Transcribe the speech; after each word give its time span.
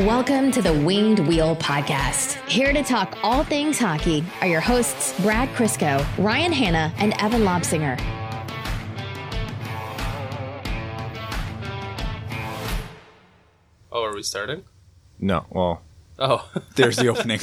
Welcome 0.00 0.52
to 0.52 0.62
the 0.62 0.72
Winged 0.72 1.18
Wheel 1.20 1.56
Podcast. 1.56 2.34
Here 2.48 2.72
to 2.72 2.82
talk 2.84 3.18
all 3.24 3.42
things 3.42 3.78
hockey 3.78 4.24
are 4.40 4.46
your 4.46 4.60
hosts, 4.60 5.18
Brad 5.20 5.48
Crisco, 5.56 6.06
Ryan 6.18 6.52
Hanna, 6.52 6.92
and 6.98 7.14
Evan 7.20 7.42
Lobsinger. 7.42 7.98
Oh, 13.90 14.04
are 14.04 14.14
we 14.14 14.22
starting? 14.22 14.64
No, 15.18 15.46
well, 15.50 15.82
Oh, 16.20 16.48
There's 16.74 16.96
the 16.96 17.08
opening. 17.14 17.38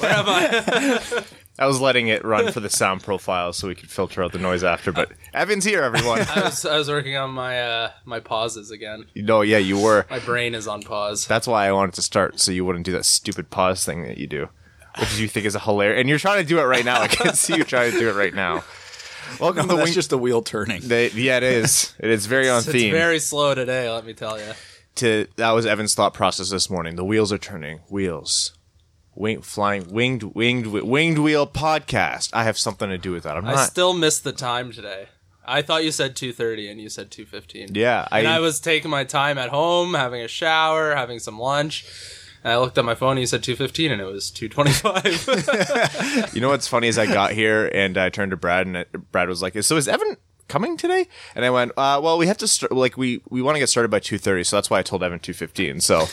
where 0.00 0.12
am 0.12 0.24
I? 0.28 1.24
I 1.60 1.66
was 1.66 1.78
letting 1.80 2.08
it 2.08 2.24
run 2.24 2.50
for 2.52 2.60
the 2.60 2.70
sound 2.70 3.02
profile 3.02 3.52
so 3.52 3.68
we 3.68 3.74
could 3.74 3.90
filter 3.90 4.22
out 4.24 4.32
the 4.32 4.38
noise 4.38 4.64
after. 4.64 4.92
But 4.92 5.12
Evan's 5.34 5.64
here, 5.64 5.82
everyone. 5.82 6.20
I 6.34 6.44
was 6.44 6.64
I 6.64 6.78
was 6.78 6.88
working 6.88 7.16
on 7.16 7.30
my 7.30 7.60
uh 7.60 7.90
my 8.06 8.18
pauses 8.18 8.70
again. 8.70 9.04
no, 9.14 9.42
yeah, 9.42 9.58
you 9.58 9.78
were. 9.78 10.06
My 10.10 10.20
brain 10.20 10.54
is 10.54 10.66
on 10.66 10.82
pause. 10.82 11.26
That's 11.26 11.46
why 11.46 11.66
I 11.68 11.72
wanted 11.72 11.94
to 11.96 12.02
start 12.02 12.40
so 12.40 12.50
you 12.50 12.64
wouldn't 12.64 12.86
do 12.86 12.92
that 12.92 13.04
stupid 13.04 13.50
pause 13.50 13.84
thing 13.84 14.02
that 14.04 14.16
you 14.18 14.26
do, 14.26 14.48
which 14.98 15.18
you 15.18 15.28
think 15.28 15.44
is 15.44 15.54
a 15.54 15.60
hilarious. 15.60 16.00
And 16.00 16.08
you're 16.08 16.18
trying 16.18 16.42
to 16.42 16.48
do 16.48 16.58
it 16.58 16.64
right 16.64 16.84
now. 16.84 17.00
I 17.02 17.08
can 17.08 17.34
see 17.34 17.54
you 17.56 17.64
trying 17.64 17.92
to 17.92 17.98
do 17.98 18.08
it 18.08 18.14
right 18.14 18.34
now. 18.34 18.64
Welcome 19.38 19.66
No, 19.66 19.74
to 19.74 19.76
that's 19.76 19.88
Wing. 19.90 19.94
just 19.94 20.10
the 20.10 20.18
wheel 20.18 20.42
turning. 20.42 20.80
They, 20.82 21.10
yeah, 21.10 21.36
it 21.36 21.42
is. 21.44 21.94
It 22.00 22.10
is 22.10 22.26
very 22.26 22.48
on 22.48 22.58
It's 22.60 22.66
theme. 22.72 22.90
very 22.90 23.18
slow 23.20 23.54
today, 23.54 23.88
let 23.90 24.04
me 24.06 24.12
tell 24.14 24.40
you. 24.40 24.52
to 24.96 25.26
that 25.36 25.52
was 25.52 25.66
Evan's 25.66 25.94
thought 25.94 26.14
process 26.14 26.50
this 26.50 26.68
morning. 26.70 26.96
The 26.96 27.04
wheels 27.04 27.32
are 27.32 27.38
turning. 27.38 27.78
Wheels. 27.90 28.54
Wing, 29.20 29.42
flying 29.42 29.92
winged 29.92 30.22
winged 30.22 30.66
winged 30.66 31.18
wheel 31.18 31.46
podcast. 31.46 32.30
I 32.32 32.44
have 32.44 32.56
something 32.56 32.88
to 32.88 32.96
do 32.96 33.12
with 33.12 33.24
that. 33.24 33.36
I'm 33.36 33.46
I 33.46 33.52
not. 33.54 33.68
still 33.68 33.92
missed 33.92 34.24
the 34.24 34.32
time 34.32 34.72
today. 34.72 35.08
I 35.44 35.60
thought 35.62 35.84
you 35.84 35.92
said 35.92 36.16
2:30 36.16 36.70
and 36.70 36.80
you 36.80 36.88
said 36.88 37.10
2:15. 37.10 37.76
yeah, 37.76 38.08
And 38.10 38.26
I 38.26 38.40
was 38.40 38.60
taking 38.60 38.90
my 38.90 39.04
time 39.04 39.36
at 39.36 39.50
home, 39.50 39.92
having 39.94 40.22
a 40.22 40.28
shower, 40.28 40.94
having 40.94 41.18
some 41.18 41.38
lunch. 41.38 41.84
And 42.42 42.54
I 42.54 42.58
looked 42.58 42.78
at 42.78 42.86
my 42.86 42.94
phone 42.94 43.12
and 43.12 43.20
you 43.20 43.26
said 43.26 43.42
2:15 43.42 43.92
and 43.92 44.00
it 44.00 44.06
was 44.06 44.30
2:25. 44.30 46.30
You 46.34 46.40
know 46.40 46.48
what's 46.48 46.68
funny 46.68 46.88
is 46.88 46.98
I 46.98 47.04
got 47.06 47.32
here 47.32 47.70
and 47.74 47.98
I 47.98 48.08
turned 48.08 48.30
to 48.30 48.38
Brad 48.38 48.66
and 48.66 48.86
Brad 49.12 49.28
was 49.28 49.42
like, 49.42 49.62
"So 49.62 49.76
is 49.76 49.86
Evan 49.86 50.16
coming 50.50 50.76
today?" 50.76 51.06
And 51.34 51.44
I 51.44 51.50
went, 51.50 51.72
uh, 51.78 52.00
"Well, 52.02 52.18
we 52.18 52.26
have 52.26 52.36
to 52.38 52.48
start. 52.48 52.72
Like 52.72 52.98
we 52.98 53.22
we 53.30 53.40
want 53.40 53.54
to 53.54 53.60
get 53.60 53.68
started 53.70 53.90
by 53.90 54.00
two 54.00 54.18
thirty, 54.18 54.44
so 54.44 54.56
that's 54.56 54.68
why 54.68 54.80
I 54.80 54.82
told 54.82 55.02
Evan 55.02 55.18
two 55.20 55.32
fifteen. 55.32 55.80
So 55.80 56.06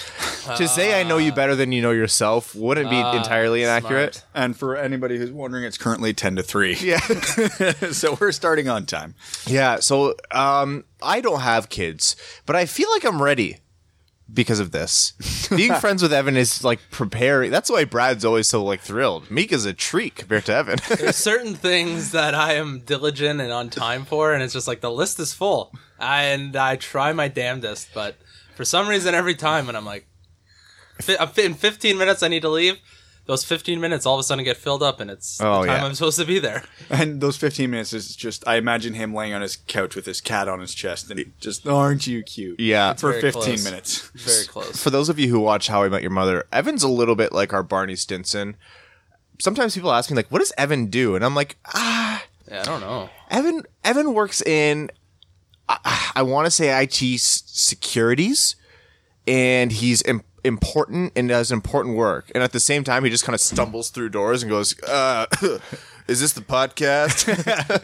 to 0.55 0.67
say 0.67 0.97
I 0.99 1.03
know 1.03 1.17
you 1.17 1.33
better 1.33 1.55
than 1.55 1.71
you 1.73 1.81
know 1.81 1.91
yourself 1.91 2.55
wouldn't 2.55 2.89
be 2.89 2.99
entirely 2.99 3.63
inaccurate. 3.63 4.15
smart. 4.15 4.25
And 4.33 4.55
for 4.55 4.77
anybody 4.77 5.17
who's 5.17 5.31
wondering, 5.31 5.63
it's 5.65 5.77
currently 5.77 6.13
10 6.13 6.35
to 6.37 6.43
3. 6.43 6.75
Yeah, 6.79 6.99
so 7.91 8.17
we're 8.21 8.31
starting 8.31 8.69
on 8.69 8.85
time. 8.85 9.15
yeah. 9.45 9.79
So 9.79 10.15
um, 10.31 10.85
I 11.01 11.19
don't 11.21 11.41
have 11.41 11.69
kids, 11.69 12.15
but 12.45 12.55
I 12.55 12.65
feel 12.65 12.89
like 12.91 13.03
I'm 13.03 13.21
ready. 13.21 13.57
Because 14.31 14.59
of 14.59 14.71
this, 14.71 15.13
being 15.55 15.73
friends 15.75 16.01
with 16.01 16.11
Evan 16.11 16.35
is 16.35 16.63
like 16.63 16.79
preparing. 16.91 17.49
That's 17.49 17.69
why 17.69 17.85
Brad's 17.85 18.25
always 18.25 18.47
so 18.47 18.63
like 18.63 18.81
thrilled. 18.81 19.31
Mika's 19.31 19.65
a 19.65 19.73
treat 19.73 20.15
compared 20.15 20.45
to 20.45 20.53
Evan. 20.53 20.79
There's 20.89 21.15
certain 21.31 21.55
things 21.55 22.11
that 22.11 22.35
I 22.35 22.53
am 22.53 22.81
diligent 22.81 23.39
and 23.39 23.51
on 23.51 23.69
time 23.69 24.03
for, 24.03 24.33
and 24.33 24.43
it's 24.43 24.53
just 24.53 24.67
like 24.67 24.81
the 24.81 24.91
list 24.91 25.19
is 25.19 25.33
full, 25.33 25.73
and 25.99 26.55
I 26.55 26.75
try 26.75 27.13
my 27.13 27.29
damnedest, 27.29 27.89
but 27.93 28.17
for 28.55 28.65
some 28.65 28.87
reason, 28.89 29.15
every 29.15 29.35
time 29.35 29.69
and 29.69 29.77
I'm 29.77 29.85
like, 29.85 30.07
I'm 31.19 31.29
in 31.37 31.53
15 31.53 31.97
minutes, 31.97 32.23
I 32.23 32.27
need 32.27 32.41
to 32.41 32.49
leave. 32.49 32.79
Those 33.27 33.43
15 33.43 33.79
minutes 33.81 34.05
all 34.05 34.15
of 34.15 34.19
a 34.21 34.23
sudden 34.23 34.43
get 34.45 34.57
filled 34.57 34.81
up, 34.81 34.99
and 34.99 35.11
it's 35.11 35.39
Oh, 35.41 35.61
the 35.61 35.67
time 35.67 35.81
yeah. 35.81 35.85
I'm 35.85 35.93
supposed 35.93 36.17
to 36.19 36.25
be 36.25 36.39
there. 36.39 36.63
And 36.89 37.19
those 37.21 37.35
15 37.37 37.69
minutes 37.69 37.91
is 37.93 38.15
just, 38.15 38.47
I 38.47 38.55
imagine 38.55 38.93
him 38.93 39.13
laying 39.13 39.33
on 39.33 39.41
his 39.41 39.57
couch 39.57 39.95
with 39.95 40.05
his 40.05 40.21
cat 40.21 40.47
on 40.47 40.61
his 40.61 40.73
chest 40.73 41.09
and 41.11 41.19
he 41.19 41.25
just, 41.41 41.67
aren't 41.67 42.07
you 42.07 42.23
cute? 42.23 42.59
Yeah. 42.59 42.93
For 42.93 43.11
15 43.13 43.31
close. 43.31 43.63
minutes. 43.65 44.09
Very 44.15 44.45
close. 44.47 44.81
for 44.81 44.89
those 44.89 45.09
of 45.09 45.19
you 45.19 45.27
who 45.27 45.39
watch 45.41 45.67
How 45.67 45.83
I 45.83 45.89
Met 45.89 46.01
Your 46.01 46.11
Mother, 46.11 46.45
Evan's 46.53 46.83
a 46.83 46.87
little 46.87 47.15
bit 47.15 47.33
like 47.33 47.51
our 47.53 47.63
Barney 47.63 47.97
Stinson. 47.97 48.55
Sometimes 49.39 49.75
people 49.75 49.91
ask 49.91 50.09
me 50.09 50.15
like, 50.15 50.31
"What 50.31 50.39
does 50.39 50.53
Evan 50.57 50.87
do?" 50.87 51.15
And 51.15 51.23
I'm 51.23 51.35
like, 51.35 51.57
"Ah, 51.75 52.23
Yeah, 52.49 52.61
I 52.61 52.63
don't 52.63 52.81
know. 52.81 53.09
Evan. 53.29 53.63
Evan 53.83 54.13
works 54.13 54.41
in, 54.41 54.89
I, 55.69 56.11
I 56.15 56.21
want 56.23 56.45
to 56.45 56.51
say 56.51 56.81
IT 56.81 57.03
s- 57.03 57.43
securities, 57.45 58.55
and 59.27 59.71
he's 59.71 60.01
Im- 60.03 60.23
important 60.47 61.11
and 61.15 61.29
does 61.29 61.51
important 61.51 61.95
work. 61.95 62.31
And 62.33 62.43
at 62.43 62.51
the 62.53 62.59
same 62.59 62.83
time, 62.83 63.03
he 63.03 63.09
just 63.09 63.23
kind 63.25 63.35
of 63.35 63.41
stumbles 63.41 63.89
through 63.91 64.09
doors 64.09 64.41
and 64.41 64.49
goes, 64.49 64.81
uh, 64.83 65.27
"Is 66.07 66.19
this 66.21 66.33
the 66.33 66.41
podcast?" 66.41 67.27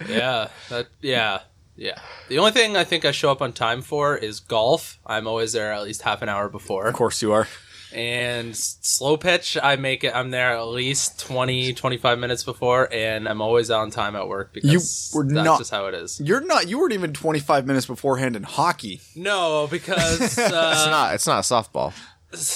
Yeah, 0.10 0.48
that 0.70 0.88
yeah, 1.02 1.42
yeah. 1.76 2.00
The 2.30 2.40
only 2.40 2.52
thing 2.52 2.76
I 2.78 2.84
think 2.84 3.06
I 3.06 3.12
show 3.12 3.32
up 3.32 3.42
on 3.42 3.54
time 3.54 3.82
for 3.82 4.16
is 4.18 4.40
golf. 4.40 4.98
I'm 5.06 5.28
always 5.28 5.54
there 5.54 5.72
at 5.72 5.84
least 5.84 6.02
half 6.02 6.22
an 6.22 6.30
hour 6.30 6.50
before. 6.50 6.88
Of 6.88 6.96
course 6.96 7.22
you 7.22 7.32
are. 7.34 7.48
and 7.96 8.58
slow 8.58 9.16
pitch 9.18 9.56
i 9.62 9.76
make 9.76 10.04
it 10.04 10.12
i'm 10.16 10.32
there 10.32 10.58
at 10.58 10.64
least 10.64 11.20
20 11.20 11.74
25 11.74 12.18
minutes 12.18 12.44
before 12.44 12.92
and 12.92 13.30
i'm 13.30 13.40
always 13.40 13.70
on 13.70 13.92
time 13.92 14.16
at 14.16 14.28
work 14.28 14.52
because 14.52 15.12
were 15.14 15.24
that's 15.24 15.46
not- 15.46 15.60
just 15.60 15.70
how 15.70 15.86
it 15.86 15.94
is 15.94 16.20
You're 16.20 16.42
not, 16.42 16.68
you 16.68 16.80
weren't 16.80 16.94
even 16.94 17.14
25 17.14 17.68
minutes 17.68 17.86
beforehand 17.86 18.36
in 18.36 18.42
hockey. 18.42 19.00
no 19.16 19.68
because 19.70 20.22
it's 20.24 20.40
uh, 20.40 20.90
not. 20.90 21.14
It's 21.14 21.28
not 21.28 21.38
a 21.38 21.42
softball. 21.54 21.94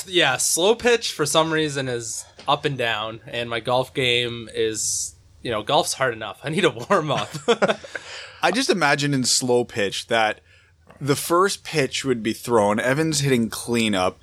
Yeah 0.08 0.38
slow 0.38 0.76
pitch 0.76 1.12
for 1.12 1.26
some 1.26 1.52
reason 1.52 1.88
is 1.88 2.26
up 2.48 2.66
and 2.66 2.78
down 2.78 3.20
and 3.28 3.50
my 3.50 3.60
golf 3.60 3.94
game 3.94 4.50
is 4.54 5.16
you 5.42 5.52
know 5.52 5.62
golf's 5.62 5.94
hard 5.94 6.14
enough 6.14 6.40
i 6.44 6.50
need 6.50 6.66
a 6.66 6.70
warm 6.70 7.12
up 7.12 7.30
I 8.42 8.52
just 8.52 8.70
imagine 8.70 9.14
in 9.14 9.24
slow 9.24 9.64
pitch 9.64 10.08
that 10.08 10.42
the 11.02 11.16
first 11.16 11.64
pitch 11.64 12.06
would 12.06 12.22
be 12.22 12.34
thrown. 12.34 12.80
Evans 12.80 13.20
hitting 13.20 13.50
cleanup. 13.50 14.20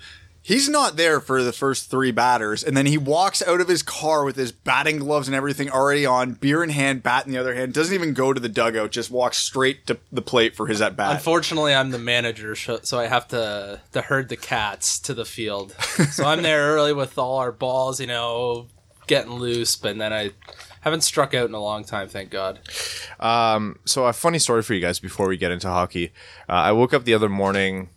He's 0.46 0.68
not 0.68 0.96
there 0.96 1.20
for 1.20 1.42
the 1.42 1.54
first 1.54 1.90
three 1.90 2.10
batters, 2.10 2.62
and 2.62 2.76
then 2.76 2.84
he 2.84 2.98
walks 2.98 3.40
out 3.42 3.62
of 3.62 3.68
his 3.68 3.82
car 3.82 4.24
with 4.26 4.36
his 4.36 4.52
batting 4.52 4.98
gloves 4.98 5.26
and 5.26 5.34
everything 5.34 5.70
already 5.70 6.04
on, 6.04 6.34
beer 6.34 6.62
in 6.62 6.68
hand, 6.68 7.02
bat 7.02 7.24
in 7.24 7.32
the 7.32 7.38
other 7.38 7.54
hand. 7.54 7.72
Doesn't 7.72 7.94
even 7.94 8.12
go 8.12 8.34
to 8.34 8.38
the 8.38 8.50
dugout, 8.50 8.90
just 8.90 9.10
walks 9.10 9.38
straight 9.38 9.86
to 9.86 9.96
the 10.12 10.20
plate 10.20 10.54
for 10.54 10.66
his 10.66 10.82
at 10.82 10.96
bat. 10.96 11.14
unfortunately 11.16 11.74
i'm 11.74 11.90
the 11.92 11.98
manager 11.98 12.54
so 12.54 12.78
i 12.98 13.06
have 13.06 13.26
to 13.28 13.80
to 13.92 14.00
herd 14.02 14.28
the 14.28 14.36
cats 14.36 14.98
to 14.98 15.14
the 15.14 15.24
field 15.24 15.72
so 16.10 16.24
i'm 16.26 16.42
there 16.42 16.60
early 16.74 16.92
with 16.92 17.16
all 17.16 17.38
our 17.38 17.50
balls 17.52 17.98
you 18.00 18.06
know 18.06 18.66
getting 19.06 19.32
loose 19.32 19.76
but 19.76 19.96
then 19.96 20.12
i 20.12 20.30
haven't 20.82 21.00
struck 21.00 21.32
out 21.32 21.48
in 21.48 21.54
a 21.54 21.60
long 21.62 21.84
time 21.84 22.06
thank 22.08 22.28
god 22.30 22.58
Um, 23.18 23.78
So 23.86 24.04
a 24.04 24.12
funny 24.12 24.38
story 24.38 24.62
for 24.62 24.74
you 24.74 24.80
guys 24.80 24.98
before 25.00 25.26
we 25.28 25.36
get 25.36 25.50
into 25.52 25.68
hockey. 25.68 26.12
Uh, 26.48 26.52
I 26.52 26.72
woke 26.72 26.92
up 26.92 27.04
the 27.04 27.14
other 27.14 27.28
morning. 27.30 27.88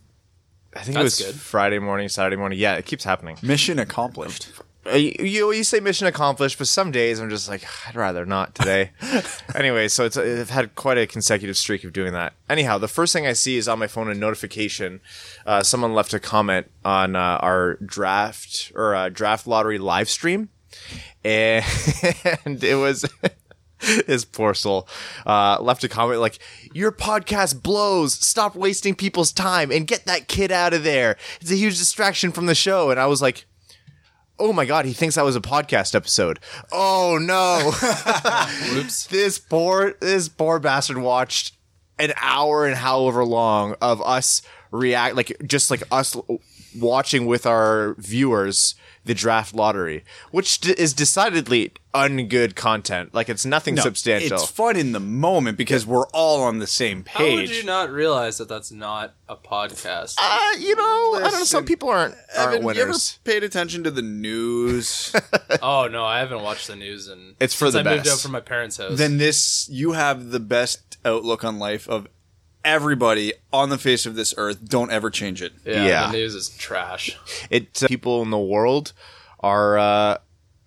I 0.74 0.80
think 0.82 0.94
That's 0.96 1.20
it 1.20 1.26
was 1.26 1.34
good. 1.34 1.40
Friday 1.40 1.78
morning, 1.78 2.08
Saturday 2.08 2.36
morning. 2.36 2.58
Yeah, 2.58 2.74
it 2.74 2.84
keeps 2.86 3.04
happening. 3.04 3.38
Mission 3.42 3.78
accomplished. 3.78 4.48
Uh, 4.86 4.96
You, 4.96 5.14
you 5.18 5.52
you 5.52 5.64
say 5.64 5.80
mission 5.80 6.06
accomplished, 6.06 6.56
but 6.58 6.66
some 6.66 6.90
days 6.90 7.20
I'm 7.20 7.30
just 7.30 7.48
like 7.48 7.64
I'd 7.86 7.96
rather 7.96 8.24
not 8.24 8.54
today. 8.54 8.90
anyway, 9.54 9.88
so 9.88 10.04
it's 10.04 10.16
I've 10.16 10.50
had 10.50 10.74
quite 10.74 10.98
a 10.98 11.06
consecutive 11.06 11.56
streak 11.56 11.84
of 11.84 11.92
doing 11.92 12.12
that. 12.12 12.34
Anyhow, 12.48 12.78
the 12.78 12.88
first 12.88 13.12
thing 13.12 13.26
I 13.26 13.32
see 13.32 13.56
is 13.56 13.66
on 13.68 13.78
my 13.78 13.86
phone 13.86 14.08
a 14.10 14.14
notification. 14.14 15.00
Uh, 15.44 15.62
someone 15.62 15.94
left 15.94 16.14
a 16.14 16.20
comment 16.20 16.70
on 16.84 17.16
uh, 17.16 17.38
our 17.40 17.74
draft 17.76 18.72
or 18.74 18.94
uh, 18.94 19.08
draft 19.08 19.46
lottery 19.46 19.78
live 19.78 20.08
stream, 20.08 20.48
and, 21.24 21.64
it 22.62 22.78
was. 22.78 23.04
His 24.06 24.24
poor 24.24 24.54
soul 24.54 24.88
uh, 25.26 25.58
left 25.60 25.84
a 25.84 25.88
comment 25.88 26.20
like, 26.20 26.38
"Your 26.72 26.92
podcast 26.92 27.62
blows. 27.62 28.14
Stop 28.14 28.54
wasting 28.56 28.94
people's 28.94 29.32
time 29.32 29.70
and 29.70 29.86
get 29.86 30.04
that 30.06 30.28
kid 30.28 30.50
out 30.50 30.74
of 30.74 30.84
there. 30.84 31.16
It's 31.40 31.50
a 31.50 31.56
huge 31.56 31.78
distraction 31.78 32.32
from 32.32 32.46
the 32.46 32.54
show." 32.54 32.90
And 32.90 32.98
I 32.98 33.06
was 33.06 33.22
like, 33.22 33.46
oh 34.38 34.52
my 34.52 34.64
god, 34.64 34.84
he 34.84 34.92
thinks 34.92 35.16
that 35.16 35.24
was 35.24 35.36
a 35.36 35.40
podcast 35.40 35.94
episode. 35.94 36.38
Oh 36.72 37.18
no. 37.20 37.72
Oops. 38.78 39.06
this 39.10 39.38
poor 39.38 39.94
this 40.00 40.28
poor 40.28 40.58
bastard 40.58 40.98
watched 40.98 41.54
an 41.98 42.12
hour 42.20 42.66
and 42.66 42.76
however 42.76 43.24
long 43.24 43.74
of 43.80 44.00
us 44.02 44.42
react 44.70 45.16
like 45.16 45.36
just 45.46 45.70
like 45.70 45.82
us 45.90 46.16
watching 46.78 47.26
with 47.26 47.46
our 47.46 47.94
viewers 47.98 48.74
the 49.08 49.14
draft 49.14 49.54
lottery, 49.54 50.04
which 50.30 50.60
d- 50.60 50.74
is 50.76 50.92
decidedly 50.92 51.72
ungood 51.94 52.54
content. 52.54 53.14
Like 53.14 53.30
it's 53.30 53.46
nothing 53.46 53.74
No, 53.76 53.82
substantial. 53.82 54.36
It's 54.36 54.46
fun 54.50 54.76
in 54.76 54.92
the 54.92 55.00
moment 55.00 55.56
because 55.56 55.86
we're 55.86 56.06
all 56.08 56.42
on 56.42 56.58
the 56.58 56.66
same 56.66 57.02
page. 57.02 57.16
How 57.16 57.24
would 57.24 57.46
page. 57.48 57.56
you 57.56 57.64
not 57.64 57.90
realize 57.90 58.36
that 58.36 58.48
that's 58.50 58.70
not 58.70 59.14
a 59.30 59.34
podcast? 59.34 60.16
uh, 60.18 60.38
you 60.58 60.76
know, 60.76 60.82
I 61.16 61.20
don't 61.22 61.32
know. 61.32 61.44
Some 61.44 61.64
people 61.64 61.88
aren't 61.88 62.14
aren't 62.36 62.62
Evan, 62.62 62.76
you 62.76 62.82
ever 62.82 62.92
paid 63.24 63.42
attention 63.42 63.82
to 63.84 63.90
the 63.90 64.02
news? 64.02 65.14
oh 65.62 65.88
no, 65.90 66.04
I 66.04 66.18
haven't 66.18 66.42
watched 66.42 66.66
the 66.66 66.76
news 66.76 67.08
and 67.08 67.34
It's 67.40 67.54
for 67.54 67.70
since 67.70 67.82
the 67.82 67.90
I 67.90 67.94
moved 67.96 68.08
out 68.08 68.18
from 68.20 68.32
my 68.32 68.40
parents' 68.40 68.76
house. 68.76 68.98
then 68.98 69.16
this 69.16 69.68
you 69.72 69.92
have 69.92 70.30
the 70.30 70.40
best 70.40 70.98
outlook 71.04 71.44
on 71.44 71.58
life 71.58 71.88
of 71.88 72.06
everybody 72.68 73.32
on 73.52 73.70
the 73.70 73.78
face 73.78 74.06
of 74.06 74.14
this 74.14 74.34
earth. 74.36 74.64
Don't 74.68 74.90
ever 74.90 75.10
change 75.10 75.42
it. 75.42 75.52
yeah, 75.64 75.84
Yeah. 75.86 76.06
the 76.06 76.12
news 76.18 76.34
is 76.34 76.48
trash. 76.50 77.16
It 77.50 77.82
uh, 77.82 77.88
people 77.88 78.22
in 78.22 78.30
the 78.30 78.38
world 78.38 78.92
are 79.40 79.78
uh, 79.78 80.18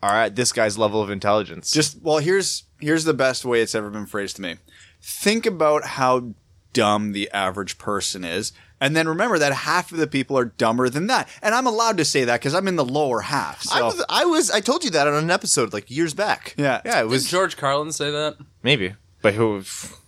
are 0.04 0.16
at 0.16 0.36
this 0.36 0.52
guy's 0.52 0.78
level 0.78 1.02
of 1.02 1.10
intelligence. 1.10 1.72
Just 1.72 2.02
well, 2.02 2.18
here's 2.18 2.64
here's 2.80 3.04
the 3.04 3.14
best 3.14 3.46
way 3.46 3.62
it's 3.62 3.76
ever 3.76 3.90
been 3.90 4.06
phrased 4.08 4.36
to 4.38 4.42
me. 4.42 4.56
Think 5.02 5.46
about 5.46 5.84
how 5.86 6.34
dumb 6.74 7.12
the 7.12 7.30
average 7.32 7.78
person 7.78 8.24
is. 8.24 8.52
And 8.80 8.96
then 8.96 9.08
remember 9.08 9.38
that 9.38 9.54
half 9.54 9.92
of 9.92 10.00
the 10.00 10.08
people 10.08 10.36
are 10.40 10.46
dumber 10.46 10.90
than 10.90 11.06
that. 11.08 11.30
And 11.44 11.54
I'm 11.54 11.68
allowed 11.68 11.98
to 11.98 12.06
say 12.06 12.24
that 12.26 12.40
because 12.40 12.56
I'm 12.56 12.68
in 12.68 12.78
the 12.78 12.86
lower 12.86 13.22
half. 13.22 13.62
So 13.62 13.76
I 13.78 13.82
was, 13.84 14.06
I 14.10 14.26
was, 14.26 14.50
I 14.50 14.60
told 14.60 14.84
you 14.84 14.90
that 14.92 15.08
on 15.08 15.14
an 15.14 15.30
episode 15.30 15.72
like 15.72 15.92
years 15.92 16.16
back. 16.16 16.56
Yeah. 16.58 16.82
yeah, 16.84 17.00
it 17.00 17.04
Did 17.04 17.12
was 17.12 17.30
George 17.30 17.58
Carlin 17.58 17.92
say 17.92 18.10
that? 18.10 18.38
maybe, 18.64 18.96
but 19.22 19.36
who, 19.36 19.62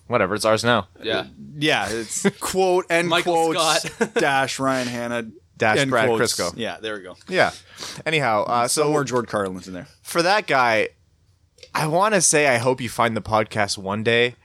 whatever, 0.08 0.36
it's 0.36 0.46
ours 0.46 0.64
now. 0.64 0.88
Yeah. 1.02 1.28
yeah, 1.58 1.88
it's 1.90 2.28
quote 2.40 2.86
end 2.90 3.10
Michael 3.10 3.52
quotes 3.54 3.84
Scott. 3.84 4.14
dash 4.16 4.60
Ryan 4.60 4.88
Hanna 4.88 5.32
Dash 5.58 5.78
end 5.78 5.92
Brad 5.92 6.08
quotes. 6.08 6.34
Crisco. 6.34 6.54
Yeah, 6.56 6.78
there 6.82 6.96
we 6.96 7.02
go. 7.04 7.16
Yeah. 7.28 7.52
Anyhow, 8.06 8.44
uh, 8.44 8.68
so 8.68 8.84
Somewhere 8.84 9.04
George 9.04 9.28
Carlin's 9.28 9.68
in 9.68 9.74
there. 9.74 9.88
for 10.02 10.22
that 10.22 10.48
guy, 10.48 10.90
I 11.74 11.88
want 11.88 12.16
to 12.16 12.22
say 12.22 12.48
I 12.48 12.58
hope 12.58 12.82
you 12.82 12.90
find 12.90 13.16
the 13.16 13.22
podcast 13.22 13.78
one 13.78 14.04
day, 14.04 14.36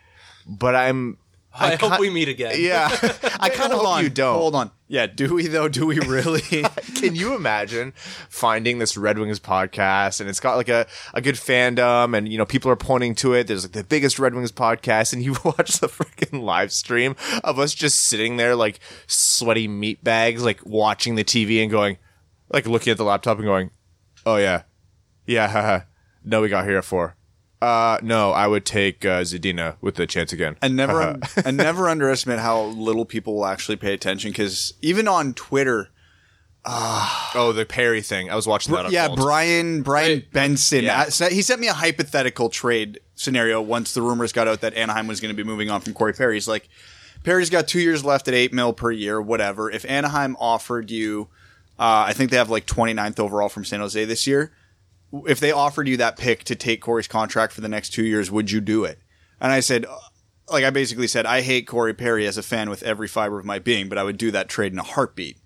but 0.46 0.74
I'm. 0.74 1.18
I, 1.52 1.70
hope 1.70 1.92
ca- 1.92 1.96
we 1.98 2.10
meet 2.10 2.28
again. 2.28 2.54
Yeah, 2.56 2.88
I 3.40 3.48
kind 3.48 3.72
of 3.72 3.80
hope 3.80 3.88
on, 3.88 4.02
you 4.04 4.10
don't. 4.10 4.38
Hold 4.38 4.54
on. 4.54 4.70
Yeah, 4.86 5.06
do 5.06 5.34
we 5.34 5.48
though? 5.48 5.68
Do 5.68 5.86
we 5.86 5.98
really? 6.06 6.40
Can 6.40 7.14
you 7.14 7.34
imagine 7.34 7.92
finding 8.28 8.78
this 8.78 8.96
Red 8.96 9.18
Wings 9.18 9.40
podcast 9.40 10.20
and 10.20 10.30
it's 10.30 10.40
got 10.40 10.56
like 10.56 10.68
a, 10.68 10.86
a 11.14 11.20
good 11.20 11.34
fandom 11.34 12.16
and 12.16 12.28
you 12.28 12.38
know 12.38 12.46
people 12.46 12.70
are 12.70 12.76
pointing 12.76 13.14
to 13.16 13.34
it. 13.34 13.46
There's 13.46 13.64
like 13.64 13.72
the 13.72 13.84
biggest 13.84 14.18
Red 14.18 14.34
Wings 14.34 14.52
podcast 14.52 15.12
and 15.12 15.22
you 15.22 15.32
watch 15.44 15.78
the 15.80 15.88
freaking 15.88 16.42
live 16.42 16.72
stream 16.72 17.16
of 17.44 17.58
us 17.58 17.74
just 17.74 17.98
sitting 17.98 18.36
there 18.36 18.54
like 18.54 18.80
sweaty 19.06 19.68
meat 19.68 20.02
bags, 20.02 20.42
like 20.42 20.64
watching 20.64 21.16
the 21.16 21.24
TV 21.24 21.60
and 21.60 21.70
going, 21.70 21.98
like 22.52 22.66
looking 22.66 22.90
at 22.90 22.96
the 22.96 23.04
laptop 23.04 23.38
and 23.38 23.46
going, 23.46 23.70
oh 24.24 24.36
yeah, 24.36 24.62
yeah, 25.26 25.48
haha. 25.48 25.80
no, 26.24 26.40
we 26.40 26.48
got 26.48 26.64
here 26.64 26.78
at 26.78 26.84
four. 26.84 27.14
Uh, 27.60 27.98
no, 28.02 28.30
I 28.30 28.46
would 28.46 28.64
take 28.64 29.04
uh, 29.04 29.22
Zadina 29.22 29.76
with 29.80 29.96
the 29.96 30.06
chance 30.06 30.32
again. 30.32 30.56
and 30.62 30.76
never 30.76 31.18
and 31.44 31.56
never 31.56 31.88
underestimate 31.88 32.38
how 32.38 32.62
little 32.64 33.04
people 33.04 33.34
will 33.34 33.46
actually 33.46 33.76
pay 33.76 33.92
attention 33.92 34.30
because 34.30 34.74
even 34.80 35.08
on 35.08 35.34
Twitter, 35.34 35.90
oh, 36.64 37.52
the 37.54 37.64
Perry 37.66 38.02
thing. 38.02 38.30
I 38.30 38.36
was 38.36 38.46
watching 38.46 38.74
that. 38.74 38.90
yeah, 38.90 39.04
unfold. 39.04 39.20
Brian 39.20 39.82
Brian 39.82 40.08
Wait. 40.18 40.32
Benson. 40.32 40.84
Yeah. 40.84 41.06
uh, 41.20 41.28
he 41.30 41.42
sent 41.42 41.60
me 41.60 41.68
a 41.68 41.72
hypothetical 41.72 42.48
trade 42.48 43.00
scenario 43.14 43.60
once 43.60 43.94
the 43.94 44.02
rumors 44.02 44.32
got 44.32 44.48
out 44.48 44.60
that 44.60 44.74
Anaheim 44.74 45.06
was 45.06 45.20
going 45.20 45.34
to 45.34 45.36
be 45.36 45.46
moving 45.48 45.70
on 45.70 45.80
from 45.80 45.94
Corey 45.94 46.12
Perry. 46.12 46.34
He's 46.34 46.48
like, 46.48 46.68
Perry's 47.24 47.50
got 47.50 47.66
two 47.66 47.80
years 47.80 48.04
left 48.04 48.28
at 48.28 48.34
eight 48.34 48.52
mil 48.52 48.72
per 48.72 48.90
year, 48.90 49.20
whatever. 49.20 49.70
If 49.70 49.84
Anaheim 49.88 50.36
offered 50.38 50.90
you, 50.90 51.28
uh, 51.78 52.04
I 52.06 52.12
think 52.12 52.30
they 52.30 52.36
have 52.36 52.50
like 52.50 52.66
29th 52.66 53.18
overall 53.18 53.48
from 53.48 53.64
San 53.64 53.80
Jose 53.80 54.04
this 54.04 54.26
year. 54.26 54.52
If 55.12 55.40
they 55.40 55.52
offered 55.52 55.88
you 55.88 55.96
that 55.98 56.18
pick 56.18 56.44
to 56.44 56.54
take 56.54 56.82
Corey's 56.82 57.08
contract 57.08 57.52
for 57.52 57.60
the 57.60 57.68
next 57.68 57.90
two 57.90 58.04
years, 58.04 58.30
would 58.30 58.50
you 58.50 58.60
do 58.60 58.84
it? 58.84 58.98
And 59.40 59.52
I 59.52 59.60
said, 59.60 59.86
like 60.50 60.64
I 60.64 60.70
basically 60.70 61.06
said, 61.06 61.26
I 61.26 61.40
hate 61.40 61.66
Corey 61.66 61.94
Perry 61.94 62.26
as 62.26 62.36
a 62.36 62.42
fan 62.42 62.70
with 62.70 62.82
every 62.82 63.08
fiber 63.08 63.38
of 63.38 63.44
my 63.44 63.58
being, 63.58 63.88
but 63.88 63.98
I 63.98 64.04
would 64.04 64.18
do 64.18 64.30
that 64.30 64.48
trade 64.48 64.72
in 64.72 64.78
a 64.78 64.84
heartbeat. 64.84 65.38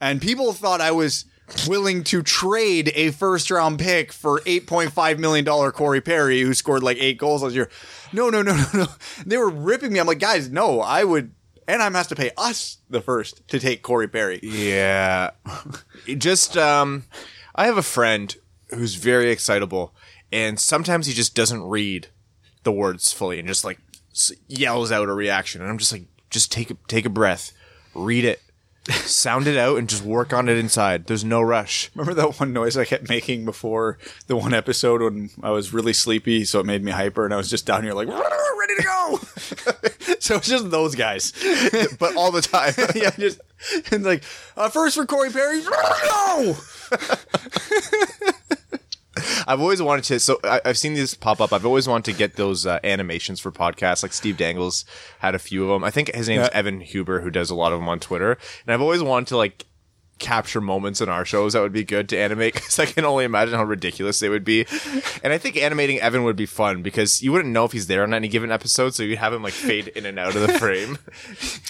And 0.00 0.20
people 0.20 0.52
thought 0.52 0.80
I 0.80 0.90
was 0.90 1.24
willing 1.66 2.04
to 2.04 2.22
trade 2.22 2.92
a 2.94 3.10
first 3.10 3.50
round 3.50 3.78
pick 3.78 4.12
for 4.12 4.40
$8.5 4.40 5.18
million 5.18 5.44
Corey 5.44 6.00
Perry, 6.00 6.40
who 6.42 6.54
scored 6.54 6.82
like 6.82 6.98
eight 7.00 7.18
goals 7.18 7.42
last 7.42 7.54
year. 7.54 7.70
No, 8.12 8.30
no, 8.30 8.42
no, 8.42 8.54
no, 8.74 8.80
no. 8.80 8.86
They 9.24 9.38
were 9.38 9.50
ripping 9.50 9.92
me. 9.92 10.00
I'm 10.00 10.06
like, 10.06 10.18
guys, 10.18 10.50
no, 10.50 10.80
I 10.80 11.04
would. 11.04 11.32
Anaheim 11.66 11.94
has 11.94 12.06
to 12.06 12.16
pay 12.16 12.30
us 12.38 12.78
the 12.88 13.02
first 13.02 13.46
to 13.48 13.58
take 13.58 13.82
Corey 13.82 14.08
Perry. 14.08 14.40
Yeah. 14.42 15.30
Just 16.06 16.56
um 16.56 17.04
I 17.54 17.66
have 17.66 17.76
a 17.76 17.82
friend 17.82 18.34
who's 18.70 18.94
very 18.96 19.30
excitable 19.30 19.94
and 20.30 20.60
sometimes 20.60 21.06
he 21.06 21.12
just 21.12 21.34
doesn't 21.34 21.62
read 21.62 22.08
the 22.64 22.72
words 22.72 23.12
fully 23.12 23.38
and 23.38 23.48
just 23.48 23.64
like 23.64 23.78
yells 24.48 24.90
out 24.92 25.08
a 25.08 25.12
reaction 25.12 25.60
and 25.60 25.70
I'm 25.70 25.78
just 25.78 25.92
like 25.92 26.06
just 26.30 26.52
take 26.52 26.70
a, 26.70 26.76
take 26.88 27.06
a 27.06 27.10
breath. 27.10 27.52
Read 27.94 28.24
it. 28.24 28.40
Sound 28.90 29.46
it 29.46 29.56
out 29.56 29.78
and 29.78 29.88
just 29.88 30.02
work 30.02 30.32
on 30.32 30.48
it 30.48 30.56
inside. 30.56 31.06
There's 31.06 31.24
no 31.24 31.40
rush. 31.42 31.90
Remember 31.94 32.14
that 32.14 32.40
one 32.40 32.52
noise 32.52 32.76
I 32.76 32.84
kept 32.84 33.08
making 33.08 33.44
before 33.44 33.98
the 34.26 34.36
one 34.36 34.54
episode 34.54 35.02
when 35.02 35.30
I 35.42 35.50
was 35.50 35.74
really 35.74 35.92
sleepy, 35.92 36.44
so 36.44 36.60
it 36.60 36.66
made 36.66 36.82
me 36.82 36.92
hyper, 36.92 37.24
and 37.24 37.34
I 37.34 37.36
was 37.36 37.50
just 37.50 37.66
down 37.66 37.82
here 37.82 37.92
like 37.92 38.08
ready 38.08 38.76
to 38.76 38.82
go. 38.82 39.18
so 40.20 40.36
it's 40.36 40.48
just 40.48 40.70
those 40.70 40.94
guys. 40.94 41.32
But 41.98 42.16
all 42.16 42.30
the 42.30 42.40
time. 42.40 42.72
yeah, 42.94 43.10
just 43.10 43.40
and 43.90 44.04
like 44.04 44.22
uh, 44.56 44.68
first 44.68 44.94
for 44.94 45.04
Corey 45.04 45.30
Perry. 45.30 45.62
No. 45.62 46.56
I've 49.48 49.60
always 49.60 49.80
wanted 49.82 50.04
to. 50.04 50.20
So 50.20 50.38
I, 50.44 50.60
I've 50.64 50.78
seen 50.78 50.94
these 50.94 51.14
pop 51.14 51.40
up. 51.40 51.52
I've 51.52 51.66
always 51.66 51.88
wanted 51.88 52.12
to 52.12 52.18
get 52.18 52.36
those 52.36 52.66
uh, 52.66 52.78
animations 52.84 53.40
for 53.40 53.50
podcasts. 53.50 54.02
Like 54.02 54.12
Steve 54.12 54.36
Dangles 54.36 54.84
had 55.20 55.34
a 55.34 55.38
few 55.38 55.62
of 55.64 55.68
them. 55.70 55.82
I 55.84 55.90
think 55.90 56.14
his 56.14 56.28
name's 56.28 56.48
Yeah. 56.52 56.58
Evan 56.58 56.80
Huber, 56.80 57.20
who 57.20 57.30
does 57.30 57.50
a 57.50 57.54
lot 57.54 57.72
of 57.72 57.80
them 57.80 57.88
on 57.88 57.98
Twitter. 57.98 58.32
And 58.66 58.74
I've 58.74 58.80
always 58.82 59.02
wanted 59.02 59.28
to 59.28 59.36
like 59.36 59.64
capture 60.18 60.60
moments 60.60 61.00
in 61.00 61.08
our 61.08 61.24
shows 61.24 61.52
that 61.52 61.60
would 61.62 61.72
be 61.72 61.84
good 61.84 62.08
to 62.10 62.18
animate 62.18 62.54
because 62.58 62.78
I 62.78 62.86
can 62.86 63.04
only 63.04 63.24
imagine 63.24 63.54
how 63.54 63.64
ridiculous 63.64 64.18
they 64.18 64.28
would 64.28 64.44
be. 64.44 64.66
And 65.22 65.32
I 65.32 65.38
think 65.38 65.56
animating 65.56 66.00
Evan 66.00 66.24
would 66.24 66.36
be 66.36 66.46
fun 66.46 66.82
because 66.82 67.22
you 67.22 67.32
wouldn't 67.32 67.52
know 67.52 67.64
if 67.64 67.72
he's 67.72 67.86
there 67.86 68.02
on 68.02 68.12
any 68.14 68.28
given 68.28 68.50
episode, 68.50 68.94
so 68.94 69.02
you'd 69.02 69.18
have 69.18 69.32
him 69.32 69.42
like 69.42 69.52
fade 69.52 69.88
in 69.88 70.06
and 70.06 70.18
out 70.18 70.34
of 70.36 70.42
the 70.42 70.48
frame. 70.58 70.98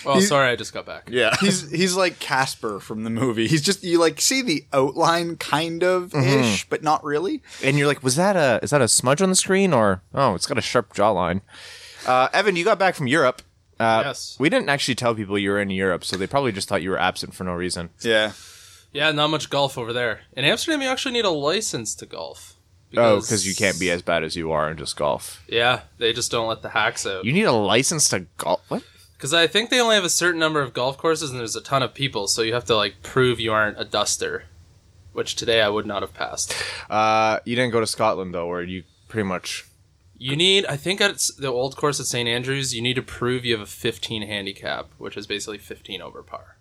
Well, 0.04 0.20
sorry, 0.20 0.50
I 0.50 0.56
just 0.56 0.72
got 0.72 0.86
back. 0.86 1.08
yeah. 1.10 1.34
He's 1.40 1.70
he's 1.70 1.94
like 1.96 2.18
Casper 2.18 2.80
from 2.80 3.04
the 3.04 3.10
movie. 3.10 3.46
He's 3.46 3.62
just 3.62 3.82
you 3.84 3.98
like 4.00 4.20
see 4.20 4.42
the 4.42 4.64
outline 4.72 5.36
kind 5.36 5.82
of 5.84 6.14
ish, 6.14 6.68
but 6.68 6.82
not 6.82 7.02
really. 7.04 7.42
and 7.62 7.78
you're 7.78 7.86
like, 7.86 8.02
was 8.02 8.16
that 8.16 8.36
a 8.36 8.60
is 8.62 8.70
that 8.70 8.80
a 8.80 8.88
smudge 8.88 9.22
on 9.22 9.28
the 9.30 9.36
screen 9.36 9.72
or 9.72 10.02
oh, 10.14 10.34
it's 10.34 10.46
got 10.46 10.58
a 10.58 10.62
sharp 10.62 10.94
jawline. 10.94 11.40
Uh, 12.06 12.28
Evan, 12.32 12.56
you 12.56 12.64
got 12.64 12.78
back 12.78 12.94
from 12.94 13.06
Europe. 13.06 13.42
Uh, 13.80 14.02
Yes. 14.06 14.36
We 14.38 14.48
didn't 14.50 14.68
actually 14.68 14.94
tell 14.96 15.14
people 15.14 15.38
you 15.38 15.50
were 15.50 15.60
in 15.60 15.70
Europe, 15.70 16.04
so 16.04 16.16
they 16.16 16.26
probably 16.26 16.52
just 16.52 16.68
thought 16.68 16.82
you 16.82 16.90
were 16.90 16.98
absent 16.98 17.34
for 17.34 17.44
no 17.44 17.52
reason. 17.54 17.90
Yeah. 18.00 18.32
Yeah, 18.92 19.12
not 19.12 19.28
much 19.30 19.50
golf 19.50 19.76
over 19.78 19.92
there. 19.92 20.20
In 20.32 20.44
Amsterdam, 20.44 20.80
you 20.82 20.88
actually 20.88 21.12
need 21.12 21.24
a 21.24 21.30
license 21.30 21.94
to 21.96 22.06
golf. 22.06 22.54
Oh, 22.96 23.20
because 23.20 23.46
you 23.46 23.54
can't 23.54 23.78
be 23.78 23.90
as 23.90 24.00
bad 24.00 24.24
as 24.24 24.34
you 24.34 24.50
are 24.50 24.68
and 24.68 24.78
just 24.78 24.96
golf. 24.96 25.44
Yeah, 25.46 25.82
they 25.98 26.14
just 26.14 26.30
don't 26.30 26.48
let 26.48 26.62
the 26.62 26.70
hacks 26.70 27.06
out. 27.06 27.24
You 27.24 27.34
need 27.34 27.42
a 27.44 27.52
license 27.52 28.08
to 28.08 28.20
golf. 28.38 28.62
What? 28.68 28.82
Because 29.16 29.34
I 29.34 29.46
think 29.46 29.68
they 29.68 29.78
only 29.80 29.94
have 29.96 30.04
a 30.04 30.08
certain 30.10 30.40
number 30.40 30.62
of 30.62 30.72
golf 30.72 30.96
courses, 30.96 31.30
and 31.30 31.38
there's 31.38 31.54
a 31.56 31.60
ton 31.60 31.82
of 31.82 31.92
people, 31.92 32.28
so 32.28 32.40
you 32.40 32.54
have 32.54 32.64
to 32.64 32.76
like 32.76 33.02
prove 33.02 33.38
you 33.40 33.52
aren't 33.52 33.78
a 33.78 33.84
duster. 33.84 34.44
Which 35.12 35.34
today 35.36 35.60
I 35.60 35.68
would 35.68 35.84
not 35.84 36.00
have 36.02 36.14
passed. 36.14 36.54
Uh, 36.88 37.40
you 37.44 37.56
didn't 37.56 37.72
go 37.72 37.80
to 37.80 37.86
Scotland 37.86 38.32
though, 38.32 38.46
where 38.46 38.62
you 38.62 38.84
pretty 39.08 39.28
much. 39.28 39.66
You 40.18 40.34
need, 40.36 40.66
I 40.66 40.76
think, 40.76 41.00
at 41.00 41.28
the 41.38 41.46
old 41.48 41.76
course 41.76 42.00
at 42.00 42.06
St 42.06 42.28
Andrews, 42.28 42.74
you 42.74 42.82
need 42.82 42.94
to 42.94 43.02
prove 43.02 43.44
you 43.44 43.52
have 43.54 43.62
a 43.62 43.66
15 43.70 44.22
handicap, 44.22 44.90
which 44.98 45.16
is 45.16 45.26
basically 45.26 45.58
15 45.58 46.02
over 46.02 46.22
par. 46.22 46.56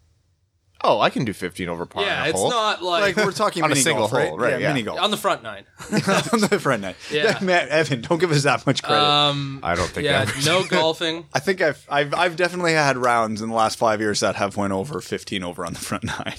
Oh, 0.84 1.00
I 1.02 1.10
can 1.10 1.26
do 1.26 1.34
15 1.34 1.68
over 1.70 1.88
par. 1.88 2.04
yeah, 2.04 2.22
on 2.22 2.28
a 2.28 2.30
it's 2.30 2.40
hole. 2.40 2.52
not 2.52 2.84
Like 2.84 3.18
like, 3.18 3.26
we're 3.26 3.32
talking 3.32 3.64
On 3.64 3.72
a 3.72 3.74
mini 3.74 3.82
single 3.82 4.08
golf, 4.08 4.28
hole, 4.28 4.38
right, 4.38 4.62
yeah. 4.62 4.68
mini 4.74 4.84
golf 4.84 5.00
on 5.00 5.10
the 5.10 5.18
front 5.18 5.42
nine. 5.42 5.64
on 5.92 6.40
the 6.40 6.60
front 6.62 6.84
nine. 6.84 6.94
Yeah. 7.12 7.40
man, 7.42 7.68
Evan, 7.70 8.02
don't 8.02 8.20
give 8.20 8.32
us 8.32 8.44
that 8.44 8.64
much 8.68 8.84
credit. 8.84 9.04
Um, 9.04 9.60
I 9.64 9.74
don't 9.74 9.90
think. 9.90 10.06
yeah, 10.06 10.22
Evan- 10.22 10.46
no 10.46 10.64
golfing. 10.66 11.26
I 11.34 11.40
think 11.40 11.62
I've, 11.62 11.84
I've 11.90 12.14
I've 12.14 12.36
definitely 12.36 12.74
had 12.74 12.96
rounds 12.96 13.42
in 13.42 13.50
the 13.50 13.56
last 13.56 13.80
five 13.80 14.00
years 14.00 14.20
that 14.20 14.36
have 14.36 14.56
went 14.56 14.72
over 14.72 15.02
fifteen 15.02 15.42
over 15.44 15.66
on 15.66 15.74
the 15.74 15.80
front 15.80 16.04
nine. 16.04 16.36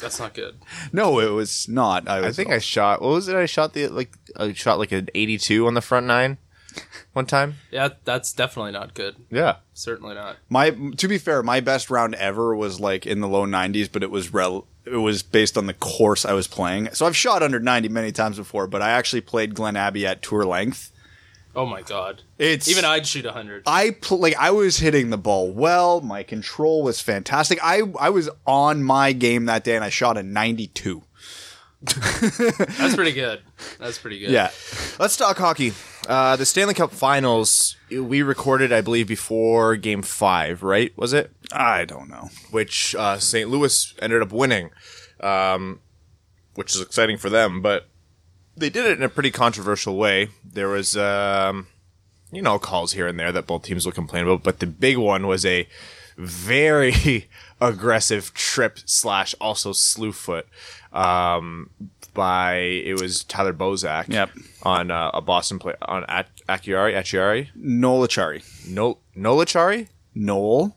That's 0.00 0.18
not 0.18 0.34
good. 0.34 0.58
No, 0.92 1.20
it 1.20 1.30
was 1.30 1.68
not. 1.68 2.08
I, 2.08 2.20
was 2.20 2.36
I 2.38 2.42
think 2.42 2.52
I 2.54 2.58
shot. 2.58 3.00
What 3.00 3.10
was 3.10 3.28
it? 3.28 3.36
I 3.36 3.46
shot 3.46 3.74
the 3.74 3.86
like. 3.88 4.12
I 4.36 4.52
shot 4.54 4.80
like 4.80 4.90
an 4.92 5.08
82 5.14 5.66
on 5.68 5.74
the 5.74 5.80
front 5.80 6.06
nine, 6.06 6.38
one 7.18 7.26
time. 7.26 7.56
Yeah, 7.72 7.88
that's 8.04 8.32
definitely 8.32 8.70
not 8.72 8.94
good. 8.94 9.16
Yeah. 9.28 9.56
Certainly 9.74 10.14
not. 10.14 10.36
my 10.48 10.70
to 10.70 11.08
be 11.08 11.18
fair, 11.18 11.42
my 11.42 11.58
best 11.60 11.90
round 11.90 12.14
ever 12.14 12.54
was 12.54 12.78
like 12.78 13.06
in 13.06 13.20
the 13.20 13.28
low 13.28 13.44
nineties, 13.44 13.88
but 13.88 14.02
it 14.04 14.10
was 14.10 14.32
rel- 14.32 14.66
it 14.84 14.96
was 14.96 15.22
based 15.24 15.58
on 15.58 15.66
the 15.66 15.74
course 15.74 16.24
I 16.24 16.32
was 16.32 16.46
playing. 16.46 16.90
So 16.92 17.06
I've 17.06 17.16
shot 17.16 17.42
under 17.42 17.58
ninety 17.58 17.88
many 17.88 18.12
times 18.12 18.36
before, 18.36 18.68
but 18.68 18.80
I 18.82 18.90
actually 18.90 19.20
played 19.22 19.54
Glen 19.56 19.76
Abbey 19.76 20.06
at 20.06 20.22
tour 20.22 20.44
length. 20.44 20.92
Oh 21.56 21.66
my 21.66 21.82
god. 21.82 22.22
It's 22.38 22.68
Even 22.68 22.84
I'd 22.84 23.04
shoot 23.04 23.24
100. 23.24 23.64
I 23.66 23.90
pl- 24.00 24.18
like 24.20 24.36
I 24.36 24.52
was 24.52 24.78
hitting 24.78 25.10
the 25.10 25.18
ball 25.18 25.50
well. 25.50 26.00
My 26.00 26.22
control 26.22 26.84
was 26.84 27.00
fantastic. 27.00 27.58
I 27.62 27.82
I 27.98 28.10
was 28.10 28.30
on 28.46 28.84
my 28.84 29.12
game 29.12 29.46
that 29.46 29.64
day, 29.64 29.74
and 29.74 29.84
I 29.84 29.88
shot 29.88 30.16
a 30.16 30.22
ninety-two. 30.22 31.02
That's 31.80 32.94
pretty 32.96 33.12
good. 33.12 33.40
That's 33.78 33.98
pretty 33.98 34.18
good. 34.18 34.30
Yeah, 34.30 34.50
Let's 34.98 35.16
talk 35.16 35.36
hockey. 35.38 35.72
Uh, 36.08 36.36
the 36.36 36.44
Stanley 36.46 36.74
Cup 36.74 36.90
Finals. 36.90 37.76
We 37.90 38.22
recorded, 38.22 38.72
I 38.72 38.80
believe, 38.80 39.06
before 39.06 39.76
Game 39.76 40.02
Five. 40.02 40.62
Right? 40.62 40.92
Was 40.96 41.12
it? 41.12 41.30
I 41.52 41.84
don't 41.84 42.08
know. 42.08 42.30
which 42.50 42.94
uh, 42.96 43.18
St. 43.18 43.48
Louis 43.48 43.94
ended 44.00 44.22
up 44.22 44.32
winning, 44.32 44.70
um, 45.20 45.80
which 46.54 46.74
is 46.74 46.80
exciting 46.80 47.16
for 47.16 47.30
them. 47.30 47.62
But 47.62 47.88
they 48.56 48.70
did 48.70 48.84
it 48.86 48.98
in 48.98 49.04
a 49.04 49.08
pretty 49.08 49.30
controversial 49.30 49.96
way. 49.96 50.28
There 50.44 50.68
was, 50.68 50.96
um, 50.96 51.68
you 52.32 52.42
know, 52.42 52.58
calls 52.58 52.92
here 52.92 53.06
and 53.06 53.18
there 53.18 53.30
that 53.30 53.46
both 53.46 53.62
teams 53.62 53.86
will 53.86 53.92
complain 53.92 54.24
about, 54.24 54.42
but 54.42 54.58
the 54.58 54.66
big 54.66 54.96
one 54.98 55.26
was 55.28 55.46
a 55.46 55.68
very 56.18 57.28
aggressive 57.60 58.34
trip 58.34 58.78
slash 58.84 59.34
also 59.40 59.72
slew 59.72 60.12
foot 60.12 60.46
um, 60.92 61.70
by 62.14 62.54
it 62.56 63.00
was 63.00 63.24
Tyler 63.24 63.52
Bozak 63.52 64.08
Yep. 64.08 64.30
on 64.64 64.90
uh, 64.90 65.10
a 65.14 65.20
Boston 65.22 65.58
play 65.58 65.74
on 65.82 66.04
At- 66.08 66.28
Acciari 66.48 66.92
Acciari 66.94 67.48
Noel 67.54 68.08
no 68.68 68.98
Nolachari 69.16 69.88
Noel 70.14 70.74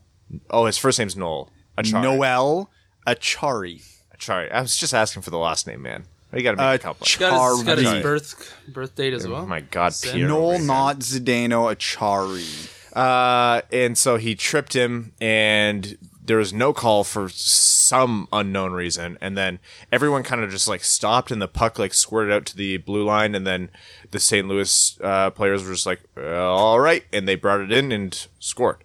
Oh, 0.48 0.64
his 0.64 0.78
first 0.78 0.98
name's 0.98 1.14
Noel. 1.16 1.50
Acciari. 1.76 2.02
Noel 2.02 2.70
Acciari. 3.06 3.82
Acciari. 4.16 4.50
I 4.50 4.62
was 4.62 4.76
just 4.78 4.94
asking 4.94 5.20
for 5.22 5.28
the 5.30 5.36
last 5.38 5.66
name, 5.66 5.82
man. 5.82 6.04
You 6.32 6.42
got 6.42 6.52
to 6.52 6.56
make 6.56 6.66
Uh, 6.66 6.74
a 6.74 6.78
couple. 6.78 7.04
Ch- 7.06 7.18
Got 7.18 7.56
his, 7.56 7.62
got 7.64 7.76
his 7.78 8.02
birth 8.02 8.54
birth 8.68 8.94
date 8.94 9.12
as 9.12 9.28
well. 9.28 9.42
oh 9.42 9.46
my 9.46 9.60
God, 9.60 9.92
Sin. 9.92 10.12
Peter. 10.14 10.28
Noel, 10.28 10.58
not 10.60 11.00
Zdeno 11.00 11.70
Acciari. 11.74 12.70
Uh, 12.92 13.62
and 13.72 13.96
so 13.96 14.16
he 14.16 14.34
tripped 14.34 14.74
him, 14.74 15.12
and 15.20 15.96
there 16.24 16.36
was 16.36 16.52
no 16.52 16.72
call 16.72 17.02
for 17.04 17.28
some 17.28 18.28
unknown 18.32 18.72
reason. 18.72 19.18
And 19.20 19.36
then 19.36 19.58
everyone 19.90 20.22
kind 20.22 20.42
of 20.42 20.50
just 20.50 20.68
like 20.68 20.84
stopped, 20.84 21.30
and 21.30 21.40
the 21.40 21.48
puck 21.48 21.78
like 21.78 21.94
squirted 21.94 22.32
out 22.32 22.46
to 22.46 22.56
the 22.56 22.76
blue 22.78 23.04
line, 23.04 23.34
and 23.34 23.46
then 23.46 23.70
the 24.10 24.20
St. 24.20 24.46
Louis 24.46 24.98
uh, 25.02 25.30
players 25.30 25.64
were 25.64 25.72
just 25.72 25.86
like, 25.86 26.00
"All 26.16 26.78
right," 26.80 27.04
and 27.12 27.26
they 27.26 27.34
brought 27.34 27.60
it 27.60 27.72
in 27.72 27.92
and 27.92 28.26
scored, 28.38 28.84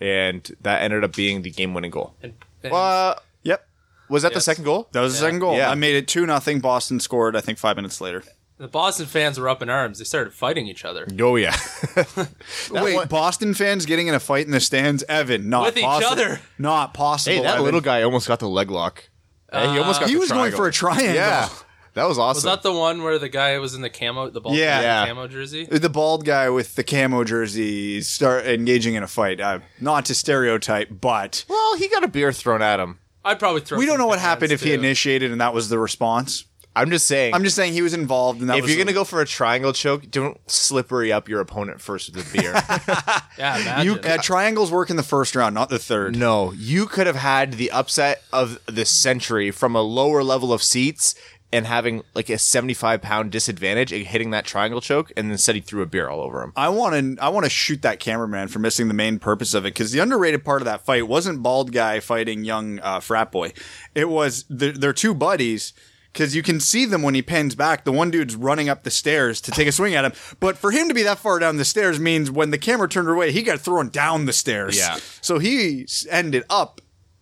and 0.00 0.54
that 0.60 0.82
ended 0.82 1.02
up 1.04 1.16
being 1.16 1.42
the 1.42 1.50
game-winning 1.50 1.90
goal. 1.90 2.14
And, 2.22 2.34
and 2.62 2.72
Uh, 2.72 3.14
Yep. 3.44 3.66
was 4.08 4.22
that 4.22 4.34
the 4.34 4.40
second 4.40 4.64
goal? 4.64 4.88
That 4.92 5.00
was 5.00 5.14
the 5.14 5.20
second 5.20 5.38
goal. 5.40 5.56
Yeah. 5.56 5.70
I 5.70 5.74
made 5.74 5.94
it 5.96 6.06
2 6.06 6.26
nothing. 6.26 6.60
Boston 6.60 7.00
scored, 7.00 7.34
I 7.34 7.40
think, 7.40 7.58
five 7.58 7.76
minutes 7.76 8.00
later. 8.00 8.22
The 8.58 8.68
Boston 8.68 9.06
fans 9.06 9.38
were 9.38 9.48
up 9.48 9.62
in 9.62 9.70
arms. 9.70 9.98
They 9.98 10.04
started 10.04 10.32
fighting 10.34 10.66
each 10.66 10.84
other. 10.84 11.06
Oh 11.20 11.36
yeah. 11.36 11.56
Wait, 12.70 12.94
one- 12.94 13.08
Boston 13.08 13.54
fans 13.54 13.86
getting 13.86 14.08
in 14.08 14.14
a 14.14 14.20
fight 14.20 14.46
in 14.46 14.52
the 14.52 14.60
stands? 14.60 15.02
Evan, 15.08 15.48
not 15.48 15.66
With 15.66 15.78
each 15.78 15.84
possible. 15.84 16.12
other. 16.12 16.40
Not 16.58 16.94
possible. 16.94 17.36
hey, 17.36 17.42
that 17.42 17.54
Evan. 17.54 17.64
little 17.64 17.80
guy 17.80 18.02
almost 18.02 18.28
got 18.28 18.38
the 18.40 18.48
leg 18.48 18.70
lock. 18.70 19.08
Hey, 19.52 19.72
he 19.72 19.78
almost 19.78 20.00
got 20.00 20.08
He 20.08 20.14
the 20.14 20.20
was 20.20 20.30
going 20.30 20.52
for 20.52 20.66
a 20.66 20.72
triangle. 20.72 21.14
Yeah, 21.14 21.48
that 21.94 22.04
was 22.06 22.18
awesome. 22.18 22.36
Was 22.36 22.44
that 22.44 22.62
the 22.62 22.72
one 22.72 23.02
where 23.02 23.18
the 23.18 23.28
guy 23.30 23.58
was 23.58 23.74
in 23.74 23.80
the 23.80 23.88
camo, 23.90 24.28
the 24.30 24.40
ball 24.40 24.54
Yeah. 24.54 24.80
Yeah. 24.80 25.06
camo 25.06 25.26
jersey? 25.26 25.64
The 25.64 25.88
bald 25.88 26.24
guy 26.24 26.50
with 26.50 26.74
the 26.74 26.84
camo 26.84 27.24
jersey 27.24 28.00
start 28.02 28.44
engaging 28.46 28.94
in 28.94 29.02
a 29.02 29.06
fight. 29.08 29.40
Uh, 29.40 29.60
not 29.80 30.04
to 30.06 30.14
stereotype, 30.14 30.88
but 31.00 31.44
well, 31.48 31.76
he 31.76 31.88
got 31.88 32.04
a 32.04 32.08
beer 32.08 32.32
thrown 32.32 32.60
at 32.62 32.78
him. 32.80 32.98
I'd 33.24 33.38
probably 33.38 33.60
throw. 33.62 33.78
we 33.78 33.86
don't 33.86 33.98
know 33.98 34.06
what 34.06 34.18
happened 34.20 34.52
if 34.52 34.62
he 34.62 34.72
initiated 34.72 35.32
and 35.32 35.40
that 35.40 35.52
was 35.54 35.68
the 35.68 35.78
response. 35.78 36.44
I'm 36.80 36.90
just 36.90 37.06
saying. 37.06 37.34
I'm 37.34 37.44
just 37.44 37.56
saying 37.56 37.72
he 37.72 37.82
was 37.82 37.94
involved, 37.94 38.40
and 38.40 38.48
that 38.50 38.56
if 38.58 38.62
was 38.62 38.70
you're 38.74 38.82
gonna 38.82 38.94
go 38.94 39.04
for 39.04 39.20
a 39.20 39.26
triangle 39.26 39.72
choke, 39.72 40.10
don't 40.10 40.38
slippery 40.50 41.12
up 41.12 41.28
your 41.28 41.40
opponent 41.40 41.80
first 41.80 42.14
with 42.14 42.26
a 42.34 42.36
beer. 42.36 42.54
Yeah, 43.38 43.56
imagine. 43.60 43.86
You, 43.86 44.00
uh, 44.00 44.18
triangles 44.20 44.72
work 44.72 44.90
in 44.90 44.96
the 44.96 45.02
first 45.04 45.36
round, 45.36 45.54
not 45.54 45.68
the 45.68 45.78
third. 45.78 46.16
no, 46.16 46.52
you 46.52 46.86
could 46.86 47.06
have 47.06 47.14
had 47.14 47.52
the 47.52 47.70
upset 47.70 48.22
of 48.32 48.58
the 48.66 48.84
century 48.84 49.52
from 49.52 49.76
a 49.76 49.80
lower 49.80 50.24
level 50.24 50.52
of 50.52 50.60
seats 50.60 51.14
and 51.52 51.66
having 51.66 52.02
like 52.14 52.28
a 52.28 52.36
75 52.36 53.00
pound 53.00 53.30
disadvantage 53.32 53.92
and 53.92 54.04
hitting 54.06 54.30
that 54.30 54.44
triangle 54.44 54.80
choke, 54.80 55.12
and 55.16 55.30
instead 55.30 55.54
he 55.54 55.60
threw 55.60 55.82
a 55.82 55.86
beer 55.86 56.08
all 56.08 56.20
over 56.20 56.42
him. 56.42 56.52
I 56.56 56.68
want 56.68 57.16
to 57.16 57.22
I 57.22 57.28
want 57.28 57.44
to 57.44 57.50
shoot 57.50 57.82
that 57.82 58.00
cameraman 58.00 58.48
for 58.48 58.58
missing 58.58 58.88
the 58.88 58.94
main 58.94 59.18
purpose 59.18 59.54
of 59.54 59.64
it 59.64 59.68
because 59.70 59.92
the 59.92 60.00
underrated 60.00 60.44
part 60.44 60.60
of 60.60 60.66
that 60.66 60.84
fight 60.84 61.06
wasn't 61.06 61.42
bald 61.42 61.72
guy 61.72 62.00
fighting 62.00 62.44
young 62.44 62.80
uh, 62.80 63.00
frat 63.00 63.30
boy. 63.32 63.52
It 63.94 64.08
was 64.08 64.44
the, 64.50 64.72
their 64.72 64.92
two 64.92 65.14
buddies 65.14 65.72
because 66.18 66.34
you 66.34 66.42
can 66.42 66.58
see 66.58 66.84
them 66.84 67.02
when 67.02 67.14
he 67.14 67.22
pins 67.22 67.54
back. 67.54 67.84
The 67.84 67.92
one 67.92 68.10
dude's 68.10 68.34
running 68.34 68.68
up 68.68 68.82
the 68.82 68.90
stairs 68.90 69.40
to 69.42 69.52
take 69.52 69.68
a 69.68 69.72
swing 69.72 69.94
at 69.94 70.04
him, 70.04 70.12
but 70.40 70.58
for 70.58 70.72
him 70.72 70.88
to 70.88 70.94
be 70.94 71.04
that 71.04 71.18
far 71.20 71.38
down 71.38 71.58
the 71.58 71.64
stairs 71.64 72.00
means 72.00 72.28
when 72.28 72.50
the 72.50 72.58
camera 72.58 72.88
turned 72.88 73.08
away, 73.08 73.30
he 73.30 73.42
got 73.42 73.60
thrown 73.60 73.88
down 73.88 74.26
the 74.26 74.32
stairs. 74.32 74.76
Yeah. 74.76 74.98
so 75.20 75.38
he 75.38 75.86
ended 76.10 76.42
up 76.50 76.80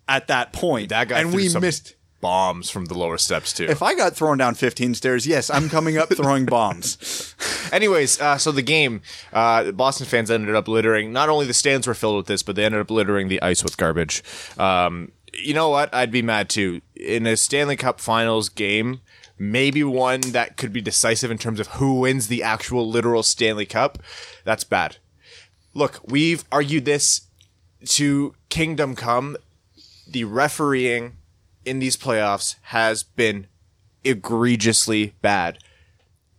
at 0.08 0.28
that 0.28 0.54
point. 0.54 0.88
That 0.88 1.08
guy 1.08 1.20
and 1.20 1.34
we 1.34 1.52
missed. 1.58 1.94
bombs 2.22 2.70
from 2.70 2.86
the 2.86 2.96
lower 2.96 3.18
steps 3.18 3.52
too. 3.52 3.64
If 3.64 3.82
I 3.82 3.94
got 3.94 4.16
thrown 4.16 4.38
down 4.38 4.54
15 4.54 4.94
stairs, 4.94 5.26
yes, 5.26 5.50
I'm 5.50 5.68
coming 5.68 5.98
up 5.98 6.08
throwing 6.14 6.46
bombs. 6.46 7.34
Anyways, 7.72 8.18
uh, 8.18 8.38
so 8.38 8.50
the 8.50 8.62
game, 8.62 9.02
uh, 9.34 9.72
Boston 9.72 10.06
fans 10.06 10.30
ended 10.30 10.54
up 10.54 10.68
littering. 10.68 11.12
Not 11.12 11.28
only 11.28 11.44
the 11.44 11.52
stands 11.52 11.86
were 11.86 11.92
filled 11.94 12.16
with 12.16 12.26
this, 12.28 12.42
but 12.42 12.56
they 12.56 12.64
ended 12.64 12.80
up 12.80 12.90
littering 12.90 13.28
the 13.28 13.42
ice 13.42 13.62
with 13.62 13.76
garbage. 13.76 14.22
Um, 14.56 15.12
you 15.38 15.54
know 15.54 15.68
what? 15.68 15.94
I'd 15.94 16.10
be 16.10 16.22
mad 16.22 16.48
too. 16.48 16.80
In 16.94 17.26
a 17.26 17.36
Stanley 17.36 17.76
Cup 17.76 18.00
Finals 18.00 18.48
game, 18.48 19.00
maybe 19.38 19.84
one 19.84 20.20
that 20.32 20.56
could 20.56 20.72
be 20.72 20.80
decisive 20.80 21.30
in 21.30 21.38
terms 21.38 21.60
of 21.60 21.68
who 21.68 22.00
wins 22.00 22.28
the 22.28 22.42
actual 22.42 22.88
literal 22.88 23.22
Stanley 23.22 23.66
Cup. 23.66 23.98
That's 24.44 24.64
bad. 24.64 24.96
Look, 25.74 26.00
we've 26.04 26.44
argued 26.50 26.84
this 26.84 27.22
to 27.86 28.34
Kingdom 28.48 28.94
Come. 28.94 29.36
The 30.08 30.24
refereeing 30.24 31.16
in 31.64 31.80
these 31.80 31.96
playoffs 31.96 32.56
has 32.62 33.02
been 33.02 33.46
egregiously 34.04 35.14
bad 35.20 35.58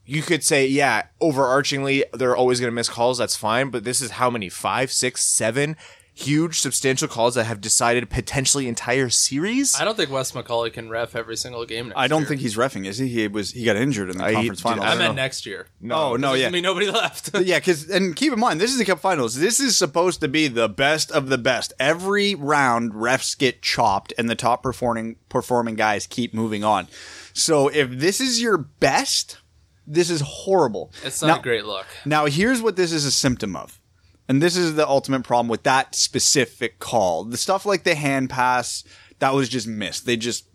you 0.07 0.21
could 0.21 0.41
say, 0.41 0.65
yeah, 0.65 1.03
overarchingly, 1.21 2.01
they're 2.13 2.35
always 2.35 2.61
going 2.61 2.71
to 2.71 2.75
miss 2.75 2.87
calls. 2.89 3.17
That's 3.17 3.35
fine. 3.35 3.69
But 3.69 3.83
this 3.83 4.01
is 4.01 4.11
how 4.11 4.29
many? 4.29 4.47
Five, 4.47 4.89
six, 4.89 5.21
seven 5.21 5.75
huge, 6.17 6.59
substantial 6.59 7.07
calls 7.07 7.36
that 7.36 7.43
have 7.45 7.62
decided 7.62 8.09
potentially 8.09 8.67
entire 8.67 9.09
series? 9.09 9.79
I 9.79 9.86
don't 9.86 9.95
think 9.95 10.09
Wes 10.09 10.31
McCauley 10.31 10.74
can 10.74 10.89
ref 10.89 11.15
every 11.15 11.38
single 11.38 11.65
game. 11.65 11.89
Next 11.89 11.97
I 12.00 12.07
don't 12.07 12.21
year. 12.21 12.29
think 12.29 12.41
he's 12.41 12.55
refing, 12.57 12.86
is 12.88 12.97
he? 12.97 13.07
He 13.07 13.27
was 13.27 13.51
he 13.51 13.63
got 13.63 13.75
injured 13.75 14.09
in 14.09 14.17
the 14.17 14.24
I- 14.25 14.33
conference 14.33 14.59
dude, 14.59 14.63
finals. 14.63 14.86
I 14.86 14.89
don't 14.89 14.97
meant 15.00 15.15
know. 15.15 15.21
next 15.21 15.45
year. 15.45 15.67
Oh 15.89 16.15
no, 16.15 16.29
There's 16.29 16.39
yeah, 16.41 16.45
gonna 16.47 16.53
be 16.57 16.62
nobody 16.62 16.89
left. 16.91 17.29
yeah. 17.41 17.59
Because 17.59 17.89
and 17.89 18.15
keep 18.15 18.33
in 18.33 18.39
mind, 18.39 18.59
this 18.59 18.71
is 18.71 18.77
the 18.77 18.86
Cup 18.86 19.00
Finals. 19.00 19.36
This 19.36 19.59
is 19.59 19.77
supposed 19.77 20.19
to 20.21 20.27
be 20.27 20.47
the 20.47 20.67
best 20.67 21.12
of 21.12 21.29
the 21.29 21.38
best. 21.38 21.74
Every 21.79 22.36
round, 22.36 22.93
refs 22.93 23.38
get 23.38 23.62
chopped, 23.62 24.13
and 24.17 24.29
the 24.29 24.36
top 24.36 24.63
performing 24.63 25.17
performing 25.29 25.75
guys 25.75 26.07
keep 26.07 26.33
moving 26.33 26.63
on. 26.63 26.88
So 27.33 27.67
if 27.67 27.91
this 27.91 28.19
is 28.19 28.41
your 28.41 28.57
best, 28.57 29.38
this 29.86 30.09
is 30.09 30.21
horrible. 30.25 30.91
it's 31.03 31.21
not 31.21 31.27
now, 31.27 31.39
a 31.39 31.43
great 31.43 31.65
look. 31.65 31.86
Now 32.05 32.25
here's 32.25 32.62
what 32.62 32.75
this 32.75 32.91
is 32.91 33.05
a 33.05 33.12
symptom 33.12 33.55
of. 33.55 33.79
And 34.27 34.41
this 34.41 34.57
is 34.57 34.75
the 34.75 34.88
ultimate 34.88 35.24
problem 35.24 35.48
with 35.48 35.63
that 35.63 35.96
specific 35.96 36.79
call. 36.79 37.24
The 37.24 37.38
stuff 37.38 37.65
like 37.65 37.84
the 37.84 37.96
hand 37.96 38.29
pass, 38.29 38.84
that 39.19 39.34
was 39.34 39.50
just 39.50 39.67
missed. 39.67 40.05
They 40.05 40.17
just 40.17 40.48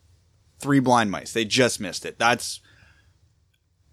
three 0.59 0.81
blind 0.81 1.11
mice. 1.11 1.33
They 1.33 1.45
just 1.45 1.81
missed 1.81 2.05
it. 2.05 2.19
That's 2.19 2.61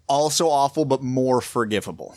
also 0.06 0.48
awful, 0.48 0.84
but 0.84 1.02
more 1.02 1.40
forgivable. 1.40 2.16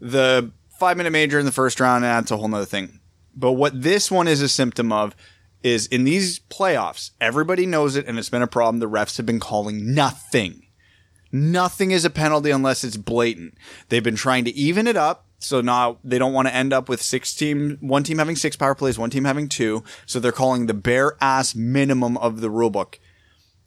The 0.00 0.52
five 0.78 0.96
minute 0.96 1.10
major 1.10 1.38
in 1.38 1.46
the 1.46 1.52
first 1.52 1.80
round, 1.80 2.04
that's 2.04 2.30
a 2.30 2.36
whole 2.36 2.48
nother 2.48 2.64
thing. 2.64 3.00
But 3.34 3.52
what 3.52 3.82
this 3.82 4.10
one 4.10 4.28
is 4.28 4.42
a 4.42 4.48
symptom 4.48 4.92
of 4.92 5.16
is 5.62 5.86
in 5.86 6.04
these 6.04 6.40
playoffs, 6.40 7.12
everybody 7.20 7.66
knows 7.66 7.96
it, 7.96 8.06
and 8.06 8.18
it's 8.18 8.28
been 8.28 8.42
a 8.42 8.48
problem. 8.48 8.80
The 8.80 8.88
refs 8.88 9.16
have 9.16 9.26
been 9.26 9.40
calling 9.40 9.94
nothing. 9.94 10.66
Nothing 11.30 11.92
is 11.92 12.04
a 12.04 12.10
penalty 12.10 12.50
unless 12.50 12.84
it's 12.84 12.96
blatant. 12.96 13.54
They've 13.88 14.02
been 14.02 14.16
trying 14.16 14.44
to 14.44 14.54
even 14.54 14.86
it 14.86 14.96
up. 14.96 15.26
So 15.44 15.60
now 15.60 15.98
they 16.04 16.18
don't 16.18 16.32
want 16.32 16.48
to 16.48 16.54
end 16.54 16.72
up 16.72 16.88
with 16.88 17.02
six 17.02 17.34
team, 17.34 17.78
one 17.80 18.02
team 18.04 18.18
having 18.18 18.36
six 18.36 18.56
power 18.56 18.74
plays, 18.74 18.98
one 18.98 19.10
team 19.10 19.24
having 19.24 19.48
two. 19.48 19.82
So 20.06 20.20
they're 20.20 20.32
calling 20.32 20.66
the 20.66 20.74
bare 20.74 21.16
ass 21.20 21.54
minimum 21.54 22.16
of 22.18 22.40
the 22.40 22.50
rule 22.50 22.70
book. 22.70 22.98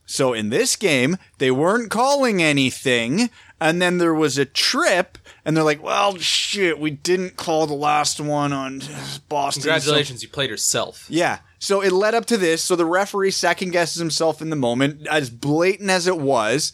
So 0.08 0.34
in 0.34 0.50
this 0.50 0.76
game, 0.76 1.18
they 1.40 1.50
weren't 1.52 1.90
calling 1.90 2.42
anything. 2.42 3.30
And 3.60 3.82
then 3.82 3.98
there 3.98 4.14
was 4.14 4.38
a 4.38 4.46
trip 4.46 5.18
and 5.44 5.56
they're 5.56 5.64
like, 5.64 5.82
well, 5.82 6.18
shit, 6.18 6.78
we 6.80 6.92
didn't 6.92 7.38
call 7.38 7.66
the 7.68 7.74
last 7.74 8.20
one 8.22 8.54
on 8.54 8.82
uh, 8.84 9.18
Boston. 9.30 9.64
so- 9.64 9.70
Congratulations, 9.70 10.22
you 10.24 10.30
played 10.30 10.50
yourself. 10.50 11.06
yeah. 11.10 11.40
So 11.58 11.82
it 11.82 11.92
led 11.92 12.14
up 12.14 12.26
to 12.28 12.38
this. 12.38 12.62
So 12.62 12.76
the 12.76 12.86
referee 12.86 13.32
second 13.32 13.72
guesses 13.72 13.98
himself 14.00 14.40
in 14.40 14.52
the 14.52 14.56
moment, 14.56 15.08
as 15.08 15.32
blatant 15.32 15.90
as 15.90 16.06
it 16.06 16.20
was, 16.20 16.74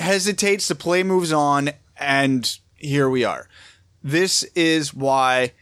hesitates, 0.00 0.66
the 0.68 0.74
play 0.74 1.02
moves 1.02 1.32
on, 1.32 1.70
and 1.96 2.58
here 2.74 3.08
we 3.08 3.22
are. 3.24 3.48
This 4.02 4.44
is 4.54 4.94
why 4.94 5.52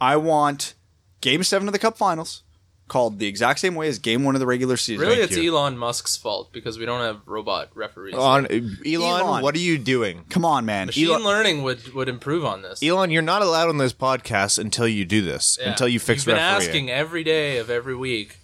I 0.00 0.16
want 0.16 0.74
game 1.20 1.42
seven 1.42 1.68
of 1.68 1.72
the 1.72 1.78
Cup 1.78 1.96
Finals 1.96 2.42
called 2.86 3.18
the 3.18 3.26
exact 3.26 3.58
same 3.60 3.74
way 3.74 3.88
as 3.88 3.98
game 3.98 4.24
one 4.24 4.34
of 4.34 4.40
the 4.40 4.46
regular 4.46 4.76
season. 4.76 5.00
Really, 5.06 5.16
Thank 5.20 5.30
it's 5.32 5.38
you. 5.40 5.56
Elon 5.56 5.78
Musk's 5.78 6.16
fault 6.18 6.52
because 6.52 6.78
we 6.78 6.84
don't 6.84 7.00
have 7.00 7.22
robot 7.26 7.70
referees. 7.74 8.14
On 8.14 8.46
Elon, 8.46 8.76
Elon. 8.86 9.42
what 9.42 9.54
are 9.54 9.58
you 9.58 9.78
doing? 9.78 10.24
Come 10.28 10.44
on, 10.44 10.66
man. 10.66 10.86
Machine 10.88 11.08
Elon- 11.08 11.24
learning 11.24 11.62
would 11.62 11.94
would 11.94 12.08
improve 12.08 12.44
on 12.44 12.62
this. 12.62 12.82
Elon, 12.82 13.10
you're 13.10 13.22
not 13.22 13.40
allowed 13.42 13.68
on 13.70 13.78
this 13.78 13.92
podcast 13.94 14.58
until 14.58 14.86
you 14.86 15.04
do 15.06 15.22
this. 15.22 15.58
Yeah. 15.60 15.70
Until 15.70 15.88
you 15.88 15.98
fix 15.98 16.20
You've 16.26 16.34
been 16.34 16.42
refereeing. 16.42 16.68
asking 16.68 16.90
every 16.90 17.24
day 17.24 17.56
of 17.58 17.70
every 17.70 17.96
week, 17.96 18.36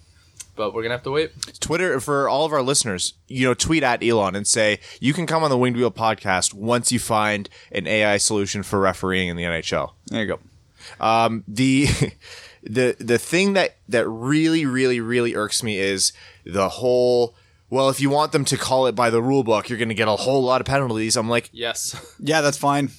but 0.61 0.75
we're 0.75 0.83
gonna 0.83 0.95
have 0.95 1.03
to 1.05 1.11
wait. 1.11 1.31
Twitter 1.59 1.99
for 2.01 2.29
all 2.29 2.45
of 2.45 2.53
our 2.53 2.61
listeners, 2.61 3.15
you 3.29 3.47
know, 3.47 3.55
tweet 3.55 3.83
at 3.83 4.05
Elon 4.05 4.37
and 4.37 4.47
say 4.47 4.79
you 5.01 5.15
can 5.15 5.27
come 5.27 5.43
on 5.43 5.49
the 5.49 5.57
Winged 5.57 5.79
Wheel 5.79 5.91
podcast 5.91 6.53
once 6.53 6.93
you 6.93 6.99
find 6.99 7.49
an 7.73 7.87
AI 7.87 8.19
solution 8.19 8.63
for 8.63 8.79
refereeing 8.79 9.31
in 9.31 9.37
the 9.37 9.45
NHL. 9.45 9.93
There 10.09 10.21
you 10.21 10.27
go. 10.29 10.39
Um, 11.01 11.45
the 11.49 11.87
the 12.63 12.95
the 13.01 13.17
thing 13.19 13.55
that 13.55 13.77
that 13.89 14.07
really 14.07 14.67
really 14.67 15.01
really 15.01 15.35
irks 15.35 15.63
me 15.63 15.79
is 15.79 16.13
the 16.45 16.69
whole. 16.69 17.35
Well, 17.71 17.89
if 17.89 18.01
you 18.01 18.11
want 18.11 18.33
them 18.33 18.45
to 18.47 18.57
call 18.59 18.87
it 18.87 18.95
by 18.97 19.09
the 19.11 19.23
rule 19.23 19.45
book, 19.45 19.69
you're 19.69 19.79
going 19.79 19.91
to 19.91 19.95
get 19.95 20.09
a 20.09 20.17
whole 20.17 20.43
lot 20.43 20.61
of 20.61 20.67
penalties. 20.67 21.17
I'm 21.17 21.29
like, 21.29 21.49
Yes. 21.53 21.95
Yeah, 22.19 22.41
that's 22.41 22.59
fine. 22.59 22.91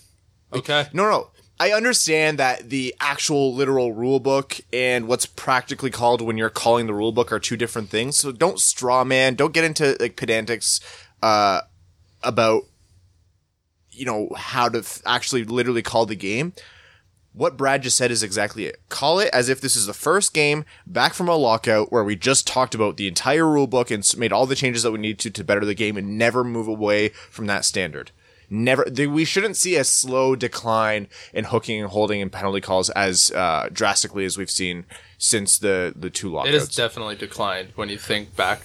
okay. 0.54 0.88
no, 0.94 1.04
no. 1.12 1.31
I 1.62 1.74
understand 1.74 2.40
that 2.40 2.72
the 2.72 2.96
actual 3.00 3.54
literal 3.54 3.94
rule 3.94 4.20
book 4.20 4.60
and 4.74 5.08
what's 5.08 5.28
practically 5.28 5.92
called 5.92 6.20
when 6.20 6.36
you're 6.36 6.50
calling 6.50 6.88
the 6.88 6.94
rule 6.96 7.12
book 7.12 7.32
are 7.32 7.40
two 7.40 7.56
different 7.56 7.92
things. 7.92 8.18
So 8.18 8.32
don't 8.32 8.60
straw 8.60 9.04
man. 9.04 9.36
Don't 9.36 9.54
get 9.54 9.64
into 9.64 9.96
like 10.00 10.16
pedantics 10.16 10.82
uh, 11.22 11.62
about 12.24 12.64
you 13.92 14.06
know 14.06 14.30
how 14.36 14.70
to 14.70 14.84
actually 15.06 15.44
literally 15.44 15.84
call 15.84 16.08
the 16.08 16.16
game. 16.16 16.54
what 17.34 17.58
Brad 17.58 17.84
just 17.84 17.96
said 17.96 18.10
is 18.10 18.24
exactly 18.24 18.66
it. 18.66 18.82
Call 18.90 19.20
it 19.20 19.30
as 19.32 19.48
if 19.48 19.62
this 19.62 19.76
is 19.76 19.86
the 19.86 19.94
first 19.94 20.34
game 20.34 20.66
back 20.88 21.14
from 21.14 21.30
a 21.30 21.36
lockout 21.36 21.92
where 21.92 22.04
we 22.04 22.16
just 22.16 22.48
talked 22.48 22.74
about 22.74 22.98
the 22.98 23.08
entire 23.08 23.48
rule 23.48 23.68
book 23.68 23.92
and 23.92 24.04
made 24.18 24.34
all 24.34 24.48
the 24.48 24.56
changes 24.56 24.82
that 24.82 24.92
we 24.92 25.00
need 25.00 25.20
to 25.20 25.30
to 25.30 25.44
better 25.44 25.64
the 25.64 25.76
game 25.76 25.96
and 25.96 26.18
never 26.18 26.44
move 26.44 26.68
away 26.68 27.10
from 27.30 27.46
that 27.46 27.66
standard. 27.66 28.12
Never, 28.54 28.84
th- 28.84 29.08
we 29.10 29.24
shouldn't 29.24 29.56
see 29.56 29.78
a 29.78 29.84
slow 29.86 30.36
decline 30.36 31.08
in 31.34 31.46
hooking 31.46 31.80
and 31.82 31.90
holding 31.90 32.22
and 32.22 32.30
penalty 32.30 32.60
calls 32.60 32.90
as 32.90 33.32
uh, 33.32 33.70
drastically 33.72 34.26
as 34.26 34.38
we've 34.38 34.52
seen 34.52 34.84
since 35.18 35.58
the 35.58 35.94
the 35.96 36.10
two 36.10 36.30
lockouts. 36.30 36.54
It 36.56 36.60
has 36.60 36.76
definitely 36.76 37.16
declined 37.16 37.70
when 37.76 37.88
you 37.88 37.98
think 37.98 38.36
back 38.36 38.64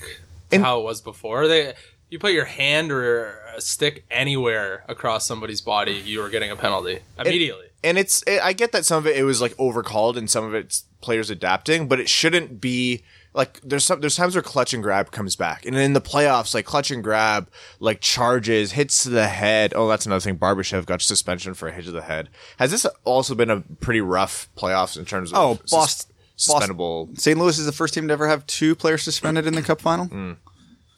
to 0.50 0.57
And- 0.57 0.64
how 0.64 0.81
it 0.81 0.85
was 0.85 1.00
before. 1.00 1.47
They 1.47 1.75
you 2.11 2.19
put 2.19 2.33
your 2.33 2.45
hand 2.47 2.90
or 2.90 3.38
a 3.57 3.61
stick 3.61 4.05
anywhere 4.11 4.85
across 4.88 5.25
somebody's 5.26 5.61
body, 5.61 5.93
you 5.93 6.21
were 6.21 6.28
getting 6.31 6.50
a 6.50 6.57
penalty 6.57 7.00
immediately. 7.19 7.66
and 7.85 7.97
it's 7.99 8.23
it, 8.26 8.40
I 8.43 8.52
get 8.55 8.73
that 8.73 8.85
some 8.85 8.99
of 8.99 9.07
it 9.07 9.16
it 9.16 9.23
was 9.25 9.40
like 9.40 9.55
overcalled 9.57 10.16
and 10.16 10.28
some 10.28 10.45
of 10.45 10.55
it's 10.55 10.85
players 11.00 11.31
adapting, 11.31 11.87
but 11.88 12.00
it 12.00 12.09
shouldn't 12.09 12.61
be 12.61 13.02
like 13.37 13.61
there's 13.62 13.85
some 13.85 14.00
there's 14.00 14.16
times 14.16 14.35
where 14.35 14.43
clutch 14.43 14.75
and 14.75 14.83
grab 14.83 15.12
comes 15.12 15.37
back, 15.37 15.64
and 15.64 15.76
in 15.76 15.93
the 15.93 16.00
playoffs 16.00 16.55
like 16.55 16.64
clutch 16.64 16.90
and 16.90 17.05
grab 17.05 17.49
like 17.78 18.00
charges 18.00 18.73
hits 18.73 19.05
to 19.05 19.11
the 19.11 19.28
head. 19.28 19.73
Oh, 19.76 19.87
that's 19.88 20.07
another 20.07 20.21
thing. 20.21 20.38
Barbashev 20.38 20.87
got 20.87 21.02
suspension 21.02 21.55
for 21.55 21.69
a 21.69 21.73
hit 21.73 21.85
to 21.85 21.93
the 21.93 22.02
head. 22.02 22.28
Has 22.59 22.71
this 22.73 22.87
also 23.05 23.35
been 23.37 23.50
a 23.50 23.61
pretty 23.81 24.00
rough 24.00 24.49
playoffs 24.57 24.97
in 24.99 25.05
terms 25.05 25.33
of 25.33 25.38
Oh, 25.38 25.55
sus- 25.66 25.71
Boston- 25.71 26.14
suspendable? 26.37 27.19
St. 27.21 27.38
Louis 27.38 27.59
is 27.59 27.66
the 27.66 27.73
first 27.73 27.95
team 27.95 28.09
to 28.09 28.12
ever 28.12 28.26
have 28.26 28.47
two 28.47 28.75
players 28.75 29.02
suspended 29.02 29.47
in 29.47 29.55
the 29.55 29.62
Cup 29.62 29.81
final. 29.81 30.07
Mm. 30.09 30.37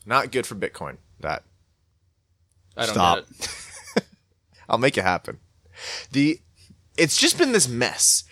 Not 0.07 0.33
good 0.33 0.47
for 0.47 0.55
Bitcoin. 0.55 0.97
That 1.21 1.43
I 2.77 2.87
don't 2.87 2.95
Stop. 2.95 3.17
get 3.19 3.49
it. 3.97 4.05
I'll 4.69 4.79
make 4.79 4.97
it 4.97 5.03
happen. 5.03 5.39
The 6.13 6.41
it's 6.97 7.17
just 7.17 7.37
been 7.39 7.53
this 7.53 7.69
mess, 7.69 8.25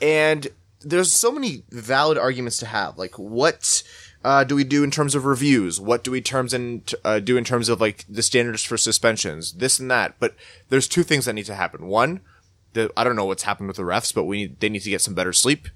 and 0.00 0.48
there's 0.80 1.12
so 1.12 1.30
many 1.32 1.64
valid 1.70 2.18
arguments 2.18 2.58
to 2.58 2.66
have. 2.66 2.98
Like, 2.98 3.18
what 3.18 3.82
uh, 4.24 4.44
do 4.44 4.54
we 4.54 4.64
do 4.64 4.84
in 4.84 4.90
terms 4.90 5.14
of 5.14 5.24
reviews? 5.24 5.80
What 5.80 6.04
do 6.04 6.10
we 6.10 6.20
terms 6.20 6.52
in 6.52 6.82
uh, 7.04 7.20
do 7.20 7.36
in 7.36 7.44
terms 7.44 7.68
of 7.68 7.80
like 7.80 8.04
the 8.08 8.22
standards 8.22 8.62
for 8.62 8.76
suspensions? 8.76 9.52
This 9.54 9.78
and 9.78 9.90
that. 9.90 10.16
But 10.18 10.34
there's 10.68 10.88
two 10.88 11.02
things 11.02 11.24
that 11.24 11.34
need 11.34 11.46
to 11.46 11.54
happen. 11.54 11.86
One, 11.86 12.20
the, 12.72 12.90
I 12.96 13.04
don't 13.04 13.16
know 13.16 13.24
what's 13.24 13.44
happened 13.44 13.68
with 13.68 13.76
the 13.76 13.82
refs, 13.82 14.14
but 14.14 14.24
we 14.24 14.38
need, 14.38 14.60
they 14.60 14.68
need 14.68 14.82
to 14.82 14.90
get 14.90 15.00
some 15.00 15.14
better 15.14 15.32
sleep 15.32 15.68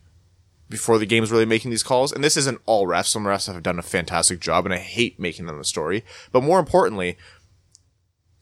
before 0.68 0.98
the 0.98 1.06
game's 1.06 1.30
really 1.30 1.44
making 1.44 1.70
these 1.70 1.82
calls. 1.82 2.12
And 2.12 2.24
this 2.24 2.36
isn't 2.36 2.60
all 2.66 2.86
refs. 2.86 3.06
Some 3.06 3.24
refs 3.24 3.52
have 3.52 3.62
done 3.62 3.78
a 3.78 3.82
fantastic 3.82 4.40
job, 4.40 4.64
and 4.64 4.74
I 4.74 4.78
hate 4.78 5.20
making 5.20 5.46
them 5.46 5.58
the 5.58 5.64
story. 5.64 6.04
But 6.32 6.42
more 6.42 6.58
importantly, 6.58 7.16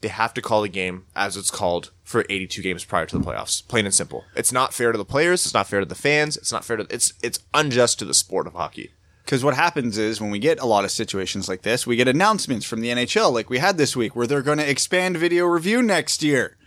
they 0.03 0.09
have 0.09 0.33
to 0.35 0.41
call 0.41 0.61
the 0.61 0.69
game 0.69 1.05
as 1.15 1.35
it's 1.35 1.49
called 1.49 1.89
for 2.03 2.23
82 2.29 2.61
games 2.61 2.85
prior 2.85 3.07
to 3.07 3.17
the 3.17 3.23
playoffs. 3.23 3.67
Plain 3.67 3.85
and 3.85 3.93
simple. 3.95 4.23
It's 4.35 4.51
not 4.51 4.73
fair 4.75 4.91
to 4.91 4.97
the 4.99 5.03
players. 5.05 5.45
It's 5.45 5.53
not 5.55 5.67
fair 5.67 5.79
to 5.79 5.85
the 5.87 5.95
fans. 5.95 6.37
It's 6.37 6.51
not 6.51 6.63
fair 6.63 6.77
to. 6.77 6.85
It's 6.91 7.13
it's 7.23 7.39
unjust 7.55 7.97
to 7.99 8.05
the 8.05 8.13
sport 8.13 8.45
of 8.45 8.53
hockey. 8.53 8.91
Because 9.25 9.43
what 9.43 9.55
happens 9.55 9.97
is 9.97 10.19
when 10.21 10.29
we 10.31 10.37
get 10.37 10.59
a 10.59 10.65
lot 10.65 10.83
of 10.83 10.91
situations 10.91 11.47
like 11.49 11.61
this, 11.63 11.87
we 11.87 11.95
get 11.95 12.07
announcements 12.09 12.65
from 12.65 12.81
the 12.81 12.89
NHL, 12.89 13.31
like 13.33 13.49
we 13.49 13.57
had 13.59 13.77
this 13.77 13.95
week, 13.95 14.15
where 14.15 14.27
they're 14.27 14.41
going 14.41 14.57
to 14.59 14.69
expand 14.69 15.15
video 15.17 15.45
review 15.45 15.81
next 15.81 16.21
year. 16.21 16.57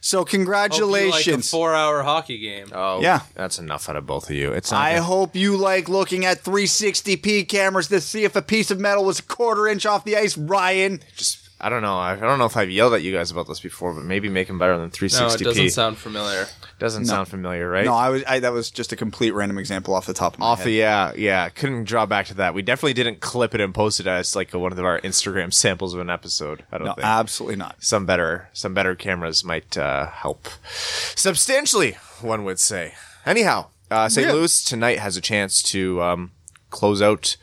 So 0.00 0.18
Hope 0.18 0.32
you 0.32 0.38
congratulations. 0.38 1.26
like 1.28 1.38
a 1.38 1.42
four-hour 1.42 2.02
hockey 2.02 2.38
game. 2.38 2.66
Oh 2.74 3.00
Yeah. 3.00 3.20
that's 3.36 3.60
enough 3.60 3.88
out 3.88 3.94
of 3.94 4.04
both 4.04 4.28
of 4.30 4.34
you. 4.34 4.50
It's 4.50 4.72
not. 4.72 4.80
I 4.82 4.96
hope 4.96 5.36
you 5.36 5.56
like 5.56 5.88
looking 5.88 6.24
at 6.24 6.42
360p 6.42 7.48
cameras 7.48 7.86
to 7.86 8.00
see 8.00 8.24
if 8.24 8.34
a 8.34 8.42
piece 8.42 8.72
of 8.72 8.80
metal 8.80 9.04
was 9.04 9.20
a 9.20 9.22
quarter 9.22 9.68
inch 9.68 9.86
off 9.86 10.02
the 10.04 10.16
ice, 10.16 10.36
Ryan. 10.36 11.00
just. 11.16 11.41
I 11.64 11.68
don't 11.68 11.80
know. 11.82 11.96
I, 11.96 12.14
I 12.14 12.16
don't 12.16 12.40
know 12.40 12.44
if 12.46 12.56
I've 12.56 12.70
yelled 12.70 12.92
at 12.92 13.02
you 13.02 13.12
guys 13.12 13.30
about 13.30 13.46
this 13.46 13.60
before, 13.60 13.94
but 13.94 14.02
maybe 14.04 14.28
make 14.28 14.48
them 14.48 14.58
better 14.58 14.76
than 14.76 14.90
360p. 14.90 15.20
No, 15.20 15.26
it 15.34 15.40
doesn't 15.44 15.70
sound 15.70 15.96
familiar. 15.96 16.46
Doesn't 16.80 17.04
sound 17.04 17.28
familiar, 17.28 17.68
right? 17.70 17.84
No, 17.84 17.94
I 17.94 18.08
was 18.08 18.24
I, 18.26 18.40
that 18.40 18.52
was 18.52 18.68
just 18.72 18.90
a 18.92 18.96
complete 18.96 19.30
random 19.30 19.58
example 19.58 19.94
off 19.94 20.04
the 20.06 20.12
top 20.12 20.34
of 20.34 20.40
my 20.40 20.46
Off 20.46 20.58
head. 20.58 20.66
the 20.66 20.72
yeah, 20.72 21.12
yeah. 21.14 21.48
Couldn't 21.50 21.84
draw 21.84 22.04
back 22.04 22.26
to 22.26 22.34
that. 22.34 22.52
We 22.52 22.62
definitely 22.62 22.94
didn't 22.94 23.20
clip 23.20 23.54
it 23.54 23.60
and 23.60 23.72
post 23.72 24.00
it 24.00 24.08
as 24.08 24.34
like 24.34 24.52
one 24.52 24.72
of 24.72 24.78
our 24.80 25.00
Instagram 25.02 25.54
samples 25.62 25.94
of 25.94 26.00
an 26.00 26.10
episode. 26.10 26.64
I 26.72 26.78
don't 26.78 26.88
no, 26.88 26.94
think. 26.94 27.06
absolutely 27.06 27.56
not. 27.56 27.76
some 27.82 28.06
better 28.06 28.48
some 28.52 28.74
better 28.74 28.96
cameras 28.96 29.44
might 29.44 29.78
uh, 29.78 30.06
help 30.08 30.48
substantially 31.14 31.96
one 32.20 32.44
would 32.44 32.58
say 32.58 32.94
anyhow 33.24 33.66
uh, 33.90 34.08
st 34.08 34.26
Yeah. 34.26 34.32
louis 34.32 34.64
tonight 34.64 34.98
has 34.98 35.16
a 35.16 35.20
chance 35.20 35.62
to 35.64 36.02
um, 36.02 36.32
close 36.70 37.00
out 37.02 37.36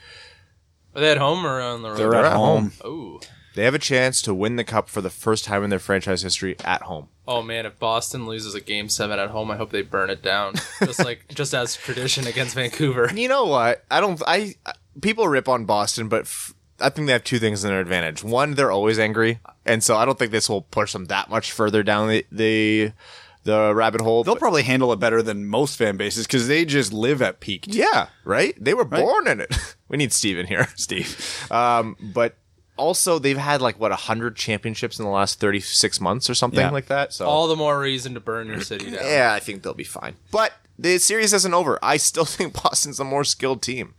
Are 0.95 1.01
they 1.01 1.11
at 1.11 1.17
home 1.17 1.45
or 1.45 1.61
on 1.61 1.81
the 1.83 1.89
road? 1.89 1.97
They're 1.97 2.15
at 2.15 2.33
home. 2.33 2.73
Oh, 2.83 3.21
they 3.55 3.63
have 3.63 3.73
a 3.73 3.79
chance 3.79 4.21
to 4.21 4.33
win 4.33 4.55
the 4.55 4.63
cup 4.63 4.89
for 4.89 5.01
the 5.01 5.09
first 5.09 5.45
time 5.45 5.63
in 5.63 5.69
their 5.69 5.79
franchise 5.79 6.21
history 6.21 6.55
at 6.63 6.83
home 6.83 7.07
oh 7.27 7.41
man! 7.43 7.65
If 7.67 7.77
Boston 7.77 8.25
loses 8.25 8.55
a 8.55 8.59
game 8.61 8.89
seven 8.89 9.19
at 9.19 9.29
home, 9.29 9.51
I 9.51 9.55
hope 9.57 9.69
they 9.69 9.83
burn 9.83 10.09
it 10.09 10.23
down. 10.23 10.55
Just 10.79 11.03
like 11.05 11.27
just 11.35 11.53
as 11.53 11.75
tradition 11.75 12.25
against 12.25 12.55
Vancouver. 12.55 13.11
you 13.13 13.27
know 13.27 13.45
what 13.45 13.83
i 13.91 13.99
don't 14.01 14.21
i 14.25 14.55
people 14.99 15.27
rip 15.27 15.47
on 15.47 15.65
boston 15.65 16.07
but 16.09 16.21
f- 16.21 16.53
I 16.81 16.89
think 16.89 17.07
they 17.07 17.13
have 17.13 17.23
two 17.25 17.39
things 17.39 17.63
in 17.65 17.69
their 17.69 17.81
advantage. 17.81 18.23
One, 18.23 18.53
they're 18.53 18.71
always 18.71 18.99
angry, 18.99 19.39
and 19.65 19.83
so 19.83 19.97
I 19.97 20.05
don't 20.05 20.17
think 20.17 20.31
this 20.31 20.47
will 20.47 20.61
push 20.61 20.93
them 20.93 21.05
that 21.07 21.29
much 21.29 21.51
further 21.51 21.83
down 21.83 22.07
the 22.07 22.25
the, 22.31 22.93
the 23.43 23.75
rabbit 23.75 23.99
hole. 23.99 24.23
They'll 24.23 24.35
but- 24.35 24.39
probably 24.39 24.63
handle 24.63 24.93
it 24.93 24.99
better 24.99 25.21
than 25.21 25.45
most 25.45 25.75
fan 25.77 25.97
bases 25.97 26.25
because 26.25 26.47
they 26.47 26.63
just 26.63 26.93
live 26.93 27.21
at 27.21 27.41
peak. 27.41 27.65
Yeah, 27.67 28.07
right? 28.23 28.55
They 28.57 28.73
were 28.73 28.85
born 28.85 29.27
in 29.27 29.41
it. 29.41 29.53
we 29.89 29.97
need 29.97 30.13
Steve 30.13 30.37
in 30.37 30.47
here. 30.47 30.69
Steve. 30.75 31.45
Um, 31.51 31.97
but 31.99 32.37
also 32.79 33.19
they've 33.19 33.37
had 33.37 33.61
like 33.61 33.79
what 33.79 33.91
100 33.91 34.35
championships 34.35 34.97
in 34.97 35.05
the 35.05 35.11
last 35.11 35.39
36 35.39 35.99
months 36.01 36.29
or 36.29 36.33
something 36.33 36.59
Yeah. 36.59 36.69
like 36.71 36.87
that. 36.87 37.13
So 37.13 37.27
All 37.27 37.47
the 37.47 37.55
more 37.55 37.79
reason 37.79 38.13
to 38.15 38.19
burn 38.19 38.47
your 38.47 38.61
city 38.61 38.91
down. 38.91 39.03
yeah, 39.03 39.33
I 39.33 39.39
think 39.39 39.61
they'll 39.61 39.73
be 39.73 39.83
fine. 39.83 40.15
But 40.31 40.53
the 40.77 40.97
series 40.97 41.33
isn't 41.33 41.53
over. 41.53 41.77
I 41.83 41.97
still 41.97 42.25
think 42.35 42.53
Boston's 42.63 42.99
a 42.99 43.03
more 43.03 43.23
skilled 43.23 43.61
team. 43.61 43.93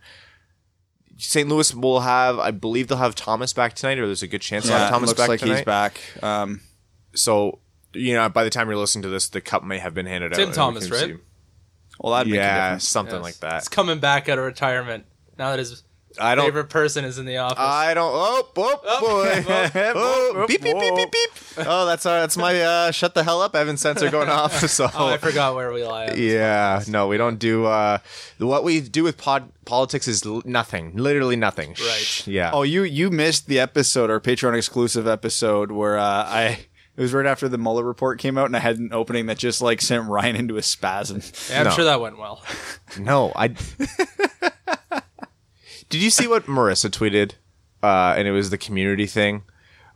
St. 1.17 1.47
Louis 1.47 1.73
will 1.75 1.99
have, 1.99 2.39
I 2.39 2.49
believe 2.51 2.87
they'll 2.87 2.97
have 2.97 3.13
Thomas 3.15 3.53
back 3.53 3.73
tonight, 3.75 3.99
or 3.99 4.07
there's 4.07 4.23
a 4.23 4.27
good 4.27 4.41
chance 4.41 4.65
they'll 4.65 4.73
Yeah, 4.73 4.79
have 4.85 4.89
Thomas 4.89 5.09
looks 5.09 5.19
back 5.19 5.29
like 5.29 5.39
tonight. 5.39 5.55
he's 5.57 5.65
back. 5.65 6.01
Um, 6.23 6.61
So, 7.13 7.59
you 7.93 8.13
know, 8.15 8.27
by 8.29 8.43
the 8.43 8.49
time 8.49 8.67
you're 8.69 8.77
listening 8.77 9.03
to 9.03 9.09
this, 9.09 9.27
the 9.29 9.41
cup 9.41 9.63
may 9.63 9.77
have 9.77 9.93
been 9.93 10.05
handed 10.07 10.31
Tim 10.33 10.39
out. 10.39 10.43
and 10.43 10.51
we 10.51 10.55
Thomas, 10.55 10.89
right? 10.89 11.09
see- 11.11 11.17
well, 11.99 12.13
that'd 12.13 12.31
make 12.31 12.39
a 12.39 12.43
Yeah, 12.43 12.77
something 12.79 13.15
Yes. 13.15 13.23
like 13.23 13.39
that. 13.41 13.61
He's 13.61 13.67
coming 13.69 13.99
back 13.99 14.27
out 14.29 14.39
of 14.39 14.45
retirement 14.45 15.05
now 15.37 15.51
that 15.51 15.59
his 15.59 15.83
I 16.19 16.35
don't. 16.35 16.45
favorite 16.45 16.69
person 16.69 17.05
is 17.05 17.17
in 17.17 17.25
the 17.25 17.37
office. 17.37 17.57
I 17.59 17.93
don't. 17.93 18.11
Oh, 18.13 18.49
oh, 18.55 18.99
boy. 19.01 19.45
Oh, 19.95 20.45
beep, 20.47 20.61
beep, 20.61 20.77
beep, 20.79 20.95
beep, 20.95 21.11
beep. 21.11 21.65
Oh, 21.67 21.85
that's 21.85 22.05
uh, 22.05 22.21
that's 22.21 22.37
my 22.37 22.61
uh, 22.61 22.91
shut 22.91 23.13
the 23.13 23.23
hell 23.23 23.41
up, 23.41 23.55
Evan 23.55 23.77
sensor 23.77 24.09
going 24.09 24.29
off. 24.29 24.53
So 24.69 24.89
oh, 24.93 25.07
I 25.07 25.17
forgot 25.17 25.55
where 25.55 25.71
we 25.71 25.83
lie. 25.83 26.07
on 26.07 26.09
this 26.15 26.19
yeah, 26.19 26.83
no, 26.87 27.07
we 27.07 27.17
don't 27.17 27.37
do. 27.39 27.65
Uh, 27.65 27.99
what 28.39 28.63
we 28.63 28.81
do 28.81 29.03
with 29.03 29.17
pod 29.17 29.51
politics 29.65 30.07
is 30.07 30.25
l- 30.25 30.41
nothing, 30.45 30.95
literally 30.95 31.35
nothing. 31.35 31.69
Right. 31.79 32.27
Yeah. 32.27 32.51
Oh, 32.53 32.63
you 32.63 32.83
you 32.83 33.09
missed 33.09 33.47
the 33.47 33.59
episode, 33.59 34.09
our 34.09 34.19
Patreon 34.19 34.57
exclusive 34.57 35.07
episode, 35.07 35.71
where 35.71 35.97
uh, 35.97 36.03
I 36.25 36.65
it 36.97 37.01
was 37.01 37.13
right 37.13 37.25
after 37.25 37.47
the 37.47 37.57
Mueller 37.57 37.83
report 37.83 38.19
came 38.19 38.37
out, 38.37 38.45
and 38.47 38.55
I 38.55 38.59
had 38.59 38.77
an 38.77 38.89
opening 38.91 39.27
that 39.27 39.37
just 39.37 39.61
like 39.61 39.81
sent 39.81 40.07
Ryan 40.09 40.35
into 40.35 40.57
a 40.57 40.61
spasm. 40.63 41.21
Yeah, 41.49 41.59
I'm 41.59 41.63
No. 41.65 41.69
sure 41.71 41.85
that 41.85 42.01
went 42.01 42.17
well. 42.17 42.43
no, 42.99 43.31
I. 43.35 43.55
Did 45.91 46.01
you 46.01 46.09
see 46.09 46.27
what 46.27 46.45
Marissa 46.47 46.89
tweeted? 46.89 47.33
Uh, 47.83 48.15
and 48.17 48.27
it 48.27 48.31
was 48.31 48.49
the 48.49 48.57
community 48.57 49.05
thing. 49.05 49.43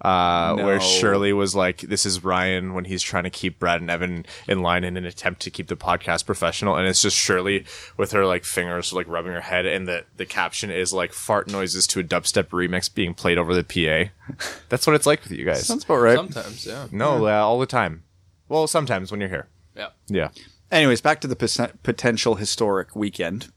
Uh, 0.02 0.54
No. 0.58 0.66
where 0.66 0.80
Shirley 0.82 1.32
was 1.34 1.56
like, 1.56 1.80
"This 1.82 2.06
is 2.06 2.24
Ryan 2.24 2.74
when 2.74 2.86
he's 2.86 3.02
trying 3.02 3.24
to 3.24 3.30
keep 3.30 3.58
Brad 3.58 3.80
and 3.82 3.90
Evan 3.90 4.26
in 4.48 4.62
line 4.62 4.84
in 4.84 4.98
an 4.98 5.06
attempt 5.06 5.42
to 5.44 5.50
keep 5.50 5.68
the 5.68 5.78
podcast 5.78 6.26
professional," 6.26 6.76
and 6.76 6.86
it's 6.88 7.02
just 7.02 7.18
Shirley 7.18 7.66
with 7.98 8.12
her 8.12 8.26
like 8.26 8.44
fingers 8.44 8.92
like 8.92 9.08
rubbing 9.08 9.32
her 9.32 9.42
head, 9.42 9.66
and 9.66 9.88
the 9.88 10.04
the 10.18 10.26
caption 10.26 10.70
is 10.70 10.92
like 10.94 11.14
"fart 11.14 11.48
noises 11.50 11.88
to 11.88 12.02
a 12.02 12.04
dubstep 12.04 12.50
remix 12.50 12.94
being 12.94 13.14
played 13.14 13.38
over 13.38 13.56
the 13.56 13.64
PA." 13.64 14.12
That's 14.70 14.86
what 14.86 14.96
it's 14.98 15.06
like 15.08 15.24
with 15.24 15.32
you 15.32 15.46
guys. 15.46 15.66
Sounds 15.66 15.86
about 15.86 15.96
right. 15.98 16.18
Sometimes, 16.18 16.66
yeah. 16.66 16.88
no, 16.92 17.26
uh, 17.26 17.32
all 17.32 17.58
the 17.60 17.66
time. 17.66 18.04
Well, 18.50 18.68
sometimes 18.68 19.12
when 19.12 19.22
you're 19.22 19.30
here. 19.30 19.48
Yeah. 19.76 19.90
Yeah. 20.08 20.30
Anyways, 20.72 21.00
back 21.02 21.22
to 21.22 21.28
the 21.28 21.36
pot- 21.38 21.82
potential 21.84 22.36
historic 22.36 22.96
weekend, 22.96 23.52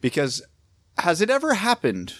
because 0.00 0.42
has 0.98 1.20
it 1.20 1.30
ever 1.30 1.54
happened 1.54 2.14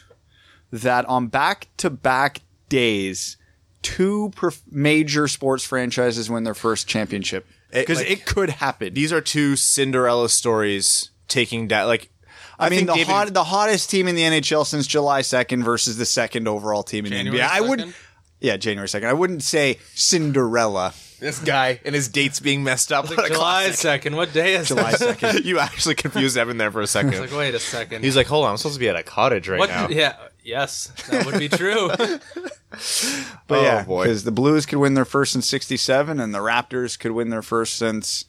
that 0.73 1.05
on 1.07 1.29
back 1.29 1.69
to 1.79 1.91
back 1.91 2.41
days, 2.69 3.37
two 3.83 4.33
prof- 4.35 4.63
major 4.71 5.29
sports 5.29 5.65
franchises 5.65 6.29
win 6.31 6.45
their 6.45 6.55
first 6.55 6.87
championship? 6.89 7.47
Because 7.73 7.99
like- 7.99 8.11
it 8.11 8.27
could 8.27 8.51
happen. 8.51 8.95
These 8.95 9.13
are 9.13 9.21
two 9.21 9.57
Cinderella 9.57 10.29
stories 10.29 11.11
taking 11.29 11.69
down. 11.69 11.87
Like, 11.89 12.11
I, 12.59 12.71
mean, 12.71 12.79
think 12.79 12.89
the 12.89 12.95
David- 12.95 13.07
hot, 13.07 13.35
the 13.35 13.45
hottest 13.45 13.91
team 13.91 14.09
in 14.09 14.15
the 14.15 14.23
NHL 14.23 14.65
since 14.65 14.87
July 14.87 15.23
second 15.23 15.63
versus 15.63 15.99
the 15.99 16.07
second 16.07 16.49
overall 16.49 16.83
team 16.83 17.05
in 17.07 17.13
January 17.13 17.39
the 17.39 17.45
NBA. 17.45 17.49
I 17.51 17.61
would, 17.61 17.79
2nd? 17.81 17.95
yeah, 18.41 18.57
January 18.57 18.89
second. 18.89 19.09
I 19.09 19.13
wouldn't 19.13 19.43
say 19.43 19.79
Cinderella. 19.95 20.95
This 21.19 21.39
guy 21.39 21.81
and 21.85 21.95
his 21.95 22.09
dates 22.09 22.41
being 22.41 22.63
messed 22.65 22.93
up. 22.93 23.09
What 23.09 23.25
a 23.25 23.29
July 23.33 23.71
second. 23.71 24.17
What 24.17 24.33
day 24.33 24.55
is 24.55 24.69
July 24.69 24.93
second. 24.93 25.45
you 25.45 25.59
actually 25.59 25.95
confused 25.95 26.37
Evan 26.37 26.57
there 26.59 26.71
for 26.71 26.81
a 26.81 26.87
second. 26.87 27.19
Like, 27.19 27.33
wait 27.33 27.55
a 27.55 27.61
second. 27.61 28.05
He's 28.05 28.17
like, 28.17 28.27
hold 28.27 28.45
on, 28.45 28.53
I'm 28.53 28.57
supposed 28.57 28.77
to 28.77 28.81
be 28.81 28.89
at 28.89 28.97
a 28.97 29.03
cottage 29.03 29.49
right 29.49 29.59
what? 29.59 29.69
now. 29.71 29.89
Yeah. 29.89 30.17
Yes, 30.45 30.93
that 31.11 31.27
would 31.27 31.39
be 31.39 31.49
true. 31.49 31.91
But 33.49 33.59
Oh, 33.59 33.63
yeah, 33.63 33.85
boy. 33.85 34.05
because 34.05 34.25
the 34.25 34.33
Blues 34.33 34.67
could 34.67 34.79
win 34.79 34.95
their 34.95 35.05
first 35.05 35.33
since 35.33 35.49
'67, 35.49 36.21
and 36.21 36.35
the 36.35 36.41
Raptors 36.41 36.99
could 36.99 37.13
win 37.13 37.31
their 37.31 37.43
first 37.43 37.77
since 37.77 38.25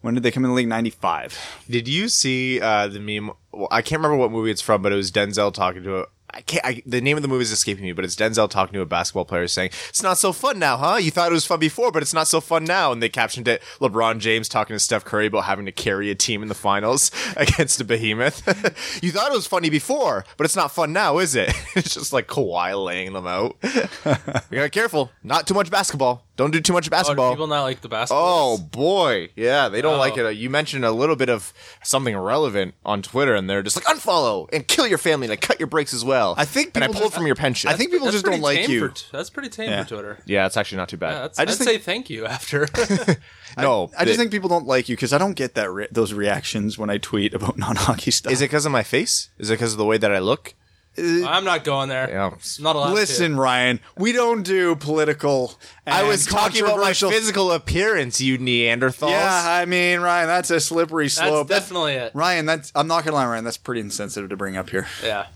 When 0.00 0.14
did 0.14 0.22
they 0.22 0.30
come 0.32 0.44
in 0.44 0.50
the 0.50 0.56
league? 0.56 0.66
95. 0.68 1.38
Did 1.70 1.86
you 1.86 2.08
see 2.08 2.60
uh, 2.60 2.88
the 2.88 2.98
meme? 2.98 3.30
Well, 3.52 3.68
I 3.70 3.80
can't 3.82 4.00
remember 4.00 4.16
what 4.16 4.32
movie 4.32 4.50
it's 4.50 4.60
from, 4.62 4.82
but 4.82 4.92
it 4.92 4.96
was 4.96 5.12
Denzel 5.12 5.52
talking 5.54 5.82
to 5.84 6.00
a. 6.00 6.04
I 6.34 6.40
can't. 6.40 6.64
I, 6.64 6.82
the 6.86 7.00
name 7.00 7.16
of 7.16 7.22
the 7.22 7.28
movie 7.28 7.42
is 7.42 7.52
escaping 7.52 7.84
me, 7.84 7.92
but 7.92 8.04
it's 8.04 8.16
Denzel 8.16 8.48
talking 8.48 8.72
to 8.74 8.80
a 8.80 8.86
basketball 8.86 9.24
player 9.24 9.46
saying, 9.48 9.70
"It's 9.90 10.02
not 10.02 10.18
so 10.18 10.32
fun 10.32 10.58
now, 10.58 10.76
huh? 10.76 10.96
You 10.96 11.10
thought 11.10 11.30
it 11.30 11.34
was 11.34 11.44
fun 11.44 11.58
before, 11.60 11.92
but 11.92 12.02
it's 12.02 12.14
not 12.14 12.26
so 12.28 12.40
fun 12.40 12.64
now." 12.64 12.90
And 12.92 13.02
they 13.02 13.08
captioned 13.08 13.48
it: 13.48 13.62
LeBron 13.80 14.18
James 14.18 14.48
talking 14.48 14.74
to 14.74 14.80
Steph 14.80 15.04
Curry 15.04 15.26
about 15.26 15.44
having 15.44 15.66
to 15.66 15.72
carry 15.72 16.10
a 16.10 16.14
team 16.14 16.42
in 16.42 16.48
the 16.48 16.54
finals 16.54 17.10
against 17.36 17.80
a 17.80 17.84
behemoth. 17.84 18.42
you 19.02 19.10
thought 19.12 19.30
it 19.30 19.34
was 19.34 19.46
funny 19.46 19.68
before, 19.70 20.24
but 20.36 20.44
it's 20.44 20.56
not 20.56 20.72
fun 20.72 20.92
now, 20.92 21.18
is 21.18 21.34
it? 21.34 21.52
it's 21.76 21.94
just 21.94 22.12
like 22.12 22.28
Kawhi 22.28 22.82
laying 22.82 23.12
them 23.12 23.26
out. 23.26 23.56
you 23.62 23.70
gotta 23.70 24.42
be 24.50 24.70
careful. 24.70 25.10
Not 25.22 25.46
too 25.46 25.54
much 25.54 25.70
basketball. 25.70 26.24
Don't 26.36 26.50
do 26.50 26.60
too 26.62 26.72
much 26.72 26.84
Oh, 26.86 26.88
do 26.88 26.90
basketball. 26.90 27.30
people 27.32 27.46
not 27.46 27.62
like 27.62 27.82
the 27.82 27.88
basketball? 27.90 28.54
Oh 28.54 28.58
boy, 28.58 29.28
yeah, 29.36 29.68
they 29.68 29.82
don't 29.82 29.96
Oh. 29.96 29.98
like 29.98 30.16
it. 30.16 30.36
You 30.36 30.48
mentioned 30.48 30.82
a 30.84 30.90
little 30.90 31.14
bit 31.14 31.28
of 31.28 31.52
something 31.84 32.16
relevant 32.16 32.74
on 32.86 33.02
Twitter, 33.02 33.34
and 33.34 33.50
they're 33.50 33.62
just 33.62 33.76
like 33.76 33.84
unfollow 33.84 34.48
and 34.50 34.66
kill 34.66 34.86
your 34.86 34.96
family 34.96 35.26
and 35.26 35.30
like, 35.30 35.42
cut 35.42 35.60
your 35.60 35.66
breaks 35.66 35.92
as 35.92 36.04
well. 36.06 36.21
I 36.36 36.44
think 36.44 36.72
and 36.74 36.82
I 36.84 36.86
people 36.86 37.00
pulled 37.00 37.10
just- 37.12 37.16
from 37.18 37.26
your 37.26 37.34
pension. 37.36 37.70
I 37.70 37.74
think 37.74 37.90
people 37.90 38.06
That's 38.06 38.14
just 38.14 38.24
don't 38.24 38.40
pretty 38.40 38.42
like 38.42 38.58
tame 38.66 38.70
you. 38.70 38.88
For, 38.88 38.94
t- 38.94 39.04
that's 39.12 39.30
pretty 39.30 39.48
tame 39.48 39.68
Yeah. 39.70 39.82
for 39.84 39.88
Twitter. 39.88 40.18
yeah, 40.26 40.46
it's 40.46 40.56
actually 40.56 40.78
not 40.78 40.88
too 40.88 40.96
bad. 40.96 41.10
Yeah, 41.12 41.20
that's, 41.22 41.38
I 41.38 41.42
I 41.42 41.44
just 41.46 41.58
just 41.58 41.68
think- 41.68 41.80
say 41.80 41.84
thank 41.84 42.10
you 42.10 42.26
after. 42.26 42.66
no, 43.56 43.90
I 43.98 44.04
just 44.04 44.16
the- 44.16 44.22
think 44.22 44.30
people 44.30 44.48
don't 44.48 44.66
like 44.66 44.88
you 44.88 44.96
because 44.96 45.12
I 45.12 45.18
don't 45.18 45.34
get 45.34 45.54
that 45.54 45.70
re- 45.70 45.88
those 45.90 46.12
reactions 46.12 46.78
when 46.78 46.90
I 46.90 46.98
tweet 46.98 47.34
about 47.34 47.58
non-hockey 47.64 48.10
stuff. 48.10 48.32
is 48.32 48.40
it 48.40 48.46
because 48.46 48.66
of 48.66 48.72
my 48.72 48.82
face? 48.82 49.30
Is 49.38 49.50
it 49.50 49.54
because 49.54 49.72
of 49.72 49.78
the 49.78 49.84
way 49.84 49.98
that 49.98 50.12
I 50.12 50.18
look? 50.18 50.54
Uh, 50.98 51.24
I'm 51.26 51.44
not 51.44 51.64
going 51.64 51.88
there. 51.88 52.06
Yeah. 52.10 52.34
Not 52.60 52.76
allowed 52.76 52.88
to. 52.88 52.92
Listen, 52.92 53.34
Ryan, 53.38 53.80
we 53.96 54.12
don't 54.12 54.42
do 54.42 54.76
political. 54.76 55.58
I 55.86 56.00
and 56.00 56.08
was 56.08 56.26
talking 56.26 56.60
about 56.60 56.76
my 56.76 56.92
controversial- 56.92 57.10
physical 57.10 57.50
appearance, 57.52 58.20
you 58.20 58.36
Neanderthals. 58.36 59.08
Yeah, 59.08 59.42
I 59.46 59.64
mean, 59.64 60.00
Ryan, 60.00 60.26
that's 60.26 60.50
a 60.50 60.60
slippery 60.60 61.06
That's 61.06 61.14
slope. 61.14 61.48
That's- 61.48 61.64
definitely 61.64 61.94
it. 61.94 62.12
Ryan, 62.14 62.44
that's 62.44 62.72
I'm 62.74 62.88
not 62.88 63.04
gonna 63.06 63.16
lie, 63.16 63.24
Ryan. 63.26 63.42
That's 63.44 63.56
pretty 63.56 63.80
insensitive 63.80 64.28
to 64.28 64.36
bring 64.36 64.58
up 64.58 64.68
here. 64.68 64.86
Yeah. 65.02 65.28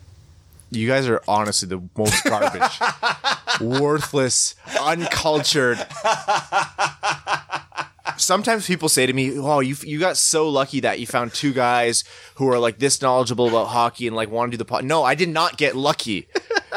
You 0.71 0.89
guys 0.89 1.07
are 1.09 1.23
honestly 1.29 1.69
the 1.69 1.83
most 1.97 2.25
garbage, 2.25 2.81
worthless, 3.61 4.55
uncultured. 4.81 5.85
Sometimes 8.19 8.67
people 8.67 8.89
say 8.89 9.07
to 9.07 9.13
me, 9.13 9.39
"Oh, 9.39 9.61
you 9.61 9.77
you 9.83 10.01
got 10.01 10.17
so 10.17 10.49
lucky 10.49 10.81
that 10.81 10.99
you 10.99 11.07
found 11.07 11.35
two 11.35 11.53
guys 11.53 12.03
who 12.37 12.49
are 12.49 12.59
like 12.59 12.79
this 12.79 13.03
knowledgeable 13.03 13.49
about 13.49 13.67
hockey 13.67 14.07
and 14.07 14.17
like 14.17 14.31
want 14.31 14.51
to 14.51 14.57
do 14.57 14.59
the 14.59 14.65
pod." 14.65 14.85
No, 14.85 15.03
I 15.05 15.15
did 15.15 15.29
not 15.29 15.57
get 15.57 15.77
lucky. 15.77 16.29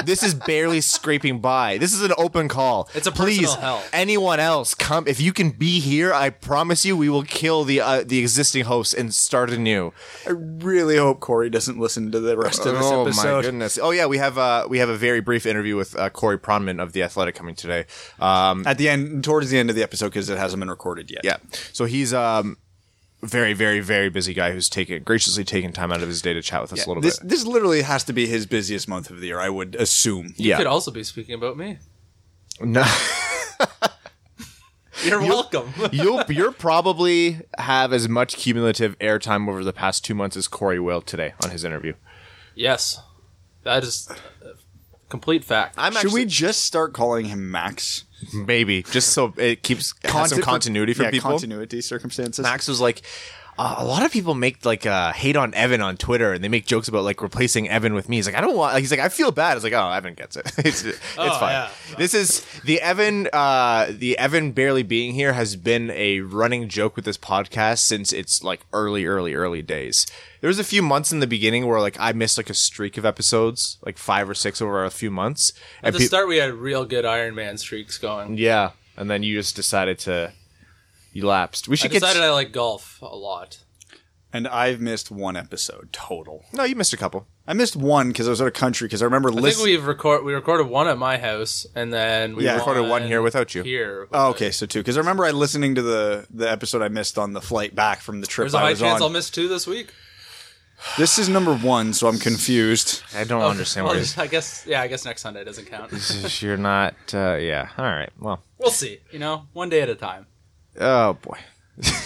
This 0.04 0.23
is 0.23 0.34
barely 0.34 0.82
scraping 0.82 1.39
by. 1.39 1.78
This 1.78 1.93
is 1.93 2.02
an 2.02 2.13
open 2.17 2.47
call. 2.47 2.89
It's 2.93 3.08
a 3.08 3.12
please. 3.12 3.39
personal 3.39 3.62
hell. 3.62 3.84
Anyone 3.93 4.39
else 4.39 4.73
come? 4.75 5.08
If 5.08 5.19
you 5.19 5.34
can 5.34 5.52
be 5.52 5.80
here, 5.80 6.13
I 6.13 6.30
promise 6.30 6.86
you, 6.86 6.95
we 6.95 7.10
will 7.10 7.23
kill 7.23 7.63
the 7.63 7.82
uh, 7.82 8.04
the 8.04 8.19
existing 8.19 8.65
hosts 8.65 8.93
and 8.93 9.13
start 9.13 9.49
anew. 9.49 9.93
I 10.25 10.32
really 10.32 10.97
hope 10.97 11.19
Corey 11.19 11.49
doesn't 11.49 11.80
listen 11.80 12.12
to 12.12 12.19
the 12.19 12.38
rest 12.38 12.65
of 12.65 12.75
this 12.75 12.86
oh 12.86 13.04
episode. 13.06 13.28
Oh 13.28 13.36
my 13.38 13.41
goodness! 13.41 13.80
Oh 13.82 13.91
yeah, 13.91 14.06
we 14.06 14.17
have 14.17 14.38
uh, 14.38 14.67
we 14.69 14.80
have 14.80 14.89
a 14.89 14.97
very 14.97 15.21
brief 15.21 15.45
interview 15.45 15.75
with 15.75 15.97
uh, 15.97 16.10
Corey 16.10 16.38
Pronman 16.38 16.82
of 16.82 16.93
the 16.93 17.04
Athletic 17.04 17.36
coming 17.36 17.56
today. 17.56 17.86
Um, 18.19 18.65
At 18.65 18.78
the 18.78 18.89
end, 18.89 19.23
towards 19.23 19.49
the 19.49 19.58
end 19.58 19.69
of 19.69 19.75
the 19.75 19.84
episode, 19.84 20.08
because 20.08 20.30
it 20.30 20.38
hasn't 20.38 20.60
been 20.60 20.69
recorded 20.69 21.10
yet. 21.12 21.21
yeah, 21.23 21.38
so 21.73 21.86
he's 21.86 22.13
um, 22.13 22.58
very 23.21 23.53
very 23.53 23.82
very 23.82 24.10
busy 24.10 24.34
guy 24.34 24.51
who's 24.53 24.69
taken 24.69 25.03
graciously 25.03 25.43
taken 25.43 25.71
time 25.73 25.91
out 25.91 26.01
of 26.01 26.08
his 26.08 26.21
day 26.21 26.34
to 26.34 26.41
chat 26.41 26.62
with 26.62 26.71
us 26.73 26.86
a 26.86 26.88
little 26.88 27.01
This 27.03 27.19
bit. 27.19 27.29
this 27.29 27.45
literally 27.45 27.82
has 27.82 28.03
to 28.05 28.13
be 28.13 28.27
his 28.27 28.45
busiest 28.45 28.88
month 28.88 29.10
of 29.10 29.19
the 29.19 29.27
year. 29.27 29.39
I 29.39 29.49
would 29.49 29.75
assume. 29.75 30.34
You 30.38 30.51
Yeah, 30.51 30.58
could 30.58 30.67
also 30.67 30.89
be 30.91 31.03
speaking 31.03 31.36
about 31.36 31.58
me. 31.58 31.79
no, 32.62 32.86
You're 35.05 35.21
welcome. 35.21 35.71
you'll 35.93 36.23
you'll 36.29 36.51
probably 36.53 37.39
have 37.58 37.93
as 37.93 38.10
much 38.10 38.36
cumulative 38.36 38.97
airtime 38.99 39.47
over 39.47 39.63
the 39.63 39.71
past 39.73 40.03
two 40.03 40.13
months 40.13 40.36
as 40.36 40.47
Corey 40.49 40.79
will 40.79 41.01
today 41.01 41.34
on 41.43 41.51
his 41.51 41.63
interview. 41.63 41.93
yes. 42.55 42.99
That 43.63 43.84
is 43.84 44.10
a 44.41 44.55
complete 45.09 45.43
fact. 45.43 45.75
I'm 45.77 45.93
Should 45.93 46.05
actually 46.05 46.21
we 46.21 46.25
just 46.25 46.63
start 46.63 46.93
calling 46.93 47.25
him 47.25 47.51
Max? 47.51 48.05
maybe 48.33 48.83
just 48.83 49.09
so 49.09 49.33
it 49.37 49.63
keeps 49.63 49.93
has 50.03 50.29
some 50.29 50.41
continuity 50.41 50.93
for 50.93 51.03
yeah, 51.03 51.11
people. 51.11 51.31
Continuity 51.31 51.81
circumstances. 51.81 52.43
Max 52.43 52.67
was 52.67 52.81
like, 52.81 53.01
uh, 53.61 53.75
a 53.77 53.83
lot 53.85 54.05
of 54.05 54.11
people 54.11 54.33
make 54.35 54.63
like 54.63 54.85
uh, 54.85 55.11
hate 55.11 55.35
on 55.35 55.53
Evan 55.53 55.81
on 55.81 55.97
Twitter, 55.97 56.31
and 56.31 56.41
they 56.43 56.47
make 56.47 56.65
jokes 56.65 56.87
about 56.87 57.03
like 57.03 57.21
replacing 57.21 57.67
Evan 57.67 57.93
with 57.93 58.07
me. 58.07 58.15
He's 58.15 58.25
like, 58.25 58.35
I 58.35 58.41
don't 58.41 58.55
want. 58.55 58.79
He's 58.79 58.89
like, 58.89 59.01
I 59.01 59.09
feel 59.09 59.31
bad. 59.31 59.57
It's 59.57 59.63
like, 59.65 59.73
oh, 59.73 59.91
Evan 59.91 60.13
gets 60.13 60.37
it. 60.37 60.49
it's 60.59 60.83
it's 60.85 60.97
Oh, 61.17 61.37
fine. 61.39 61.51
yeah. 61.51 61.69
This 61.97 62.13
is 62.13 62.45
the 62.63 62.79
Evan. 62.81 63.27
Uh, 63.33 63.87
the 63.89 64.17
Evan 64.17 64.53
barely 64.53 64.83
being 64.83 65.13
here 65.13 65.33
has 65.33 65.57
been 65.57 65.91
a 65.91 66.21
running 66.21 66.69
joke 66.69 66.95
with 66.95 67.03
this 67.05 67.17
podcast 67.17 67.79
since 67.79 68.13
its 68.13 68.43
like 68.43 68.61
early, 68.71 69.05
early, 69.05 69.33
early 69.35 69.61
days. 69.61 70.07
There 70.41 70.47
was 70.47 70.57
a 70.59 70.63
few 70.63 70.81
months 70.81 71.11
in 71.11 71.19
the 71.19 71.27
beginning 71.27 71.67
where 71.67 71.81
like 71.81 71.97
I 71.99 72.13
missed 72.13 72.37
like 72.37 72.49
a 72.49 72.53
streak 72.53 72.97
of 72.97 73.05
episodes, 73.05 73.77
like 73.85 73.97
five 73.97 74.29
or 74.29 74.33
six 74.35 74.61
over 74.61 74.85
a 74.85 74.89
few 74.89 75.11
months. 75.11 75.51
At 75.83 75.87
And 75.87 75.95
the 75.95 75.99
pe- 75.99 76.05
start, 76.05 76.29
we 76.29 76.37
had 76.37 76.53
real 76.53 76.85
good 76.85 77.03
Iron 77.05 77.35
Man 77.35 77.57
streaks 77.57 77.97
going. 77.97 78.37
yeah, 78.37 78.71
and 78.95 79.09
then 79.09 79.21
you 79.21 79.35
just 79.37 79.55
decided 79.57 79.99
to. 79.99 80.31
You 81.11 81.25
lapsed. 81.27 81.67
We 81.67 81.73
I 81.73 81.75
should 81.77 81.91
get. 81.91 82.01
decided 82.01 82.21
I 82.23 82.31
like 82.31 82.51
golf 82.51 82.99
a 83.01 83.15
lot. 83.15 83.59
and 84.31 84.47
I've 84.47 84.79
missed 84.79 85.09
one 85.11 85.35
episode 85.35 85.89
total. 85.91 86.45
no, 86.53 86.63
you 86.63 86.75
missed 86.75 86.93
a 86.93 86.97
couple. 86.97 87.27
I 87.47 87.53
missed 87.53 87.75
one 87.75 88.09
because 88.09 88.27
I 88.27 88.29
was 88.29 88.41
out 88.41 88.47
of 88.47 88.53
country. 88.53 88.87
Because 88.87 89.01
I 89.01 89.05
remember 89.05 89.29
I 89.31 89.41
think 89.41 89.57
we've 89.63 89.83
record 89.83 90.23
we 90.23 90.33
recorded 90.35 90.67
one 90.67 90.87
at 90.87 90.99
my 90.99 91.17
house, 91.17 91.65
and 91.73 91.91
then 91.91 92.35
we 92.35 92.45
Yeah. 92.45 92.57
Recorded 92.57 92.87
one 92.87 93.07
here 93.07 93.23
without 93.23 93.55
you. 93.55 93.63
Here, 93.63 94.07
Oh, 94.13 94.29
okay, 94.29 94.51
so 94.51 94.67
two. 94.67 94.81
Because 94.81 94.97
I 94.97 94.99
remember 94.99 95.25
I 95.25 95.31
listening 95.31 95.73
to 95.75 95.81
the 95.81 96.27
the 96.29 96.49
episode 96.49 96.83
I 96.83 96.89
missed 96.89 97.17
on 97.17 97.33
the 97.33 97.41
flight 97.41 97.73
back 97.73 98.01
from 98.01 98.21
the 98.21 98.27
trip 98.27 98.43
There's 98.45 98.53
a 98.53 98.57
I 98.57 98.61
high 98.61 98.69
was 98.71 98.79
chance 98.79 98.95
on. 99.01 99.07
I'll 99.07 99.09
miss 99.09 99.29
two 99.31 99.47
this 99.47 99.65
week. 99.65 99.91
This 100.97 101.19
is 101.19 101.27
number 101.27 101.53
one, 101.53 101.91
so 101.93 102.07
I'm 102.07 102.19
confused. 102.19 103.01
I 103.13 103.25
don't 103.25 103.41
understand 103.41 103.85
Well, 103.85 103.95
where 103.95 104.03
you're 104.03 104.23
I 104.23 104.27
guess 104.27 104.63
yeah, 104.65 104.81
I 104.81 104.87
guess 104.87 105.03
next 105.03 105.23
Sunday 105.23 105.43
doesn't 105.43 105.65
count. 105.65 105.91
You're 106.41 106.55
not. 106.55 106.93
Uh, 107.13 107.35
yeah. 107.35 107.69
All 107.77 107.83
right. 107.85 108.09
Well. 108.19 108.41
we'll 108.59 108.69
see. 108.71 108.99
You 109.11 109.19
know, 109.19 109.47
one 109.53 109.67
day 109.69 109.81
at 109.81 109.89
a 109.89 109.95
time. 109.95 110.27
Oh 110.79 111.13
boy. 111.13 111.37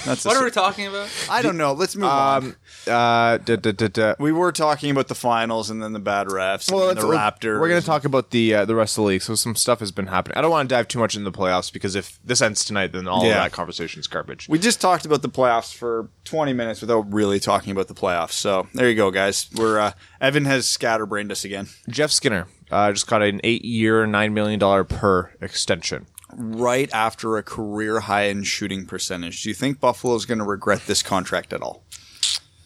That's 0.06 0.24
What 0.24 0.38
are 0.38 0.44
we 0.44 0.52
talking 0.52 0.86
about? 0.86 1.10
I 1.32 1.42
don't 1.42 1.58
know. 1.58 1.74
Let's 1.74 1.96
move 1.96 2.08
on. 2.08 2.44
Um. 2.44 2.56
Uh. 2.86 3.38
Da, 3.40 3.56
da, 3.56 3.72
da, 3.72 3.88
da. 3.88 4.14
We 4.20 4.32
were 4.32 4.52
talking 4.52 4.92
about 4.92 5.08
the 5.08 5.16
finals 5.16 5.72
and 5.72 5.82
then 5.82 5.94
the 5.94 6.00
bad 6.00 6.28
refs 6.28 6.68
and 6.70 6.78
Well, 6.78 6.94
then 6.94 6.98
let's- 6.98 7.40
the 7.42 7.48
Raptors. 7.48 7.60
We're 7.60 7.70
going 7.70 7.82
to 7.82 7.86
talk 7.88 8.06
about 8.06 8.30
the 8.30 8.54
uh, 8.54 8.66
the 8.66 8.76
rest 8.76 8.96
of 9.00 9.04
the 9.04 9.08
league. 9.08 9.24
So 9.24 9.34
some 9.34 9.56
stuff 9.56 9.80
has 9.80 9.92
been 9.92 10.06
happening. 10.08 10.38
I 10.38 10.42
don't 10.42 10.52
want 10.52 10.70
to 10.70 10.76
dive 10.76 10.88
too 10.90 11.00
much 11.00 11.16
into 11.16 11.28
the 11.28 11.36
playoffs 11.36 11.74
because 11.74 11.96
if 11.96 12.20
this 12.24 12.40
ends 12.40 12.64
tonight, 12.64 12.92
then 12.92 13.08
all 13.08 13.24
Yeah. 13.26 13.30
of 13.32 13.36
that 13.46 13.52
conversation 13.52 14.00
is 14.00 14.06
garbage. 14.06 14.48
We 14.48 14.60
just 14.60 14.80
talked 14.80 15.08
about 15.08 15.24
the 15.24 15.30
playoffs 15.30 15.74
for 15.74 16.08
20 16.26 16.54
minutes 16.54 16.82
without 16.82 17.12
really 17.12 17.40
talking 17.40 17.72
about 17.72 17.88
the 17.88 17.96
playoffs. 17.96 18.34
So 18.34 18.68
there 18.76 18.88
you 18.88 18.96
go, 18.96 19.10
guys. 19.10 19.48
We're 19.56 19.80
uh, 19.80 19.92
Evan 20.22 20.46
has 20.46 20.68
scatterbrained 20.68 21.32
us 21.32 21.44
again. 21.46 21.70
Jeff 21.90 22.12
Skinner 22.12 22.46
uh, 22.70 22.92
just 22.92 23.08
got 23.08 23.24
an 23.24 23.42
eight 23.44 23.66
year, 23.66 24.06
nine 24.06 24.36
million 24.36 24.60
dollar 24.60 24.84
per 24.84 25.32
extension. 25.42 26.06
Right 26.36 26.90
after 26.94 27.38
a 27.38 27.44
career 27.44 28.02
high 28.02 28.24
in 28.24 28.44
shooting 28.44 28.86
percentage. 28.86 29.44
Do 29.44 29.50
you 29.50 29.56
think 29.56 29.80
Buffalo 29.80 30.16
is 30.16 30.26
going 30.26 30.40
to 30.40 30.44
regret 30.44 30.82
this 30.88 31.04
contract 31.04 31.54
at 31.54 31.62
all? 31.62 31.84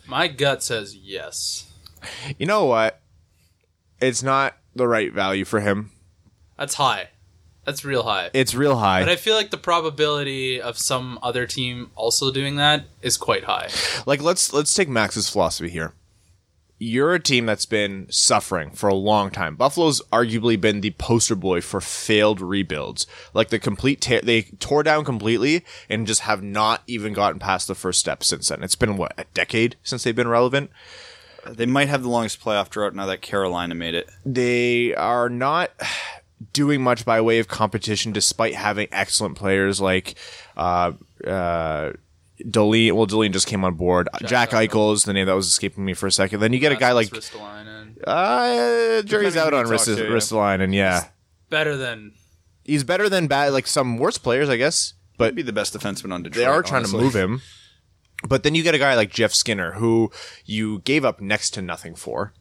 My 0.08 0.28
gut 0.28 0.64
says 0.64 0.96
yes. 0.96 1.72
You 2.38 2.46
know 2.46 2.66
what? 2.66 3.02
It's 4.00 4.24
not 4.24 4.56
the 4.76 4.88
right 4.88 5.12
value 5.12 5.46
for 5.46 5.60
him. 5.60 5.92
That's 6.58 6.76
high. 6.76 7.10
That's 7.66 7.84
real 7.84 8.04
high. 8.04 8.30
It's 8.34 8.56
real 8.56 8.78
high. 8.78 9.02
But 9.02 9.10
I 9.10 9.18
feel 9.18 9.36
like 9.36 9.50
the 9.50 9.58
probability 9.58 10.62
of 10.62 10.78
some 10.78 11.20
other 11.22 11.46
team 11.46 11.92
also 11.96 12.32
doing 12.32 12.56
that 12.56 12.86
is 13.02 13.18
quite 13.18 13.44
high. 13.44 13.70
like 14.06 14.22
let's 14.22 14.54
let's 14.54 14.74
take 14.74 14.88
Max's 14.88 15.30
philosophy 15.30 15.70
here. 15.70 15.94
You're 16.80 17.16
a 17.16 17.20
team 17.20 17.48
that's 17.48 17.66
been 17.66 18.08
suffering 18.10 18.72
for 18.72 18.88
a 18.88 18.94
long 18.94 19.32
time. 19.32 19.56
Buffalo's 19.56 20.02
arguably 20.14 20.60
been 20.60 20.82
the 20.82 20.92
poster 20.92 21.36
boy 21.36 21.62
for 21.62 21.82
failed 21.82 22.40
rebuilds. 22.40 23.08
Like 23.34 23.50
the 23.50 23.58
complete 23.58 24.00
tear 24.00 24.22
they 24.22 24.44
tore 24.44 24.84
down 24.84 25.04
completely 25.04 25.66
and 25.90 26.06
just 26.06 26.22
have 26.22 26.44
not 26.44 26.84
even 26.86 27.14
gotten 27.14 27.40
past 27.40 27.68
the 27.68 27.76
first 27.76 28.00
step 28.00 28.24
since 28.24 28.50
then. 28.50 28.64
It's 28.64 28.76
been 28.76 28.96
what, 28.96 29.14
a 29.18 29.26
decade 29.34 29.76
since 29.84 30.04
they've 30.04 30.16
been 30.16 30.28
relevant. 30.28 30.70
They 31.50 31.66
might 31.66 31.88
have 31.88 32.04
the 32.04 32.10
longest 32.10 32.42
playoff 32.42 32.70
drought 32.70 32.94
now 32.94 33.06
that 33.08 33.22
Carolina 33.22 33.74
made 33.74 33.96
it. 33.96 34.10
They 34.26 34.94
are 34.94 35.30
not 35.30 35.72
doing 36.54 36.82
much 36.82 37.06
by 37.06 37.22
way 37.22 37.40
of 37.40 37.48
competition 37.48 38.12
despite 38.12 38.54
having 38.54 38.88
excellent 38.92 39.36
players 39.36 39.82
like 39.82 40.16
uh 40.56 40.92
uh 41.26 41.92
Dahlin, 42.44 42.92
well, 42.94 43.08
Dahlin 43.08 43.32
just 43.32 43.48
came 43.48 43.64
on 43.64 43.76
board. 43.76 44.08
Jack, 44.26 44.52
Eichel 44.52 44.94
is 44.94 45.04
the 45.04 45.14
name 45.14 45.26
that 45.26 45.34
was 45.36 45.48
escaping 45.48 45.84
me 45.86 45.94
for 45.94 46.06
a 46.08 46.12
second. 46.12 46.40
Then 46.40 46.54
you 46.54 46.60
get 46.60 46.72
a 46.72 46.76
guy 46.76 46.92
like 46.92 47.10
Ristolainen. 47.10 47.96
Uh, 48.06 49.02
jury's 49.04 49.34
Depending 49.34 49.38
out 49.40 49.54
on 49.54 49.66
you 49.66 49.72
Rist- 49.72 49.88
talk 49.88 49.98
to, 49.98 50.04
yeah. 50.04 50.10
Ristolainen, 50.10 50.74
yeah. 50.74 51.08
better 51.50 51.76
than 51.76 52.14
He's 52.64 52.84
better 52.84 53.08
than 53.10 53.28
bad, 53.28 53.54
like 53.54 53.66
some 53.66 53.98
worse 53.98 54.18
players, 54.18 54.50
I 54.50 54.58
guess. 54.58 54.94
But 55.18 55.34
Be 55.36 55.42
the 55.42 55.54
best 55.54 55.74
defenseman 55.74 56.14
on 56.14 56.22
Detroit. 56.22 56.38
they 56.38 56.46
are 56.46 56.62
trying 56.62 56.80
honestly. 56.82 57.00
to 57.00 57.04
move 57.06 57.16
him. 57.16 57.42
But 58.28 58.44
then 58.44 58.54
you 58.56 58.62
get 58.62 58.76
a 58.76 58.78
guy 58.80 58.96
like 58.96 59.10
Jeff 59.12 59.34
Skinner, 59.34 59.72
who 59.74 60.12
you 60.46 60.80
gave 60.80 61.06
up 61.06 61.22
next 61.22 61.52
to 61.52 61.62
nothing 61.62 61.96
for. 61.96 62.34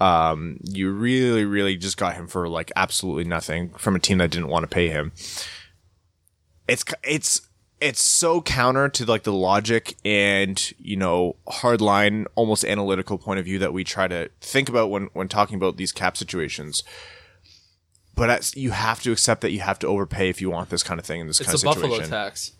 Um, 0.00 0.58
you 0.64 0.90
really, 0.90 1.44
really 1.44 1.76
just 1.76 1.98
got 1.98 2.14
him 2.14 2.26
for 2.26 2.48
like 2.48 2.72
absolutely 2.74 3.24
nothing 3.24 3.70
from 3.76 3.94
a 3.94 3.98
team 3.98 4.18
that 4.18 4.30
didn't 4.30 4.48
want 4.48 4.62
to 4.64 4.66
pay 4.74 4.88
him. 4.88 5.12
It's 6.66 6.84
it's 7.04 7.42
it's 7.80 8.02
so 8.02 8.42
counter 8.42 8.88
to 8.88 9.04
like 9.06 9.22
the 9.22 9.32
logic 9.32 9.96
and 10.04 10.72
you 10.78 10.96
know 10.96 11.36
hardline 11.48 12.26
almost 12.34 12.64
analytical 12.64 13.16
point 13.18 13.38
of 13.38 13.44
view 13.44 13.58
that 13.58 13.72
we 13.72 13.84
try 13.84 14.06
to 14.08 14.28
think 14.40 14.68
about 14.68 14.90
when 14.90 15.08
when 15.14 15.28
talking 15.28 15.56
about 15.56 15.76
these 15.76 15.92
cap 15.92 16.16
situations 16.16 16.82
but 18.14 18.28
as, 18.28 18.54
you 18.54 18.72
have 18.72 19.02
to 19.02 19.12
accept 19.12 19.40
that 19.40 19.50
you 19.50 19.60
have 19.60 19.78
to 19.78 19.86
overpay 19.86 20.28
if 20.28 20.40
you 20.42 20.50
want 20.50 20.68
this 20.68 20.82
kind 20.82 21.00
of 21.00 21.06
thing 21.06 21.20
in 21.20 21.26
this 21.26 21.40
It's 21.40 21.48
kind 21.48 21.64
a 21.64 21.68
of 21.68 21.74
situation. 21.74 22.00
Buffalo 22.10 22.24
tax. 22.24 22.52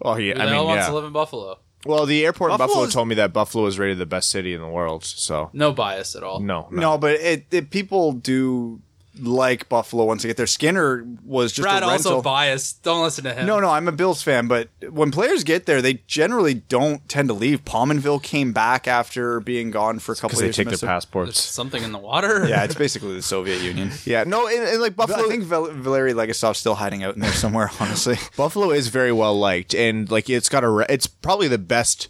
Well, 0.00 0.20
yeah, 0.20 0.34
Who 0.34 0.40
I 0.42 0.44
the 0.44 0.50
hell 0.50 0.58
mean, 0.60 0.68
wants 0.68 0.82
yeah. 0.82 0.88
to 0.88 0.94
live 0.94 1.04
in 1.04 1.12
Buffalo? 1.12 1.58
Well, 1.86 2.04
the 2.04 2.24
airport 2.26 2.50
in 2.50 2.58
Buffalo 2.58 2.66
Buffalo's- 2.74 2.92
told 2.92 3.08
me 3.08 3.14
that 3.14 3.32
Buffalo 3.32 3.64
is 3.66 3.78
rated 3.78 3.96
the 3.98 4.04
best 4.06 4.28
city 4.30 4.52
in 4.52 4.60
the 4.60 4.68
world. 4.68 5.04
So 5.04 5.48
No 5.54 5.72
bias 5.72 6.14
at 6.16 6.22
all. 6.22 6.40
no, 6.40 6.68
no. 6.70 6.80
No, 6.80 6.98
but 6.98 7.12
it, 7.12 7.46
it 7.50 7.70
people 7.70 8.12
do 8.12 8.82
like 9.20 9.68
Buffalo 9.68 10.04
once 10.04 10.22
they 10.22 10.28
get 10.28 10.36
there. 10.36 10.46
Skinner 10.46 11.06
was 11.24 11.52
just 11.52 11.62
Brad 11.64 11.82
a 11.82 11.86
rental. 11.86 12.12
also 12.12 12.22
biased. 12.22 12.82
Don't 12.82 13.02
listen 13.02 13.24
to 13.24 13.32
him. 13.32 13.46
no, 13.46 13.60
no, 13.60 13.70
I'm 13.70 13.86
a 13.88 13.92
Bills 13.92 14.22
fan, 14.22 14.48
but 14.48 14.68
when 14.90 15.10
players 15.10 15.44
get 15.44 15.66
there, 15.66 15.80
they 15.80 15.94
generally 16.06 16.54
don't 16.54 17.08
tend 17.08 17.28
to 17.28 17.34
leave. 17.34 17.64
Pominville 17.64 18.22
came 18.22 18.52
back 18.52 18.88
after 18.88 19.40
being 19.40 19.70
gone 19.70 19.98
for 19.98 20.12
a 20.12 20.14
couple 20.16 20.30
because 20.30 20.40
of 20.40 20.46
they 20.46 20.52
take 20.52 20.64
their 20.66 20.72
missed 20.72 20.82
it. 20.82 20.86
There's 20.86 20.94
passports. 20.96 21.40
something 21.42 21.82
in 21.82 21.92
the 21.92 21.98
water. 21.98 22.46
Yeah, 22.48 22.64
it's 22.64 22.74
basically 22.86 23.14
the 23.14 23.22
Soviet 23.22 23.60
Union. 23.62 23.90
Yeah, 24.04 24.24
no, 24.24 24.46
and, 24.48 24.62
and 24.64 24.80
like 24.80 24.96
But 24.96 25.08
Buffalo, 25.08 25.26
I 25.26 25.30
think 25.30 25.44
Val- 25.44 25.70
Valery 25.70 26.12
Legasov's 26.12 26.58
still 26.58 26.74
hiding 26.74 27.02
out 27.04 27.14
in 27.14 27.20
there 27.20 27.32
somewhere. 27.32 27.70
Honestly, 27.80 28.16
Buffalo 28.36 28.70
is 28.70 28.88
very 28.88 29.12
well 29.12 29.38
liked, 29.38 29.74
and 29.74 30.10
like 30.10 30.28
it's 30.28 30.48
got 30.48 30.64
a, 30.64 30.68
re- 30.68 30.86
it's 30.88 31.06
probably 31.06 31.48
the 31.48 31.58
best. 31.58 32.08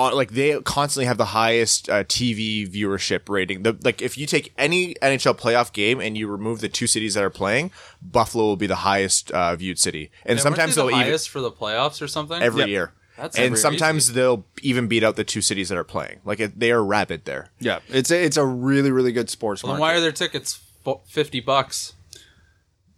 On 0.00 0.14
like 0.14 0.30
they 0.30 0.58
constantly 0.62 1.04
have 1.06 1.18
the 1.18 1.26
highest 1.26 1.88
uh, 1.90 2.04
TV 2.04 2.66
viewership 2.68 3.28
rating. 3.28 3.62
The 3.64 3.76
like 3.84 4.00
if 4.00 4.16
you 4.16 4.26
take 4.26 4.52
any 4.56 4.94
NHL 5.02 5.38
playoff 5.38 5.72
game 5.72 6.00
and 6.00 6.16
you 6.16 6.26
remove 6.28 6.60
the 6.60 6.68
two 6.68 6.86
cities 6.86 7.14
that 7.14 7.22
are 7.24 7.30
playing, 7.30 7.70
Buffalo 8.02 8.44
will 8.44 8.56
be 8.56 8.66
the 8.66 8.76
highest 8.76 9.30
uh, 9.32 9.54
viewed 9.56 9.78
city, 9.78 10.10
and 10.24 10.38
Yeah, 10.38 10.42
sometimes 10.42 10.76
weren't 10.76 10.88
they 10.90 10.92
they'll 10.92 11.04
the 11.04 11.06
even 11.08 11.18
for 11.18 11.40
the 11.40 11.50
playoffs 11.52 12.00
or 12.00 12.08
something. 12.08 12.40
every 12.42 12.60
Yep. 12.60 12.68
year. 12.68 12.92
That's 13.16 13.36
and 13.36 13.50
crazy. 13.52 13.60
sometimes 13.62 14.12
they'll 14.14 14.46
even 14.62 14.88
beat 14.88 15.04
out 15.04 15.16
the 15.16 15.24
two 15.24 15.42
cities 15.42 15.68
that 15.68 15.76
are 15.76 15.84
playing. 15.84 16.20
Like 16.24 16.40
it, 16.40 16.58
they 16.58 16.70
are 16.72 16.82
rabid 16.82 17.26
there. 17.26 17.50
yeah, 17.58 17.80
it's 17.88 18.10
a, 18.10 18.24
it's 18.24 18.38
a 18.38 18.44
really 18.46 18.90
really 18.90 19.12
good 19.12 19.28
sports 19.28 19.62
Well, 19.62 19.72
then 19.74 19.80
why 19.80 19.92
are 19.94 20.00
their 20.00 20.12
tickets 20.12 20.58
fifty 21.06 21.40
bucks? 21.40 21.92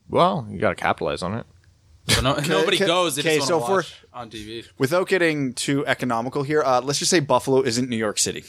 Well, 0.09 0.47
you 0.51 0.59
got 0.59 0.69
to 0.71 0.75
capitalize 0.77 1.23
on 1.23 1.35
it. 1.35 1.47
So 2.09 2.21
no, 2.21 2.35
nobody 2.37 2.79
goes. 2.79 3.19
Okay, 3.19 3.39
so 3.41 3.61
for- 3.61 3.85
on 4.13 4.31
TV. 4.31 4.67
Without 4.79 5.09
getting 5.09 5.55
too 5.55 5.87
economical 5.87 6.43
here, 6.43 6.63
uh, 6.63 6.81
let's 6.81 6.99
just 6.99 7.11
say 7.11 7.21
Buffalo 7.21 7.63
isn't 7.63 7.89
New 7.89 7.97
York 7.97 8.19
City. 8.19 8.45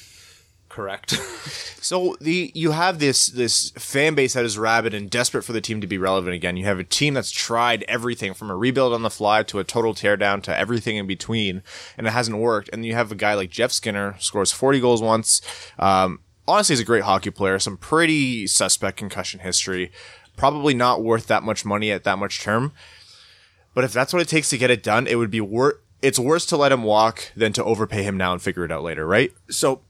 Correct. 0.70 1.13
So 1.84 2.16
the 2.22 2.50
you 2.56 2.72
have 2.72 3.00
this 3.00 3.26
this 3.26 3.72
fan 3.72 4.16
base 4.16 4.36
that 4.36 4.46
is 4.46 4.58
rabid 4.58 4.94
and 4.94 5.10
desperate 5.10 5.44
for 5.44 5.52
the 5.52 5.60
team 5.60 5.82
to 5.82 5.88
be 5.88 5.98
relevant 5.98 6.34
again. 6.34 6.56
You 6.56 6.63
have 6.63 6.80
a 6.80 6.86
team 6.86 7.13
that's 7.13 7.30
tried 7.30 7.84
everything 7.89 8.34
from 8.34 8.50
a 8.50 8.56
rebuild 8.56 8.94
on 8.94 9.02
the 9.02 9.10
fly 9.10 9.44
to 9.44 9.60
a 9.60 9.66
total 9.66 9.94
teardown 9.94 10.42
to 10.44 10.58
everything 10.58 10.96
in 10.96 11.08
between, 11.08 11.62
and 11.98 12.08
it 12.08 12.12
hasn't 12.12 12.38
worked. 12.38 12.70
And 12.72 12.86
you 12.86 12.94
have 12.94 13.12
a 13.12 13.16
guy 13.16 13.34
like 13.34 13.50
Jeff 13.50 13.74
Skinner 13.74 14.16
scores 14.20 14.54
forty 14.54 14.80
goals 14.80 15.02
once. 15.02 15.42
Um, 15.78 16.22
honestly, 16.48 16.72
he's 16.74 16.80
a 16.80 16.86
great 16.86 17.04
hockey 17.04 17.32
player. 17.32 17.60
Some 17.60 17.76
pretty 17.76 18.48
suspect 18.48 18.96
concussion 18.96 19.42
history. 19.42 19.92
Probably 20.38 20.74
not 20.74 21.04
worth 21.04 21.28
that 21.28 21.44
much 21.44 21.66
money 21.66 21.92
at 21.92 22.06
that 22.06 22.18
much 22.18 22.39
term. 22.39 22.72
But 23.74 23.84
if 23.84 23.94
that's 23.94 24.14
what 24.14 24.22
it 24.22 24.28
takes 24.28 24.50
to 24.50 24.58
get 24.58 24.70
it 24.70 24.84
done, 24.84 25.08
it 25.08 25.16
would 25.16 25.32
be 25.32 25.42
worth. 25.42 25.76
It's 26.02 26.20
worse 26.20 26.46
to 26.48 26.58
let 26.58 26.72
him 26.72 26.84
walk 26.84 27.32
than 27.36 27.54
to 27.54 27.64
overpay 27.64 28.04
him 28.04 28.18
now 28.18 28.34
and 28.34 28.42
figure 28.42 28.66
it 28.66 28.72
out 28.72 28.84
later, 28.84 29.08
right? 29.08 29.34
So, 29.50 29.82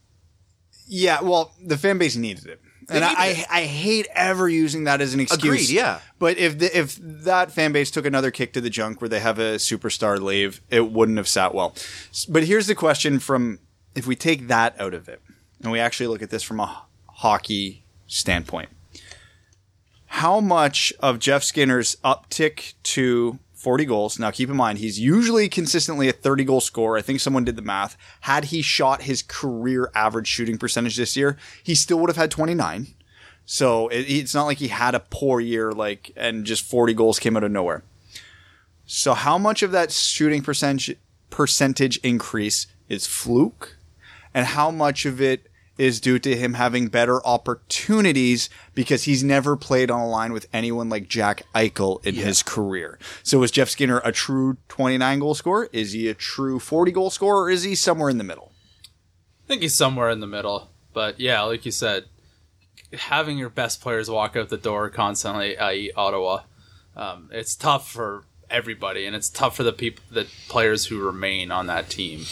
yeah, 0.88 1.22
well, 1.22 1.54
the 1.60 1.78
fan 1.78 1.98
base 1.98 2.16
needed 2.16 2.46
it. 2.46 2.62
And 2.90 3.04
I, 3.04 3.30
needed 3.30 3.46
I, 3.50 3.62
I 3.62 3.64
hate 3.64 4.08
ever 4.14 4.48
using 4.48 4.84
that 4.84 5.02
as 5.02 5.14
an 5.14 5.22
excuse. 5.22 5.44
Agreed, 5.44 5.70
yeah. 5.70 6.00
But 6.20 6.38
if 6.38 6.60
the, 6.60 6.78
if 6.78 6.98
that 7.02 7.52
fan 7.52 7.72
base 7.72 7.90
took 7.90 8.06
another 8.06 8.30
kick 8.30 8.54
to 8.54 8.62
the 8.62 8.70
junk 8.70 9.02
where 9.02 9.10
they 9.10 9.22
have 9.22 9.40
a 9.40 9.56
superstar 9.56 10.22
leave, 10.22 10.62
it 10.70 10.92
wouldn't 10.92 11.18
have 11.18 11.28
sat 11.28 11.56
well. 11.56 11.76
But 12.30 12.44
here's 12.44 12.68
the 12.68 12.76
question: 12.76 13.20
from 13.20 13.60
if 13.96 14.06
we 14.06 14.16
take 14.16 14.48
that 14.50 14.80
out 14.80 14.94
of 14.94 15.10
it 15.10 15.22
and 15.62 15.72
we 15.72 15.80
actually 15.80 16.08
look 16.08 16.22
at 16.22 16.30
this 16.30 16.44
from 16.44 16.60
a 16.60 16.86
hockey 17.08 17.86
standpoint, 18.06 18.70
how 20.06 20.40
much 20.40 20.94
of 21.00 21.20
Jeff 21.20 21.44
Skinner's 21.44 21.96
uptick 22.04 22.74
to 22.84 23.40
40 23.64 23.86
goals? 23.86 24.20
Now, 24.20 24.30
keep 24.30 24.50
in 24.50 24.58
mind 24.58 24.80
he's 24.80 25.00
usually 25.00 25.48
consistently 25.48 26.10
a 26.10 26.14
30 26.14 26.44
goal 26.44 26.60
scorer. 26.60 26.98
I 26.98 27.02
think 27.02 27.22
someone 27.22 27.46
did 27.46 27.56
the 27.56 27.62
math. 27.62 27.98
Had 28.22 28.46
he 28.46 28.62
shot 28.62 29.04
his 29.04 29.22
career 29.22 29.90
average 29.96 30.28
shooting 30.28 30.58
percentage 30.58 30.98
this 30.98 31.16
year, 31.16 31.38
he 31.64 31.74
still 31.74 31.98
would 32.00 32.10
have 32.10 32.18
had 32.18 32.30
29. 32.30 32.88
So 33.46 33.88
it, 33.88 34.02
it's 34.02 34.36
not 34.36 34.46
like 34.46 34.58
he 34.58 34.68
had 34.68 34.96
a 34.96 35.00
poor 35.00 35.40
year, 35.40 35.72
like, 35.72 36.12
and 36.18 36.46
just 36.46 36.66
40 36.66 36.94
goals 36.94 37.20
came 37.20 37.38
out 37.38 37.44
of 37.46 37.52
nowhere. 37.52 37.84
So 38.86 39.14
how 39.14 39.38
much 39.38 39.64
of 39.64 39.72
that 39.72 39.92
shooting 39.92 40.42
percentage 40.42 40.98
percentage 41.30 41.98
increase 41.98 42.68
is 42.90 43.08
fluke, 43.08 43.78
and 44.34 44.46
how 44.46 44.70
much 44.70 45.06
of 45.06 45.22
it 45.22 45.48
is 45.78 46.00
due 46.00 46.20
to 46.20 46.36
him 46.36 46.54
having 46.54 46.88
better 46.88 47.26
opportunities 47.26 48.50
because 48.76 49.04
he's 49.04 49.24
never 49.24 49.56
played 49.56 49.90
on 49.90 50.00
a 50.00 50.08
line 50.08 50.32
with 50.32 50.48
anyone 50.54 50.90
like 50.90 51.08
Jack 51.08 51.44
Eichel 51.56 52.06
in 52.06 52.16
his 52.16 52.44
career. 52.44 53.00
So 53.24 53.42
is 53.44 53.52
Jeff 53.52 53.70
Skinner 53.70 54.02
a 54.04 54.12
true 54.12 54.58
29 54.70 55.20
goal 55.20 55.34
scorer? 55.34 55.70
Is 55.72 55.94
he 55.94 56.08
a 56.08 56.14
true 56.14 56.60
40 56.60 56.92
goal 56.92 57.10
scorer? 57.10 57.44
Or 57.44 57.50
is 57.50 57.64
he 57.64 57.76
somewhere 57.76 58.10
in 58.10 58.18
the 58.18 58.24
middle? 58.24 58.52
I 59.46 59.48
think 59.48 59.62
he's 59.62 59.76
somewhere 59.76 60.10
in 60.10 60.20
the 60.20 60.28
middle. 60.28 60.70
But 60.94 61.20
yeah, 61.20 61.42
like 61.42 61.66
you 61.66 61.72
said, 61.72 62.06
having 62.94 63.38
your 63.38 63.50
best 63.50 63.82
players 63.82 64.10
walk 64.10 64.36
out 64.36 64.50
the 64.50 64.58
door 64.58 64.90
constantly, 64.90 65.58
i.e., 65.58 65.92
Ottawa, 65.96 66.42
um, 66.96 67.30
it's 67.32 67.56
tough 67.56 67.90
for 67.92 68.26
everybody, 68.50 69.06
and 69.06 69.16
it's 69.16 69.30
tough 69.30 69.56
for 69.56 69.64
the 69.64 69.74
people, 69.74 70.04
the 70.12 70.28
players 70.48 70.86
who 70.86 71.04
remain 71.04 71.52
on 71.52 71.68
that 71.68 71.90
team. 71.90 72.26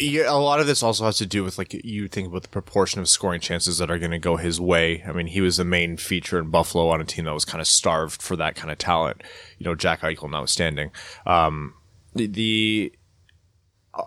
Yeah, 0.00 0.24
a 0.28 0.38
lot 0.38 0.60
of 0.60 0.66
this 0.66 0.82
also 0.82 1.04
has 1.04 1.18
to 1.18 1.26
do 1.26 1.44
with 1.44 1.58
like 1.58 1.74
you 1.84 2.08
think 2.08 2.28
about 2.28 2.42
the 2.42 2.48
proportion 2.48 3.00
of 3.00 3.08
scoring 3.08 3.40
chances 3.40 3.78
that 3.78 3.90
are 3.90 3.98
going 3.98 4.10
to 4.10 4.18
go 4.18 4.36
his 4.36 4.60
way. 4.60 5.02
I 5.06 5.12
mean, 5.12 5.26
he 5.26 5.40
was 5.40 5.56
the 5.56 5.64
main 5.64 5.96
feature 5.96 6.38
in 6.38 6.50
Buffalo 6.50 6.88
on 6.88 7.00
a 7.00 7.04
team 7.04 7.24
that 7.24 7.34
was 7.34 7.44
kind 7.44 7.60
of 7.60 7.66
starved 7.66 8.22
for 8.22 8.36
that 8.36 8.54
kind 8.54 8.70
of 8.70 8.78
talent. 8.78 9.22
You 9.58 9.64
know, 9.64 9.74
Jack 9.74 10.00
Eichel 10.00 10.30
notwithstanding. 10.30 10.90
Um, 11.26 11.74
the, 12.14 12.26
the 12.26 12.92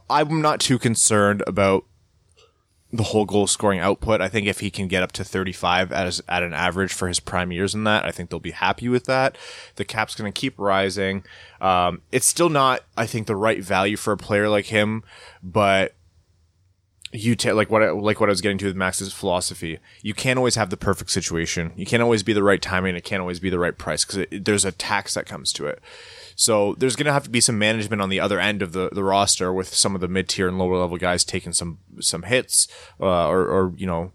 I'm 0.09 0.41
not 0.41 0.59
too 0.59 0.79
concerned 0.79 1.43
about 1.47 1.85
the 2.93 3.03
whole 3.03 3.25
goal 3.25 3.47
scoring 3.47 3.79
output. 3.79 4.21
I 4.21 4.27
think 4.27 4.47
if 4.47 4.59
he 4.59 4.69
can 4.69 4.87
get 4.87 5.03
up 5.03 5.11
to 5.13 5.23
35 5.23 5.91
as 5.91 6.21
at 6.27 6.43
an 6.43 6.53
average 6.53 6.91
for 6.91 7.07
his 7.07 7.19
prime 7.19 7.51
years 7.51 7.73
in 7.73 7.83
that, 7.85 8.05
I 8.05 8.11
think 8.11 8.29
they'll 8.29 8.39
be 8.39 8.51
happy 8.51 8.89
with 8.89 9.05
that. 9.05 9.37
The 9.75 9.85
cap's 9.85 10.15
going 10.15 10.31
to 10.31 10.39
keep 10.39 10.55
rising. 10.57 11.23
Um, 11.61 12.01
it's 12.11 12.27
still 12.27 12.49
not, 12.49 12.81
I 12.97 13.05
think, 13.05 13.27
the 13.27 13.35
right 13.35 13.63
value 13.63 13.95
for 13.95 14.11
a 14.11 14.17
player 14.17 14.49
like 14.49 14.65
him, 14.65 15.03
but 15.41 15.95
you 17.13 17.35
ta- 17.35 17.53
like 17.53 17.69
what 17.69 17.83
I, 17.83 17.91
like 17.91 18.19
what 18.19 18.29
I 18.29 18.31
was 18.31 18.41
getting 18.41 18.57
to 18.59 18.65
with 18.65 18.75
Max's 18.75 19.13
philosophy. 19.13 19.79
You 20.01 20.13
can't 20.13 20.37
always 20.37 20.55
have 20.55 20.69
the 20.69 20.77
perfect 20.77 21.11
situation. 21.11 21.71
You 21.75 21.85
can't 21.85 22.03
always 22.03 22.23
be 22.23 22.33
the 22.33 22.43
right 22.43 22.61
timing. 22.61 22.95
It 22.95 23.03
can't 23.03 23.21
always 23.21 23.39
be 23.39 23.49
the 23.49 23.59
right 23.59 23.77
price 23.77 24.05
because 24.05 24.25
there's 24.31 24.65
a 24.65 24.71
tax 24.71 25.13
that 25.13 25.25
comes 25.25 25.53
to 25.53 25.65
it. 25.65 25.81
So 26.41 26.73
there's 26.79 26.95
going 26.95 27.05
to 27.05 27.13
have 27.13 27.25
to 27.25 27.29
be 27.29 27.39
some 27.39 27.59
management 27.59 28.01
on 28.01 28.09
the 28.09 28.19
other 28.19 28.39
end 28.39 28.63
of 28.63 28.71
the, 28.73 28.89
the 28.91 29.03
roster 29.03 29.53
with 29.53 29.75
some 29.75 29.93
of 29.93 30.01
the 30.01 30.07
mid 30.07 30.27
tier 30.27 30.47
and 30.47 30.57
lower 30.57 30.75
level 30.75 30.97
guys 30.97 31.23
taking 31.23 31.53
some 31.53 31.77
some 31.99 32.23
hits 32.23 32.67
uh, 32.99 33.27
or, 33.27 33.41
or 33.41 33.73
you 33.77 33.85
know 33.85 34.11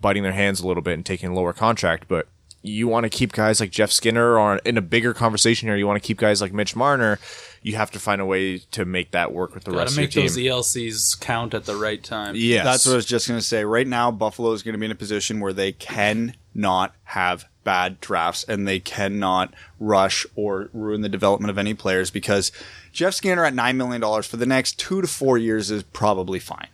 biting 0.00 0.22
their 0.22 0.32
hands 0.32 0.60
a 0.60 0.66
little 0.66 0.82
bit 0.82 0.94
and 0.94 1.04
taking 1.04 1.28
a 1.28 1.34
lower 1.34 1.52
contract. 1.52 2.08
But 2.08 2.28
you 2.62 2.88
want 2.88 3.04
to 3.04 3.10
keep 3.10 3.32
guys 3.32 3.60
like 3.60 3.70
Jeff 3.70 3.90
Skinner 3.92 4.38
or 4.38 4.56
in 4.64 4.78
a 4.78 4.80
bigger 4.80 5.12
conversation 5.12 5.68
here. 5.68 5.76
You 5.76 5.86
want 5.86 6.02
to 6.02 6.06
keep 6.06 6.16
guys 6.16 6.40
like 6.40 6.54
Mitch 6.54 6.74
Marner. 6.74 7.18
You 7.60 7.76
have 7.76 7.90
to 7.90 7.98
find 7.98 8.22
a 8.22 8.24
way 8.26 8.56
to 8.58 8.86
make 8.86 9.10
that 9.10 9.34
work 9.34 9.54
with 9.54 9.64
the 9.64 9.72
Got 9.72 9.76
rest 9.80 9.96
to 9.96 10.00
of 10.00 10.04
make 10.04 10.14
those. 10.14 10.38
ELCs 10.38 11.20
count 11.20 11.52
at 11.52 11.66
the 11.66 11.76
right 11.76 12.02
time. 12.02 12.36
Yes, 12.36 12.64
That's 12.64 12.86
what 12.86 12.92
I 12.92 12.96
was 12.96 13.04
just 13.04 13.28
going 13.28 13.38
to 13.38 13.44
say. 13.44 13.66
Right 13.66 13.86
now, 13.86 14.10
Buffalo 14.10 14.52
is 14.52 14.62
going 14.62 14.72
to 14.72 14.78
be 14.78 14.86
in 14.86 14.92
a 14.92 14.96
position 14.96 15.40
where 15.40 15.52
they 15.52 15.72
cannot 15.72 16.94
have 17.04 17.44
bad 17.66 18.00
drafts 18.00 18.44
and 18.44 18.66
they 18.66 18.78
cannot 18.78 19.52
rush 19.80 20.24
or 20.36 20.70
ruin 20.72 21.00
the 21.00 21.08
development 21.08 21.50
of 21.50 21.58
any 21.58 21.74
players 21.74 22.12
because 22.12 22.52
Jeff 22.92 23.12
Skinner 23.12 23.44
at 23.44 23.52
$9 23.52 23.74
million 23.74 24.22
for 24.22 24.36
the 24.36 24.46
next 24.46 24.78
two 24.78 25.02
to 25.02 25.08
four 25.08 25.36
years 25.36 25.70
is 25.70 25.82
probably 25.82 26.38
fine. 26.38 26.68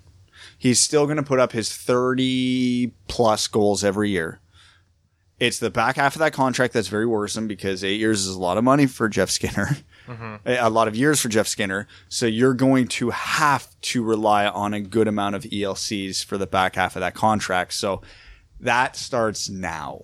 He's 0.59 0.79
still 0.79 1.07
going 1.07 1.17
to 1.17 1.23
put 1.23 1.41
up 1.41 1.53
his 1.53 1.75
30 1.75 2.93
plus 3.09 3.49
goals 3.49 3.83
every 3.83 4.11
year. 4.11 4.39
It's 5.41 5.59
the 5.59 5.71
back 5.71 5.97
half 5.97 6.15
of 6.15 6.21
that 6.21 6.35
contract 6.35 6.75
that's 6.75 6.89
very 6.89 7.07
worrisome 7.07 7.49
because 7.49 7.83
eight 7.83 7.99
years 7.99 8.27
is 8.27 8.37
a 8.37 8.41
lot 8.41 8.59
of 8.59 8.63
money 8.63 8.87
for 8.87 9.09
Jeff 9.09 9.31
Skinner, 9.31 9.79
mm-hmm. 10.07 10.37
a 10.47 10.71
lot 10.71 10.87
of 10.89 10.95
years 10.95 11.21
for 11.21 11.31
Jeff 11.31 11.49
Skinner. 11.49 11.89
So 12.09 12.27
you're 12.27 12.55
going 12.55 12.87
to 12.89 13.11
have 13.11 13.67
to 13.81 14.05
rely 14.05 14.47
on 14.47 14.75
a 14.75 14.81
good 14.81 15.09
amount 15.09 15.37
of 15.37 15.43
ELCs 15.45 16.23
for 16.25 16.39
the 16.39 16.47
back 16.47 16.77
half 16.77 16.97
of 16.97 17.01
that 17.01 17.15
contract. 17.15 17.73
So 17.73 18.03
that 18.61 18.95
starts 18.95 19.49
now, 19.49 20.03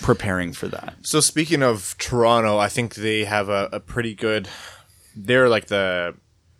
preparing 0.00 0.52
for 0.52 0.68
that. 0.68 0.94
So 1.02 1.20
speaking 1.20 1.62
of 1.62 1.96
Toronto, 1.98 2.58
I 2.58 2.68
think 2.68 2.94
they 2.94 3.24
have 3.24 3.48
a, 3.48 3.68
a 3.72 3.80
pretty 3.80 4.14
good. 4.14 4.48
They're 5.16 5.48
like 5.48 5.66
the 5.66 6.14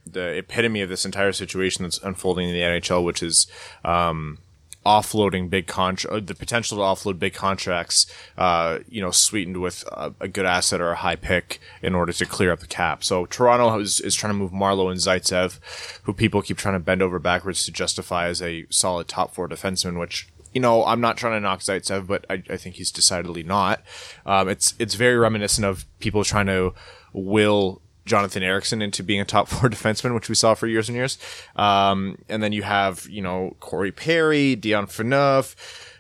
the 0.07 0.37
epitome 0.37 0.83
of 0.83 0.89
this 0.89 1.05
entire 1.05 1.33
situation 1.33 1.85
that's 1.85 1.99
unfolding 1.99 2.49
in 2.49 2.55
the 2.55 2.61
NHL, 2.61 3.03
which 3.05 3.23
is 3.23 3.47
um, 3.85 4.39
offloading 4.85 5.49
big 5.49 5.67
contract, 5.67 6.27
the 6.27 6.35
potential 6.35 6.79
to 6.79 6.83
offload 6.83 7.19
big 7.19 7.35
contracts, 7.35 8.07
uh, 8.37 8.81
you 8.89 9.01
know, 9.01 9.11
sweetened 9.11 9.61
with 9.61 9.85
a, 9.89 10.13
a 10.21 10.29
good 10.29 10.45
asset 10.45 10.81
or 10.81 10.91
a 10.91 10.97
high 10.97 11.17
pick 11.17 11.61
in 11.83 11.95
order 11.95 12.13
to 12.13 12.27
clear 12.27 12.53
up 12.53 12.61
the 12.61 12.67
cap. 12.67 13.03
So 13.03 13.27
Toronto 13.27 13.79
is, 13.79 14.01
is 14.01 14.15
trying 14.15 14.33
to 14.33 14.39
move 14.39 14.53
Marleau 14.53 14.91
and 14.91 15.01
Zaitsev, 15.01 15.59
who 16.03 16.13
people 16.13 16.43
keep 16.43 16.59
trying 16.59 16.75
to 16.75 16.81
bend 16.81 17.03
over 17.03 17.19
backwards 17.19 17.65
to 17.65 17.73
justify 17.73 18.29
as 18.29 18.43
a 18.43 18.67
solid 18.69 19.09
top 19.09 19.35
four 19.35 19.49
defenseman, 19.49 19.99
which 19.99 20.29
you 20.55 20.61
know, 20.61 20.85
I'm 20.85 21.01
not 21.01 21.17
trying 21.17 21.35
to 21.35 21.41
knock 21.41 21.61
Zaitsev, 21.61 22.07
but 22.07 22.25
I, 22.31 22.43
I 22.49 22.57
think 22.57 22.77
he's 22.77 22.93
decidedly 22.93 23.43
not. 23.43 23.83
Um, 24.25 24.49
it's 24.49 24.75
it's 24.79 24.95
very 24.95 25.17
reminiscent 25.17 25.67
of 25.67 25.85
people 25.99 26.23
trying 26.25 26.47
to 26.47 26.73
will 27.13 27.83
Jonathan 28.07 28.43
Ericsson 28.43 28.81
into 28.81 29.03
being 29.03 29.21
a 29.21 29.25
top 29.25 29.49
four 29.49 29.69
defenseman, 29.69 30.15
which 30.15 30.29
we 30.29 30.35
saw 30.35 30.55
for 30.55 30.67
years 30.67 30.89
and 30.89 30.97
years. 30.97 31.19
Um, 31.57 32.19
and 32.29 32.43
then 32.43 32.53
you 32.53 32.63
have, 32.63 33.07
you 33.09 33.21
know, 33.21 33.57
Corey 33.61 33.93
Perry, 33.93 34.57
Dion 34.57 34.87
Phaneuf. 34.87 35.57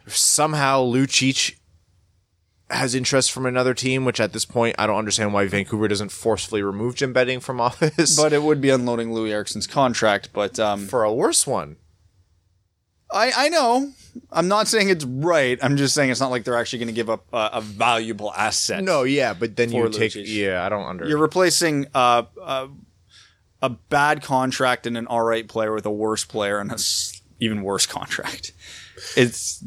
Somehow 0.06 0.84
Lucic 0.84 1.56
has 2.70 2.94
interest 2.94 3.32
from 3.32 3.46
another 3.46 3.74
team, 3.74 4.04
which 4.04 4.20
at 4.20 4.32
this 4.32 4.44
point 4.44 4.74
I 4.78 4.86
don't 4.86 4.98
understand 4.98 5.32
why 5.32 5.46
Vancouver 5.46 5.88
doesn't 5.88 6.10
forcefully 6.10 6.62
remove 6.62 6.94
Jim 6.94 7.12
Betting 7.12 7.40
from 7.40 7.60
office. 7.60 8.16
But 8.16 8.32
it 8.32 8.42
would 8.42 8.60
be 8.60 8.70
unloading 8.70 9.12
Louis 9.12 9.32
Ericsson's 9.32 9.66
contract. 9.66 10.30
But 10.32 10.60
um, 10.60 10.86
for 10.86 11.02
a 11.04 11.12
worse 11.12 11.46
one. 11.46 11.76
I, 13.14 13.32
I 13.34 13.48
know. 13.48 13.92
I'm 14.30 14.48
not 14.48 14.68
saying 14.68 14.90
it's 14.90 15.04
right. 15.04 15.58
I'm 15.62 15.76
just 15.76 15.94
saying 15.94 16.10
it's 16.10 16.20
not 16.20 16.30
like 16.30 16.44
they're 16.44 16.56
actually 16.58 16.80
going 16.80 16.88
to 16.88 16.92
give 16.94 17.10
up 17.10 17.24
a, 17.32 17.50
a 17.54 17.60
valuable 17.60 18.32
asset. 18.32 18.84
No, 18.84 19.02
yeah, 19.04 19.34
but 19.34 19.56
then 19.56 19.72
you 19.72 19.82
For 19.84 19.88
take 19.88 20.12
Lucic. 20.12 20.24
yeah, 20.26 20.64
I 20.64 20.68
don't 20.68 20.84
under 20.86 21.08
You're 21.08 21.18
replacing 21.18 21.86
uh, 21.94 22.24
uh, 22.40 22.68
a 23.62 23.70
bad 23.70 24.22
contract 24.22 24.86
and 24.86 24.96
an 24.96 25.06
all 25.06 25.22
right 25.22 25.48
player 25.48 25.72
with 25.72 25.86
a 25.86 25.90
worse 25.90 26.24
player 26.24 26.58
and 26.60 26.70
a 26.70 26.74
s- 26.74 27.22
even 27.40 27.62
worse 27.62 27.86
contract. 27.86 28.52
It's 29.16 29.62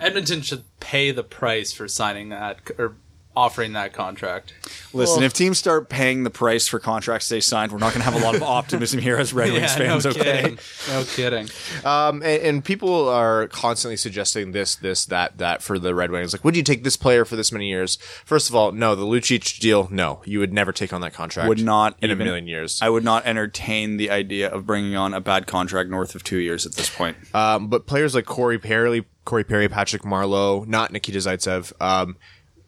Edmonton 0.00 0.42
should 0.42 0.64
pay 0.80 1.10
the 1.12 1.22
price 1.22 1.72
for 1.72 1.86
signing 1.88 2.30
that 2.30 2.58
or 2.78 2.96
offering 3.36 3.74
that 3.74 3.92
contract. 3.92 4.54
listen. 4.92 5.16
Well- 5.18 5.24
if 5.26 5.34
teams 5.34 5.58
start 5.58 5.88
paying 5.88 6.24
the 6.24 6.30
price 6.30 6.66
for 6.66 6.78
contracts 6.78 7.28
they 7.28 7.40
signed, 7.40 7.70
we're 7.70 7.78
not 7.78 7.92
going 7.92 8.02
to 8.02 8.10
have 8.10 8.20
a 8.20 8.24
lot 8.24 8.34
of 8.34 8.42
optimism 8.56 8.98
here 9.00 9.16
as 9.16 9.32
Red 9.34 9.52
Wings 9.52 9.74
fans. 9.74 10.04
no 10.04 10.10
okay, 10.10 10.22
kidding. 10.42 10.58
No 10.88 11.04
kidding. 11.04 11.48
Um, 11.84 12.22
and, 12.22 12.42
and 12.42 12.64
people 12.64 13.08
are 13.08 13.48
constantly 13.48 13.96
suggesting 13.96 14.52
this, 14.52 14.74
this, 14.76 15.04
that, 15.06 15.36
that 15.38 15.62
for 15.62 15.78
the 15.78 15.94
Red 15.94 16.10
Wings. 16.10 16.32
Like, 16.32 16.44
would 16.44 16.56
you 16.56 16.62
take 16.62 16.82
this 16.82 16.96
player 16.96 17.24
for 17.24 17.36
this 17.36 17.52
many 17.52 17.68
years? 17.68 17.96
First 18.24 18.48
of 18.48 18.54
all, 18.54 18.72
no. 18.72 18.94
The 18.94 19.04
Lucic 19.04 19.60
deal, 19.60 19.88
no. 19.90 20.22
You 20.24 20.38
would 20.38 20.52
never 20.52 20.72
take 20.72 20.92
on 20.92 21.02
that 21.02 21.12
contract. 21.12 21.48
would 21.48 21.62
not 21.62 21.96
in 22.00 22.10
even- 22.10 22.22
a 22.22 22.24
million 22.24 22.46
years. 22.46 22.80
I 22.80 22.88
would 22.88 23.04
not 23.04 23.26
entertain 23.26 23.98
the 23.98 24.10
idea 24.10 24.48
of 24.48 24.64
bringing 24.66 24.96
on 24.96 25.12
a 25.12 25.20
bad 25.20 25.46
contract 25.46 25.90
north 25.90 26.14
of 26.14 26.24
two 26.24 26.38
years 26.38 26.64
at 26.64 26.72
this 26.72 26.88
point. 26.88 27.16
Um, 27.34 27.68
but 27.68 27.86
players 27.86 28.14
like 28.14 28.24
Corey 28.24 28.58
Perry, 28.58 29.04
Corey 29.24 29.44
Perry, 29.44 29.68
Patrick 29.68 30.02
Marleau, 30.02 30.66
not 30.66 30.92
Nikita 30.92 31.18
Zaitsev, 31.18 31.72
um, 31.80 32.16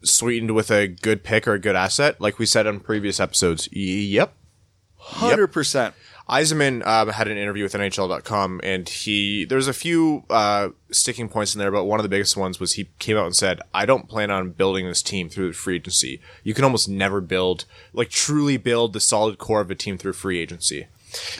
sweetened 0.03 0.51
with 0.55 0.71
a 0.71 0.87
good 0.87 1.23
pick 1.23 1.47
or 1.47 1.53
a 1.53 1.59
good 1.59 1.75
asset, 1.75 2.19
like 2.21 2.39
we 2.39 2.45
said 2.45 2.67
on 2.67 2.79
previous 2.79 3.19
episodes. 3.19 3.67
Y- 3.73 3.79
Yep. 3.81 4.33
Hundred 4.97 5.47
percent. 5.47 5.95
Yzerman 6.29 6.85
um, 6.85 7.09
had 7.09 7.27
an 7.27 7.37
interview 7.37 7.63
with 7.63 7.73
NHL.com, 7.73 8.61
and 8.63 8.87
he 8.87 9.45
there's 9.45 9.67
a 9.67 9.73
few 9.73 10.23
uh, 10.29 10.69
sticking 10.91 11.27
points 11.29 11.55
in 11.55 11.59
there, 11.59 11.71
but 11.71 11.85
one 11.85 11.99
of 11.99 12.03
the 12.03 12.09
biggest 12.09 12.37
ones 12.37 12.59
was 12.59 12.73
he 12.73 12.89
came 12.99 13.17
out 13.17 13.25
and 13.25 13.35
said, 13.35 13.61
"I 13.73 13.85
don't 13.87 14.07
plan 14.07 14.29
on 14.29 14.51
building 14.51 14.85
this 14.87 15.01
team 15.01 15.27
through 15.29 15.53
free 15.53 15.77
agency. 15.77 16.21
You 16.43 16.53
can 16.53 16.63
almost 16.65 16.87
never 16.87 17.21
build, 17.21 17.65
like, 17.93 18.09
truly 18.09 18.57
build 18.57 18.93
the 18.93 18.99
solid 18.99 19.39
core 19.39 19.61
of 19.61 19.71
a 19.71 19.75
team 19.75 19.97
through 19.97 20.13
free 20.13 20.39
agency." 20.39 20.85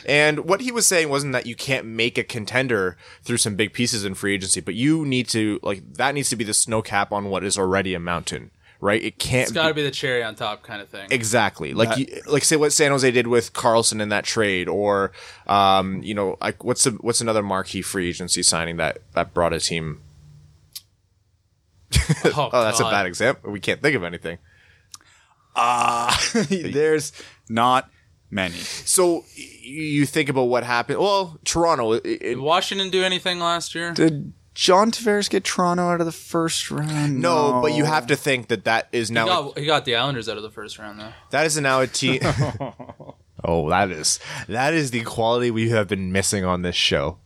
And 0.06 0.40
what 0.46 0.62
he 0.62 0.72
was 0.72 0.88
saying 0.88 1.10
wasn't 1.10 1.34
that 1.34 1.46
you 1.46 1.56
can't 1.56 1.86
make 1.86 2.18
a 2.18 2.24
contender 2.24 2.98
through 3.24 3.38
some 3.38 3.56
big 3.56 3.74
pieces 3.74 4.06
in 4.06 4.14
free 4.16 4.34
agency, 4.34 4.62
but 4.62 4.76
you 4.76 5.06
need 5.06 5.28
to 5.30 5.60
like 5.64 5.94
that 5.94 6.14
needs 6.16 6.30
to 6.30 6.36
be 6.36 6.44
the 6.44 6.54
snow 6.54 6.82
cap 6.82 7.12
on 7.12 7.30
what 7.30 7.44
is 7.44 7.58
already 7.58 7.94
a 7.94 8.00
mountain, 8.00 8.52
right? 8.82 9.02
It 9.04 9.20
can't 9.20 9.44
It's 9.44 9.52
got 9.52 9.68
to 9.68 9.74
be 9.74 9.84
the 9.84 9.92
cherry 9.92 10.24
on 10.24 10.36
top 10.36 10.64
kind 10.64 10.82
of 10.82 10.90
thing. 10.90 11.08
Exactly. 11.12 11.74
Like 11.74 11.98
you, 11.98 12.08
like 12.28 12.44
say 12.44 12.56
what 12.56 12.74
San 12.74 12.92
Jose 12.92 13.10
did 13.12 13.28
with 13.28 13.54
Karlsson 13.54 14.02
in 14.02 14.10
that 14.10 14.24
trade 14.24 14.68
or 14.68 15.12
um 15.48 16.02
you 16.04 16.14
know 16.14 16.38
like 16.42 16.64
what's 16.64 16.84
the 16.84 16.92
what's 17.02 17.22
another 17.22 17.44
marquee 17.44 17.82
free 17.82 18.10
agency 18.10 18.44
signing 18.44 18.78
that 18.78 19.00
that 19.14 19.34
brought 19.34 19.54
a 19.54 19.60
team 19.60 20.02
oh, 22.26 22.50
Oh, 22.54 22.64
that's 22.64 22.80
a 22.80 22.84
bad 22.84 23.06
example. 23.06 23.52
We 23.52 23.60
can't 23.60 23.82
think 23.82 23.96
of 23.96 24.04
anything. 24.04 24.38
There's 26.50 27.12
not 27.50 27.90
many. 28.30 28.56
So 28.56 29.16
y- 29.16 29.24
you 29.70 30.06
think 30.06 30.30
about 30.30 30.44
what 30.44 30.64
happened. 30.64 31.00
Well, 31.00 31.40
Toronto 31.46 31.94
it, 31.94 32.06
it- 32.06 32.20
Did 32.22 32.38
Washington 32.40 32.90
do 32.90 33.04
anything 33.04 33.40
last 33.40 33.74
year? 33.76 33.94
Did 33.94 34.34
John 34.56 34.92
Tavares 34.92 35.30
get 35.30 35.44
Toronto 35.46 35.84
out 35.84 36.00
of 36.02 36.06
the 36.06 36.12
first 36.12 36.70
round? 36.70 37.22
no, 37.22 37.60
but 37.62 37.74
you 37.74 37.86
have 37.86 38.08
to 38.08 38.16
think 38.16 38.48
that 38.50 38.66
that 38.66 38.90
is 38.92 39.08
He 39.10 39.14
now 39.14 39.26
got, 39.26 39.58
he 39.60 39.66
got 39.66 39.86
the 39.86 39.96
Islanders 39.96 40.28
out 40.28 40.38
of 40.38 40.44
the 40.44 40.50
first 40.50 40.78
round 40.80 41.00
though. 41.00 41.14
that 41.30 41.46
is 41.46 41.58
now 41.60 41.80
a 41.82 41.88
team 42.02 42.20
Oh, 43.44 43.70
that 43.70 43.90
is 43.90 44.20
that 44.50 44.74
is 44.74 44.92
the 44.92 45.02
quality 45.04 45.50
we 45.50 45.70
have 45.70 45.88
been 45.88 46.12
missing 46.12 46.44
on 46.44 46.62
this 46.62 46.76
show. 46.76 47.20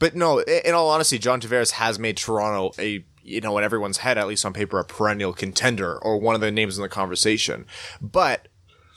But 0.00 0.16
no, 0.16 0.40
i- 0.40 0.62
in 0.64 0.74
all 0.74 0.90
honesty, 0.90 1.18
John 1.18 1.40
Tavares 1.40 1.72
has 1.72 1.98
made 1.98 2.16
Toronto 2.16 2.72
a 2.82 3.04
you 3.22 3.40
know 3.40 3.56
in 3.58 3.62
everyone's 3.64 3.98
head, 3.98 4.18
at 4.18 4.26
least 4.26 4.44
on 4.44 4.52
paper, 4.52 4.78
a 4.80 4.84
perennial 4.84 5.32
contender 5.32 5.98
or 5.98 6.18
one 6.18 6.34
of 6.34 6.40
the 6.40 6.50
names 6.50 6.76
in 6.76 6.82
the 6.82 6.88
conversation. 6.88 7.64
But 8.00 8.48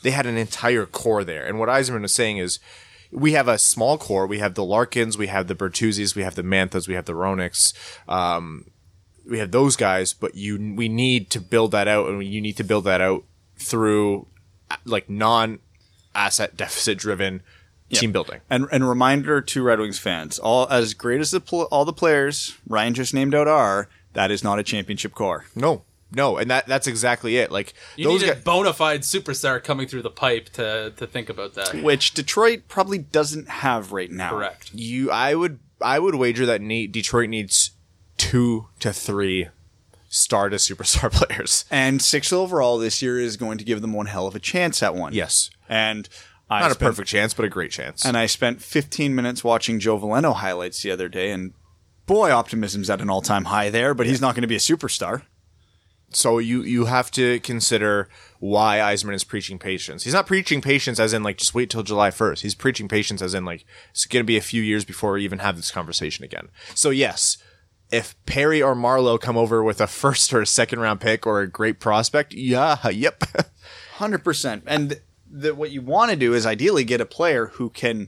they 0.04 0.12
had 0.12 0.26
an 0.26 0.38
entire 0.38 0.86
core 0.86 1.24
there, 1.24 1.46
and 1.46 1.60
what 1.60 1.70
Yzerman 1.70 2.02
was 2.02 2.14
saying 2.14 2.38
is. 2.38 2.60
We 3.12 3.32
have 3.32 3.48
a 3.48 3.58
small 3.58 3.98
core. 3.98 4.28
We 4.28 4.38
have 4.38 4.54
the 4.54 4.64
Larkins, 4.64 5.18
we 5.18 5.26
have 5.26 5.48
the 5.48 5.56
Bertuzzi's, 5.56 6.16
we 6.16 6.22
have 6.22 6.36
the 6.36 6.44
Manthas, 6.44 6.88
we 6.88 6.94
have 6.94 7.06
the 7.06 7.14
Hroneks. 7.14 7.74
Um, 8.08 8.70
we 9.30 9.40
have 9.40 9.52
those 9.52 9.76
guys, 9.76 10.14
but 10.14 10.36
you 10.36 10.76
we 10.76 10.90
need 10.90 11.30
to 11.32 11.40
build 11.40 11.72
that 11.72 11.88
out, 11.88 12.10
and 12.10 12.24
you 12.24 12.42
need 12.42 12.58
to 12.58 12.64
build 12.64 12.84
that 12.86 13.02
out 13.02 13.24
through 13.58 14.28
like 14.86 15.10
non 15.10 15.60
asset 16.16 16.58
deficit 16.58 16.98
driven 16.98 17.42
team 17.92 18.12
building. 18.12 18.42
And 18.50 18.68
and 18.72 18.88
reminder 18.88 19.42
to 19.42 19.64
Red 19.64 19.80
Wings 19.80 20.00
fans: 20.00 20.40
all 20.40 20.68
as 20.70 20.94
great 20.94 21.22
as 21.22 21.32
the 21.32 21.40
pl- 21.40 21.68
all 21.72 21.86
the 21.86 21.94
players 21.94 22.58
Ryan 22.68 22.94
just 22.94 23.14
named 23.14 23.36
out 23.36 23.48
are, 23.48 23.88
that 24.14 24.32
is 24.32 24.44
not 24.44 24.60
a 24.60 24.64
championship 24.64 25.14
core. 25.14 25.46
No, 25.56 25.84
no, 26.12 26.38
and 26.38 26.50
that 26.50 26.66
that's 26.68 26.88
exactly 26.88 27.38
it. 27.38 27.52
Like 27.52 27.74
You 27.96 28.06
those 28.06 28.22
need 28.22 28.30
a 28.30 28.34
guys. 28.36 28.44
bona 28.44 28.74
fide 28.74 29.02
superstar 29.02 29.64
coming 29.64 29.88
through 29.88 30.02
the 30.02 30.10
pipe 30.10 30.50
to 30.54 30.92
to 30.98 31.08
think 31.08 31.30
about 31.30 31.54
that. 31.56 31.84
Which 31.84 32.14
Detroit 32.14 32.64
probably 32.68 32.98
doesn't 32.98 33.48
have 33.50 33.92
right 33.92 34.10
now. 34.12 34.32
Correct. 34.32 34.72
You, 34.74 35.12
I 35.12 35.36
would, 35.36 35.60
I 35.82 36.00
would 36.00 36.16
wager 36.16 36.46
that 36.46 36.62
ne- 36.62 36.88
Detroit 36.88 37.30
needs 37.30 37.72
two 38.18 38.68
to 38.80 38.92
three 38.92 39.50
star 40.10 40.50
to 40.50 40.56
superstar 40.58 41.12
players. 41.14 41.66
And 41.70 42.02
six 42.02 42.34
overall 42.34 42.78
this 42.80 43.02
year 43.02 43.20
is 43.20 43.38
going 43.38 43.58
to 43.60 43.64
give 43.64 43.82
them 43.82 43.94
one 43.94 44.08
hell 44.08 44.26
of 44.28 44.36
a 44.36 44.40
chance 44.40 44.82
at 44.82 44.96
one. 44.96 45.14
Yes, 45.14 45.50
And 45.68 46.10
I 46.50 46.62
not 46.62 46.72
a 46.72 46.76
perfect 46.76 47.08
chance, 47.08 47.36
but 47.36 47.46
a 47.46 47.50
great 47.50 47.70
chance. 47.70 48.04
And 48.04 48.18
I 48.18 48.26
spent 48.26 48.60
15 48.64 49.14
minutes 49.14 49.44
watching 49.44 49.80
Joe 49.80 50.00
Veleno 50.00 50.34
highlights 50.34 50.82
the 50.82 50.90
other 50.90 51.08
day, 51.08 51.30
and 51.30 51.54
boy, 52.08 52.32
optimism's 52.32 52.90
at 52.90 53.02
an 53.02 53.10
all 53.12 53.22
time 53.22 53.46
high 53.46 53.70
there. 53.70 53.94
But 53.94 54.08
he's 54.08 54.20
not 54.20 54.34
going 54.34 54.42
to 54.42 54.48
be 54.48 54.56
a 54.56 54.60
superstar. 54.60 55.22
So 56.12 56.40
you 56.40 56.62
you 56.64 56.86
have 56.86 57.12
to 57.12 57.40
consider 57.42 58.10
why 58.40 58.78
Yzerman 58.78 59.14
is 59.14 59.24
preaching 59.24 59.60
patience. 59.60 60.04
He's 60.04 60.14
not 60.14 60.28
preaching 60.28 60.62
patience 60.62 61.00
as 61.00 61.14
in 61.14 61.24
like 61.24 61.38
just 61.38 61.54
wait 61.54 61.70
till 61.70 61.84
July 61.84 62.12
first. 62.12 62.42
He's 62.42 62.56
preaching 62.56 62.88
patience 62.88 63.22
as 63.22 63.34
in 63.34 63.46
like 63.46 63.66
it's 63.92 64.06
going 64.06 64.24
to 64.24 64.28
be 64.28 64.38
a 64.38 64.42
few 64.42 64.62
years 64.62 64.86
before 64.86 65.14
we 65.14 65.24
even 65.24 65.40
have 65.40 65.56
this 65.56 65.72
conversation 65.72 66.26
again. 66.26 66.50
So 66.74 66.90
yes, 66.90 67.38
if 67.92 68.16
Perry 68.26 68.62
or 68.62 68.76
Marleau 68.76 69.20
come 69.20 69.38
over 69.38 69.64
with 69.64 69.82
a 69.82 69.88
first 70.02 70.34
or 70.34 70.42
a 70.42 70.48
second 70.48 70.80
round 70.80 71.02
pick 71.02 71.28
or 71.28 71.42
a 71.42 71.48
great 71.48 71.80
prospect, 71.80 72.34
yeah, 72.34 72.88
yep, 72.90 73.24
Hundred 74.00 74.24
percent. 74.24 74.64
And 74.66 75.02
the, 75.30 75.54
what 75.54 75.72
you 75.72 75.82
want 75.82 76.10
to 76.12 76.16
do 76.16 76.34
is 76.34 76.46
ideally 76.46 76.86
get 76.86 77.02
a 77.02 77.06
player 77.06 77.48
who 77.48 77.70
can 77.70 78.08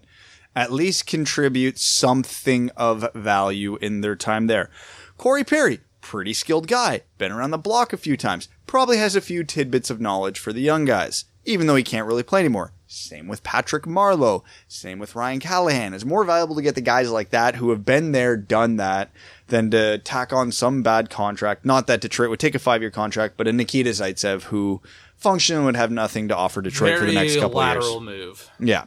at 0.56 0.72
least 0.72 1.06
contribute 1.06 1.78
something 1.78 2.70
of 2.78 3.06
value 3.14 3.76
in 3.76 4.00
their 4.00 4.16
time 4.16 4.48
there. 4.48 4.70
Corey 5.18 5.44
Perry, 5.44 5.82
pretty 6.02 6.34
skilled 6.34 6.68
guy, 6.68 7.02
been 7.18 7.32
around 7.32 7.52
the 7.52 7.58
block 7.58 7.94
a 7.94 7.98
few 7.98 8.18
times, 8.18 8.50
probably 8.68 8.98
has 8.98 9.16
a 9.16 9.22
few 9.22 9.44
tidbits 9.44 9.90
of 9.90 10.02
knowledge 10.02 10.40
for 10.40 10.52
the 10.52 10.62
young 10.62 10.86
guys, 10.86 11.26
even 11.46 11.68
though 11.68 11.76
he 11.76 11.84
can't 11.84 12.08
really 12.08 12.24
play 12.24 12.40
anymore. 12.42 12.74
Same 12.88 13.30
with 13.30 13.42
Patrick 13.42 13.84
Marleau. 13.84 14.44
Same 14.68 15.00
with 15.00 15.16
Ryan 15.16 15.40
Callahan. 15.40 15.94
It's 15.94 16.04
more 16.04 16.26
valuable 16.26 16.56
to 16.56 16.62
get 16.62 16.76
the 16.76 16.82
guys 16.82 17.10
like 17.10 17.30
that 17.30 17.56
who 17.56 17.70
have 17.70 17.86
been 17.86 18.12
there, 18.12 18.36
done 18.36 18.76
that, 18.76 19.12
than 19.48 19.72
to 19.72 20.00
tack 20.00 20.34
on 20.34 20.52
some 20.52 20.84
bad 20.84 21.10
contract. 21.10 21.64
Not 21.64 21.88
that 21.88 22.02
Detroit 22.02 22.30
would 22.30 22.42
take 22.42 22.54
a 22.54 22.60
five 22.60 22.82
year 22.82 22.92
contract, 22.92 23.38
but 23.38 23.48
a 23.48 23.54
Nikita 23.54 23.92
Zaitsev 23.92 24.44
who 24.44 24.82
functionally 25.16 25.64
would 25.64 25.78
have 25.78 25.90
nothing 25.90 26.28
to 26.28 26.36
offer 26.36 26.62
Detroit 26.62 27.00
for 27.00 27.06
the 27.06 27.14
next 27.14 27.36
couple 27.36 27.62
of 27.62 27.66
lateral 27.66 28.04
years. 28.04 28.20
move. 28.20 28.50
Yeah. 28.60 28.86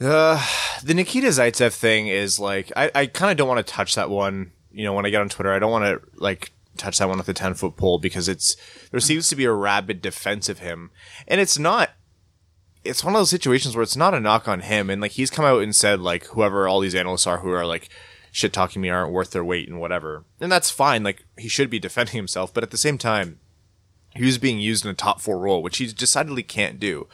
Uh, 0.00 0.44
the 0.82 0.94
Nikita 0.94 1.28
Zaitsev 1.28 1.72
thing 1.72 2.08
is 2.08 2.40
like 2.40 2.72
I, 2.74 2.90
I 2.92 3.06
kind 3.06 3.30
of 3.30 3.36
don't 3.36 3.46
want 3.46 3.64
to 3.64 3.72
touch 3.72 3.94
that 3.94 4.10
one. 4.10 4.50
You 4.72 4.84
know, 4.84 4.92
when 4.92 5.06
I 5.06 5.10
get 5.10 5.20
on 5.20 5.28
Twitter, 5.28 5.52
I 5.52 5.58
don't 5.58 5.70
want 5.70 5.84
to 5.84 6.00
like 6.20 6.52
touch 6.76 6.98
that 6.98 7.08
one 7.08 7.18
with 7.18 7.28
a 7.28 7.34
ten 7.34 7.54
foot 7.54 7.76
pole 7.76 7.98
because 7.98 8.28
it's 8.28 8.56
there 8.90 9.00
seems 9.00 9.28
to 9.28 9.36
be 9.36 9.44
a 9.44 9.52
rabid 9.52 10.02
defense 10.02 10.48
of 10.48 10.60
him, 10.60 10.90
and 11.28 11.40
it's 11.40 11.58
not. 11.58 11.90
It's 12.84 13.04
one 13.04 13.14
of 13.14 13.20
those 13.20 13.30
situations 13.30 13.76
where 13.76 13.84
it's 13.84 13.96
not 13.96 14.14
a 14.14 14.20
knock 14.20 14.48
on 14.48 14.60
him, 14.60 14.90
and 14.90 15.00
like 15.00 15.12
he's 15.12 15.30
come 15.30 15.44
out 15.44 15.62
and 15.62 15.74
said 15.74 16.00
like 16.00 16.26
whoever 16.26 16.66
all 16.66 16.80
these 16.80 16.94
analysts 16.94 17.26
are 17.26 17.38
who 17.38 17.50
are 17.50 17.66
like 17.66 17.88
shit 18.32 18.52
talking 18.52 18.80
me 18.82 18.88
aren't 18.88 19.12
worth 19.12 19.30
their 19.30 19.44
weight 19.44 19.68
and 19.68 19.78
whatever. 19.78 20.24
And 20.40 20.50
that's 20.50 20.70
fine. 20.70 21.02
Like 21.02 21.24
he 21.38 21.48
should 21.48 21.70
be 21.70 21.78
defending 21.78 22.16
himself, 22.16 22.52
but 22.52 22.64
at 22.64 22.70
the 22.70 22.78
same 22.78 22.98
time, 22.98 23.38
he 24.14 24.24
was 24.24 24.38
being 24.38 24.58
used 24.58 24.84
in 24.84 24.90
a 24.90 24.94
top 24.94 25.20
four 25.20 25.38
role, 25.38 25.62
which 25.62 25.78
he 25.78 25.86
decidedly 25.86 26.42
can't 26.42 26.80
do. 26.80 27.08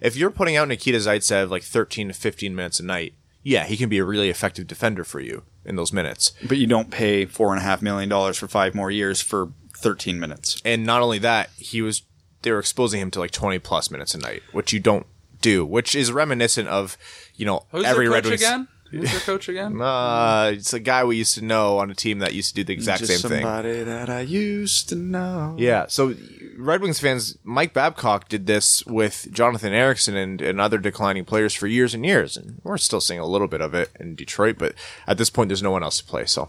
If 0.00 0.16
you're 0.16 0.30
putting 0.30 0.56
out 0.56 0.68
Nikita 0.68 0.98
Zaitsev 0.98 1.48
like 1.48 1.62
13 1.62 2.08
to 2.08 2.14
15 2.14 2.54
minutes 2.54 2.80
a 2.80 2.84
night, 2.84 3.14
yeah, 3.44 3.64
he 3.64 3.76
can 3.76 3.88
be 3.88 3.98
a 3.98 4.04
really 4.04 4.30
effective 4.30 4.66
defender 4.66 5.04
for 5.04 5.20
you 5.20 5.44
in 5.64 5.76
those 5.76 5.92
minutes. 5.92 6.32
But 6.42 6.56
you 6.56 6.66
don't 6.66 6.90
pay 6.90 7.26
four 7.26 7.52
and 7.52 7.60
a 7.60 7.62
half 7.62 7.82
million 7.82 8.08
dollars 8.08 8.38
for 8.38 8.48
five 8.48 8.74
more 8.74 8.90
years 8.90 9.20
for 9.20 9.52
13 9.76 10.18
minutes. 10.18 10.60
And 10.64 10.84
not 10.84 11.02
only 11.02 11.18
that, 11.18 11.50
he 11.56 11.82
was 11.82 12.02
they 12.42 12.50
were 12.50 12.58
exposing 12.58 13.00
him 13.00 13.10
to 13.12 13.20
like 13.20 13.30
20 13.30 13.58
plus 13.60 13.90
minutes 13.90 14.14
a 14.14 14.18
night, 14.18 14.42
which 14.52 14.72
you 14.72 14.80
don't 14.80 15.06
do, 15.40 15.64
which 15.64 15.94
is 15.94 16.10
reminiscent 16.10 16.68
of, 16.68 16.96
you 17.36 17.46
know, 17.46 17.64
Who's 17.70 17.84
every 17.84 18.06
their 18.06 18.14
Red 18.14 18.24
Wings 18.24 18.42
again? 18.42 18.68
Who's 18.94 19.10
their 19.10 19.20
coach 19.20 19.48
again? 19.48 19.78
Uh, 19.80 20.52
it's 20.54 20.72
a 20.72 20.80
guy 20.80 21.04
we 21.04 21.16
used 21.16 21.34
to 21.34 21.44
know 21.44 21.78
on 21.78 21.90
a 21.90 21.94
team 21.94 22.18
that 22.20 22.32
used 22.34 22.48
to 22.50 22.54
do 22.54 22.64
the 22.64 22.72
exact 22.72 23.00
Just 23.00 23.20
same 23.20 23.30
thing. 23.30 23.42
somebody 23.42 23.82
that 23.82 24.08
I 24.10 24.20
used 24.20 24.88
to 24.90 24.94
know. 24.94 25.54
Yeah, 25.58 25.86
so 25.88 26.14
Red 26.56 26.80
Wings 26.82 27.00
fans, 27.00 27.36
Mike 27.44 27.72
Babcock 27.74 28.28
did 28.28 28.46
this 28.46 28.84
with 28.86 29.28
Jonathan 29.32 29.72
Ericsson 29.72 30.16
and, 30.16 30.40
and 30.40 30.60
other 30.60 30.78
declining 30.78 31.24
players 31.24 31.54
for 31.54 31.66
years 31.66 31.94
and 31.94 32.04
years, 32.04 32.36
and 32.36 32.60
we're 32.64 32.78
still 32.78 33.00
seeing 33.00 33.20
a 33.20 33.26
little 33.26 33.48
bit 33.48 33.60
of 33.60 33.74
it 33.74 33.90
in 33.98 34.14
Detroit, 34.14 34.56
but 34.58 34.74
at 35.06 35.18
this 35.18 35.30
point, 35.30 35.48
there's 35.48 35.62
no 35.62 35.70
one 35.70 35.82
else 35.82 35.98
to 35.98 36.04
play. 36.04 36.24
So, 36.26 36.48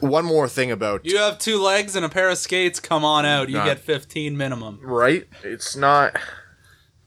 one 0.00 0.24
more 0.24 0.48
thing 0.48 0.70
about 0.70 1.04
You 1.06 1.16
have 1.18 1.38
two 1.38 1.58
legs 1.62 1.96
and 1.96 2.04
a 2.04 2.08
pair 2.08 2.28
of 2.28 2.38
skates. 2.38 2.80
Come 2.80 3.04
on 3.04 3.24
out. 3.24 3.48
You 3.48 3.56
Nah. 3.58 3.64
get 3.64 3.78
15 3.80 4.36
minimum. 4.36 4.80
right, 4.82 5.26
it's 5.42 5.76
not. 5.76 6.16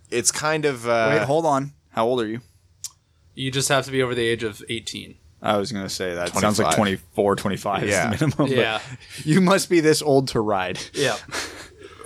It's 0.10 0.32
kind 0.32 0.66
of 0.66 0.88
uh, 0.88 1.10
Wait, 1.18 1.24
hold 1.24 1.46
on. 1.46 1.74
How 1.92 2.06
old 2.06 2.22
are 2.22 2.28
you? 2.28 2.40
You 3.38 3.52
just 3.52 3.70
have 3.70 3.86
to 3.86 3.92
be 3.92 4.02
over 4.02 4.16
the 4.16 4.26
age 4.26 4.44
of 4.44 4.64
18. 4.68 5.16
I 5.44 5.58
was 5.58 5.72
going 5.72 5.86
to 5.86 5.90
say 5.90 6.16
that 6.16 6.30
sounds 6.34 6.58
like 6.58 6.76
25. 6.76 7.04
24, 7.14 7.36
25 7.36 7.88
Yeah. 7.88 8.12
is 8.14 8.20
the 8.20 8.26
minimum. 8.28 8.58
Yeah. 8.58 8.82
You 9.24 9.42
must 9.42 9.70
be 9.70 9.80
this 9.80 10.02
old 10.02 10.30
to 10.30 10.42
ride. 10.42 10.80
Yeah. 10.94 11.16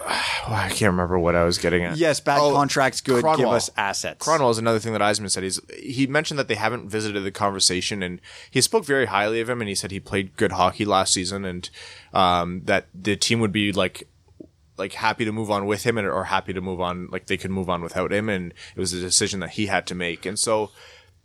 I 0.06 0.68
can't 0.70 0.92
remember 0.92 1.18
what 1.20 1.36
I 1.36 1.44
was 1.44 1.58
getting 1.58 1.84
at. 1.84 1.96
Yes, 1.96 2.20
bad 2.20 2.40
Oh, 2.42 2.54
contracts 2.54 3.02
good. 3.02 3.24
Give 3.38 3.48
us 3.48 3.70
assets. 3.78 4.26
Kronwall 4.26 4.52
is 4.52 4.58
another 4.58 4.80
thing 4.80 4.94
that 4.94 5.02
Yzerman 5.02 5.30
said. 5.30 5.44
He's 5.44 5.60
he 5.78 6.08
mentioned 6.08 6.40
that 6.40 6.48
they 6.48 6.56
haven't 6.56 6.90
visited 6.90 7.22
the 7.24 7.32
conversation, 7.32 8.02
and 8.02 8.20
he 8.50 8.62
spoke 8.62 8.84
very 8.84 9.06
highly 9.06 9.40
of 9.42 9.50
him. 9.50 9.62
And 9.62 9.70
he 9.70 9.76
said 9.76 9.92
he 9.92 10.00
played 10.00 10.36
good 10.38 10.54
hockey 10.54 10.86
last 10.86 11.14
season, 11.14 11.46
and 11.46 11.70
um, 12.14 12.62
that 12.66 12.88
the 12.96 13.16
team 13.16 13.40
would 13.42 13.52
be 13.52 13.72
like 13.72 14.08
like 14.76 14.94
happy 14.94 15.24
to 15.24 15.32
move 15.32 15.52
on 15.52 15.66
with 15.68 15.84
him, 15.84 15.98
and 16.00 16.08
or 16.08 16.26
happy 16.26 16.52
to 16.52 16.62
move 16.62 16.82
on 16.82 17.08
like 17.12 17.28
they 17.28 17.38
could 17.38 17.52
move 17.52 17.70
on 17.70 17.82
without 17.84 18.12
him. 18.12 18.28
And 18.28 18.54
it 18.76 18.80
was 18.80 18.94
a 18.94 19.00
decision 19.00 19.40
that 19.42 19.52
he 19.52 19.68
had 19.68 19.86
to 19.88 19.96
make. 19.96 20.26
And 20.26 20.38
so 20.38 20.72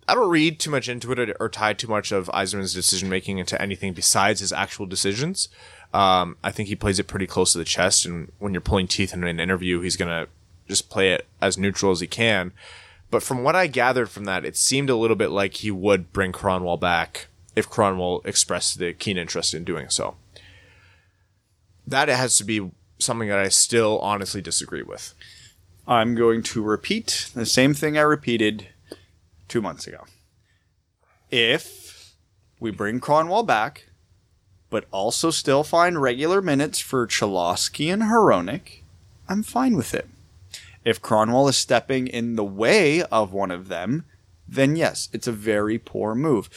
I 0.07 0.15
don't 0.15 0.29
read 0.29 0.59
too 0.59 0.71
much 0.71 0.87
into 0.87 1.11
it 1.11 1.35
or, 1.39 1.49
tie 1.49 1.73
too 1.73 1.87
much 1.87 2.11
of 2.11 2.27
Yzerman's 2.27 2.73
decision 2.73 3.09
making 3.09 3.39
into 3.39 3.61
anything 3.61 3.93
besides 3.93 4.39
his 4.39 4.53
actual 4.53 4.85
decisions. 4.85 5.49
Um, 5.93 6.37
I 6.43 6.51
think 6.51 6.69
he 6.69 6.75
plays 6.75 6.99
it 6.99 7.07
pretty 7.07 7.27
close 7.27 7.51
to 7.51 7.57
the 7.57 7.65
chest, 7.65 8.05
and 8.05 8.31
when 8.39 8.53
you're 8.53 8.61
pulling 8.61 8.87
teeth 8.87 9.13
in 9.13 9.23
an 9.23 9.39
interview, 9.39 9.81
he's 9.81 9.97
gonna 9.97 10.27
just 10.67 10.89
play 10.89 11.11
it 11.11 11.25
as 11.41 11.57
neutral 11.57 11.91
as 11.91 11.99
he 11.99 12.07
can. 12.07 12.53
But 13.09 13.23
from 13.23 13.43
what 13.43 13.55
I 13.55 13.67
gathered 13.67 14.09
from 14.09 14.25
that, 14.25 14.45
it 14.45 14.57
seemed 14.57 14.89
a 14.89 14.95
little 14.95 15.15
bit 15.15 15.29
like 15.29 15.55
he 15.55 15.71
would 15.71 16.11
bring 16.11 16.31
Kronwall 16.31 16.79
back 16.79 17.27
if 17.55 17.69
Kronwall 17.69 18.25
expressed 18.25 18.79
the 18.79 18.93
keen 18.93 19.17
interest 19.17 19.53
in 19.53 19.63
doing 19.63 19.89
so. 19.89 20.15
That 21.85 22.09
has 22.09 22.37
to 22.37 22.43
be 22.43 22.69
something 22.99 23.29
that 23.29 23.39
I 23.39 23.47
still 23.47 23.99
honestly 23.99 24.41
disagree 24.41 24.83
with. 24.83 25.13
I'm 25.87 26.15
going 26.15 26.43
to 26.43 26.61
repeat 26.61 27.31
the 27.33 27.45
same 27.45 27.73
thing 27.73 27.97
I 27.97 28.01
repeated 28.01 28.67
two 29.47 29.61
months 29.61 29.87
ago. 29.87 30.05
If 31.29 32.13
we 32.59 32.71
bring 32.71 32.99
Kronwall 32.99 33.45
back, 33.45 33.89
but 34.69 34.85
also 34.91 35.31
still 35.31 35.63
find 35.63 36.01
regular 36.01 36.41
minutes 36.41 36.79
for 36.79 37.07
Cholowski 37.07 37.91
and 37.91 38.03
Hronek, 38.03 38.81
I'm 39.29 39.43
fine 39.43 39.75
with 39.75 39.93
it. 39.93 40.07
If 40.83 41.01
Kronwall 41.01 41.49
is 41.49 41.57
stepping 41.57 42.07
in 42.07 42.35
the 42.35 42.45
way 42.45 43.03
of 43.03 43.33
one 43.33 43.51
of 43.51 43.67
them, 43.67 44.05
then 44.47 44.75
yes, 44.75 45.09
it's 45.11 45.27
a 45.27 45.33
very 45.33 45.77
poor 45.77 46.15
move. 46.15 46.49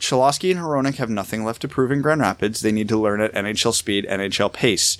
Cholowski 0.00 0.50
and 0.50 0.60
Hronek 0.60 0.96
have 0.96 1.10
nothing 1.10 1.44
left 1.44 1.60
to 1.62 1.68
prove 1.68 1.90
in 1.90 2.02
Grand 2.02 2.20
Rapids. 2.20 2.60
They 2.60 2.72
need 2.72 2.88
to 2.88 2.98
learn 2.98 3.20
at 3.20 3.32
NHL 3.34 3.74
speed, 3.74 4.06
NHL 4.08 4.52
pace. 4.52 4.98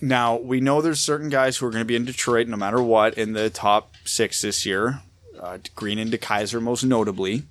Now, 0.00 0.36
we 0.36 0.60
know 0.60 0.80
there's 0.80 1.00
certain 1.00 1.28
guys 1.28 1.56
who 1.56 1.66
are 1.66 1.70
going 1.70 1.82
to 1.82 1.86
be 1.86 1.96
in 1.96 2.04
Detroit 2.04 2.48
no 2.48 2.56
matter 2.56 2.82
what 2.82 3.14
in 3.14 3.34
the 3.34 3.50
top 3.50 3.94
six 4.04 4.42
this 4.42 4.66
year. 4.66 5.00
Uh, 5.42 5.58
Green 5.74 5.98
and 5.98 6.12
DeKeyser, 6.12 6.62
most 6.62 6.84
notably. 6.84 7.42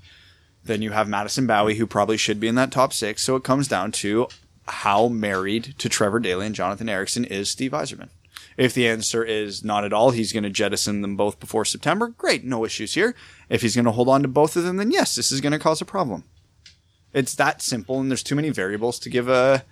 Then 0.63 0.81
you 0.81 0.91
have 0.91 1.09
Madison 1.09 1.45
Bowey, 1.45 1.75
who 1.75 1.85
probably 1.85 2.17
should 2.17 2.39
be 2.39 2.47
in 2.47 2.55
that 2.55 2.71
top 2.71 2.93
six. 2.93 3.23
So 3.23 3.35
it 3.35 3.43
comes 3.43 3.67
down 3.67 3.91
to 3.93 4.27
how 4.67 5.07
married 5.09 5.75
to 5.79 5.89
Trevor 5.89 6.19
Daley 6.19 6.45
and 6.45 6.55
Jonathan 6.55 6.87
Ericsson 6.87 7.25
is 7.25 7.49
Steve 7.49 7.71
Yzerman. 7.71 8.09
If 8.57 8.73
the 8.73 8.87
answer 8.87 9.23
is 9.23 9.63
not 9.63 9.83
at 9.83 9.93
all, 9.93 10.11
he's 10.11 10.33
going 10.33 10.43
to 10.43 10.49
jettison 10.49 11.01
them 11.01 11.15
both 11.15 11.39
before 11.39 11.65
September. 11.65 12.09
Great, 12.09 12.43
no 12.43 12.63
issues 12.63 12.93
here. 12.93 13.15
If 13.49 13.61
he's 13.61 13.75
going 13.75 13.85
to 13.85 13.91
hold 13.91 14.07
on 14.07 14.21
to 14.21 14.27
both 14.27 14.55
of 14.55 14.63
them, 14.63 14.77
then 14.77 14.91
yes, 14.91 15.15
this 15.15 15.31
is 15.31 15.41
going 15.41 15.53
to 15.53 15.59
cause 15.59 15.81
a 15.81 15.85
problem. 15.85 16.23
It's 17.13 17.35
that 17.35 17.61
simple, 17.61 17.99
and 17.99 18.09
there's 18.09 18.23
too 18.23 18.35
many 18.35 18.49
variables 18.49 18.99
to 18.99 19.09
give 19.09 19.27
a 19.27 19.63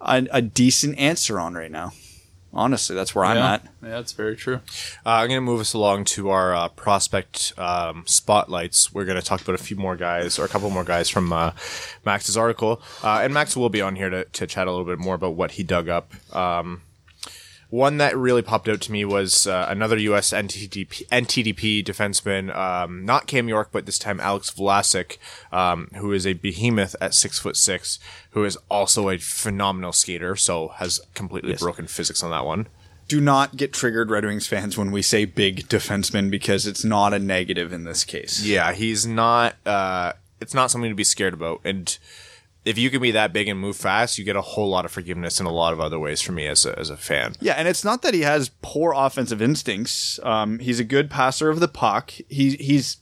a, 0.00 0.26
a 0.30 0.42
decent 0.42 0.98
answer 0.98 1.40
on 1.40 1.54
right 1.54 1.70
now. 1.70 1.92
Honestly, 2.56 2.96
that's 2.96 3.14
where 3.14 3.24
I'm 3.26 3.36
yeah. 3.36 3.52
at. 3.52 3.64
Yeah, 3.82 3.88
that's 3.90 4.12
very 4.12 4.34
true. 4.34 4.56
Uh, 5.04 5.10
I'm 5.10 5.28
going 5.28 5.36
to 5.36 5.42
move 5.42 5.60
us 5.60 5.74
along 5.74 6.06
to 6.06 6.30
our 6.30 6.54
uh, 6.54 6.68
prospect 6.70 7.52
um, 7.58 8.04
spotlights. 8.06 8.94
We're 8.94 9.04
going 9.04 9.20
to 9.20 9.26
talk 9.26 9.42
about 9.42 9.54
a 9.54 9.62
few 9.62 9.76
more 9.76 9.94
guys 9.94 10.38
or 10.38 10.46
a 10.46 10.48
couple 10.48 10.70
more 10.70 10.82
guys 10.82 11.10
from 11.10 11.32
uh, 11.34 11.52
Max's 12.06 12.36
article. 12.36 12.80
Uh, 13.04 13.20
and 13.22 13.34
Max 13.34 13.56
will 13.56 13.68
be 13.68 13.82
on 13.82 13.94
here 13.94 14.08
to, 14.08 14.24
to 14.24 14.46
chat 14.46 14.66
a 14.66 14.70
little 14.70 14.86
bit 14.86 14.98
more 14.98 15.14
about 15.14 15.34
what 15.34 15.52
he 15.52 15.62
dug 15.62 15.90
up. 15.90 16.14
Um, 16.34 16.80
one 17.70 17.98
that 17.98 18.16
really 18.16 18.42
popped 18.42 18.68
out 18.68 18.80
to 18.82 18.92
me 18.92 19.04
was 19.04 19.46
uh, 19.46 19.66
another 19.68 19.98
U.S. 19.98 20.32
NTDP, 20.32 21.06
NTDP 21.08 21.84
defenseman, 21.84 22.54
um, 22.54 23.04
not 23.04 23.26
Cam 23.26 23.48
York, 23.48 23.70
but 23.72 23.86
this 23.86 23.98
time 23.98 24.20
Alex 24.20 24.50
Vlasic, 24.50 25.18
um, 25.50 25.88
who 25.96 26.12
is 26.12 26.26
a 26.26 26.34
behemoth 26.34 26.94
at 27.00 27.14
six 27.14 27.38
foot 27.38 27.56
six, 27.56 27.98
who 28.30 28.44
is 28.44 28.56
also 28.70 29.10
a 29.10 29.18
phenomenal 29.18 29.92
skater, 29.92 30.36
so 30.36 30.68
has 30.76 31.00
completely 31.14 31.54
broken 31.54 31.86
physics 31.86 32.22
on 32.22 32.30
that 32.30 32.44
one. 32.44 32.68
Do 33.08 33.20
not 33.20 33.56
get 33.56 33.72
triggered, 33.72 34.10
Red 34.10 34.24
Wings 34.24 34.46
fans, 34.48 34.76
when 34.76 34.90
we 34.90 35.00
say 35.00 35.24
big 35.24 35.68
defenseman 35.68 36.28
because 36.30 36.66
it's 36.66 36.84
not 36.84 37.14
a 37.14 37.20
negative 37.20 37.72
in 37.72 37.84
this 37.84 38.04
case. 38.04 38.44
Yeah, 38.44 38.72
he's 38.72 39.06
not. 39.06 39.54
Uh, 39.64 40.14
it's 40.40 40.54
not 40.54 40.70
something 40.70 40.90
to 40.90 40.96
be 40.96 41.04
scared 41.04 41.34
about. 41.34 41.60
And 41.64 41.96
if 42.66 42.76
you 42.76 42.90
can 42.90 43.00
be 43.00 43.12
that 43.12 43.32
big 43.32 43.46
and 43.46 43.60
move 43.60 43.76
fast, 43.76 44.18
you 44.18 44.24
get 44.24 44.34
a 44.34 44.42
whole 44.42 44.68
lot 44.68 44.84
of 44.84 44.90
forgiveness 44.90 45.38
in 45.38 45.46
a 45.46 45.52
lot 45.52 45.72
of 45.72 45.80
other 45.80 46.00
ways 46.00 46.20
for 46.20 46.32
me 46.32 46.48
as 46.48 46.66
a, 46.66 46.76
as 46.76 46.90
a 46.90 46.96
fan. 46.96 47.34
Yeah, 47.40 47.54
and 47.54 47.68
it's 47.68 47.84
not 47.84 48.02
that 48.02 48.12
he 48.12 48.22
has 48.22 48.50
poor 48.60 48.92
offensive 48.94 49.40
instincts. 49.40 50.18
Um, 50.24 50.58
he's 50.58 50.80
a 50.80 50.84
good 50.84 51.08
passer 51.08 51.48
of 51.48 51.60
the 51.60 51.68
puck. 51.68 52.10
He, 52.28 52.56
he's 52.56 52.96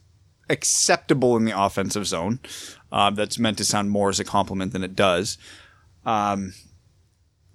acceptable 0.50 1.34
in 1.36 1.46
the 1.46 1.58
offensive 1.58 2.06
zone. 2.06 2.40
Uh, 2.92 3.10
that's 3.10 3.38
meant 3.38 3.56
to 3.58 3.64
sound 3.64 3.90
more 3.90 4.10
as 4.10 4.20
a 4.20 4.24
compliment 4.24 4.72
than 4.74 4.84
it 4.84 4.94
does. 4.94 5.38
Um, 6.04 6.52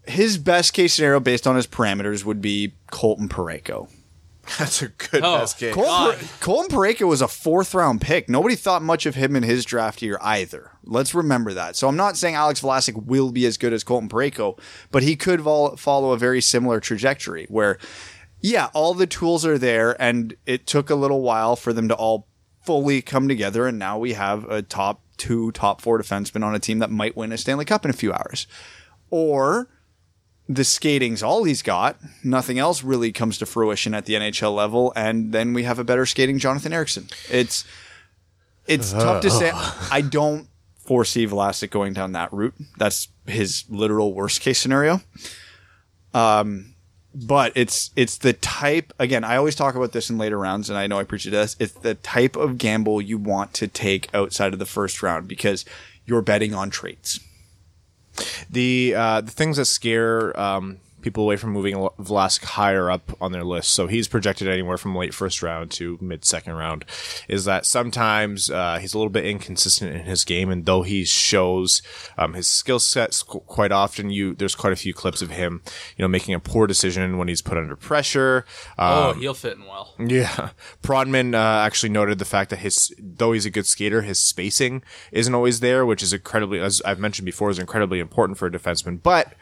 his 0.05 0.39
best 0.39 0.73
case 0.73 0.95
scenario, 0.95 1.19
based 1.19 1.45
on 1.45 1.55
his 1.55 1.67
parameters, 1.67 2.25
would 2.25 2.41
be 2.41 2.73
Colton 2.89 3.29
Parayko. 3.29 3.87
That's 4.57 4.81
a 4.81 4.87
good 4.89 5.23
Oh, 5.23 5.39
best 5.39 5.57
case. 5.57 5.73
Colton, 5.73 5.91
God. 5.91 6.17
Par- 6.19 6.27
Colton 6.39 6.75
Parayko 6.77 7.07
was 7.07 7.21
a 7.21 7.27
fourth 7.27 7.73
round 7.73 8.01
pick. 8.01 8.27
Nobody 8.29 8.55
thought 8.55 8.81
much 8.81 9.05
of 9.05 9.15
him 9.15 9.35
in 9.35 9.43
his 9.43 9.63
draft 9.65 10.01
year 10.01 10.17
either. 10.21 10.71
Let's 10.83 11.13
remember 11.13 11.53
that. 11.53 11.75
So 11.75 11.87
I'm 11.87 11.95
not 11.95 12.17
saying 12.17 12.35
Alex 12.35 12.61
Vlasic 12.61 13.05
will 13.05 13.31
be 13.31 13.45
as 13.45 13.57
good 13.57 13.73
as 13.73 13.83
Colton 13.83 14.09
Parayko, 14.09 14.59
but 14.91 15.03
he 15.03 15.15
could 15.15 15.41
vol- 15.41 15.75
follow 15.77 16.11
a 16.11 16.17
very 16.17 16.41
similar 16.41 16.79
trajectory 16.79 17.45
where, 17.49 17.77
yeah, 18.41 18.69
all 18.73 18.93
the 18.93 19.07
tools 19.07 19.45
are 19.45 19.57
there, 19.57 20.01
and 20.01 20.35
it 20.45 20.65
took 20.65 20.89
a 20.89 20.95
little 20.95 21.21
while 21.21 21.55
for 21.55 21.73
them 21.73 21.87
to 21.89 21.93
all 21.95 22.27
fully 22.63 23.01
come 23.01 23.27
together, 23.27 23.67
and 23.67 23.77
now 23.79 23.97
we 23.97 24.13
have 24.13 24.45
a 24.45 24.61
top 24.61 25.01
two, 25.17 25.51
top 25.51 25.81
four 25.81 25.99
defenseman 25.99 26.43
on 26.43 26.55
a 26.55 26.59
team 26.59 26.79
that 26.79 26.89
might 26.89 27.15
win 27.17 27.31
a 27.31 27.37
Stanley 27.37 27.65
Cup 27.65 27.83
in 27.85 27.91
a 27.91 27.93
few 27.93 28.13
hours. 28.13 28.47
Or 29.09 29.69
the 30.49 30.63
skating's 30.63 31.21
all 31.21 31.43
he's 31.43 31.61
got. 31.61 31.97
Nothing 32.23 32.57
else 32.57 32.83
really 32.83 33.11
comes 33.11 33.37
to 33.37 33.45
fruition 33.45 33.93
at 33.93 34.05
the 34.05 34.15
NHL 34.15 34.53
level, 34.53 34.91
and 34.95 35.31
then 35.31 35.53
we 35.53 35.63
have 35.63 35.77
a 35.77 35.83
better 35.83 36.07
skating 36.07 36.39
Jonathan 36.39 36.73
Ericsson. 36.73 37.07
It's 37.29 37.63
it's 38.67 38.91
tough 38.91 39.21
to 39.21 39.29
say. 39.29 39.51
I 39.53 40.01
don't 40.01 40.47
foresee 40.75 41.27
Vlasic 41.27 41.69
going 41.69 41.93
down 41.93 42.13
that 42.13 42.33
route. 42.33 42.55
That's 42.77 43.09
his 43.27 43.63
literal 43.69 44.13
worst 44.13 44.41
case 44.41 44.59
scenario. 44.59 45.01
Um, 46.15 46.73
but 47.13 47.51
it's 47.55 47.91
it's 47.95 48.17
the 48.17 48.33
type 48.33 48.91
again. 48.97 49.23
I 49.23 49.35
always 49.35 49.55
talk 49.55 49.75
about 49.75 49.91
this 49.91 50.09
in 50.09 50.17
later 50.17 50.39
rounds, 50.39 50.67
and 50.67 50.79
I 50.79 50.87
know 50.87 50.97
I 50.97 51.03
preach 51.03 51.27
it 51.27 51.31
this. 51.31 51.55
It's 51.59 51.73
the 51.73 51.93
type 51.93 52.35
of 52.35 52.57
gamble 52.57 53.01
you 53.01 53.19
want 53.19 53.53
to 53.55 53.67
take 53.67 54.13
outside 54.15 54.53
of 54.53 54.59
the 54.59 54.65
first 54.65 55.03
round 55.03 55.27
because 55.27 55.63
you're 56.07 56.23
betting 56.23 56.55
on 56.55 56.71
traits. 56.71 57.19
The 58.49 58.93
uh, 58.95 59.21
the 59.21 59.31
things 59.31 59.57
that 59.57 59.65
scare 59.65 60.37
um, 60.39 60.79
people 61.01 61.23
away 61.23 61.35
from 61.37 61.51
moving 61.51 61.75
Vlasic 61.75 62.43
higher 62.43 62.89
up 62.91 63.15
on 63.21 63.31
their 63.31 63.43
list. 63.43 63.71
So 63.71 63.87
he's 63.87 64.07
projected 64.07 64.47
anywhere 64.47 64.77
from 64.77 64.95
late 64.95 65.13
first 65.13 65.41
round 65.41 65.71
to 65.71 65.97
mid 66.01 66.25
second 66.25 66.53
round. 66.53 66.85
Is 67.27 67.45
that 67.45 67.65
sometimes 67.65 68.49
uh, 68.49 68.79
he's 68.79 68.93
a 68.93 68.97
little 68.97 69.11
bit 69.11 69.25
inconsistent 69.25 69.95
in 69.95 70.03
his 70.05 70.23
game, 70.25 70.49
and 70.49 70.65
though 70.65 70.81
he 70.83 71.05
shows 71.05 71.81
um, 72.17 72.33
his 72.33 72.47
skill 72.47 72.79
sets 72.79 73.23
qu- 73.23 73.39
quite 73.41 73.71
often, 73.71 74.09
you 74.09 74.33
there's 74.35 74.55
quite 74.55 74.73
a 74.73 74.77
few 74.77 74.93
clips 74.93 75.21
of 75.21 75.29
him, 75.31 75.61
you 75.97 76.03
know, 76.03 76.07
making 76.07 76.33
a 76.33 76.39
poor 76.39 76.67
decision 76.67 77.17
when 77.17 77.27
he's 77.27 77.41
put 77.41 77.57
under 77.57 77.75
pressure. 77.75 78.45
Oh, 78.77 79.11
Um, 79.11 79.19
he'll 79.19 79.33
fit 79.33 79.57
in 79.57 79.65
well. 79.65 79.93
yeah, 79.99 80.49
Pronman 80.83 81.33
uh, 81.33 81.65
actually 81.65 81.89
noted 81.89 82.19
the 82.19 82.25
fact 82.25 82.49
that 82.49 82.59
his, 82.59 82.93
though 82.99 83.31
he's 83.31 83.45
a 83.45 83.49
good 83.49 83.65
skater, 83.65 84.01
his 84.01 84.19
spacing 84.19 84.83
isn't 85.11 85.33
always 85.33 85.59
there, 85.59 85.85
which 85.85 86.03
is 86.03 86.13
incredibly, 86.13 86.59
as 86.59 86.81
I've 86.85 86.99
mentioned 86.99 87.25
before, 87.25 87.49
is 87.49 87.59
incredibly 87.59 87.99
important 87.99 88.37
for 88.37 88.47
a 88.47 88.51
defenseman. 88.51 89.01
But 89.01 89.33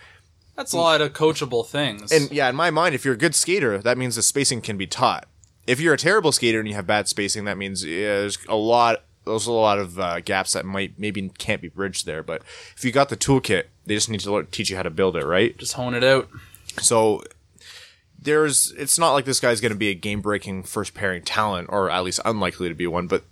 That's 0.57 0.73
a 0.73 0.77
lot 0.77 1.01
of 1.01 1.13
coachable 1.13 1.65
things. 1.65 2.11
and 2.11 2.31
yeah, 2.31 2.49
in 2.49 2.55
my 2.55 2.71
mind, 2.71 2.95
if 2.95 3.05
you're 3.05 3.13
a 3.13 3.17
good 3.17 3.35
skater, 3.35 3.77
that 3.77 3.97
means 3.97 4.15
the 4.15 4.23
spacing 4.23 4.59
can 4.61 4.75
be 4.75 4.87
taught. 4.87 5.27
If 5.67 5.79
you're 5.79 5.93
a 5.93 5.97
terrible 5.97 6.31
skater 6.31 6.59
and 6.59 6.67
you 6.67 6.73
have 6.73 6.87
bad 6.87 7.07
spacing, 7.07 7.45
that 7.45 7.57
means 7.57 7.85
yeah, 7.85 8.19
there's 8.19 8.39
a 8.49 8.55
lot. 8.55 9.03
There's 9.25 9.45
a 9.45 9.51
lot 9.51 9.77
of 9.77 9.99
uh, 9.99 10.21
gaps 10.21 10.53
that 10.53 10.65
might 10.65 10.97
maybe 10.97 11.29
can't 11.37 11.61
be 11.61 11.67
bridged 11.67 12.05
there. 12.05 12.23
But 12.23 12.41
if 12.75 12.83
you 12.83 12.91
got 12.91 13.09
the 13.09 13.17
toolkit, 13.17 13.65
they 13.85 13.93
just 13.93 14.09
need 14.09 14.21
to 14.21 14.31
learn, 14.31 14.47
teach 14.47 14.69
you 14.69 14.77
how 14.77 14.83
to 14.83 14.89
build 14.89 15.15
it, 15.15 15.25
right? 15.25 15.55
Just 15.57 15.73
hone 15.73 15.93
it 15.93 16.03
out. 16.03 16.27
So 16.79 17.21
there's 18.19 18.71
it's 18.77 18.97
not 18.97 19.13
like 19.13 19.25
this 19.25 19.39
guy's 19.39 19.61
going 19.61 19.71
to 19.71 19.77
be 19.77 19.89
a 19.89 19.93
game 19.93 20.21
breaking 20.21 20.63
first 20.63 20.93
pairing 20.93 21.21
talent 21.21 21.69
or 21.71 21.89
at 21.89 22.03
least 22.03 22.19
unlikely 22.25 22.67
to 22.67 22.73
be 22.73 22.87
one 22.87 23.05
but 23.07 23.23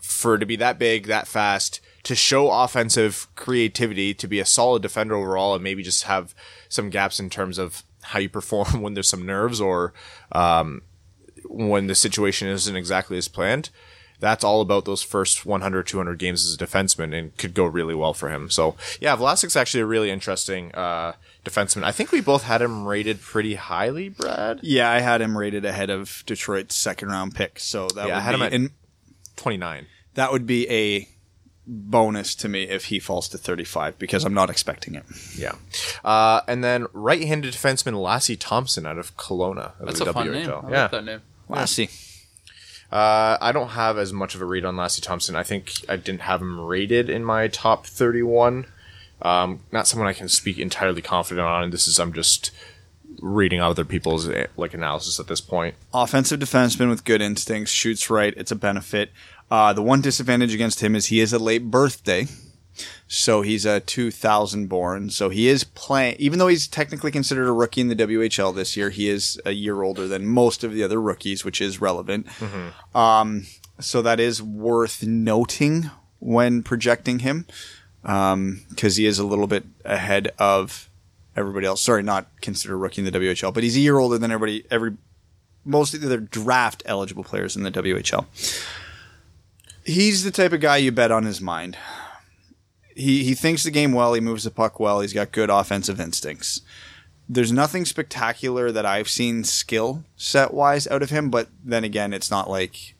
for 0.00 0.34
it 0.34 0.38
to 0.38 0.46
be 0.46 0.56
that 0.56 0.78
big 0.78 1.06
that 1.06 1.28
fast 1.28 1.80
to 2.02 2.14
show 2.14 2.50
offensive 2.50 3.26
creativity 3.34 4.14
to 4.14 4.26
be 4.26 4.40
a 4.40 4.44
solid 4.44 4.82
defender 4.82 5.14
overall 5.14 5.54
and 5.54 5.62
maybe 5.64 5.82
just 5.82 6.04
have 6.04 6.34
some 6.68 6.88
gaps 6.90 7.20
in 7.20 7.28
terms 7.30 7.58
of 7.58 7.82
how 8.02 8.18
you 8.18 8.28
perform 8.28 8.80
when 8.82 8.94
there's 8.94 9.08
some 9.08 9.26
nerves 9.26 9.60
or 9.60 9.92
um, 10.32 10.82
when 11.44 11.86
the 11.88 11.94
situation 11.94 12.48
isn't 12.48 12.76
exactly 12.76 13.18
as 13.18 13.28
planned. 13.28 13.70
That's 14.18 14.44
all 14.44 14.60
about 14.60 14.84
those 14.84 15.02
first 15.02 15.46
100 15.46 15.86
200 15.86 16.18
games 16.18 16.44
as 16.46 16.54
a 16.54 16.58
defenseman 16.58 17.18
and 17.18 17.34
could 17.38 17.54
go 17.54 17.64
really 17.64 17.94
well 17.94 18.12
for 18.12 18.28
him. 18.28 18.50
So 18.50 18.76
yeah 19.00 19.16
Vlasic's 19.16 19.56
actually 19.56 19.80
a 19.80 19.86
really 19.86 20.10
interesting 20.10 20.74
uh, 20.74 21.14
defenseman. 21.44 21.84
I 21.84 21.92
think 21.92 22.12
we 22.12 22.20
both 22.20 22.42
had 22.44 22.60
him 22.60 22.86
rated 22.86 23.22
pretty 23.22 23.54
highly 23.54 24.10
brad? 24.10 24.60
Yeah, 24.62 24.90
I 24.90 25.00
had 25.00 25.22
him 25.22 25.36
rated 25.38 25.64
ahead 25.64 25.88
of 25.88 26.22
Detroit's 26.26 26.76
second 26.76 27.08
round 27.08 27.34
pick, 27.34 27.58
so 27.58 27.88
that 27.88 28.08
Yeah, 28.08 28.18
I 28.18 28.20
had 28.20 28.32
be, 28.32 28.36
him 28.36 28.42
at- 28.42 28.52
and 28.52 28.70
29 29.36 29.86
that 30.14 30.32
would 30.32 30.46
be 30.46 30.68
a 30.70 31.08
bonus 31.66 32.34
to 32.34 32.48
me 32.48 32.64
if 32.64 32.86
he 32.86 32.98
falls 32.98 33.28
to 33.28 33.38
35 33.38 33.98
because 33.98 34.24
I'm 34.24 34.34
not 34.34 34.50
expecting 34.50 34.94
it. 34.94 35.04
yeah 35.36 35.52
uh, 36.04 36.40
and 36.48 36.64
then 36.64 36.86
right-handed 36.92 37.52
defenseman 37.54 37.94
Lassi 37.94 38.36
Thomson 38.38 38.86
out 38.86 38.98
of 38.98 39.16
Kelowna 39.16 39.78
of 39.78 39.86
That's 39.86 39.98
the 40.00 40.10
a 40.10 40.12
fun 40.12 40.28
WHL. 40.28 40.32
name. 40.32 40.50
I 40.50 40.70
yeah 40.70 40.82
like 40.82 40.90
that 40.92 41.04
name. 41.04 41.20
Lassie. 41.48 41.90
Uh, 42.90 43.38
I 43.40 43.52
don't 43.52 43.68
have 43.68 43.98
as 43.98 44.12
much 44.12 44.34
of 44.34 44.40
a 44.42 44.44
read 44.44 44.64
on 44.64 44.74
Lassi 44.74 45.00
Thomson. 45.00 45.36
I 45.36 45.44
think 45.44 45.72
I 45.88 45.94
didn't 45.96 46.22
have 46.22 46.40
him 46.40 46.58
rated 46.60 47.08
in 47.08 47.24
my 47.24 47.46
top 47.46 47.86
31. 47.86 48.66
Um, 49.22 49.60
not 49.70 49.86
someone 49.86 50.08
I 50.08 50.12
can 50.12 50.28
speak 50.28 50.58
entirely 50.58 51.02
confident 51.02 51.46
on. 51.46 51.62
And 51.64 51.72
this 51.72 51.86
is 51.86 52.00
I'm 52.00 52.12
just 52.12 52.50
reading 53.20 53.60
other 53.60 53.84
people's 53.84 54.28
eh, 54.28 54.46
like 54.56 54.74
analysis 54.74 55.20
at 55.20 55.28
this 55.28 55.40
point. 55.40 55.76
Offensive 55.94 56.40
defenseman 56.40 56.88
with 56.88 57.04
good 57.04 57.20
instincts, 57.22 57.70
shoots 57.70 58.10
right. 58.10 58.34
It's 58.36 58.50
a 58.50 58.56
benefit. 58.56 59.10
Uh, 59.50 59.72
the 59.72 59.82
one 59.82 60.00
disadvantage 60.00 60.54
against 60.54 60.80
him 60.80 60.94
is 60.94 61.06
he 61.06 61.20
is 61.20 61.32
a 61.32 61.38
late 61.38 61.70
birthday. 61.70 62.26
So 63.08 63.42
he's 63.42 63.66
a 63.66 63.80
2000 63.80 64.68
born. 64.68 65.10
So 65.10 65.28
he 65.28 65.48
is 65.48 65.64
playing, 65.64 66.16
even 66.18 66.38
though 66.38 66.46
he's 66.46 66.68
technically 66.68 67.10
considered 67.10 67.48
a 67.48 67.52
rookie 67.52 67.80
in 67.80 67.88
the 67.88 67.96
WHL 67.96 68.54
this 68.54 68.76
year, 68.76 68.90
he 68.90 69.08
is 69.08 69.40
a 69.44 69.50
year 69.50 69.82
older 69.82 70.06
than 70.06 70.26
most 70.26 70.62
of 70.62 70.72
the 70.72 70.82
other 70.84 71.00
rookies, 71.00 71.44
which 71.44 71.60
is 71.60 71.80
relevant. 71.80 72.26
Um, 72.94 73.46
so 73.80 74.00
that 74.02 74.20
is 74.20 74.40
worth 74.42 75.02
noting 75.02 75.90
when 76.20 76.62
projecting 76.62 77.18
him, 77.20 77.46
because 78.02 78.96
he 78.96 79.06
is 79.06 79.18
a 79.18 79.26
little 79.26 79.46
bit 79.48 79.64
ahead 79.84 80.30
of 80.38 80.88
everybody 81.36 81.66
else. 81.66 81.80
Sorry, 81.82 82.02
not 82.02 82.28
considered 82.40 82.74
a 82.74 82.78
rookie 82.78 83.04
in 83.04 83.10
the 83.10 83.18
WHL, 83.18 83.52
but 83.52 83.62
he's 83.64 83.76
a 83.76 83.80
year 83.80 83.98
older 83.98 84.18
than 84.18 84.30
everybody, 84.30 84.64
every, 84.70 84.96
most 85.64 85.94
of 85.94 86.00
the 86.00 86.06
other 86.06 86.18
draft 86.20 86.82
eligible 86.86 87.24
players 87.24 87.56
in 87.56 87.64
the 87.64 87.72
WHL. 87.72 88.26
He's 89.92 90.22
the 90.24 90.30
type 90.30 90.52
of 90.52 90.60
guy 90.60 90.76
you 90.78 90.92
bet 90.92 91.10
on 91.10 91.24
his 91.24 91.40
mind 91.40 91.76
he 92.96 93.24
he 93.24 93.34
thinks 93.34 93.62
the 93.64 93.70
game 93.70 93.92
well. 93.92 94.12
He 94.14 94.20
moves 94.20 94.44
the 94.44 94.50
puck 94.50 94.78
well. 94.78 95.00
He's 95.00 95.12
got 95.12 95.32
good 95.32 95.48
offensive 95.48 96.00
instincts. 96.00 96.60
There's 97.28 97.52
nothing 97.52 97.84
spectacular 97.84 98.72
that 98.72 98.84
I've 98.84 99.08
seen 99.08 99.44
skill 99.44 100.04
set 100.16 100.52
wise 100.52 100.86
out 100.88 101.02
of 101.02 101.10
him, 101.10 101.30
but 101.30 101.48
then 101.64 101.84
again, 101.84 102.12
it's 102.12 102.30
not 102.30 102.50
like 102.50 102.94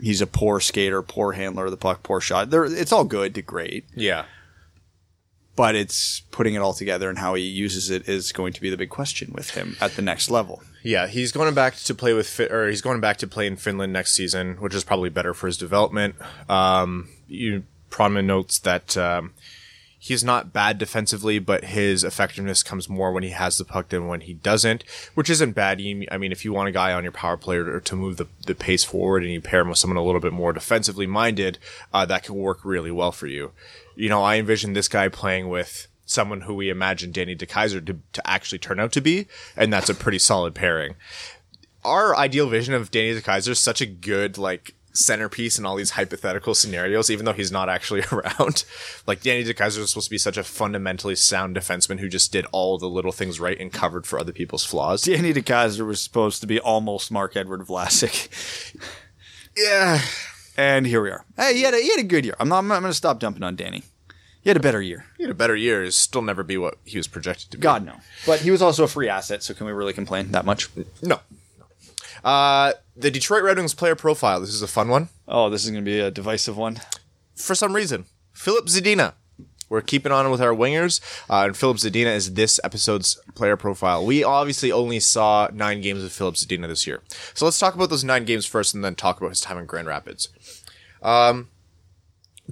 he's 0.00 0.20
a 0.22 0.26
poor 0.26 0.60
skater, 0.60 1.02
poor 1.02 1.32
handler 1.32 1.64
of 1.66 1.70
the 1.72 1.76
puck, 1.76 2.02
poor 2.02 2.20
shot. 2.20 2.50
There, 2.50 2.64
it's 2.64 2.92
all 2.92 3.04
good 3.04 3.34
to 3.34 3.42
great, 3.42 3.84
Yeah. 3.94 4.24
but 5.56 5.74
it's 5.74 6.20
putting 6.30 6.54
it 6.54 6.58
all 6.58 6.72
together 6.74 7.10
and 7.10 7.18
how 7.18 7.34
he 7.34 7.42
uses 7.42 7.90
it 7.90 8.08
is 8.08 8.30
going 8.32 8.52
to 8.52 8.60
be 8.60 8.70
the 8.70 8.76
big 8.76 8.88
question 8.90 9.32
with 9.34 9.50
him 9.50 9.76
at 9.80 9.96
the 9.96 10.02
next 10.02 10.30
level. 10.30 10.62
Yeah, 10.82 11.06
he's 11.06 11.32
going 11.32 11.54
back 11.54 11.76
to 11.76 11.94
play 11.94 12.12
with, 12.12 12.40
or 12.40 12.68
he's 12.68 12.80
going 12.80 13.00
back 13.00 13.18
to 13.18 13.26
play 13.26 13.46
in 13.46 13.56
Finland 13.56 13.92
next 13.92 14.12
season, 14.12 14.56
which 14.56 14.74
is 14.74 14.84
probably 14.84 15.10
better 15.10 15.32
for 15.32 15.46
his 15.46 15.56
development. 15.56 16.16
Um, 16.48 17.08
you, 17.28 17.64
notes 17.98 18.58
that 18.60 18.96
um, 18.96 19.32
he's 19.98 20.24
not 20.24 20.52
bad 20.52 20.78
defensively, 20.78 21.38
but 21.38 21.64
his 21.64 22.02
effectiveness 22.02 22.64
comes 22.64 22.88
more 22.88 23.12
when 23.12 23.22
he 23.22 23.30
has 23.30 23.58
the 23.58 23.64
puck 23.64 23.90
than 23.90 24.08
when 24.08 24.22
he 24.22 24.34
doesn't, 24.34 24.82
which 25.14 25.30
isn't 25.30 25.52
bad. 25.52 25.80
I 26.10 26.18
mean, 26.18 26.32
if 26.32 26.44
you 26.44 26.52
want 26.52 26.68
a 26.68 26.72
guy 26.72 26.92
on 26.92 27.04
your 27.04 27.12
power 27.12 27.36
play 27.36 27.58
to 27.58 27.96
move 27.96 28.16
the, 28.16 28.26
the 28.46 28.54
pace 28.56 28.82
forward 28.82 29.22
and 29.22 29.32
you 29.32 29.40
pair 29.40 29.60
him 29.60 29.68
with 29.68 29.78
someone 29.78 29.96
a 29.96 30.02
little 30.02 30.20
bit 30.20 30.32
more 30.32 30.52
defensively 30.52 31.06
minded, 31.06 31.58
uh, 31.94 32.04
that 32.06 32.24
can 32.24 32.34
work 32.34 32.64
really 32.64 32.90
well 32.90 33.12
for 33.12 33.28
you. 33.28 33.52
You 33.94 34.08
know, 34.08 34.22
I 34.24 34.38
envision 34.38 34.72
this 34.72 34.88
guy 34.88 35.08
playing 35.08 35.48
with 35.48 35.86
someone 36.04 36.42
who 36.42 36.54
we 36.54 36.68
imagine 36.70 37.12
Danny 37.12 37.36
DeKeyser 37.36 37.84
to, 37.86 37.98
to 38.12 38.30
actually 38.30 38.58
turn 38.58 38.80
out 38.80 38.92
to 38.92 39.00
be, 39.00 39.26
and 39.56 39.72
that's 39.72 39.90
a 39.90 39.94
pretty 39.94 40.18
solid 40.18 40.54
pairing. 40.54 40.94
Our 41.84 42.16
ideal 42.16 42.48
vision 42.48 42.74
of 42.74 42.90
Danny 42.90 43.18
DeKeyser 43.18 43.50
is 43.50 43.58
such 43.58 43.80
a 43.80 43.86
good, 43.86 44.38
like, 44.38 44.74
centerpiece 44.94 45.58
in 45.58 45.64
all 45.64 45.76
these 45.76 45.90
hypothetical 45.90 46.54
scenarios, 46.54 47.10
even 47.10 47.24
though 47.24 47.32
he's 47.32 47.50
not 47.50 47.68
actually 47.68 48.02
around. 48.12 48.64
Like, 49.06 49.22
Danny 49.22 49.44
DeKeyser 49.44 49.78
is 49.78 49.90
supposed 49.90 50.06
to 50.06 50.10
be 50.10 50.18
such 50.18 50.36
a 50.36 50.44
fundamentally 50.44 51.16
sound 51.16 51.56
defenseman 51.56 51.98
who 51.98 52.08
just 52.08 52.30
did 52.32 52.46
all 52.52 52.78
the 52.78 52.88
little 52.88 53.12
things 53.12 53.40
right 53.40 53.58
and 53.58 53.72
covered 53.72 54.06
for 54.06 54.18
other 54.18 54.32
people's 54.32 54.64
flaws. 54.64 55.02
Danny 55.02 55.32
DeKeyser 55.32 55.86
was 55.86 56.00
supposed 56.00 56.40
to 56.42 56.46
be 56.46 56.60
almost 56.60 57.10
Marc-Edouard 57.10 57.62
Vlasic. 57.66 58.28
Yeah. 59.56 60.00
And 60.56 60.86
here 60.86 61.02
we 61.02 61.10
are. 61.10 61.24
Hey, 61.36 61.54
he 61.54 61.62
had 61.62 61.74
a, 61.74 61.78
he 61.78 61.90
had 61.90 62.00
a 62.00 62.04
good 62.04 62.24
year. 62.24 62.34
I'm 62.38 62.48
not. 62.48 62.58
I'm 62.58 62.68
going 62.68 62.82
to 62.84 62.94
stop 62.94 63.18
dumping 63.18 63.42
on 63.42 63.56
Danny. 63.56 63.82
He 64.42 64.50
had 64.50 64.56
a 64.56 64.60
better 64.60 64.82
year. 64.82 65.06
He 65.16 65.22
had 65.22 65.30
a 65.30 65.34
better 65.34 65.54
year, 65.54 65.84
is 65.84 65.96
still 65.96 66.20
never 66.22 66.42
be 66.42 66.56
what 66.56 66.78
he 66.84 66.98
was 66.98 67.06
projected 67.06 67.50
to 67.52 67.58
be. 67.58 67.62
God 67.62 67.84
no. 67.84 67.94
But 68.26 68.40
he 68.40 68.50
was 68.50 68.60
also 68.60 68.84
a 68.84 68.88
free 68.88 69.08
asset, 69.08 69.42
so 69.42 69.54
can 69.54 69.66
we 69.66 69.72
really 69.72 69.92
complain 69.92 70.32
that 70.32 70.44
much? 70.44 70.68
No. 71.00 71.20
Uh, 72.24 72.72
the 72.96 73.10
Detroit 73.10 73.42
Red 73.44 73.56
Wings 73.56 73.74
player 73.74 73.94
profile. 73.94 74.40
This 74.40 74.50
is 74.50 74.62
a 74.62 74.66
fun 74.68 74.88
one. 74.88 75.08
Oh, 75.28 75.48
this 75.48 75.64
is 75.64 75.70
going 75.70 75.84
to 75.84 75.88
be 75.88 76.00
a 76.00 76.10
divisive 76.10 76.56
one. 76.56 76.80
for 77.34 77.54
some 77.54 77.74
reason. 77.74 78.04
Filip 78.32 78.66
Zadina. 78.66 79.14
We're 79.68 79.80
keeping 79.80 80.12
on 80.12 80.30
with 80.30 80.42
our 80.42 80.54
wingers, 80.54 81.00
uh, 81.30 81.46
and 81.46 81.56
Filip 81.56 81.78
Zadina 81.78 82.14
is 82.14 82.34
this 82.34 82.60
episode's 82.62 83.18
player 83.34 83.56
profile. 83.56 84.04
We 84.04 84.22
obviously 84.22 84.70
only 84.70 85.00
saw 85.00 85.48
nine 85.50 85.80
games 85.80 86.04
of 86.04 86.12
Filip 86.12 86.34
Zadina 86.34 86.68
this 86.68 86.86
year, 86.86 87.00
so 87.32 87.46
let's 87.46 87.58
talk 87.58 87.74
about 87.74 87.88
those 87.88 88.04
nine 88.04 88.26
games 88.26 88.44
first, 88.44 88.74
and 88.74 88.84
then 88.84 88.94
talk 88.94 89.16
about 89.18 89.30
his 89.30 89.40
time 89.40 89.56
in 89.56 89.64
Grand 89.64 89.86
Rapids. 89.86 90.28
Um, 91.00 91.48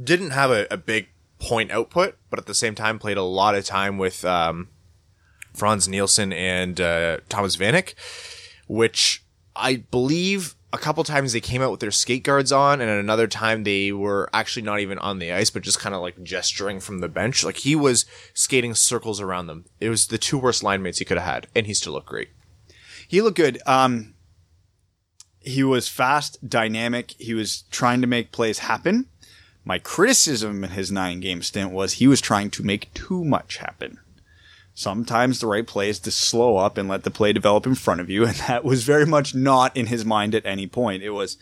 didn't 0.03 0.31
have 0.31 0.51
a, 0.51 0.67
a 0.71 0.79
big 0.79 1.09
point 1.41 1.71
output, 1.73 2.17
but 2.29 2.39
at 2.39 2.47
the 2.47 2.55
same 2.55 2.75
time 2.75 2.99
played 2.99 3.17
a 3.17 3.23
lot 3.23 3.55
of 3.55 3.65
time 3.65 3.99
with 3.99 4.25
um, 4.25 4.69
Frans 5.53 5.89
Nielsen 5.89 6.33
and 6.33 6.81
uh, 6.81 7.19
Thomas 7.29 7.57
Vanek, 7.57 7.95
which 8.69 9.25
I 9.57 9.77
believe 9.91 10.55
a 10.73 10.79
couple 10.79 11.03
times 11.03 11.33
they 11.33 11.41
came 11.41 11.63
out 11.63 11.73
with 11.73 11.81
their 11.81 11.91
skate 11.91 12.23
guards 12.23 12.53
on, 12.53 12.81
and 12.81 12.89
another 12.91 13.27
time 13.27 13.65
they 13.65 13.91
were 13.91 14.31
actually 14.33 14.63
not 14.63 14.79
even 14.81 14.99
on 14.99 15.19
the 15.19 15.33
ice, 15.33 15.51
but 15.51 15.63
just 15.63 15.81
kind 15.81 15.95
of 15.95 16.01
like 16.01 16.23
gesturing 16.23 16.79
from 16.79 17.01
the 17.01 17.09
bench. 17.09 17.43
Like 17.43 17.57
he 17.57 17.75
was 17.75 18.07
skating 18.35 18.75
circles 18.75 19.21
around 19.21 19.49
them. 19.49 19.65
It 19.81 19.89
was 19.89 20.07
the 20.07 20.19
two 20.19 20.39
worst 20.39 20.63
line 20.63 20.83
mates 20.83 20.99
he 20.99 21.05
could 21.05 21.19
have 21.19 21.27
had, 21.27 21.47
and 21.57 21.67
he 21.67 21.75
still 21.75 21.95
looked 21.95 22.07
great. 22.07 22.29
He 23.09 23.21
looked 23.21 23.37
good. 23.37 23.61
Um, 23.67 24.15
he 25.41 25.65
was 25.65 25.89
fast, 25.89 26.49
dynamic. 26.49 27.13
He 27.19 27.35
was 27.35 27.65
trying 27.71 28.01
to 28.03 28.07
make 28.07 28.31
plays 28.31 28.61
happen. 28.61 29.07
My 29.71 29.79
criticism 29.79 30.65
in 30.65 30.71
his 30.71 30.91
nine 30.91 31.21
game 31.21 31.43
stint 31.43 31.71
was 31.71 31.93
he 31.93 32.09
was 32.09 32.21
trying 32.21 32.51
to 32.51 32.65
make 32.65 32.93
too 32.93 33.25
much 33.25 33.59
happen. 33.59 34.01
Sometimes 34.75 35.39
the 35.39 35.47
right 35.47 35.65
play 35.65 35.89
is 35.89 36.01
to 36.01 36.11
slow 36.11 36.57
up 36.57 36.77
and 36.77 36.89
let 36.89 37.05
the 37.05 37.11
play 37.13 37.33
develop 37.33 37.67
in 37.67 37.77
front 37.77 38.01
of 38.01 38.11
you, 38.11 38.25
and 38.27 38.35
that 38.49 38.65
was 38.65 38.83
very 38.83 39.07
much 39.07 39.33
not 39.33 39.77
in 39.77 39.87
his 39.87 40.05
mind 40.05 40.35
at 40.35 40.45
any 40.45 40.67
point. 40.67 41.05
It 41.05 41.11
was 41.11 41.39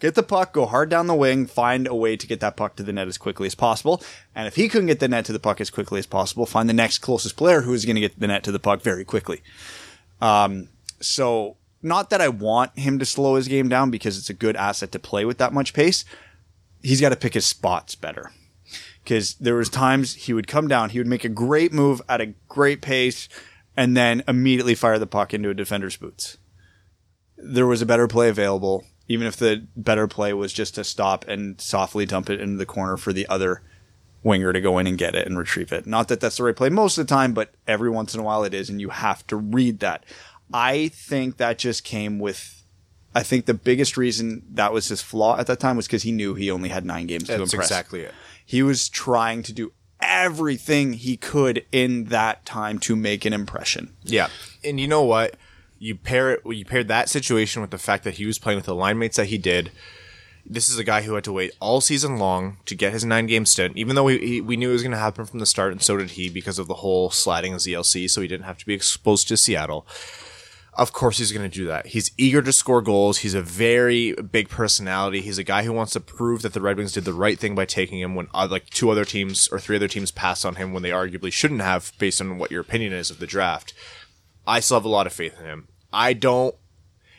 Get 0.00 0.14
the 0.14 0.22
puck, 0.22 0.54
go 0.54 0.64
hard 0.64 0.88
down 0.88 1.06
the 1.06 1.14
wing, 1.14 1.44
find 1.44 1.86
a 1.86 1.94
way 1.94 2.16
to 2.16 2.26
get 2.26 2.40
that 2.40 2.56
puck 2.56 2.76
to 2.76 2.82
the 2.82 2.94
net 2.94 3.08
as 3.08 3.18
quickly 3.18 3.46
as 3.46 3.54
possible. 3.54 4.02
And 4.34 4.48
if 4.48 4.56
he 4.56 4.70
couldn't 4.70 4.86
get 4.86 5.00
the 5.00 5.08
net 5.08 5.26
to 5.26 5.34
the 5.34 5.38
puck 5.38 5.60
as 5.60 5.68
quickly 5.68 5.98
as 5.98 6.06
possible, 6.06 6.46
find 6.46 6.70
the 6.70 6.72
next 6.72 7.00
closest 7.00 7.36
player 7.36 7.60
who 7.60 7.74
is 7.74 7.84
going 7.84 7.96
to 7.96 8.00
get 8.00 8.18
the 8.18 8.26
net 8.26 8.42
to 8.44 8.52
the 8.52 8.58
puck 8.58 8.80
very 8.80 9.04
quickly. 9.04 9.42
Um, 10.22 10.70
so 11.00 11.58
not 11.82 12.08
that 12.08 12.22
I 12.22 12.28
want 12.28 12.78
him 12.78 12.98
to 12.98 13.04
slow 13.04 13.34
his 13.34 13.48
game 13.48 13.68
down 13.68 13.90
because 13.90 14.16
it's 14.16 14.30
a 14.30 14.34
good 14.34 14.56
asset 14.56 14.92
to 14.92 14.98
play 14.98 15.26
with 15.26 15.36
that 15.38 15.52
much 15.52 15.74
pace. 15.74 16.06
He's 16.82 17.00
got 17.00 17.10
to 17.10 17.16
pick 17.16 17.34
his 17.34 17.46
spots 17.46 17.94
better. 17.94 18.32
Because 19.02 19.34
there 19.34 19.54
was 19.54 19.68
times 19.68 20.14
he 20.14 20.32
would 20.32 20.48
come 20.48 20.66
down, 20.66 20.90
he 20.90 20.98
would 20.98 21.06
make 21.06 21.24
a 21.24 21.28
great 21.28 21.72
move 21.72 22.02
at 22.08 22.20
a 22.20 22.34
great 22.48 22.82
pace, 22.82 23.28
and 23.76 23.96
then 23.96 24.24
immediately 24.26 24.74
fire 24.74 24.98
the 24.98 25.06
puck 25.06 25.32
into 25.32 25.50
a 25.50 25.54
defender's 25.54 25.96
boots. 25.96 26.38
There 27.36 27.66
was 27.66 27.82
a 27.82 27.86
better 27.86 28.08
play 28.08 28.28
available, 28.28 28.84
even 29.06 29.26
if 29.28 29.36
the 29.36 29.66
better 29.76 30.08
play 30.08 30.32
was 30.32 30.52
just 30.52 30.74
to 30.74 30.82
stop 30.82 31.24
and 31.28 31.60
softly 31.60 32.04
dump 32.04 32.30
it 32.30 32.40
into 32.40 32.56
the 32.56 32.66
corner 32.66 32.96
for 32.96 33.12
the 33.12 33.28
other 33.28 33.62
winger 34.24 34.52
to 34.52 34.60
go 34.60 34.78
in 34.78 34.88
and 34.88 34.98
get 34.98 35.14
it 35.14 35.26
and 35.26 35.38
retrieve 35.38 35.72
it. 35.72 35.86
Not 35.86 36.08
that 36.08 36.18
that's 36.18 36.38
the 36.38 36.42
right 36.42 36.56
play 36.56 36.68
most 36.68 36.98
of 36.98 37.06
the 37.06 37.14
time, 37.14 37.32
but 37.32 37.54
every 37.68 37.90
once 37.90 38.12
in 38.12 38.20
a 38.20 38.24
while 38.24 38.42
it 38.42 38.54
is, 38.54 38.68
and 38.68 38.80
you 38.80 38.88
have 38.88 39.24
to 39.28 39.36
read 39.36 39.78
that. 39.78 40.04
I 40.52 40.88
think 40.88 41.36
that 41.36 41.58
just 41.58 41.84
came 41.84 42.18
with. 42.18 42.64
I 43.16 43.22
think 43.22 43.46
the 43.46 43.54
biggest 43.54 43.96
reason 43.96 44.42
that 44.50 44.74
was 44.74 44.88
his 44.88 45.00
flaw 45.00 45.38
at 45.38 45.46
that 45.46 45.58
time 45.58 45.78
was 45.78 45.86
because 45.86 46.02
he 46.02 46.12
knew 46.12 46.34
he 46.34 46.50
only 46.50 46.68
had 46.68 46.84
nine 46.84 47.06
games 47.06 47.24
to 47.28 47.32
impress. 47.32 47.54
exactly 47.54 48.02
it. 48.02 48.12
He 48.44 48.62
was 48.62 48.90
trying 48.90 49.42
to 49.44 49.54
do 49.54 49.72
everything 50.02 50.92
he 50.92 51.16
could 51.16 51.64
in 51.72 52.04
that 52.04 52.44
time 52.44 52.78
to 52.80 52.94
make 52.94 53.24
an 53.24 53.32
impression. 53.32 53.96
Yeah, 54.02 54.28
and 54.62 54.78
you 54.78 54.86
know 54.86 55.02
what? 55.02 55.36
You 55.78 55.94
pair 55.94 56.32
it. 56.32 56.42
You 56.44 56.66
paired 56.66 56.88
that 56.88 57.08
situation 57.08 57.62
with 57.62 57.70
the 57.70 57.78
fact 57.78 58.04
that 58.04 58.16
he 58.16 58.26
was 58.26 58.38
playing 58.38 58.58
with 58.58 58.66
the 58.66 58.74
line 58.74 58.98
mates 58.98 59.16
that 59.16 59.28
he 59.28 59.38
did. 59.38 59.72
This 60.44 60.68
is 60.68 60.78
a 60.78 60.84
guy 60.84 61.00
who 61.00 61.14
had 61.14 61.24
to 61.24 61.32
wait 61.32 61.52
all 61.58 61.80
season 61.80 62.18
long 62.18 62.58
to 62.66 62.74
get 62.74 62.92
his 62.92 63.02
nine 63.02 63.24
game 63.24 63.46
stint, 63.46 63.78
even 63.78 63.96
though 63.96 64.04
we, 64.04 64.18
he, 64.18 64.40
we 64.42 64.58
knew 64.58 64.68
it 64.68 64.74
was 64.74 64.82
going 64.82 64.92
to 64.92 64.98
happen 64.98 65.24
from 65.24 65.40
the 65.40 65.46
start, 65.46 65.72
and 65.72 65.80
so 65.80 65.96
did 65.96 66.10
he 66.10 66.28
because 66.28 66.58
of 66.58 66.68
the 66.68 66.74
whole 66.74 67.08
sliding 67.08 67.54
of 67.54 67.60
ZLC, 67.60 68.10
so 68.10 68.20
he 68.20 68.28
didn't 68.28 68.44
have 68.44 68.58
to 68.58 68.66
be 68.66 68.74
exposed 68.74 69.26
to 69.28 69.38
Seattle. 69.38 69.86
Of 70.78 70.92
course, 70.92 71.16
he's 71.16 71.32
going 71.32 71.48
to 71.48 71.54
do 71.54 71.66
that. 71.66 71.86
He's 71.86 72.10
eager 72.18 72.42
to 72.42 72.52
score 72.52 72.82
goals. 72.82 73.18
He's 73.18 73.32
a 73.32 73.40
very 73.40 74.12
big 74.12 74.50
personality. 74.50 75.22
He's 75.22 75.38
a 75.38 75.44
guy 75.44 75.62
who 75.62 75.72
wants 75.72 75.94
to 75.94 76.00
prove 76.00 76.42
that 76.42 76.52
the 76.52 76.60
Red 76.60 76.76
Wings 76.76 76.92
did 76.92 77.06
the 77.06 77.14
right 77.14 77.38
thing 77.38 77.54
by 77.54 77.64
taking 77.64 77.98
him 77.98 78.14
when 78.14 78.28
uh, 78.34 78.46
like 78.50 78.68
two 78.68 78.90
other 78.90 79.06
teams 79.06 79.48
or 79.48 79.58
three 79.58 79.76
other 79.76 79.88
teams 79.88 80.10
passed 80.10 80.44
on 80.44 80.56
him 80.56 80.74
when 80.74 80.82
they 80.82 80.90
arguably 80.90 81.32
shouldn't 81.32 81.62
have, 81.62 81.92
based 81.98 82.20
on 82.20 82.36
what 82.36 82.50
your 82.50 82.60
opinion 82.60 82.92
is 82.92 83.10
of 83.10 83.20
the 83.20 83.26
draft. 83.26 83.72
I 84.46 84.60
still 84.60 84.76
have 84.76 84.84
a 84.84 84.88
lot 84.88 85.06
of 85.06 85.14
faith 85.14 85.40
in 85.40 85.46
him. 85.46 85.68
I 85.94 86.12
don't. 86.12 86.54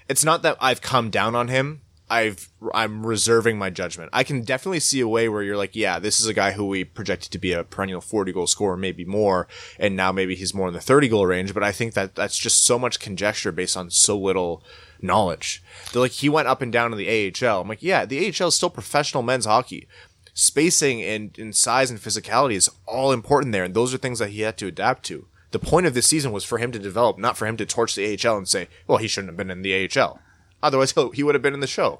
It's 0.07 0.23
not 0.23 0.43
that 0.43 0.57
I've 0.61 0.81
come 0.81 1.09
down 1.09 1.33
on 1.33 1.47
him. 1.47 1.81
I've 2.09 2.49
I'm 2.73 3.05
reserving 3.05 3.57
my 3.57 3.69
judgment. 3.69 4.09
I 4.13 4.23
can 4.23 4.41
definitely 4.41 4.79
see 4.79 5.01
a 5.01 5.07
way 5.07 5.27
where 5.27 5.43
you're 5.43 5.57
like, 5.57 5.75
yeah, 5.75 5.99
this 5.99 6.21
is 6.21 6.27
a 6.27 6.33
guy 6.33 6.51
who 6.51 6.65
we 6.65 6.85
projected 6.85 7.31
to 7.31 7.37
be 7.37 7.51
a 7.51 7.63
perennial 7.63 7.99
40 7.99 8.31
goal 8.31 8.47
scorer, 8.47 8.77
maybe 8.77 9.03
more, 9.03 9.47
and 9.77 9.95
now 9.95 10.11
maybe 10.11 10.35
he's 10.35 10.53
more 10.53 10.69
in 10.69 10.73
the 10.73 10.79
30 10.79 11.09
goal 11.09 11.25
range. 11.25 11.53
But 11.53 11.63
I 11.63 11.71
think 11.71 11.93
that 11.93 12.15
that's 12.15 12.37
just 12.37 12.65
so 12.65 12.79
much 12.79 12.99
conjecture 12.99 13.51
based 13.51 13.75
on 13.75 13.89
so 13.89 14.17
little 14.17 14.63
knowledge. 15.01 15.61
They're 15.91 16.01
like 16.01 16.11
he 16.11 16.29
went 16.29 16.47
up 16.47 16.61
and 16.61 16.71
down 16.71 16.93
in 16.93 16.97
the 16.97 17.33
AHL. 17.45 17.61
I'm 17.61 17.67
like, 17.67 17.83
yeah, 17.83 18.05
the 18.05 18.27
AHL 18.27 18.47
is 18.47 18.55
still 18.55 18.69
professional 18.69 19.23
men's 19.23 19.45
hockey. 19.45 19.87
Spacing 20.33 21.01
and, 21.01 21.37
and 21.39 21.55
size 21.55 21.89
and 21.89 21.99
physicality 21.99 22.53
is 22.53 22.69
all 22.85 23.11
important 23.11 23.51
there, 23.51 23.63
and 23.63 23.73
those 23.73 23.93
are 23.93 23.97
things 23.97 24.19
that 24.19 24.29
he 24.29 24.41
had 24.41 24.57
to 24.59 24.67
adapt 24.67 25.03
to. 25.05 25.27
The 25.51 25.59
point 25.59 25.87
of 25.87 25.93
this 25.93 26.07
season 26.07 26.31
was 26.31 26.43
for 26.43 26.57
him 26.57 26.71
to 26.73 26.79
develop, 26.79 27.17
not 27.17 27.37
for 27.37 27.47
him 27.47 27.57
to 27.57 27.65
torch 27.65 27.95
the 27.95 28.05
AHL 28.05 28.37
and 28.37 28.47
say, 28.47 28.67
well, 28.85 28.97
he 28.97 29.07
shouldn't 29.07 29.29
have 29.29 29.37
been 29.37 29.49
in 29.49 29.61
the 29.61 29.89
AHL. 29.89 30.19
Otherwise, 30.61 30.93
he 31.13 31.23
would 31.23 31.35
have 31.35 31.41
been 31.41 31.53
in 31.53 31.59
the 31.59 31.67
show. 31.67 31.99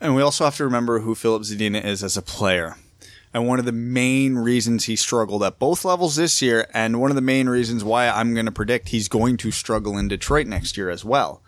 And 0.00 0.14
we 0.14 0.22
also 0.22 0.44
have 0.44 0.56
to 0.56 0.64
remember 0.64 1.00
who 1.00 1.14
Filip 1.14 1.42
Zadina 1.42 1.84
is 1.84 2.04
as 2.04 2.16
a 2.16 2.22
player. 2.22 2.76
And 3.34 3.46
one 3.46 3.58
of 3.58 3.64
the 3.64 3.72
main 3.72 4.36
reasons 4.36 4.84
he 4.84 4.96
struggled 4.96 5.42
at 5.42 5.58
both 5.58 5.84
levels 5.84 6.16
this 6.16 6.40
year, 6.40 6.66
and 6.72 7.00
one 7.00 7.10
of 7.10 7.16
the 7.16 7.20
main 7.20 7.48
reasons 7.48 7.84
why 7.84 8.08
I'm 8.08 8.32
going 8.32 8.46
to 8.46 8.52
predict 8.52 8.88
he's 8.88 9.08
going 9.08 9.36
to 9.38 9.50
struggle 9.50 9.98
in 9.98 10.08
Detroit 10.08 10.46
next 10.46 10.76
year 10.76 10.88
as 10.88 11.04
well, 11.04 11.42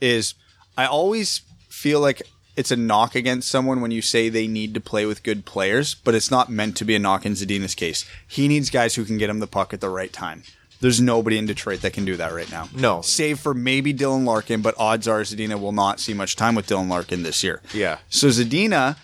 is 0.00 0.34
I 0.76 0.86
always 0.86 1.40
feel 1.68 2.00
like 2.00 2.22
it's 2.56 2.70
a 2.70 2.76
knock 2.76 3.14
against 3.14 3.48
someone 3.48 3.80
when 3.80 3.90
you 3.90 4.02
say 4.02 4.28
they 4.28 4.46
need 4.46 4.74
to 4.74 4.80
play 4.80 5.06
with 5.06 5.22
good 5.22 5.44
players, 5.44 5.94
but 5.94 6.14
it's 6.14 6.30
not 6.30 6.50
meant 6.50 6.76
to 6.76 6.84
be 6.84 6.94
a 6.94 6.98
knock 6.98 7.24
in 7.24 7.32
Zadina's 7.32 7.74
case. 7.74 8.04
He 8.28 8.46
needs 8.46 8.70
guys 8.70 8.94
who 8.94 9.04
can 9.04 9.18
get 9.18 9.30
him 9.30 9.40
the 9.40 9.46
puck 9.46 9.72
at 9.72 9.80
the 9.80 9.88
right 9.88 10.12
time. 10.12 10.42
There's 10.84 11.00
nobody 11.00 11.38
in 11.38 11.46
Detroit 11.46 11.80
that 11.80 11.94
can 11.94 12.04
do 12.04 12.14
that 12.18 12.34
right 12.34 12.50
now. 12.50 12.68
No. 12.74 13.00
Save 13.00 13.40
for 13.40 13.54
maybe 13.54 13.94
Dylan 13.94 14.26
Larkin, 14.26 14.60
but 14.60 14.74
odds 14.76 15.08
are 15.08 15.22
Zadina 15.22 15.58
will 15.58 15.72
not 15.72 15.98
see 15.98 16.12
much 16.12 16.36
time 16.36 16.54
with 16.54 16.66
Dylan 16.66 16.90
Larkin 16.90 17.22
this 17.22 17.42
year. 17.42 17.62
Yeah. 17.72 18.00
So 18.10 18.26
Zadina, 18.28 18.98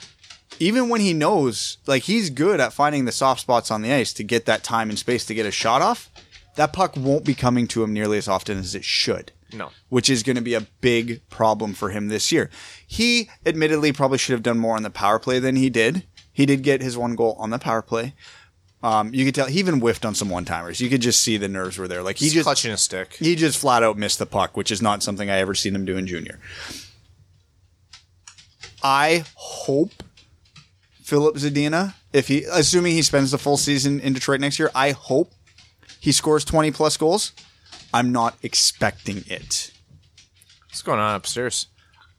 even 0.58 0.90
when 0.90 1.00
he 1.00 1.14
knows, 1.14 1.78
like 1.86 2.02
he's 2.02 2.28
good 2.28 2.60
at 2.60 2.74
finding 2.74 3.06
the 3.06 3.12
soft 3.12 3.40
spots 3.40 3.70
on 3.70 3.80
the 3.80 3.90
ice 3.94 4.12
to 4.12 4.22
get 4.22 4.44
that 4.44 4.62
time 4.62 4.90
and 4.90 4.98
space 4.98 5.24
to 5.24 5.34
get 5.34 5.46
a 5.46 5.50
shot 5.50 5.80
off, 5.80 6.10
that 6.56 6.74
puck 6.74 6.98
won't 6.98 7.24
be 7.24 7.34
coming 7.34 7.66
to 7.68 7.82
him 7.82 7.94
nearly 7.94 8.18
as 8.18 8.28
often 8.28 8.58
as 8.58 8.74
it 8.74 8.84
should. 8.84 9.32
No. 9.50 9.70
Which 9.88 10.10
is 10.10 10.22
going 10.22 10.36
to 10.36 10.42
be 10.42 10.52
a 10.52 10.66
big 10.82 11.26
problem 11.30 11.72
for 11.72 11.88
him 11.88 12.08
this 12.08 12.30
year. 12.30 12.50
He 12.86 13.30
admittedly 13.46 13.92
probably 13.92 14.18
should 14.18 14.34
have 14.34 14.42
done 14.42 14.58
more 14.58 14.76
on 14.76 14.82
the 14.82 14.90
power 14.90 15.18
play 15.18 15.38
than 15.38 15.56
he 15.56 15.70
did. 15.70 16.04
He 16.30 16.44
did 16.44 16.62
get 16.62 16.82
his 16.82 16.98
one 16.98 17.16
goal 17.16 17.36
on 17.38 17.48
the 17.48 17.58
power 17.58 17.80
play. 17.80 18.12
Um, 18.82 19.12
you 19.12 19.26
could 19.26 19.34
tell 19.34 19.46
he 19.46 19.58
even 19.58 19.80
whiffed 19.80 20.06
on 20.06 20.14
some 20.14 20.30
one 20.30 20.44
timers. 20.46 20.80
You 20.80 20.88
could 20.88 21.02
just 21.02 21.20
see 21.20 21.36
the 21.36 21.48
nerves 21.48 21.76
were 21.76 21.86
there. 21.88 22.02
Like 22.02 22.16
he 22.16 22.26
He's 22.26 22.32
just 22.34 22.44
clutching 22.44 22.72
a 22.72 22.76
stick. 22.78 23.14
he 23.14 23.34
just 23.36 23.58
flat 23.58 23.82
out 23.82 23.98
missed 23.98 24.18
the 24.18 24.24
puck, 24.26 24.56
which 24.56 24.70
is 24.70 24.80
not 24.80 25.02
something 25.02 25.28
I 25.28 25.38
ever 25.38 25.54
seen 25.54 25.74
him 25.74 25.84
do 25.84 25.98
in 25.98 26.06
junior. 26.06 26.38
I 28.82 29.24
hope 29.34 30.02
Filip 31.02 31.36
Zadina, 31.36 31.94
if 32.12 32.28
he 32.28 32.44
assuming 32.50 32.92
he 32.94 33.02
spends 33.02 33.30
the 33.30 33.38
full 33.38 33.56
season 33.56 34.00
in 34.00 34.12
Detroit 34.14 34.40
next 34.40 34.58
year, 34.58 34.70
I 34.74 34.92
hope 34.92 35.32
he 36.00 36.12
scores 36.12 36.44
20 36.44 36.70
plus 36.70 36.96
goals. 36.96 37.32
I'm 37.92 38.12
not 38.12 38.38
expecting 38.42 39.24
it. 39.26 39.72
What's 40.68 40.82
going 40.82 41.00
on 41.00 41.14
upstairs? 41.16 41.66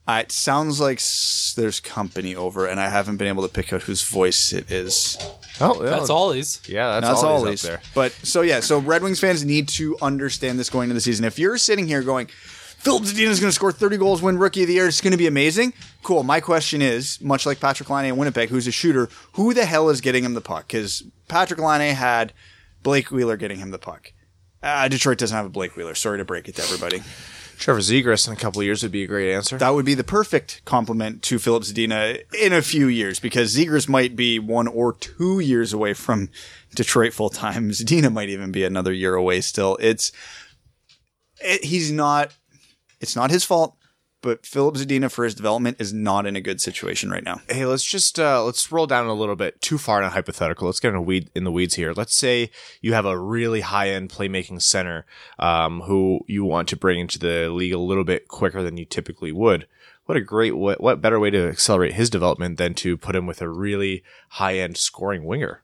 Uh, 0.07 0.19
it 0.23 0.31
sounds 0.31 0.79
like 0.81 0.97
s- 0.97 1.53
there's 1.55 1.79
company 1.79 2.35
over, 2.35 2.65
and 2.67 2.79
I 2.79 2.89
haven't 2.89 3.17
been 3.17 3.27
able 3.27 3.47
to 3.47 3.53
pick 3.53 3.71
out 3.71 3.83
whose 3.83 4.03
voice 4.03 4.51
it 4.51 4.69
is. 4.69 5.17
Oh, 5.61 5.81
That's 5.83 6.09
Ollie's. 6.09 6.61
Yeah, 6.67 6.99
that's, 6.99 7.07
That's 7.07 7.23
all 7.23 7.37
all 7.37 7.45
he's 7.45 7.61
these. 7.61 7.69
up 7.71 7.81
there. 7.81 7.91
But 7.93 8.11
so 8.25 8.41
yeah, 8.41 8.59
so 8.59 8.79
Red 8.79 9.03
Wings 9.03 9.19
fans 9.19 9.45
need 9.45 9.67
to 9.69 9.97
understand 10.01 10.59
this 10.59 10.69
going 10.69 10.85
into 10.85 10.95
the 10.95 11.01
season. 11.01 11.25
If 11.25 11.37
you're 11.39 11.57
sitting 11.57 11.87
here 11.87 12.01
going, 12.01 12.27
Filip 12.27 13.03
Zadina 13.03 13.27
is 13.27 13.39
going 13.39 13.49
to 13.49 13.55
score 13.55 13.71
30 13.71 13.97
goals, 13.97 14.21
win 14.23 14.37
Rookie 14.39 14.63
of 14.63 14.67
the 14.67 14.73
Year, 14.73 14.87
it's 14.87 15.01
going 15.01 15.11
to 15.11 15.17
be 15.17 15.27
amazing. 15.27 15.73
Cool. 16.01 16.23
My 16.23 16.39
question 16.39 16.81
is, 16.81 17.21
much 17.21 17.45
like 17.45 17.59
Patrik 17.59 17.89
Laine 17.89 18.05
in 18.09 18.17
Winnipeg, 18.17 18.49
who's 18.49 18.65
a 18.65 18.71
shooter, 18.71 19.07
who 19.33 19.53
the 19.53 19.65
hell 19.65 19.89
is 19.89 20.01
getting 20.01 20.23
him 20.23 20.33
the 20.33 20.41
puck? 20.41 20.67
Because 20.67 21.03
Patrik 21.29 21.59
Laine 21.59 21.93
had 21.93 22.33
Blake 22.81 23.11
Wheeler 23.11 23.37
getting 23.37 23.59
him 23.59 23.69
the 23.69 23.77
puck. 23.77 24.13
Uh, 24.63 24.87
Detroit 24.87 25.19
doesn't 25.19 25.35
have 25.35 25.45
a 25.45 25.49
Blake 25.49 25.75
Wheeler. 25.75 25.93
Sorry 25.95 26.17
to 26.17 26.25
break 26.25 26.47
it 26.47 26.55
to 26.55 26.63
everybody. 26.63 27.03
Trevor 27.61 27.79
Zegras 27.79 28.27
in 28.27 28.33
a 28.33 28.37
couple 28.37 28.59
of 28.59 28.65
years 28.65 28.81
would 28.81 28.91
be 28.91 29.03
a 29.03 29.07
great 29.07 29.31
answer. 29.31 29.55
That 29.55 29.75
would 29.75 29.85
be 29.85 29.93
the 29.93 30.03
perfect 30.03 30.65
compliment 30.65 31.21
to 31.23 31.37
Filip 31.37 31.61
Zadina 31.61 32.19
in 32.33 32.53
a 32.53 32.61
few 32.63 32.87
years 32.87 33.19
because 33.19 33.55
Zegras 33.55 33.87
might 33.87 34.15
be 34.15 34.39
one 34.39 34.67
or 34.67 34.93
two 34.93 35.39
years 35.39 35.71
away 35.71 35.93
from 35.93 36.29
Detroit 36.75 37.13
full 37.13 37.29
time. 37.29 37.69
Zadina 37.71 38.11
might 38.11 38.29
even 38.29 38.51
be 38.51 38.63
another 38.63 38.91
year 38.91 39.13
away 39.13 39.41
still. 39.41 39.77
It's 39.79 40.11
it, 41.39 41.63
he's 41.63 41.91
not 41.91 42.33
it's 42.99 43.15
not 43.15 43.29
his 43.29 43.43
fault, 43.43 43.75
but 44.21 44.45
Filip 44.45 44.75
Zadina 44.75 45.11
for 45.11 45.23
his 45.23 45.35
development 45.35 45.77
is 45.79 45.93
not 45.93 46.25
in 46.25 46.35
a 46.35 46.41
good 46.41 46.61
situation 46.61 47.09
right 47.09 47.23
now. 47.23 47.41
hey, 47.49 47.65
let's 47.65 47.83
just 47.83 48.19
uh, 48.19 48.43
let's 48.43 48.71
roll 48.71 48.87
down 48.87 49.07
a 49.07 49.13
little 49.13 49.35
bit 49.35 49.61
too 49.61 49.77
far 49.77 49.99
in 49.99 50.05
a 50.05 50.09
hypothetical. 50.09 50.67
Let's 50.67 50.79
get 50.79 50.89
in 50.89 50.95
a 50.95 51.01
weed 51.01 51.29
in 51.35 51.43
the 51.43 51.51
weeds 51.51 51.75
here. 51.75 51.93
Let's 51.93 52.15
say 52.15 52.51
you 52.81 52.93
have 52.93 53.05
a 53.05 53.17
really 53.17 53.61
high 53.61 53.89
end 53.89 54.09
playmaking 54.09 54.61
center 54.61 55.05
um, 55.39 55.81
who 55.81 56.21
you 56.27 56.45
want 56.45 56.67
to 56.69 56.77
bring 56.77 56.99
into 56.99 57.19
the 57.19 57.49
league 57.49 57.73
a 57.73 57.79
little 57.79 58.03
bit 58.03 58.27
quicker 58.27 58.61
than 58.61 58.77
you 58.77 58.85
typically 58.85 59.31
would. 59.31 59.67
What 60.05 60.17
a 60.17 60.21
great 60.21 60.57
what, 60.57 60.81
what 60.81 61.01
better 61.01 61.19
way 61.19 61.29
to 61.29 61.47
accelerate 61.47 61.93
his 61.93 62.09
development 62.09 62.57
than 62.57 62.73
to 62.75 62.97
put 62.97 63.15
him 63.15 63.25
with 63.27 63.41
a 63.41 63.49
really 63.49 64.03
high 64.29 64.57
end 64.57 64.77
scoring 64.77 65.23
winger 65.25 65.63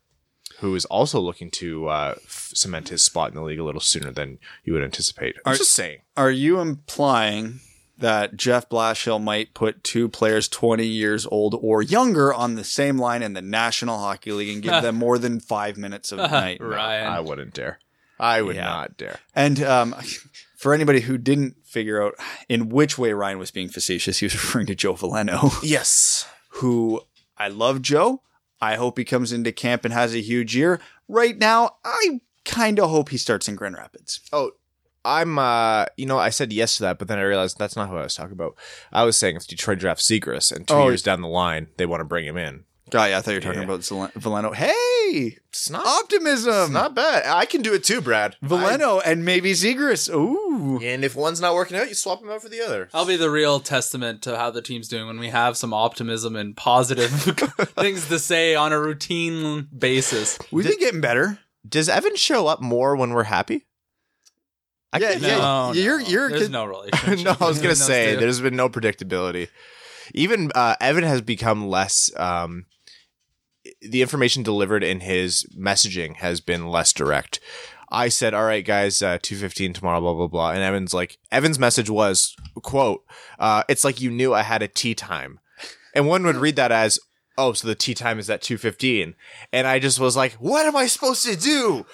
who 0.59 0.73
is 0.73 0.85
also 0.85 1.19
looking 1.19 1.51
to 1.51 1.87
uh, 1.87 2.15
f- 2.15 2.51
cement 2.53 2.89
his 2.89 3.03
spot 3.03 3.29
in 3.29 3.35
the 3.35 3.43
league 3.43 3.59
a 3.59 3.63
little 3.63 3.81
sooner 3.81 4.11
than 4.11 4.39
you 4.63 4.73
would 4.73 4.83
anticipate. 4.83 5.35
I'm 5.45 5.55
just 5.55 5.73
saying. 5.73 5.99
Are 6.15 6.31
you 6.31 6.59
implying 6.59 7.59
that 7.97 8.35
Jeff 8.37 8.69
Blashill 8.69 9.21
might 9.21 9.53
put 9.53 9.83
two 9.83 10.07
players 10.07 10.47
20 10.47 10.85
years 10.85 11.25
old 11.25 11.57
or 11.61 11.81
younger 11.81 12.33
on 12.33 12.55
the 12.55 12.63
same 12.63 12.97
line 12.97 13.23
in 13.23 13.33
the 13.33 13.41
National 13.41 13.97
Hockey 13.97 14.31
League 14.31 14.53
and 14.53 14.61
give 14.63 14.81
them 14.83 14.95
more 14.95 15.17
than 15.17 15.39
five 15.39 15.77
minutes 15.77 16.11
of 16.11 16.19
night? 16.19 16.59
Ryan. 16.61 17.07
I 17.07 17.19
wouldn't 17.19 17.53
dare. 17.53 17.79
I 18.19 18.41
would 18.41 18.55
Yeah. 18.55 18.65
not 18.65 18.97
dare. 18.97 19.19
And 19.35 19.61
um, 19.63 19.95
for 20.57 20.73
anybody 20.73 21.01
who 21.01 21.17
didn't 21.17 21.55
figure 21.65 22.01
out 22.03 22.13
in 22.49 22.69
which 22.69 22.97
way 22.97 23.13
Ryan 23.13 23.37
was 23.39 23.51
being 23.51 23.69
facetious, 23.69 24.19
he 24.19 24.25
was 24.25 24.33
referring 24.33 24.65
to 24.67 24.75
Joe 24.75 24.93
Veleno, 24.93 25.53
Yes. 25.63 26.27
who 26.49 27.01
I 27.37 27.47
love 27.47 27.81
Joe. 27.81 28.21
I 28.59 28.75
hope 28.75 28.97
he 28.97 29.05
comes 29.05 29.31
into 29.31 29.51
camp 29.51 29.85
and 29.85 29.93
has 29.93 30.15
a 30.15 30.21
huge 30.21 30.55
year. 30.55 30.79
Right 31.07 31.37
now, 31.37 31.75
I 31.85 32.21
kind 32.43 32.79
of 32.79 32.89
hope 32.89 33.09
he 33.09 33.17
starts 33.17 33.47
in 33.47 33.55
Grand 33.55 33.75
Rapids. 33.75 34.19
Oh, 34.33 34.51
I'm, 35.07 35.39
uh, 35.39 35.85
you 35.95 36.05
know, 36.05 36.19
I 36.19 36.29
said 36.29 36.51
yes 36.53 36.77
to 36.77 36.83
that, 36.83 36.99
but 36.99 37.07
then 37.07 37.17
I 37.17 37.23
realized 37.23 37.57
that's 37.57 37.75
not 37.75 37.89
who 37.89 37.95
I 37.97 38.03
was 38.03 38.15
talking 38.15 38.33
about. 38.33 38.55
I 38.91 39.03
was 39.03 39.17
saying 39.17 39.35
if 39.37 39.47
Detroit 39.47 39.79
drafts 39.79 40.09
Zegras 40.09 40.51
and 40.55 40.67
two 40.67 40.73
Oh. 40.73 40.87
years 40.87 41.01
down 41.01 41.21
the 41.21 41.27
line, 41.27 41.67
they 41.77 41.85
want 41.85 42.01
to 42.01 42.05
bring 42.05 42.25
him 42.25 42.37
in. 42.37 42.65
Oh, 42.93 43.03
yeah, 43.03 43.17
I 43.17 43.21
thought 43.21 43.31
you 43.31 43.37
were 43.37 43.41
talking 43.41 43.59
Yeah. 43.59 43.65
about 43.65 43.83
Zel- 43.83 44.07
Veleno. 44.17 44.55
Hey, 44.55 45.37
It's 45.49 45.69
not, 45.69 45.85
optimism. 45.85 46.53
it's 46.53 46.71
not 46.71 46.95
bad. 46.95 47.23
I 47.25 47.45
can 47.45 47.61
do 47.61 47.73
it 47.73 47.83
too, 47.83 47.99
Brad. 47.99 48.37
Veleno 48.41 49.01
and 49.03 49.25
maybe 49.25 49.51
Zegras. 49.51 50.09
Ooh. 50.13 50.79
And 50.81 51.03
if 51.03 51.13
one's 51.13 51.41
not 51.41 51.53
working 51.53 51.75
out, 51.75 51.89
you 51.89 51.95
swap 51.95 52.21
them 52.21 52.29
out 52.29 52.41
for 52.41 52.47
the 52.47 52.61
other. 52.61 52.87
I'll 52.93 53.05
be 53.05 53.17
the 53.17 53.29
real 53.29 53.59
testament 53.59 54.21
to 54.21 54.37
how 54.37 54.51
the 54.51 54.61
team's 54.61 54.87
doing 54.87 55.05
when 55.05 55.19
we 55.19 55.27
have 55.29 55.57
some 55.57 55.73
optimism 55.73 56.37
and 56.37 56.55
positive 56.55 57.11
things 57.77 58.07
to 58.07 58.19
say 58.19 58.55
on 58.55 58.71
a 58.71 58.79
routine 58.79 59.67
basis. 59.77 60.39
We've 60.51 60.65
been 60.65 60.79
getting 60.79 61.01
better. 61.01 61.39
Does 61.67 61.89
Evan 61.89 62.15
show 62.15 62.47
up 62.47 62.61
more 62.61 62.95
when 62.95 63.09
we're 63.11 63.23
happy? 63.23 63.66
I 64.93 64.99
Yeah, 64.99 65.11
can't 65.11 65.21
yeah. 65.23 65.37
No, 65.37 65.71
you're- 65.73 66.03
no. 66.03 66.09
you're- 66.09 66.29
There's 66.33 66.49
no 66.49 66.65
relationship. 66.65 67.19
no, 67.25 67.35
I 67.39 67.47
was 67.49 67.59
gonna 67.61 67.75
say 67.75 68.05
those 68.07 68.13
two. 68.15 68.19
there's 68.21 68.41
been 68.41 68.55
no 68.55 68.69
predictability. 68.69 69.49
Even 70.13 70.51
uh, 70.55 70.75
Evan 70.79 71.03
has 71.03 71.21
become 71.21 71.67
less. 71.67 72.09
Um, 72.15 72.65
the 73.81 74.01
information 74.01 74.43
delivered 74.43 74.83
in 74.83 75.01
his 75.01 75.45
messaging 75.59 76.15
has 76.17 76.39
been 76.39 76.67
less 76.67 76.93
direct. 76.93 77.39
I 77.89 78.07
said, 78.09 78.33
"All 78.33 78.45
right, 78.45 78.65
guys, 78.65 79.01
uh, 79.01 79.17
two 79.21 79.35
fifteen 79.35 79.73
tomorrow." 79.73 79.99
Blah 79.99 80.13
blah 80.13 80.27
blah. 80.27 80.51
And 80.51 80.61
Evan's 80.63 80.93
like, 80.93 81.17
Evan's 81.31 81.59
message 81.59 81.89
was, 81.89 82.35
"quote 82.63 83.03
uh, 83.39 83.63
It's 83.67 83.83
like 83.83 83.99
you 84.01 84.09
knew 84.11 84.33
I 84.33 84.43
had 84.43 84.61
a 84.61 84.67
tea 84.69 84.95
time," 84.95 85.39
and 85.93 86.07
one 86.07 86.23
would 86.25 86.37
read 86.37 86.55
that 86.55 86.71
as, 86.71 86.99
"Oh, 87.37 87.51
so 87.53 87.67
the 87.67 87.75
tea 87.75 87.93
time 87.93 88.19
is 88.19 88.29
at 88.29 88.41
two 88.41 88.57
15 88.57 89.15
And 89.51 89.67
I 89.67 89.79
just 89.79 89.99
was 89.99 90.15
like, 90.15 90.33
"What 90.33 90.65
am 90.65 90.75
I 90.77 90.87
supposed 90.87 91.25
to 91.25 91.35
do?" 91.35 91.85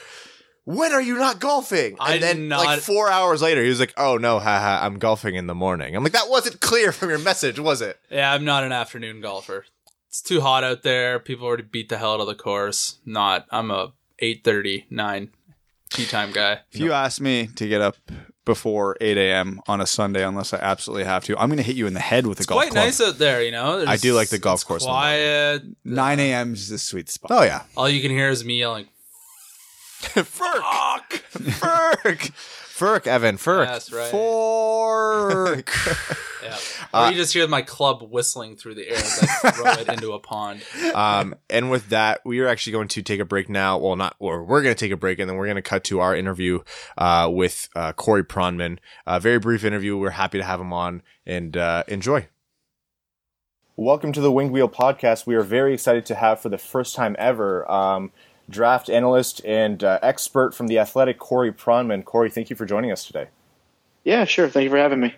When 0.65 0.93
are 0.93 1.01
you 1.01 1.17
not 1.17 1.39
golfing? 1.39 1.93
And 1.93 1.99
I 1.99 2.13
did 2.13 2.21
then, 2.23 2.49
like 2.49 2.63
not- 2.67 2.79
four 2.79 3.09
hours 3.09 3.41
later, 3.41 3.61
he 3.63 3.69
was 3.69 3.79
like, 3.81 3.93
"Oh 3.97 4.17
no, 4.17 4.39
haha, 4.39 4.85
I'm 4.85 4.97
golfing 4.97 5.35
in 5.35 5.47
the 5.47 5.55
morning." 5.55 5.95
I'm 5.95 6.03
like, 6.03 6.13
"That 6.13 6.29
wasn't 6.29 6.61
clear 6.61 6.91
from 6.91 7.09
your 7.09 7.19
message, 7.19 7.59
was 7.59 7.81
it?" 7.81 7.99
Yeah, 8.09 8.31
I'm 8.31 8.45
not 8.45 8.63
an 8.63 8.71
afternoon 8.71 9.19
golfer. 9.21 9.65
It's 10.07 10.21
too 10.21 10.41
hot 10.41 10.63
out 10.63 10.83
there. 10.83 11.19
People 11.19 11.47
already 11.47 11.63
beat 11.63 11.89
the 11.89 11.97
hell 11.97 12.13
out 12.13 12.19
of 12.21 12.27
the 12.27 12.35
course. 12.35 12.99
Not. 13.05 13.45
I'm 13.51 13.71
a 13.71 13.91
8:30, 14.21 14.85
9 14.89 15.29
tea 15.89 16.05
time 16.05 16.31
guy. 16.31 16.59
If 16.71 16.79
you 16.79 16.93
ask 16.93 17.19
me 17.19 17.47
to 17.55 17.67
get 17.67 17.81
up 17.81 17.97
before 18.45 18.95
8 19.01 19.17
a.m. 19.17 19.59
on 19.67 19.81
a 19.81 19.87
Sunday, 19.87 20.23
unless 20.23 20.53
I 20.53 20.57
absolutely 20.59 21.05
have 21.05 21.23
to, 21.25 21.37
I'm 21.37 21.49
going 21.49 21.57
to 21.57 21.63
hit 21.63 21.75
you 21.75 21.87
in 21.87 21.93
the 21.93 21.99
head 21.99 22.25
with 22.27 22.39
a 22.39 22.43
golf 22.43 22.57
course. 22.59 22.67
It's 22.67 22.71
Quite 22.73 22.79
club. 22.79 22.85
nice 22.85 23.01
out 23.01 23.17
there, 23.17 23.41
you 23.43 23.51
know. 23.51 23.85
I 23.87 23.97
do 23.97 24.13
like 24.13 24.29
the 24.29 24.37
golf 24.37 24.57
it's 24.57 24.63
course 24.65 24.83
in 24.83 24.87
the 24.87 24.93
morning. 24.93 25.11
Quiet. 25.19 25.63
9 25.83 26.19
a.m. 26.19 26.53
is 26.53 26.69
the 26.69 26.77
sweet 26.77 27.09
spot. 27.09 27.31
Oh 27.31 27.43
yeah, 27.43 27.63
All 27.75 27.89
you 27.89 28.01
can 28.01 28.11
hear 28.11 28.29
is 28.29 28.43
me 28.45 28.59
yelling. 28.59 28.87
Ferk, 30.03 31.09
Ferk, 31.31 32.31
Ferk, 32.33 33.07
Evan, 33.07 33.37
Ferk. 33.37 33.65
That's 33.65 33.91
right. 33.91 34.09
Fork. 34.11 35.71
Yeah. 36.43 36.57
Uh, 36.93 37.05
Or 37.05 37.11
you 37.11 37.15
just 37.15 37.31
hear 37.31 37.47
my 37.47 37.61
club 37.61 38.03
whistling 38.11 38.57
through 38.57 38.75
the 38.75 38.89
air 38.89 38.97
as 38.97 39.19
I 39.45 39.51
throw 39.51 39.71
it 39.71 39.87
into 39.93 40.11
a 40.11 40.19
pond. 40.19 40.61
um, 40.93 41.35
and 41.49 41.71
with 41.71 41.87
that, 41.87 42.19
we 42.25 42.41
are 42.41 42.49
actually 42.49 42.73
going 42.73 42.89
to 42.89 43.01
take 43.01 43.21
a 43.21 43.25
break 43.25 43.47
now. 43.47 43.77
Well, 43.77 43.95
not, 43.95 44.17
or 44.19 44.43
we're 44.43 44.61
going 44.61 44.75
to 44.75 44.77
take 44.79 44.91
a 44.91 44.97
break, 44.97 45.19
and 45.19 45.29
then 45.29 45.37
we're 45.37 45.45
going 45.45 45.55
to 45.55 45.61
cut 45.61 45.85
to 45.85 46.01
our 46.01 46.13
interview 46.13 46.59
uh, 46.97 47.29
with 47.31 47.69
uh, 47.77 47.93
Corey 47.93 48.25
Pronman. 48.25 48.79
A 49.07 49.21
very 49.21 49.39
brief 49.39 49.63
interview. 49.63 49.95
We're 49.97 50.09
happy 50.09 50.37
to 50.37 50.43
have 50.43 50.59
him 50.59 50.73
on 50.73 51.01
and 51.25 51.55
uh, 51.55 51.85
enjoy. 51.87 52.27
Welcome 53.77 54.11
to 54.11 54.19
the 54.19 54.29
Winged 54.29 54.51
Wheel 54.51 54.67
podcast. 54.67 55.25
We 55.25 55.35
are 55.35 55.43
very 55.43 55.73
excited 55.73 56.05
to 56.07 56.15
have 56.15 56.41
for 56.41 56.49
the 56.49 56.57
first 56.57 56.93
time 56.93 57.15
ever 57.17 57.71
um, 57.71 58.11
draft 58.49 58.89
analyst 58.89 59.43
and 59.45 59.83
uh, 59.83 59.99
expert 60.01 60.53
from 60.53 60.67
the 60.67 60.79
Athletic, 60.79 61.17
Corey 61.19 61.51
Pronman. 61.51 62.03
Corey, 62.03 62.29
thank 62.29 62.49
you 62.49 62.55
for 62.55 62.65
joining 62.65 62.91
us 62.91 63.05
today. 63.05 63.27
Yeah, 64.03 64.25
sure. 64.25 64.49
Thank 64.49 64.65
you 64.65 64.69
for 64.69 64.77
having 64.77 64.99
me. 64.99 65.15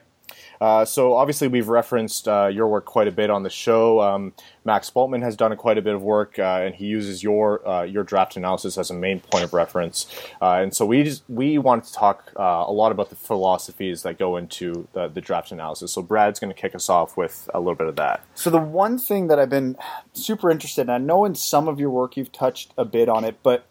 Uh, 0.60 0.86
so 0.86 1.14
obviously 1.14 1.48
we've 1.48 1.68
referenced 1.68 2.28
uh, 2.28 2.48
your 2.52 2.68
work 2.68 2.86
quite 2.86 3.08
a 3.08 3.12
bit 3.12 3.30
on 3.30 3.44
the 3.44 3.50
show. 3.50 4.02
Um, 4.02 4.34
Max 4.64 4.90
Bultman 4.90 5.22
has 5.22 5.36
done 5.36 5.56
quite 5.58 5.78
a 5.78 5.82
bit 5.82 5.94
of 5.94 6.02
work, 6.02 6.40
uh, 6.40 6.62
and 6.64 6.76
he 6.76 6.86
uses 6.86 7.24
your 7.24 7.68
uh, 7.68 7.84
your 7.84 8.04
draft 8.04 8.36
analysis 8.36 8.78
as 8.78 8.90
a 8.90 8.94
main 8.94 9.20
point 9.20 9.44
of 9.44 9.54
reference. 9.54 10.08
Uh, 10.42 10.54
and 10.62 10.76
so 10.76 10.86
we 10.86 11.04
just, 11.04 11.24
we 11.30 11.58
wanted 11.58 11.86
to 11.86 11.94
talk 11.94 12.32
a 12.36 12.72
lot 12.72 12.92
about 12.92 13.10
the 13.10 13.16
philosophies 13.16 14.04
that 14.04 14.18
go 14.18 14.38
into 14.38 14.88
the, 14.94 15.08
the 15.08 15.22
draft 15.22 15.52
analysis. 15.52 15.92
So 15.92 16.02
Brad's 16.02 16.40
going 16.40 16.54
to 16.54 16.60
kick 16.60 16.76
us 16.76 16.90
off 16.90 17.18
with 17.18 17.50
a 17.54 17.60
little 17.60 17.76
bit 17.76 17.88
of 17.88 17.96
that. 17.98 18.24
So 18.34 18.50
the 18.50 18.60
one 18.60 18.98
thing 18.98 19.28
that 19.28 19.40
I've 19.40 19.50
been 19.50 19.78
super 20.14 20.50
interested 20.50 20.84
in, 20.84 20.90
I 20.90 20.98
know 20.98 21.26
in 21.26 21.36
some 21.36 21.68
of 21.68 21.80
your 21.80 21.90
work 21.90 22.18
you've 22.18 22.32
touched 22.32 22.74
a 22.78 22.86
bit 22.86 23.10
on 23.10 23.24
it, 23.24 23.38
but 23.44 23.68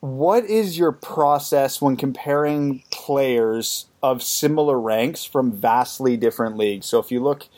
what 0.00 0.44
is 0.44 0.78
your 0.78 0.92
process 0.92 1.82
when 1.82 1.96
comparing 1.96 2.84
players 2.90 3.86
of 4.02 4.22
similar 4.22 4.78
ranks 4.78 5.24
from 5.24 5.52
vastly 5.52 6.16
different 6.16 6.56
leagues? 6.56 6.86
So 6.86 6.98
if 6.98 7.10
you 7.10 7.20
look 7.20 7.48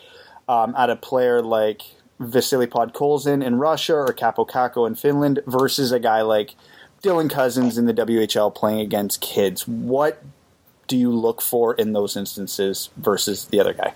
um, 0.49 0.75
at 0.77 0.91
a 0.91 0.97
player 0.97 1.43
like 1.43 1.83
Vasily 2.19 2.67
Podkolzin 2.67 3.45
in 3.45 3.57
Russia 3.57 3.95
or 3.95 4.09
Kaapo 4.09 4.49
Kakko 4.49 4.87
in 4.87 4.95
Finland 4.95 5.41
versus 5.47 5.93
a 5.93 5.99
guy 5.99 6.23
like 6.23 6.55
Dylan 7.03 7.31
Cozens 7.31 7.79
in 7.79 7.87
the 7.87 7.95
WHL 7.95 8.55
playing 8.55 8.81
against 8.81 9.21
kids, 9.21 9.67
what 9.67 10.23
do 10.87 10.97
you 10.97 11.11
look 11.11 11.41
for 11.41 11.75
in 11.75 11.93
those 11.93 12.17
instances 12.17 12.91
versus 12.97 13.47
the 13.47 13.61
other 13.61 13.73
guy? 13.73 13.95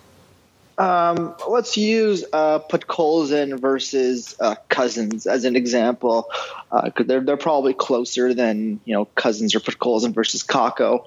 Um, 0.76 1.34
let's 1.48 1.76
use 1.76 2.24
uh, 2.32 2.58
Podkolzin 2.58 3.60
versus 3.60 4.34
uh, 4.40 4.56
Cozens 4.68 5.26
as 5.26 5.44
an 5.44 5.56
example, 5.56 6.28
because 6.84 7.06
they're 7.06 7.20
they're 7.20 7.36
probably 7.36 7.74
closer 7.74 8.34
than 8.34 8.80
you 8.84 8.94
know 8.94 9.04
Cozens 9.14 9.54
or 9.54 9.60
Podkolzin 9.60 10.14
versus 10.14 10.42
Kakko 10.42 11.06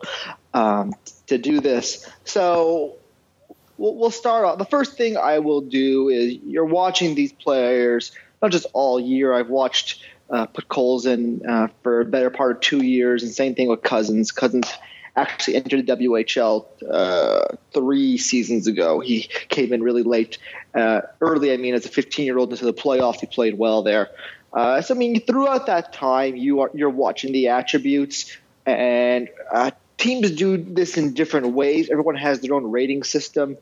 um, 0.53 0.93
to 1.27 1.37
do 1.37 1.59
this. 1.59 2.09
So 2.23 2.95
we'll, 3.77 3.95
we'll 3.95 4.11
start 4.11 4.45
off. 4.45 4.57
The 4.57 4.65
first 4.65 4.97
thing 4.97 5.17
I 5.17 5.39
will 5.39 5.61
do 5.61 6.09
is 6.09 6.35
you're 6.45 6.65
watching 6.65 7.15
these 7.15 7.33
players 7.33 8.11
not 8.41 8.51
just 8.51 8.67
all 8.73 8.99
year. 8.99 9.33
I've 9.33 9.49
watched 9.49 10.03
uh, 10.29 10.47
Podkolzin 10.47 11.47
uh, 11.47 11.67
for 11.83 12.01
a 12.01 12.05
better 12.05 12.29
part 12.29 12.51
of 12.51 12.61
two 12.61 12.83
years, 12.83 13.23
and 13.23 13.31
same 13.31 13.55
thing 13.55 13.67
with 13.67 13.81
Cozens. 13.81 14.31
Cozens 14.31 14.71
actually 15.17 15.55
entered 15.55 15.85
the 15.85 15.95
WHL 15.95 16.65
uh, 16.89 17.55
three 17.73 18.17
seasons 18.17 18.67
ago. 18.67 18.99
He 18.99 19.23
came 19.49 19.73
in 19.73 19.81
really 19.81 20.03
late, 20.03 20.37
uh, 20.73 21.01
early. 21.19 21.51
I 21.51 21.57
mean, 21.57 21.73
as 21.73 21.85
a 21.85 21.89
15 21.89 22.25
year 22.25 22.37
old 22.37 22.51
into 22.51 22.65
the 22.65 22.73
playoffs, 22.73 23.19
he 23.19 23.25
played 23.25 23.57
well 23.57 23.81
there. 23.81 24.09
Uh, 24.53 24.81
so 24.81 24.95
I 24.95 24.97
mean, 24.97 25.19
throughout 25.21 25.65
that 25.65 25.91
time, 25.91 26.35
you 26.35 26.61
are 26.61 26.71
you're 26.73 26.89
watching 26.89 27.33
the 27.33 27.49
attributes, 27.49 28.37
and 28.65 29.27
uh, 29.51 29.71
teams 29.97 30.31
do 30.31 30.57
this 30.57 30.97
in 30.97 31.13
different 31.13 31.47
ways. 31.47 31.89
Everyone 31.89 32.15
has 32.15 32.39
their 32.39 32.53
own 32.53 32.71
rating 32.71 33.03
system. 33.03 33.57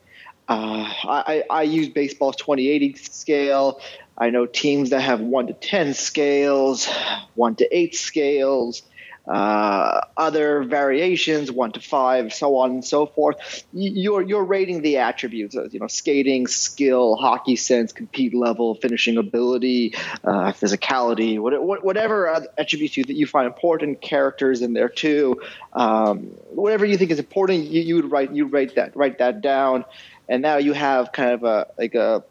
Uh, 0.47 0.87
I, 1.03 1.43
I 1.49 1.63
use 1.63 1.89
baseball's 1.89 2.35
2080 2.35 2.95
scale. 2.97 3.81
I 4.15 4.29
know 4.29 4.45
teams 4.45 4.91
that 4.91 5.01
have 5.01 5.19
one 5.19 5.47
to 5.47 5.53
10 5.53 5.95
scales, 5.95 6.87
one 7.33 7.55
to 7.55 7.75
eight 7.75 7.95
scales 7.95 8.83
uh, 9.27 10.01
other 10.15 10.63
variations, 10.63 11.51
one 11.51 11.71
to 11.71 11.79
five, 11.79 12.33
so 12.33 12.57
on 12.57 12.71
and 12.71 12.85
so 12.85 13.05
forth. 13.05 13.65
You're 13.73 14.21
you're 14.21 14.43
rating 14.43 14.81
the 14.81 14.97
attributes, 14.97 15.55
you 15.55 15.79
know, 15.79 15.87
skating, 15.87 16.47
skill, 16.47 17.15
hockey 17.15 17.55
sense, 17.55 17.91
compete 17.91 18.33
level, 18.33 18.75
finishing 18.75 19.17
ability, 19.17 19.95
uh, 20.23 20.51
physicality, 20.53 21.39
what, 21.39 21.61
what, 21.61 21.83
whatever 21.83 22.47
attributes 22.57 22.97
you, 22.97 23.03
that 23.05 23.15
you 23.15 23.25
find 23.25 23.47
important, 23.47 24.01
characters 24.01 24.61
in 24.61 24.73
there 24.73 24.89
too. 24.89 25.41
Um, 25.73 26.31
whatever 26.51 26.85
you 26.85 26.97
think 26.97 27.11
is 27.11 27.19
important, 27.19 27.65
you, 27.65 27.81
you 27.81 27.95
would 27.95 28.11
write 28.11 28.31
you 28.31 28.45
write 28.47 28.75
that 28.75 28.95
write 28.95 29.17
that 29.19 29.41
down, 29.41 29.85
and 30.29 30.41
now 30.41 30.57
you 30.57 30.73
have 30.73 31.11
kind 31.11 31.31
of 31.31 31.43
a 31.43 31.67
like 31.77 31.95
a 31.95 32.23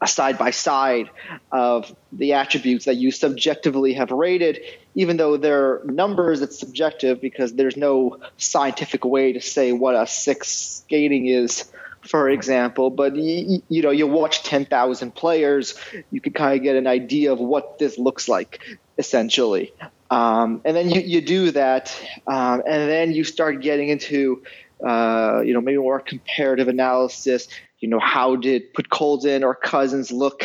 a 0.00 0.06
side 0.06 0.38
by 0.38 0.50
side 0.50 1.10
of 1.50 1.94
the 2.12 2.34
attributes 2.34 2.84
that 2.84 2.94
you 2.94 3.10
subjectively 3.10 3.94
have 3.94 4.10
rated, 4.10 4.60
even 4.94 5.16
though 5.16 5.36
they're 5.36 5.80
numbers, 5.84 6.40
it's 6.40 6.58
subjective 6.58 7.20
because 7.20 7.54
there's 7.54 7.76
no 7.76 8.18
scientific 8.36 9.04
way 9.04 9.32
to 9.32 9.40
say 9.40 9.72
what 9.72 9.96
a 9.96 10.06
six 10.06 10.48
skating 10.48 11.26
is, 11.26 11.70
for 12.02 12.28
example. 12.28 12.90
But 12.90 13.16
you, 13.16 13.62
you 13.68 13.82
know, 13.82 13.90
you 13.90 14.06
watch 14.06 14.44
10,000 14.44 15.14
players, 15.14 15.74
you 16.12 16.20
can 16.20 16.32
kind 16.32 16.56
of 16.56 16.62
get 16.62 16.76
an 16.76 16.86
idea 16.86 17.32
of 17.32 17.40
what 17.40 17.78
this 17.78 17.98
looks 17.98 18.28
like, 18.28 18.60
essentially. 18.98 19.72
Um, 20.10 20.62
and 20.64 20.76
then 20.76 20.90
you, 20.90 21.00
you 21.00 21.20
do 21.20 21.50
that, 21.50 21.94
um, 22.26 22.62
and 22.66 22.88
then 22.88 23.12
you 23.12 23.24
start 23.24 23.60
getting 23.60 23.88
into, 23.88 24.42
uh, 24.86 25.42
you 25.44 25.52
know, 25.52 25.60
maybe 25.60 25.78
more 25.78 26.00
comparative 26.00 26.68
analysis 26.68 27.48
you 27.80 27.88
know, 27.88 28.00
how 28.00 28.36
did 28.36 28.74
Podkolzin 28.74 29.42
or 29.42 29.54
Cozens 29.54 30.10
look 30.10 30.44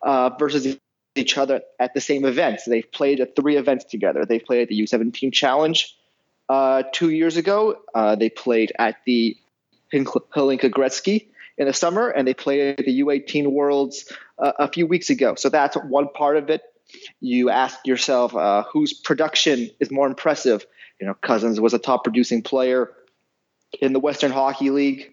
uh, 0.00 0.30
versus 0.38 0.76
each 1.14 1.36
other 1.36 1.62
at 1.78 1.94
the 1.94 2.00
same 2.00 2.24
events? 2.24 2.64
They've 2.64 2.90
played 2.90 3.20
at 3.20 3.36
three 3.36 3.56
events 3.56 3.84
together. 3.84 4.24
They 4.24 4.38
played 4.38 4.62
at 4.62 4.68
the 4.68 4.80
U17 4.80 5.32
Challenge 5.32 5.94
uh, 6.48 6.84
two 6.92 7.10
years 7.10 7.36
ago. 7.36 7.80
Uh, 7.94 8.14
they 8.14 8.30
played 8.30 8.72
at 8.78 8.96
the 9.06 9.36
Hlinka 9.92 10.70
Gretzky 10.70 11.28
in 11.58 11.66
the 11.66 11.72
summer, 11.72 12.08
and 12.08 12.26
they 12.26 12.34
played 12.34 12.78
at 12.78 12.84
the 12.84 13.00
U18 13.00 13.48
Worlds 13.48 14.10
uh, 14.38 14.52
a 14.58 14.68
few 14.68 14.86
weeks 14.86 15.10
ago. 15.10 15.34
So 15.34 15.48
that's 15.48 15.76
one 15.76 16.08
part 16.08 16.36
of 16.36 16.50
it. 16.50 16.62
you 17.20 17.50
ask 17.50 17.86
yourself 17.86 18.34
uh, 18.34 18.64
whose 18.72 18.92
production 18.92 19.70
is 19.80 19.90
more 19.90 20.06
impressive. 20.06 20.64
You 21.00 21.06
know, 21.06 21.14
Cozens 21.14 21.60
was 21.60 21.74
a 21.74 21.78
top 21.78 22.04
producing 22.04 22.42
player 22.42 22.92
in 23.80 23.92
the 23.92 24.00
Western 24.00 24.30
Hockey 24.30 24.70
League. 24.70 25.11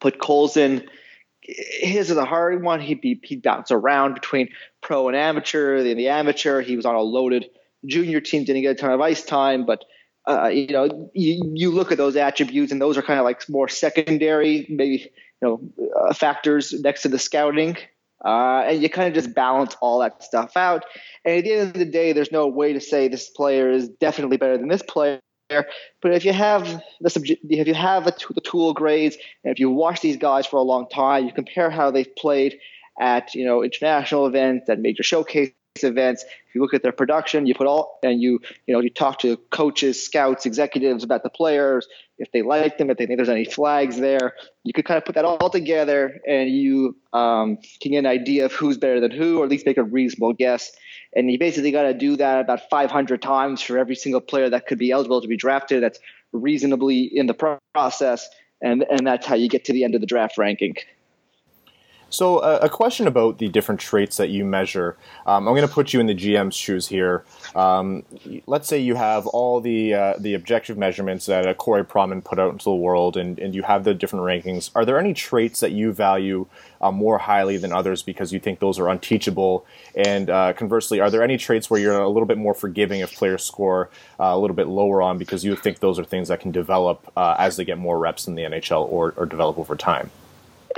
Podkolzin. 0.00 0.86
His 1.40 2.10
is 2.10 2.16
a 2.16 2.24
hard 2.24 2.62
one. 2.62 2.80
He'd 2.80 3.00
be 3.00 3.20
he'd 3.22 3.42
bounce 3.42 3.70
around 3.70 4.14
between 4.14 4.48
pro 4.80 5.08
and 5.08 5.16
amateur. 5.16 5.76
In 5.76 5.96
the 5.96 6.08
amateur, 6.08 6.60
he 6.60 6.76
was 6.76 6.84
on 6.84 6.94
a 6.96 7.00
loaded 7.00 7.46
junior 7.84 8.20
team, 8.20 8.44
didn't 8.44 8.62
get 8.62 8.72
a 8.72 8.74
ton 8.74 8.90
of 8.90 9.00
ice 9.00 9.22
time, 9.22 9.64
but 9.64 9.84
uh, 10.26 10.48
you 10.48 10.66
know, 10.68 11.10
you, 11.14 11.52
you 11.54 11.70
look 11.70 11.92
at 11.92 11.98
those 11.98 12.16
attributes, 12.16 12.72
and 12.72 12.80
those 12.80 12.98
are 12.98 13.02
kind 13.02 13.20
of 13.20 13.24
like 13.24 13.48
more 13.48 13.68
secondary, 13.68 14.66
maybe 14.68 15.10
you 15.40 15.48
know, 15.48 15.60
uh, 15.94 16.12
factors 16.12 16.72
next 16.72 17.02
to 17.02 17.08
the 17.08 17.18
scouting, 17.18 17.76
uh, 18.24 18.64
and 18.66 18.82
you 18.82 18.90
kind 18.90 19.08
of 19.08 19.14
just 19.14 19.34
balance 19.34 19.76
all 19.80 20.00
that 20.00 20.22
stuff 20.22 20.56
out. 20.56 20.84
And 21.24 21.38
at 21.38 21.44
the 21.44 21.52
end 21.52 21.68
of 21.68 21.74
the 21.74 21.84
day, 21.84 22.12
there's 22.12 22.32
no 22.32 22.48
way 22.48 22.72
to 22.72 22.80
say 22.80 23.06
this 23.06 23.28
player 23.28 23.70
is 23.70 23.88
definitely 23.88 24.36
better 24.36 24.58
than 24.58 24.68
this 24.68 24.82
player. 24.82 25.20
But 25.48 26.12
if 26.12 26.24
you 26.24 26.32
have 26.32 26.82
the 27.00 27.10
subject, 27.10 27.44
if 27.48 27.66
you 27.66 27.74
have 27.74 28.04
the, 28.04 28.14
the 28.34 28.40
tool 28.40 28.72
grades, 28.72 29.16
and 29.44 29.52
if 29.52 29.58
you 29.58 29.70
watch 29.70 30.00
these 30.00 30.16
guys 30.16 30.46
for 30.46 30.56
a 30.56 30.62
long 30.62 30.88
time, 30.88 31.24
you 31.24 31.32
compare 31.32 31.70
how 31.70 31.90
they've 31.90 32.14
played 32.16 32.58
at 32.98 33.34
you 33.34 33.44
know 33.44 33.62
international 33.62 34.26
events, 34.26 34.68
at 34.68 34.80
major 34.80 35.02
showcase 35.02 35.50
events. 35.84 36.24
If 36.24 36.54
you 36.54 36.60
look 36.60 36.74
at 36.74 36.82
their 36.82 36.92
production, 36.92 37.46
you 37.46 37.54
put 37.54 37.66
all 37.66 37.98
and 38.02 38.20
you 38.20 38.40
you 38.66 38.74
know 38.74 38.80
you 38.80 38.90
talk 38.90 39.20
to 39.20 39.36
coaches, 39.50 40.02
scouts, 40.04 40.46
executives 40.46 41.04
about 41.04 41.22
the 41.22 41.30
players, 41.30 41.86
if 42.18 42.30
they 42.32 42.42
like 42.42 42.78
them, 42.78 42.90
if 42.90 42.96
they 42.96 43.06
think 43.06 43.18
there's 43.18 43.28
any 43.28 43.44
flags 43.44 43.98
there. 43.98 44.34
You 44.64 44.72
could 44.72 44.84
kind 44.84 44.98
of 44.98 45.04
put 45.04 45.14
that 45.16 45.24
all 45.24 45.50
together, 45.50 46.20
and 46.26 46.50
you 46.50 46.96
um, 47.12 47.58
can 47.80 47.92
get 47.92 47.98
an 47.98 48.06
idea 48.06 48.46
of 48.46 48.52
who's 48.52 48.78
better 48.78 49.00
than 49.00 49.10
who, 49.10 49.40
or 49.40 49.44
at 49.44 49.50
least 49.50 49.66
make 49.66 49.78
a 49.78 49.84
reasonable 49.84 50.32
guess. 50.32 50.72
And 51.14 51.30
you 51.30 51.38
basically 51.38 51.72
got 51.72 51.82
to 51.82 51.94
do 51.94 52.16
that 52.16 52.40
about 52.40 52.68
500 52.68 53.22
times 53.22 53.62
for 53.62 53.78
every 53.78 53.96
single 53.96 54.20
player 54.20 54.50
that 54.50 54.66
could 54.66 54.78
be 54.78 54.90
eligible 54.90 55.20
to 55.20 55.28
be 55.28 55.36
drafted. 55.36 55.82
That's 55.82 55.98
reasonably 56.32 57.02
in 57.02 57.26
the 57.26 57.58
process, 57.74 58.28
and 58.60 58.84
and 58.90 59.06
that's 59.06 59.26
how 59.26 59.34
you 59.34 59.48
get 59.48 59.64
to 59.66 59.72
the 59.72 59.84
end 59.84 59.94
of 59.94 60.00
the 60.00 60.06
draft 60.06 60.38
ranking. 60.38 60.76
So, 62.08 62.38
uh, 62.38 62.60
a 62.62 62.68
question 62.68 63.08
about 63.08 63.38
the 63.38 63.48
different 63.48 63.80
traits 63.80 64.16
that 64.18 64.28
you 64.28 64.44
measure. 64.44 64.96
Um, 65.26 65.48
I'm 65.48 65.54
going 65.54 65.66
to 65.66 65.72
put 65.72 65.92
you 65.92 65.98
in 65.98 66.06
the 66.06 66.14
GM's 66.14 66.54
shoes 66.54 66.86
here. 66.86 67.24
Um, 67.54 68.04
let's 68.46 68.68
say 68.68 68.78
you 68.78 68.94
have 68.94 69.26
all 69.26 69.60
the 69.60 69.92
uh, 69.92 70.14
the 70.18 70.34
objective 70.34 70.78
measurements 70.78 71.26
that 71.26 71.46
uh, 71.46 71.54
Corey 71.54 71.84
Pronman 71.84 72.22
put 72.22 72.38
out 72.38 72.52
into 72.52 72.64
the 72.64 72.74
world, 72.74 73.16
and, 73.16 73.38
and 73.40 73.56
you 73.56 73.62
have 73.62 73.82
the 73.82 73.92
different 73.92 74.24
rankings. 74.24 74.70
Are 74.76 74.84
there 74.84 75.00
any 75.00 75.14
traits 75.14 75.58
that 75.60 75.72
you 75.72 75.92
value 75.92 76.46
uh, 76.80 76.92
more 76.92 77.18
highly 77.18 77.56
than 77.56 77.72
others 77.72 78.02
because 78.02 78.32
you 78.32 78.38
think 78.38 78.60
those 78.60 78.78
are 78.78 78.88
unteachable? 78.88 79.66
And 79.96 80.30
uh, 80.30 80.52
conversely, 80.52 81.00
are 81.00 81.10
there 81.10 81.24
any 81.24 81.36
traits 81.36 81.68
where 81.68 81.80
you're 81.80 81.98
a 81.98 82.08
little 82.08 82.26
bit 82.26 82.38
more 82.38 82.54
forgiving 82.54 83.00
if 83.00 83.16
players 83.16 83.42
score 83.42 83.90
uh, 84.20 84.26
a 84.26 84.38
little 84.38 84.56
bit 84.56 84.68
lower 84.68 85.02
on 85.02 85.18
because 85.18 85.44
you 85.44 85.56
think 85.56 85.80
those 85.80 85.98
are 85.98 86.04
things 86.04 86.28
that 86.28 86.38
can 86.38 86.52
develop 86.52 87.12
uh, 87.16 87.34
as 87.36 87.56
they 87.56 87.64
get 87.64 87.78
more 87.78 87.98
reps 87.98 88.28
in 88.28 88.36
the 88.36 88.42
NHL 88.42 88.86
or, 88.92 89.12
or 89.16 89.26
develop 89.26 89.58
over 89.58 89.74
time? 89.74 90.10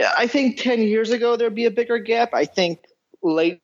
I 0.01 0.27
think 0.27 0.59
10 0.59 0.83
years 0.83 1.11
ago 1.11 1.37
there'd 1.37 1.55
be 1.55 1.67
a 1.67 1.71
bigger 1.71 1.99
gap. 1.99 2.35
I 2.35 2.45
think 2.45 2.85
lately 3.23 3.61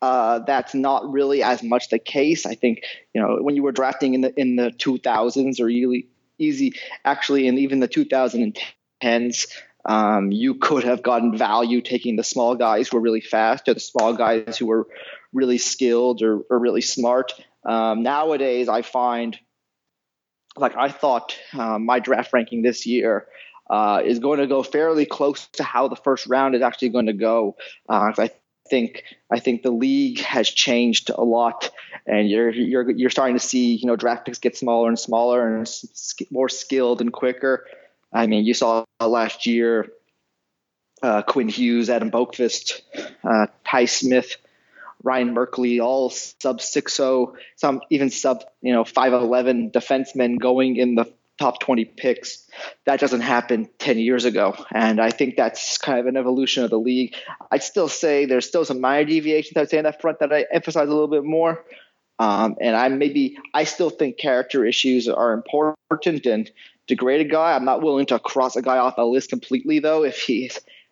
uh, 0.00 0.40
that's 0.40 0.74
not 0.74 1.10
really 1.10 1.42
as 1.42 1.62
much 1.62 1.88
the 1.88 1.98
case. 1.98 2.46
I 2.46 2.54
think 2.54 2.82
you 3.14 3.20
know 3.20 3.38
when 3.40 3.56
you 3.56 3.62
were 3.62 3.72
drafting 3.72 4.14
in 4.14 4.20
the 4.20 4.38
in 4.38 4.56
the 4.56 4.70
2000s 4.70 5.60
or 5.60 5.66
really 5.66 6.08
easy 6.38 6.74
actually 7.04 7.46
in 7.46 7.58
even 7.58 7.78
the 7.78 7.88
2010s 7.88 9.46
um, 9.84 10.30
you 10.30 10.54
could 10.54 10.84
have 10.84 11.02
gotten 11.02 11.36
value 11.36 11.80
taking 11.80 12.16
the 12.16 12.24
small 12.24 12.54
guys 12.54 12.88
who 12.88 12.96
were 12.96 13.02
really 13.02 13.20
fast 13.20 13.68
or 13.68 13.74
the 13.74 13.80
small 13.80 14.14
guys 14.14 14.56
who 14.56 14.66
were 14.66 14.86
really 15.32 15.58
skilled 15.58 16.22
or, 16.22 16.40
or 16.50 16.58
really 16.58 16.82
smart. 16.82 17.32
Um, 17.64 18.02
nowadays, 18.02 18.68
I 18.68 18.82
find 18.82 19.38
like 20.56 20.76
I 20.76 20.88
thought 20.90 21.36
uh, 21.52 21.78
my 21.78 21.98
draft 21.98 22.32
ranking 22.32 22.62
this 22.62 22.86
year 22.86 23.26
uh, 23.72 24.02
is 24.04 24.18
going 24.18 24.38
to 24.38 24.46
go 24.46 24.62
fairly 24.62 25.06
close 25.06 25.46
to 25.46 25.62
how 25.62 25.88
the 25.88 25.96
first 25.96 26.26
round 26.26 26.54
is 26.54 26.60
actually 26.60 26.90
going 26.90 27.06
to 27.06 27.14
go. 27.14 27.56
Uh, 27.88 28.12
I 28.18 28.30
think 28.68 29.02
I 29.30 29.40
think 29.40 29.62
the 29.62 29.70
league 29.70 30.20
has 30.20 30.46
changed 30.50 31.08
a 31.08 31.22
lot, 31.22 31.70
and 32.06 32.28
you're 32.28 32.50
you're 32.50 32.90
you're 32.90 33.08
starting 33.08 33.34
to 33.34 33.44
see 33.44 33.74
you 33.74 33.86
know 33.86 33.96
draft 33.96 34.26
picks 34.26 34.38
get 34.38 34.58
smaller 34.58 34.88
and 34.88 34.98
smaller 34.98 35.56
and 35.56 35.66
more 36.30 36.50
skilled 36.50 37.00
and 37.00 37.10
quicker. 37.10 37.64
I 38.12 38.26
mean, 38.26 38.44
you 38.44 38.52
saw 38.52 38.84
last 39.00 39.46
year 39.46 39.88
uh, 41.02 41.22
Quinn 41.22 41.48
Hughes, 41.48 41.88
Adam 41.88 42.10
Boqvist, 42.10 42.82
uh, 43.24 43.46
Ty 43.66 43.86
Smith, 43.86 44.36
Ryan 45.02 45.34
Merkley, 45.34 45.82
all 45.82 46.10
sub 46.10 46.60
6'0, 46.60 47.36
some 47.56 47.80
even 47.88 48.10
sub 48.10 48.44
you 48.60 48.74
know 48.74 48.84
5'11 48.84 49.72
defensemen 49.72 50.38
going 50.38 50.76
in 50.76 50.94
the 50.94 51.06
top 51.38 51.60
20 51.60 51.84
picks. 51.84 52.46
That 52.86 53.00
doesn't 53.00 53.20
happen 53.20 53.68
10 53.78 53.98
years 53.98 54.24
ago. 54.24 54.54
And 54.72 55.00
I 55.00 55.10
think 55.10 55.36
that's 55.36 55.78
kind 55.78 55.98
of 55.98 56.06
an 56.06 56.16
evolution 56.16 56.64
of 56.64 56.70
the 56.70 56.78
league. 56.78 57.14
I'd 57.50 57.62
still 57.62 57.88
say 57.88 58.26
there's 58.26 58.46
still 58.46 58.64
some 58.64 58.80
minor 58.80 59.04
deviations, 59.04 59.56
I'd 59.56 59.70
say, 59.70 59.78
in 59.78 59.84
that 59.84 60.00
front 60.00 60.20
that 60.20 60.32
I 60.32 60.46
emphasize 60.52 60.88
a 60.88 60.92
little 60.92 61.08
bit 61.08 61.24
more. 61.24 61.64
Um, 62.18 62.56
and 62.60 62.76
I 62.76 62.88
maybe, 62.88 63.38
I 63.54 63.64
still 63.64 63.90
think 63.90 64.18
character 64.18 64.64
issues 64.64 65.08
are 65.08 65.32
important 65.32 66.26
and 66.26 66.50
degrade 66.86 67.20
a 67.20 67.28
guy. 67.28 67.54
I'm 67.54 67.64
not 67.64 67.82
willing 67.82 68.06
to 68.06 68.18
cross 68.18 68.56
a 68.56 68.62
guy 68.62 68.78
off 68.78 68.94
a 68.98 69.02
list 69.02 69.30
completely, 69.30 69.80
though, 69.80 70.04
if 70.04 70.20
he 70.20 70.50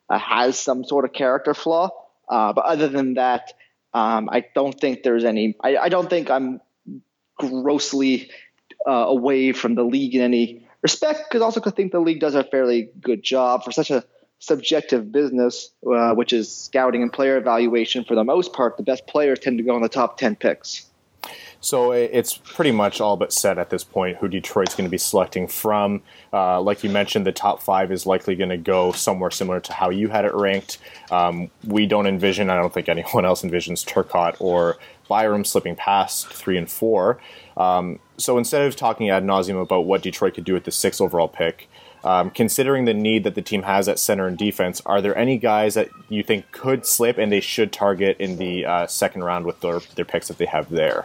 uh, 0.08 0.18
has 0.18 0.58
some 0.58 0.84
sort 0.84 1.04
of 1.04 1.12
character 1.12 1.54
flaw. 1.54 1.90
Uh, 2.28 2.52
but 2.52 2.64
other 2.64 2.88
than 2.88 3.14
that, 3.14 3.52
um, 3.92 4.28
I 4.30 4.44
don't 4.54 4.78
think 4.78 5.02
there's 5.02 5.24
any, 5.24 5.56
I, 5.62 5.76
I 5.76 5.88
don't 5.88 6.08
think 6.08 6.30
I'm 6.30 6.60
grossly 7.38 8.30
uh, 8.86 9.06
away 9.08 9.52
from 9.52 9.74
the 9.74 9.82
league 9.82 10.14
in 10.14 10.22
any 10.22 10.66
respect, 10.82 11.24
because 11.28 11.42
also 11.42 11.60
I 11.64 11.70
think 11.70 11.92
the 11.92 12.00
league 12.00 12.20
does 12.20 12.34
a 12.34 12.44
fairly 12.44 12.90
good 13.00 13.22
job 13.22 13.64
for 13.64 13.72
such 13.72 13.90
a 13.90 14.04
subjective 14.38 15.12
business, 15.12 15.70
uh, 15.86 16.14
which 16.14 16.32
is 16.32 16.54
scouting 16.54 17.02
and 17.02 17.12
player 17.12 17.36
evaluation. 17.36 18.04
For 18.04 18.14
the 18.14 18.24
most 18.24 18.52
part, 18.52 18.76
the 18.76 18.82
best 18.82 19.06
players 19.06 19.38
tend 19.38 19.58
to 19.58 19.64
go 19.64 19.76
in 19.76 19.82
the 19.82 19.88
top 19.88 20.16
ten 20.16 20.34
picks. 20.34 20.86
So 21.62 21.92
it's 21.92 22.38
pretty 22.38 22.72
much 22.72 23.02
all 23.02 23.18
but 23.18 23.34
set 23.34 23.58
at 23.58 23.68
this 23.68 23.84
point 23.84 24.16
who 24.16 24.28
Detroit's 24.28 24.74
going 24.74 24.86
to 24.86 24.90
be 24.90 24.96
selecting 24.96 25.46
from. 25.46 26.02
Uh, 26.32 26.60
like 26.60 26.82
you 26.82 26.88
mentioned, 26.88 27.26
the 27.26 27.32
top 27.32 27.62
five 27.62 27.92
is 27.92 28.06
likely 28.06 28.34
going 28.34 28.48
to 28.48 28.56
go 28.56 28.92
somewhere 28.92 29.30
similar 29.30 29.60
to 29.60 29.72
how 29.74 29.90
you 29.90 30.08
had 30.08 30.24
it 30.24 30.32
ranked. 30.34 30.78
Um, 31.10 31.50
we 31.66 31.84
don't 31.84 32.06
envision, 32.06 32.48
I 32.48 32.56
don't 32.56 32.72
think 32.72 32.88
anyone 32.88 33.26
else 33.26 33.42
envisions 33.42 33.84
Turcotte 33.84 34.36
or 34.40 34.78
Byram 35.06 35.44
slipping 35.44 35.76
past 35.76 36.28
three 36.28 36.56
and 36.56 36.70
four. 36.70 37.18
Um, 37.58 37.98
so 38.16 38.38
instead 38.38 38.66
of 38.66 38.74
talking 38.74 39.10
ad 39.10 39.24
nauseum 39.24 39.60
about 39.60 39.82
what 39.82 40.02
Detroit 40.02 40.34
could 40.34 40.44
do 40.44 40.54
with 40.54 40.64
the 40.64 40.70
sixth 40.70 41.00
overall 41.00 41.28
pick, 41.28 41.68
um, 42.04 42.30
considering 42.30 42.86
the 42.86 42.94
need 42.94 43.24
that 43.24 43.34
the 43.34 43.42
team 43.42 43.64
has 43.64 43.86
at 43.86 43.98
center 43.98 44.26
and 44.26 44.38
defense, 44.38 44.80
are 44.86 45.02
there 45.02 45.16
any 45.18 45.36
guys 45.36 45.74
that 45.74 45.90
you 46.08 46.22
think 46.22 46.50
could 46.52 46.86
slip 46.86 47.18
and 47.18 47.30
they 47.30 47.40
should 47.40 47.70
target 47.70 48.16
in 48.18 48.36
the 48.36 48.64
uh, 48.64 48.86
second 48.86 49.24
round 49.24 49.44
with 49.44 49.60
their, 49.60 49.80
their 49.96 50.06
picks 50.06 50.28
that 50.28 50.38
they 50.38 50.46
have 50.46 50.70
there? 50.70 51.04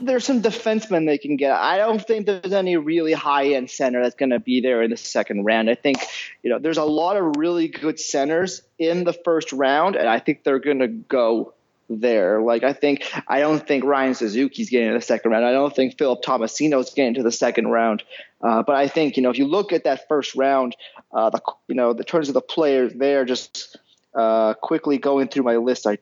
There's 0.00 0.24
some 0.24 0.42
defensemen 0.42 1.06
they 1.06 1.18
can 1.18 1.36
get. 1.36 1.52
I 1.52 1.78
don't 1.78 2.04
think 2.04 2.26
there's 2.26 2.52
any 2.52 2.76
really 2.76 3.12
high 3.12 3.54
end 3.54 3.70
center 3.70 4.02
that's 4.02 4.14
going 4.14 4.30
to 4.30 4.40
be 4.40 4.60
there 4.60 4.82
in 4.82 4.90
the 4.90 4.96
second 4.96 5.44
round. 5.44 5.68
I 5.68 5.74
think, 5.74 5.98
you 6.42 6.50
know, 6.50 6.58
there's 6.58 6.78
a 6.78 6.84
lot 6.84 7.16
of 7.16 7.36
really 7.36 7.68
good 7.68 7.98
centers 7.98 8.62
in 8.78 9.04
the 9.04 9.12
first 9.12 9.52
round, 9.52 9.96
and 9.96 10.08
I 10.08 10.18
think 10.20 10.44
they're 10.44 10.60
going 10.60 10.78
to 10.80 10.88
go 10.88 11.54
there. 11.88 12.40
Like 12.40 12.62
I 12.62 12.72
think 12.72 13.10
I 13.26 13.40
don't 13.40 13.66
think 13.66 13.84
Ryan 13.84 14.14
Suzuki's 14.14 14.70
getting 14.70 14.88
to 14.88 14.94
the 14.94 15.00
second 15.00 15.30
round. 15.30 15.44
I 15.44 15.52
don't 15.52 15.74
think 15.74 15.98
Philip 15.98 16.22
Tomasino's 16.22 16.92
getting 16.92 17.14
to 17.14 17.22
the 17.22 17.32
second 17.32 17.68
round. 17.68 18.02
Uh, 18.42 18.62
but 18.62 18.76
I 18.76 18.88
think 18.88 19.16
you 19.16 19.22
know 19.22 19.30
if 19.30 19.38
you 19.38 19.46
look 19.46 19.72
at 19.72 19.84
that 19.84 20.06
first 20.08 20.34
round, 20.34 20.76
uh, 21.12 21.30
the 21.30 21.40
you 21.66 21.74
know 21.74 21.92
the 21.92 22.04
terms 22.04 22.28
of 22.28 22.34
the 22.34 22.40
players 22.40 22.92
there, 22.94 23.24
just 23.24 23.76
uh, 24.14 24.54
quickly 24.54 24.98
going 24.98 25.28
through 25.28 25.44
my 25.44 25.56
list, 25.56 25.86
I 25.86 25.98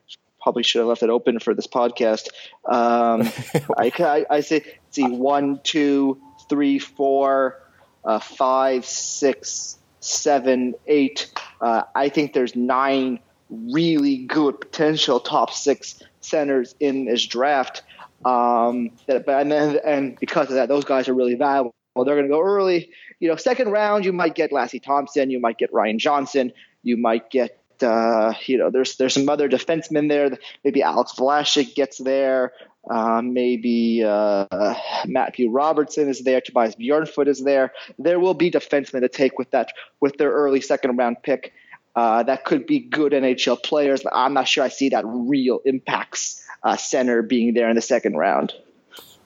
probably 0.46 0.62
should 0.62 0.78
have 0.78 0.86
left 0.86 1.02
it 1.02 1.10
open 1.10 1.40
for 1.40 1.54
this 1.54 1.66
podcast. 1.66 2.28
Um, 2.66 3.22
I, 3.76 3.90
I, 3.98 4.26
I 4.30 4.40
say 4.42 4.62
see 4.92 5.08
one, 5.08 5.58
two, 5.64 6.20
three, 6.48 6.78
four, 6.78 7.60
uh, 8.04 8.20
five, 8.20 8.84
six, 8.84 9.76
seven, 9.98 10.76
eight. 10.86 11.32
Uh, 11.60 11.82
I 11.96 12.10
think 12.10 12.32
there's 12.32 12.54
nine 12.54 13.18
really 13.50 14.18
good 14.18 14.60
potential 14.60 15.18
top 15.18 15.52
six 15.52 16.00
centers 16.20 16.76
in 16.78 17.06
this 17.06 17.26
draft. 17.26 17.82
Um, 18.24 18.92
that, 19.08 19.28
and 19.28 19.50
then, 19.50 19.80
and 19.84 20.16
because 20.20 20.46
of 20.46 20.54
that, 20.54 20.68
those 20.68 20.84
guys 20.84 21.08
are 21.08 21.14
really 21.14 21.34
valuable. 21.34 21.74
They're 21.96 22.14
going 22.14 22.22
to 22.22 22.28
go 22.28 22.40
early. 22.40 22.88
You 23.18 23.30
know, 23.30 23.34
second 23.34 23.72
round, 23.72 24.04
you 24.04 24.12
might 24.12 24.36
get 24.36 24.52
Lassi 24.52 24.80
Thomson, 24.80 25.28
you 25.28 25.40
might 25.40 25.58
get 25.58 25.72
Ryan 25.72 25.98
Johnson, 25.98 26.52
you 26.84 26.96
might 26.96 27.30
get 27.30 27.60
uh, 27.82 28.34
you 28.46 28.58
know, 28.58 28.70
there's 28.70 28.96
there's 28.96 29.14
some 29.14 29.28
other 29.28 29.48
defensemen 29.48 30.08
there. 30.08 30.36
Maybe 30.64 30.82
Alex 30.82 31.12
Vlasic 31.18 31.74
gets 31.74 31.98
there. 31.98 32.52
Uh, 32.88 33.20
maybe 33.20 34.04
uh, 34.04 34.74
Matthew 35.06 35.50
Robertson 35.50 36.08
is 36.08 36.22
there. 36.22 36.40
Tobias 36.40 36.76
Bjornfot 36.76 37.26
is 37.26 37.42
there. 37.42 37.72
There 37.98 38.20
will 38.20 38.34
be 38.34 38.50
defensemen 38.50 39.00
to 39.00 39.08
take 39.08 39.38
with 39.38 39.50
that 39.50 39.72
with 40.00 40.16
their 40.18 40.30
early 40.30 40.60
second 40.60 40.96
round 40.96 41.22
pick. 41.22 41.52
uh, 41.96 42.22
that 42.22 42.44
could 42.44 42.66
be 42.66 42.78
good 42.78 43.12
NHL 43.12 43.62
players, 43.62 44.02
but 44.02 44.12
I'm 44.14 44.34
not 44.34 44.46
sure 44.46 44.62
I 44.62 44.68
see 44.68 44.90
that 44.90 45.04
real 45.06 45.60
impacts 45.64 46.44
uh, 46.62 46.76
center 46.76 47.22
being 47.22 47.54
there 47.54 47.70
in 47.70 47.74
the 47.74 47.82
second 47.82 48.16
round. 48.16 48.52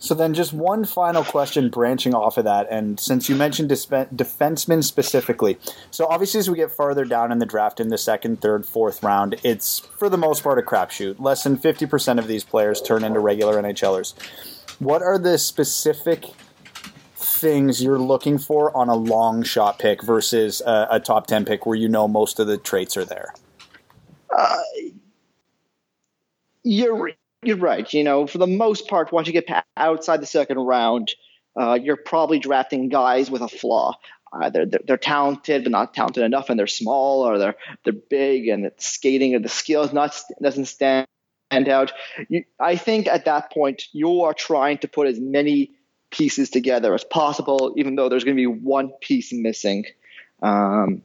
So 0.02 0.14
then, 0.14 0.32
just 0.32 0.54
one 0.54 0.86
final 0.86 1.22
question 1.22 1.68
branching 1.68 2.14
off 2.14 2.38
of 2.38 2.44
that, 2.44 2.68
and 2.70 2.98
since 2.98 3.28
you 3.28 3.36
mentioned 3.36 3.68
disp- 3.68 3.90
defensemen 3.90 4.82
specifically, 4.82 5.58
so 5.90 6.06
obviously 6.06 6.40
as 6.40 6.48
we 6.48 6.56
get 6.56 6.72
farther 6.72 7.04
down 7.04 7.30
in 7.30 7.38
the 7.38 7.44
draft, 7.44 7.80
in 7.80 7.88
the 7.88 7.98
second, 7.98 8.40
third, 8.40 8.64
fourth 8.64 9.02
round, 9.02 9.36
it's 9.44 9.78
for 9.78 10.08
the 10.08 10.16
most 10.16 10.42
part 10.42 10.58
a 10.58 10.62
crapshoot. 10.62 11.20
Less 11.20 11.44
than 11.44 11.58
fifty 11.58 11.84
percent 11.84 12.18
of 12.18 12.26
these 12.26 12.44
players 12.44 12.80
turn 12.80 13.04
into 13.04 13.20
regular 13.20 13.62
NHLers. 13.62 14.14
What 14.78 15.02
are 15.02 15.18
the 15.18 15.36
specific 15.36 16.24
things 17.14 17.82
you're 17.82 17.98
looking 17.98 18.38
for 18.38 18.74
on 18.74 18.88
a 18.88 18.96
long 18.96 19.42
shot 19.42 19.78
pick 19.78 20.02
versus 20.02 20.62
a, 20.62 20.88
a 20.92 21.00
top 21.00 21.26
ten 21.26 21.44
pick, 21.44 21.66
where 21.66 21.76
you 21.76 21.90
know 21.90 22.08
most 22.08 22.40
of 22.40 22.46
the 22.46 22.56
traits 22.56 22.96
are 22.96 23.04
there? 23.04 23.34
Uh, 24.34 24.62
you're 26.62 27.12
you're 27.42 27.56
right. 27.56 27.92
You 27.92 28.04
know, 28.04 28.26
for 28.26 28.38
the 28.38 28.46
most 28.46 28.88
part, 28.88 29.12
once 29.12 29.26
you 29.26 29.32
get 29.32 29.48
outside 29.76 30.20
the 30.20 30.26
second 30.26 30.58
round, 30.58 31.14
uh, 31.58 31.78
you're 31.80 31.96
probably 31.96 32.38
drafting 32.38 32.88
guys 32.88 33.30
with 33.30 33.42
a 33.42 33.48
flaw. 33.48 33.94
Either 34.32 34.64
they're, 34.64 34.80
they're, 34.86 34.96
talented 34.96 35.64
but 35.64 35.72
not 35.72 35.92
talented 35.92 36.22
enough, 36.22 36.50
and 36.50 36.58
they're 36.58 36.68
small, 36.68 37.26
or 37.26 37.38
they're 37.38 37.56
they're 37.84 37.92
big, 37.92 38.46
and 38.46 38.70
skating 38.78 39.34
and 39.34 39.44
the 39.44 39.48
skills 39.48 39.92
not 39.92 40.16
doesn't 40.40 40.66
stand 40.66 41.06
out. 41.52 41.92
You, 42.28 42.44
I 42.60 42.76
think 42.76 43.08
at 43.08 43.24
that 43.24 43.50
point 43.50 43.84
you 43.92 44.22
are 44.22 44.34
trying 44.34 44.78
to 44.78 44.88
put 44.88 45.08
as 45.08 45.18
many 45.18 45.72
pieces 46.12 46.50
together 46.50 46.94
as 46.94 47.02
possible, 47.02 47.74
even 47.76 47.96
though 47.96 48.08
there's 48.08 48.22
going 48.22 48.36
to 48.36 48.40
be 48.40 48.46
one 48.46 48.92
piece 49.00 49.32
missing. 49.32 49.86
Um, 50.42 51.02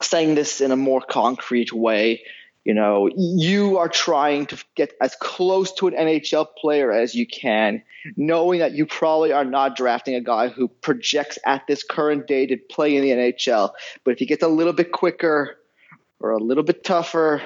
saying 0.00 0.34
this 0.34 0.60
in 0.60 0.72
a 0.72 0.76
more 0.76 1.00
concrete 1.00 1.72
way, 1.72 2.22
you 2.64 2.74
know, 2.74 3.10
you 3.16 3.78
are 3.78 3.88
trying 3.88 4.46
to 4.46 4.64
get 4.76 4.92
as 5.00 5.16
close 5.16 5.72
to 5.72 5.88
an 5.88 5.94
NHL 5.94 6.46
player 6.56 6.92
as 6.92 7.14
you 7.14 7.26
can, 7.26 7.82
knowing 8.16 8.60
that 8.60 8.72
you 8.72 8.86
probably 8.86 9.32
are 9.32 9.44
not 9.44 9.74
drafting 9.76 10.14
a 10.14 10.20
guy 10.20 10.48
who 10.48 10.68
projects 10.68 11.38
at 11.44 11.66
this 11.66 11.82
current 11.82 12.26
day 12.28 12.46
to 12.46 12.56
play 12.56 12.96
in 12.96 13.02
the 13.02 13.10
NHL. 13.10 13.72
But 14.04 14.12
if 14.12 14.18
he 14.20 14.26
gets 14.26 14.44
a 14.44 14.48
little 14.48 14.72
bit 14.72 14.92
quicker 14.92 15.56
or 16.20 16.30
a 16.30 16.38
little 16.38 16.62
bit 16.62 16.84
tougher 16.84 17.42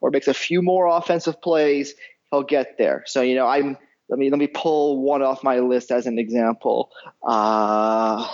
or 0.00 0.10
makes 0.10 0.26
a 0.26 0.34
few 0.34 0.62
more 0.62 0.86
offensive 0.86 1.40
plays, 1.40 1.94
he'll 2.30 2.42
get 2.42 2.76
there. 2.76 3.04
So, 3.06 3.22
you 3.22 3.36
know, 3.36 3.46
I'm 3.46 3.78
let 4.08 4.18
me 4.18 4.30
let 4.30 4.38
me 4.38 4.46
pull 4.46 5.02
one 5.02 5.22
off 5.22 5.42
my 5.42 5.58
list 5.58 5.90
as 5.90 6.06
an 6.06 6.18
example. 6.18 6.90
Uh, 7.22 8.28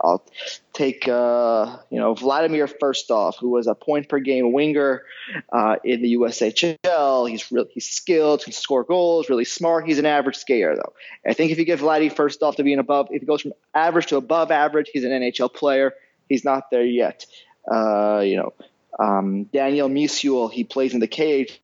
I'll 0.00 0.26
take 0.72 1.08
uh, 1.08 1.78
you 1.90 1.98
know 1.98 2.14
Vladimir 2.14 2.66
Firstov, 2.66 3.36
who 3.38 3.50
was 3.50 3.66
a 3.66 3.74
point 3.74 4.08
per 4.08 4.18
game 4.18 4.52
winger 4.52 5.04
uh, 5.52 5.76
in 5.84 6.02
the 6.02 6.14
USHL. 6.16 7.30
He's 7.30 7.50
really 7.50 7.70
he's 7.72 7.86
skilled, 7.86 8.44
can 8.44 8.52
score 8.52 8.84
goals, 8.84 9.30
really 9.30 9.44
smart. 9.44 9.86
He's 9.86 9.98
an 9.98 10.06
average 10.06 10.36
skater 10.36 10.76
though. 10.76 10.92
I 11.26 11.34
think 11.34 11.50
if 11.50 11.58
you 11.58 11.64
get 11.64 11.80
Vladdy 11.80 12.12
Firstov 12.12 12.56
to 12.56 12.62
be 12.62 12.72
an 12.72 12.78
above, 12.78 13.08
if 13.10 13.22
he 13.22 13.26
goes 13.26 13.42
from 13.42 13.52
average 13.74 14.06
to 14.08 14.16
above 14.16 14.50
average, 14.50 14.90
he's 14.92 15.04
an 15.04 15.10
NHL 15.10 15.54
player. 15.54 15.94
He's 16.28 16.44
not 16.44 16.70
there 16.70 16.84
yet. 16.84 17.26
Uh, 17.70 18.22
you 18.24 18.36
know, 18.36 18.52
um, 18.98 19.44
Daniel 19.44 19.88
Misyul, 19.88 20.52
he 20.52 20.64
plays 20.64 20.94
in 20.94 21.00
the 21.00 21.08
KHL. 21.08 21.58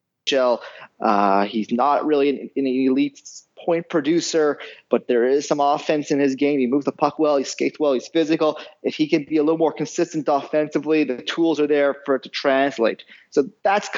Uh, 1.00 1.44
he's 1.44 1.70
not 1.72 2.06
really 2.06 2.30
an, 2.30 2.50
an, 2.56 2.66
elite 2.66 3.20
point 3.64 3.88
producer, 3.88 4.58
but 4.90 5.08
there 5.08 5.26
is 5.26 5.46
some 5.46 5.60
offense 5.60 6.10
in 6.10 6.18
his 6.18 6.34
game. 6.34 6.58
He 6.58 6.66
moves 6.66 6.84
the 6.84 6.92
puck 6.92 7.18
well, 7.18 7.36
he 7.36 7.44
skates 7.44 7.78
well, 7.78 7.92
he's 7.92 8.08
physical. 8.08 8.58
If 8.82 8.94
he 8.94 9.08
can 9.08 9.24
be 9.24 9.36
a 9.36 9.42
little 9.42 9.58
more 9.58 9.72
consistent 9.72 10.26
offensively, 10.28 11.04
the 11.04 11.22
tools 11.22 11.60
are 11.60 11.66
there 11.66 11.96
for 12.04 12.16
it 12.16 12.22
to 12.24 12.28
translate. 12.28 13.04
So 13.30 13.48
that's 13.62 13.88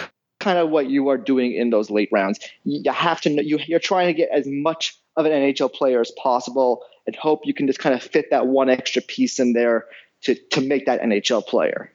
kind 0.41 0.59
of 0.59 0.71
what 0.71 0.89
you 0.89 1.09
are 1.09 1.19
doing 1.19 1.53
in 1.53 1.71
those 1.71 1.91
late 1.91 2.09
rounds. 2.13 2.39
You 2.65 2.91
have 2.93 3.21
to 3.23 3.45
you, 3.45 3.59
you're 3.67 3.81
trying 3.81 4.09
to 4.09 4.15
get 4.15 4.31
as 4.31 4.47
much 4.47 4.97
of 5.17 5.27
an 5.27 5.33
NHL 5.33 5.73
player 5.73 6.01
as 6.01 6.13
possible 6.13 6.85
and 7.07 7.17
hope 7.17 7.41
you 7.45 7.55
can 7.55 7.67
just 7.67 7.81
kind 7.81 7.95
of 7.95 8.03
fit 8.03 8.31
that 8.31 8.47
one 8.47 8.69
extra 8.71 9.03
piece 9.03 9.39
in 9.39 9.53
there 9.53 9.87
to 10.23 10.35
to 10.51 10.61
make 10.61 10.87
that 10.87 11.01
NHL 11.01 11.47
player. 11.47 11.93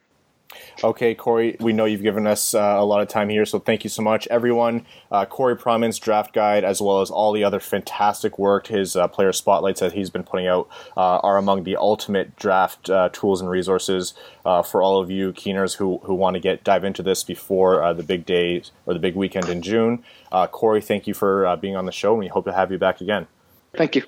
Okay, 0.84 1.16
Corey, 1.16 1.56
we 1.60 1.74
know 1.74 1.86
you've 1.86 2.01
given 2.01 2.28
us 2.28 2.54
uh, 2.54 2.76
a 2.78 2.86
lot 2.86 3.01
of 3.01 3.08
time 3.08 3.30
here, 3.30 3.45
so 3.45 3.60
thank 3.60 3.84
you 3.84 3.89
so 3.89 4.01
much, 4.01 4.28
everyone. 4.28 4.86
Uh, 5.12 5.26
Corey 5.26 5.56
Pronman's 5.56 5.99
draft 5.99 6.34
guide, 6.34 6.64
as 6.64 6.82
well 6.82 7.01
as 7.01 7.10
all 7.10 7.32
the 7.32 7.43
other 7.43 7.60
fantastic 7.60 8.38
work, 8.38 8.68
his 8.68 8.95
uh, 8.95 9.08
player 9.08 9.32
spotlights 9.32 9.80
that 9.80 9.93
he's 9.93 10.10
been 10.10 10.24
putting 10.24 10.47
out, 10.47 10.68
uh, 10.97 11.18
are 11.18 11.38
among 11.38 11.64
the 11.64 11.78
ultimate 11.78 12.36
draft 12.36 12.89
uh, 12.89 13.10
tools 13.14 13.41
and 13.41 13.49
resources 13.49 14.14
uh, 14.45 14.62
for 14.62 14.82
all 14.82 15.01
of 15.01 15.10
you 15.10 15.32
keeners 15.34 15.76
who, 15.76 15.99
who 16.04 16.14
want 16.14 16.34
to 16.34 16.39
get 16.39 16.64
dive 16.64 16.84
into 16.84 17.04
this 17.04 17.24
before 17.24 17.93
the 17.93 18.04
big 18.04 18.26
day 18.26 18.62
or 18.86 18.93
the 18.93 18.99
big 18.99 19.16
weekend 19.16 19.47
in 19.49 19.62
June. 19.62 20.04
Corey, 20.51 20.82
thank 20.82 21.08
you 21.08 21.14
for 21.14 21.56
being 21.58 21.76
on 21.76 21.86
the 21.86 21.91
show, 21.91 22.12
and 22.12 22.20
we 22.20 22.28
hope 22.28 22.45
to 22.45 22.54
have 22.54 22.72
you 22.72 22.78
back 22.78 23.01
again. 23.01 23.28
Thank 23.76 23.95
you. 23.95 24.04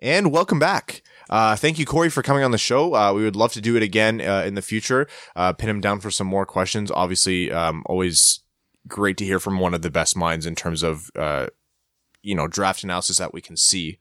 And 0.00 0.32
welcome 0.32 0.58
back. 0.58 1.02
Uh, 1.30 1.54
thank 1.54 1.78
you, 1.78 1.86
Corey, 1.86 2.10
for 2.10 2.22
coming 2.22 2.42
on 2.42 2.50
the 2.50 2.58
show. 2.58 2.94
Uh, 2.94 3.12
we 3.14 3.22
would 3.22 3.36
love 3.36 3.52
to 3.52 3.60
do 3.60 3.76
it 3.76 3.82
again 3.82 4.20
uh, 4.20 4.42
in 4.44 4.54
the 4.54 4.62
future. 4.62 5.06
Uh, 5.36 5.52
pin 5.52 5.70
him 5.70 5.80
down 5.80 6.00
for 6.00 6.10
some 6.10 6.26
more 6.26 6.44
questions. 6.44 6.90
Obviously, 6.90 7.52
um, 7.52 7.82
always 7.86 8.40
great 8.88 9.16
to 9.18 9.24
hear 9.24 9.38
from 9.38 9.60
one 9.60 9.72
of 9.72 9.82
the 9.82 9.90
best 9.90 10.16
minds 10.16 10.44
in 10.44 10.56
terms 10.56 10.82
of, 10.82 11.10
uh, 11.14 11.46
you 12.22 12.34
know, 12.34 12.48
draft 12.48 12.82
analysis 12.82 13.18
that 13.18 13.32
we 13.32 13.40
can 13.40 13.56
see. 13.56 13.98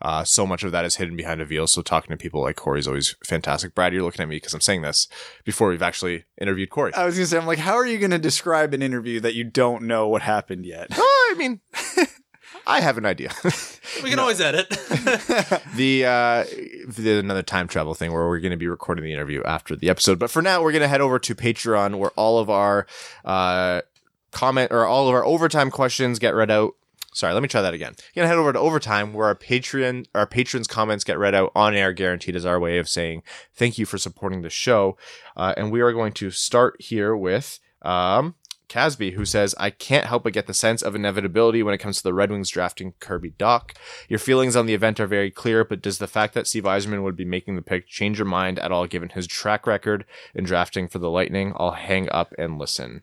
Uh, 0.00 0.24
so 0.24 0.44
much 0.44 0.64
of 0.64 0.72
that 0.72 0.84
is 0.84 0.96
hidden 0.96 1.16
behind 1.16 1.40
a 1.40 1.44
veil. 1.44 1.68
So 1.68 1.80
talking 1.80 2.10
to 2.10 2.16
people 2.16 2.42
like 2.42 2.56
Corey 2.56 2.80
is 2.80 2.88
always 2.88 3.14
fantastic. 3.24 3.72
Brad, 3.72 3.92
you're 3.92 4.02
looking 4.02 4.20
at 4.20 4.28
me 4.28 4.36
because 4.36 4.52
I'm 4.52 4.60
saying 4.60 4.82
this 4.82 5.06
before 5.44 5.68
we've 5.68 5.80
actually 5.80 6.24
interviewed 6.40 6.70
Corey. 6.70 6.92
I 6.94 7.04
was 7.04 7.14
going 7.14 7.24
to 7.24 7.30
say, 7.30 7.38
I'm 7.38 7.46
like, 7.46 7.60
how 7.60 7.74
are 7.74 7.86
you 7.86 7.98
going 7.98 8.10
to 8.10 8.18
describe 8.18 8.74
an 8.74 8.82
interview 8.82 9.20
that 9.20 9.34
you 9.34 9.44
don't 9.44 9.84
know 9.84 10.08
what 10.08 10.22
happened 10.22 10.66
yet? 10.66 10.88
Oh, 10.96 11.32
I 11.32 11.38
mean, 11.38 11.60
I 12.66 12.80
have 12.80 12.98
an 12.98 13.06
idea. 13.06 13.32
we 14.02 14.10
can 14.10 14.18
always 14.18 14.40
edit. 14.40 14.68
the 15.76 16.04
uh, 16.06 16.44
the 16.88 17.18
another 17.18 17.42
time 17.42 17.68
travel 17.68 17.94
thing 17.94 18.12
where 18.12 18.26
we're 18.28 18.40
going 18.40 18.52
to 18.52 18.56
be 18.56 18.68
recording 18.68 19.04
the 19.04 19.12
interview 19.12 19.42
after 19.44 19.74
the 19.76 19.88
episode. 19.88 20.18
But 20.18 20.30
for 20.30 20.42
now, 20.42 20.62
we're 20.62 20.72
going 20.72 20.82
to 20.82 20.88
head 20.88 21.00
over 21.00 21.18
to 21.18 21.34
Patreon 21.34 21.96
where 21.96 22.10
all 22.10 22.38
of 22.38 22.48
our 22.50 22.86
uh, 23.24 23.82
comment 24.30 24.72
or 24.72 24.86
all 24.86 25.08
of 25.08 25.14
our 25.14 25.24
overtime 25.24 25.70
questions 25.70 26.18
get 26.18 26.34
read 26.34 26.50
out. 26.50 26.74
Sorry, 27.14 27.34
let 27.34 27.42
me 27.42 27.48
try 27.48 27.60
that 27.60 27.74
again. 27.74 27.94
You're 28.14 28.22
gonna 28.22 28.34
head 28.34 28.38
over 28.38 28.54
to 28.54 28.58
overtime 28.58 29.12
where 29.12 29.26
our 29.26 29.34
Patreon 29.34 30.06
our 30.14 30.26
patrons' 30.26 30.66
comments 30.66 31.04
get 31.04 31.18
read 31.18 31.34
out 31.34 31.52
on 31.54 31.74
air, 31.74 31.92
guaranteed 31.92 32.34
as 32.34 32.46
our 32.46 32.58
way 32.58 32.78
of 32.78 32.88
saying 32.88 33.22
thank 33.52 33.76
you 33.76 33.84
for 33.84 33.98
supporting 33.98 34.40
the 34.40 34.48
show. 34.48 34.96
Uh, 35.36 35.52
and 35.58 35.70
we 35.70 35.82
are 35.82 35.92
going 35.92 36.12
to 36.14 36.30
start 36.30 36.80
here 36.80 37.14
with 37.14 37.60
um, 37.82 38.34
Casby, 38.72 39.10
who 39.10 39.26
says, 39.26 39.54
I 39.58 39.68
can't 39.68 40.06
help 40.06 40.24
but 40.24 40.32
get 40.32 40.46
the 40.46 40.54
sense 40.54 40.80
of 40.80 40.94
inevitability 40.94 41.62
when 41.62 41.74
it 41.74 41.78
comes 41.78 41.98
to 41.98 42.02
the 42.02 42.14
Red 42.14 42.30
Wings 42.30 42.48
drafting 42.48 42.94
Kirby 43.00 43.32
Dach. 43.38 43.76
Your 44.08 44.18
feelings 44.18 44.56
on 44.56 44.64
the 44.64 44.72
event 44.72 44.98
are 44.98 45.06
very 45.06 45.30
clear, 45.30 45.62
but 45.62 45.82
does 45.82 45.98
the 45.98 46.06
fact 46.06 46.32
that 46.32 46.46
Steve 46.46 46.64
Yzerman 46.64 47.02
would 47.02 47.14
be 47.14 47.26
making 47.26 47.56
the 47.56 47.60
pick 47.60 47.86
change 47.86 48.18
your 48.18 48.24
mind 48.24 48.58
at 48.58 48.72
all 48.72 48.86
given 48.86 49.10
his 49.10 49.26
track 49.26 49.66
record 49.66 50.06
in 50.34 50.44
drafting 50.44 50.88
for 50.88 50.98
the 50.98 51.10
Lightning? 51.10 51.52
I'll 51.56 51.72
hang 51.72 52.08
up 52.08 52.32
and 52.38 52.58
listen. 52.58 53.02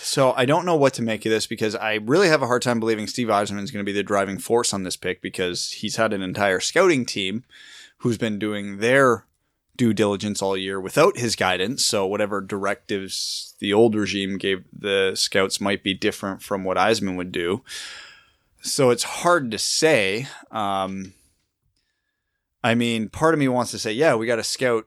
So 0.00 0.32
I 0.38 0.46
don't 0.46 0.64
know 0.64 0.74
what 0.74 0.94
to 0.94 1.02
make 1.02 1.26
of 1.26 1.30
this 1.30 1.46
because 1.46 1.76
I 1.76 1.96
really 1.96 2.28
have 2.28 2.40
a 2.40 2.46
hard 2.46 2.62
time 2.62 2.80
believing 2.80 3.06
Steve 3.06 3.28
Yzerman 3.28 3.62
is 3.62 3.70
going 3.70 3.84
to 3.84 3.90
be 3.90 3.92
the 3.92 4.02
driving 4.02 4.38
force 4.38 4.72
on 4.72 4.84
this 4.84 4.96
pick 4.96 5.20
because 5.20 5.72
he's 5.72 5.96
had 5.96 6.14
an 6.14 6.22
entire 6.22 6.60
scouting 6.60 7.04
team 7.04 7.44
who's 7.98 8.16
been 8.16 8.38
doing 8.38 8.78
their 8.78 9.26
due 9.80 9.94
diligence 9.94 10.42
all 10.42 10.58
year 10.58 10.78
without 10.78 11.16
his 11.16 11.34
guidance. 11.34 11.86
So 11.86 12.04
whatever 12.04 12.42
directives 12.42 13.54
the 13.60 13.72
old 13.72 13.94
regime 13.94 14.36
gave 14.36 14.62
the 14.78 15.12
scouts 15.14 15.58
might 15.58 15.82
be 15.82 15.94
different 15.94 16.42
from 16.42 16.64
what 16.64 16.76
Yzerman 16.76 17.16
would 17.16 17.32
do. 17.32 17.64
So 18.60 18.90
it's 18.90 19.04
hard 19.04 19.50
to 19.52 19.56
say. 19.56 20.28
Um, 20.50 21.14
I 22.62 22.74
mean, 22.74 23.08
part 23.08 23.32
of 23.32 23.40
me 23.40 23.48
wants 23.48 23.70
to 23.70 23.78
say, 23.78 23.90
yeah, 23.94 24.14
we 24.16 24.26
got 24.26 24.36
to 24.36 24.44
scout. 24.44 24.86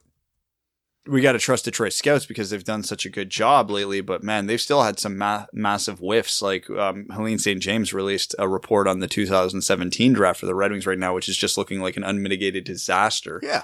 We 1.08 1.22
got 1.22 1.32
to 1.32 1.39
trust 1.39 1.66
Detroit 1.66 1.94
scouts 1.94 2.28
because 2.28 2.52
they've 2.52 2.64
done 2.64 2.84
such 2.84 3.04
a 3.04 3.10
good 3.10 3.32
job 3.32 3.72
lately. 3.72 4.02
But 4.02 4.22
man, 4.22 4.46
they've 4.46 4.62
still 4.62 4.84
had 4.84 5.00
some 5.00 5.18
ma- 5.18 5.48
massive 5.54 5.98
whiffs. 5.98 6.39
Like 6.39 6.70
um, 6.70 7.08
Helene 7.12 7.39
St. 7.39 7.60
James 7.60 7.96
released 7.96 8.36
a 8.38 8.48
report 8.48 8.88
on 8.88 9.00
the 9.00 9.08
2017 9.08 10.14
draft 10.14 10.39
for 10.39 10.46
the 10.46 10.54
Red 10.54 10.70
Wings 10.70 10.86
right 10.86 11.00
now, 11.00 11.16
which 11.16 11.28
is 11.28 11.36
just 11.36 11.58
looking 11.58 11.82
like 11.82 11.98
an 11.98 12.04
unmitigated 12.04 12.64
disaster. 12.64 13.39
Yeah. 13.41 13.64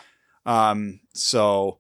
Um, 0.50 1.00
so 1.14 1.78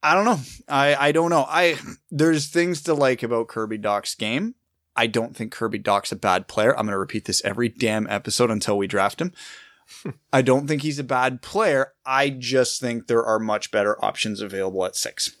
I 0.00 0.14
don't 0.14 0.24
know. 0.24 0.38
I, 0.68 1.08
I 1.08 1.12
don't 1.12 1.30
know. 1.30 1.44
I 1.48 1.76
there's 2.08 2.46
things 2.46 2.82
to 2.82 2.94
like 2.94 3.24
about 3.24 3.48
Kirby 3.48 3.78
Dach's 3.78 4.14
game. 4.14 4.54
I 4.94 5.08
don't 5.08 5.36
think 5.36 5.50
Kirby 5.50 5.78
Dach's 5.78 6.12
a 6.12 6.16
bad 6.16 6.46
player. 6.46 6.70
I'm 6.70 6.86
going 6.86 6.92
to 6.92 6.98
repeat 6.98 7.24
this 7.24 7.44
every 7.44 7.68
damn 7.68 8.08
episode 8.08 8.50
until 8.50 8.78
we 8.78 8.86
draft 8.86 9.20
him. 9.20 9.32
I 10.32 10.42
don't 10.42 10.68
think 10.68 10.82
he's 10.82 11.00
a 11.00 11.04
bad 11.04 11.42
player. 11.42 11.94
I 12.06 12.30
just 12.30 12.80
think 12.80 13.06
there 13.06 13.24
are 13.24 13.40
much 13.40 13.72
better 13.72 14.02
options 14.04 14.40
available 14.40 14.84
at 14.84 14.94
six. 14.94 15.36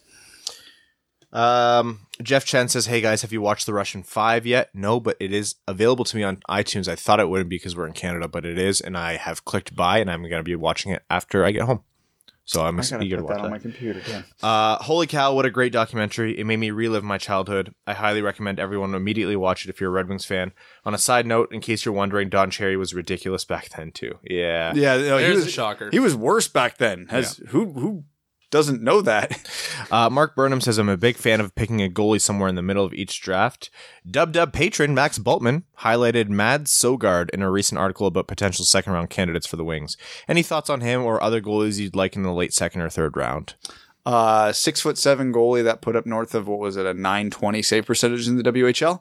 Um, 1.32 2.06
Jeff 2.22 2.44
Chen 2.44 2.68
says, 2.68 2.86
"Hey 2.86 3.00
guys, 3.00 3.22
have 3.22 3.32
you 3.32 3.42
watched 3.42 3.66
The 3.66 3.74
Russian 3.74 4.02
Five 4.02 4.46
yet? 4.46 4.70
No, 4.74 4.98
but 4.98 5.16
it 5.20 5.32
is 5.32 5.56
available 5.68 6.04
to 6.06 6.16
me 6.16 6.22
on 6.24 6.42
iTunes. 6.48 6.88
I 6.88 6.96
thought 6.96 7.20
it 7.20 7.28
wouldn't 7.28 7.50
be 7.50 7.56
because 7.56 7.76
we're 7.76 7.86
in 7.86 7.92
Canada, 7.92 8.26
but 8.26 8.46
it 8.46 8.58
is, 8.58 8.80
and 8.80 8.96
I 8.96 9.16
have 9.18 9.44
clicked 9.44 9.76
buy, 9.76 9.98
and 9.98 10.10
I'm 10.10 10.22
going 10.22 10.32
to 10.38 10.42
be 10.42 10.56
watching 10.56 10.90
it 10.90 11.04
after 11.10 11.44
I 11.44 11.50
get 11.50 11.62
home. 11.62 11.84
So 12.48 12.62
I'm 12.62 12.80
I 12.80 12.82
gotta 12.82 13.04
eager 13.04 13.16
to 13.16 13.22
put 13.22 13.28
watch 13.28 13.36
that 13.36 13.42
that. 13.42 13.44
on 13.44 13.50
my 13.50 13.58
computer. 13.58 14.00
Too. 14.00 14.22
Uh, 14.42 14.76
holy 14.76 15.06
cow, 15.06 15.34
what 15.34 15.44
a 15.44 15.50
great 15.50 15.70
documentary. 15.70 16.38
It 16.38 16.44
made 16.44 16.56
me 16.56 16.70
relive 16.70 17.04
my 17.04 17.18
childhood. 17.18 17.74
I 17.86 17.92
highly 17.92 18.22
recommend 18.22 18.58
everyone 18.58 18.94
immediately 18.94 19.36
watch 19.36 19.66
it 19.66 19.68
if 19.68 19.82
you're 19.82 19.90
a 19.90 19.92
Red 19.92 20.08
Wings 20.08 20.24
fan. 20.24 20.52
On 20.86 20.94
a 20.94 20.98
side 20.98 21.26
note, 21.26 21.52
in 21.52 21.60
case 21.60 21.84
you're 21.84 21.92
wondering, 21.92 22.30
Don 22.30 22.50
Cherry 22.50 22.78
was 22.78 22.94
ridiculous 22.94 23.44
back 23.44 23.68
then, 23.76 23.92
too. 23.92 24.14
Yeah. 24.24 24.72
Yeah, 24.74 24.96
no, 24.96 25.18
he 25.18 25.30
was 25.30 25.46
a 25.46 25.50
shocker. 25.50 25.90
He 25.90 25.98
was 25.98 26.16
worse 26.16 26.48
back 26.48 26.78
then. 26.78 27.08
Has 27.10 27.36
who 27.48 27.70
who 27.72 28.04
doesn't 28.50 28.82
know 28.82 29.00
that? 29.02 29.38
Uh, 29.90 30.10
Mark 30.10 30.36
Burnham 30.36 30.60
says, 30.60 30.76
I'm 30.76 30.90
a 30.90 30.98
big 30.98 31.16
fan 31.16 31.40
of 31.40 31.54
picking 31.54 31.80
a 31.80 31.88
goalie 31.88 32.20
somewhere 32.20 32.48
in 32.50 32.56
the 32.56 32.62
middle 32.62 32.84
of 32.84 32.92
each 32.92 33.22
draft. 33.22 33.70
Dub 34.08 34.32
Dub 34.32 34.52
patron 34.52 34.94
Max 34.94 35.18
Bultman 35.18 35.62
highlighted 35.78 36.28
Mad 36.28 36.66
Sogaard 36.66 37.30
in 37.30 37.40
a 37.40 37.50
recent 37.50 37.78
article 37.78 38.06
about 38.06 38.26
potential 38.26 38.66
second 38.66 38.92
round 38.92 39.08
candidates 39.08 39.46
for 39.46 39.56
the 39.56 39.64
Wings. 39.64 39.96
Any 40.28 40.42
thoughts 40.42 40.68
on 40.68 40.82
him 40.82 41.04
or 41.04 41.22
other 41.22 41.40
goalies 41.40 41.78
you'd 41.78 41.96
like 41.96 42.16
in 42.16 42.22
the 42.22 42.32
late 42.32 42.52
second 42.52 42.82
or 42.82 42.90
third 42.90 43.16
round? 43.16 43.54
Uh, 44.04 44.52
six 44.52 44.80
foot 44.80 44.98
seven 44.98 45.32
goalie 45.32 45.64
that 45.64 45.80
put 45.80 45.96
up 45.96 46.04
north 46.04 46.34
of 46.34 46.48
what 46.48 46.58
was 46.58 46.76
it 46.76 46.84
a 46.84 46.92
nine 46.92 47.30
twenty 47.30 47.62
save 47.62 47.86
percentage 47.86 48.28
in 48.28 48.36
the 48.36 48.42
WHL. 48.42 49.00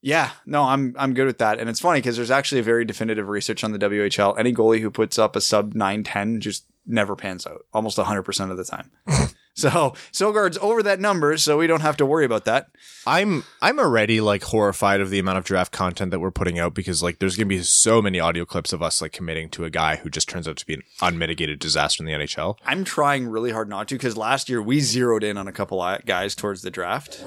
Yeah, 0.00 0.30
no, 0.46 0.64
I'm 0.64 0.94
I'm 0.98 1.14
good 1.14 1.26
with 1.26 1.38
that, 1.38 1.58
and 1.58 1.70
it's 1.70 1.80
funny 1.80 2.00
because 2.00 2.16
there's 2.16 2.30
actually 2.30 2.60
a 2.60 2.64
very 2.64 2.84
definitive 2.84 3.28
research 3.28 3.64
on 3.64 3.72
the 3.72 3.78
WHL. 3.78 4.38
Any 4.38 4.52
goalie 4.52 4.80
who 4.80 4.90
puts 4.90 5.18
up 5.18 5.36
a 5.36 5.40
sub 5.40 5.74
nine 5.74 6.02
ten 6.02 6.40
just 6.40 6.66
never 6.86 7.16
pans 7.16 7.46
out, 7.46 7.64
almost 7.72 7.98
hundred 7.98 8.22
percent 8.22 8.50
of 8.50 8.56
the 8.56 8.64
time. 8.64 8.90
so 9.54 9.94
Sogaard's 10.12 10.58
over 10.58 10.82
that 10.82 11.00
number, 11.00 11.36
so 11.36 11.58
we 11.58 11.66
don't 11.66 11.80
have 11.80 11.96
to 11.98 12.06
worry 12.06 12.24
about 12.24 12.44
that. 12.46 12.66
I'm 13.06 13.44
I'm 13.62 13.78
already 13.78 14.20
like 14.20 14.42
horrified 14.44 15.00
of 15.00 15.10
the 15.10 15.18
amount 15.18 15.38
of 15.38 15.44
draft 15.44 15.72
content 15.72 16.10
that 16.10 16.20
we're 16.20 16.30
putting 16.30 16.58
out 16.58 16.74
because 16.74 17.02
like 17.02 17.18
there's 17.18 17.36
gonna 17.36 17.46
be 17.46 17.62
so 17.62 18.02
many 18.02 18.20
audio 18.20 18.44
clips 18.44 18.72
of 18.72 18.82
us 18.82 19.00
like 19.00 19.12
committing 19.12 19.48
to 19.50 19.64
a 19.64 19.70
guy 19.70 19.96
who 19.96 20.10
just 20.10 20.28
turns 20.28 20.46
out 20.48 20.56
to 20.56 20.66
be 20.66 20.74
an 20.74 20.82
unmitigated 21.02 21.58
disaster 21.58 22.02
in 22.02 22.06
the 22.06 22.12
NHL. 22.24 22.56
I'm 22.64 22.84
trying 22.84 23.26
really 23.28 23.52
hard 23.52 23.68
not 23.68 23.88
to 23.88 23.94
because 23.94 24.16
last 24.16 24.48
year 24.48 24.60
we 24.62 24.80
zeroed 24.80 25.24
in 25.24 25.36
on 25.36 25.48
a 25.48 25.52
couple 25.52 25.80
of 25.82 26.04
guys 26.04 26.34
towards 26.34 26.62
the 26.62 26.70
draft, 26.70 27.24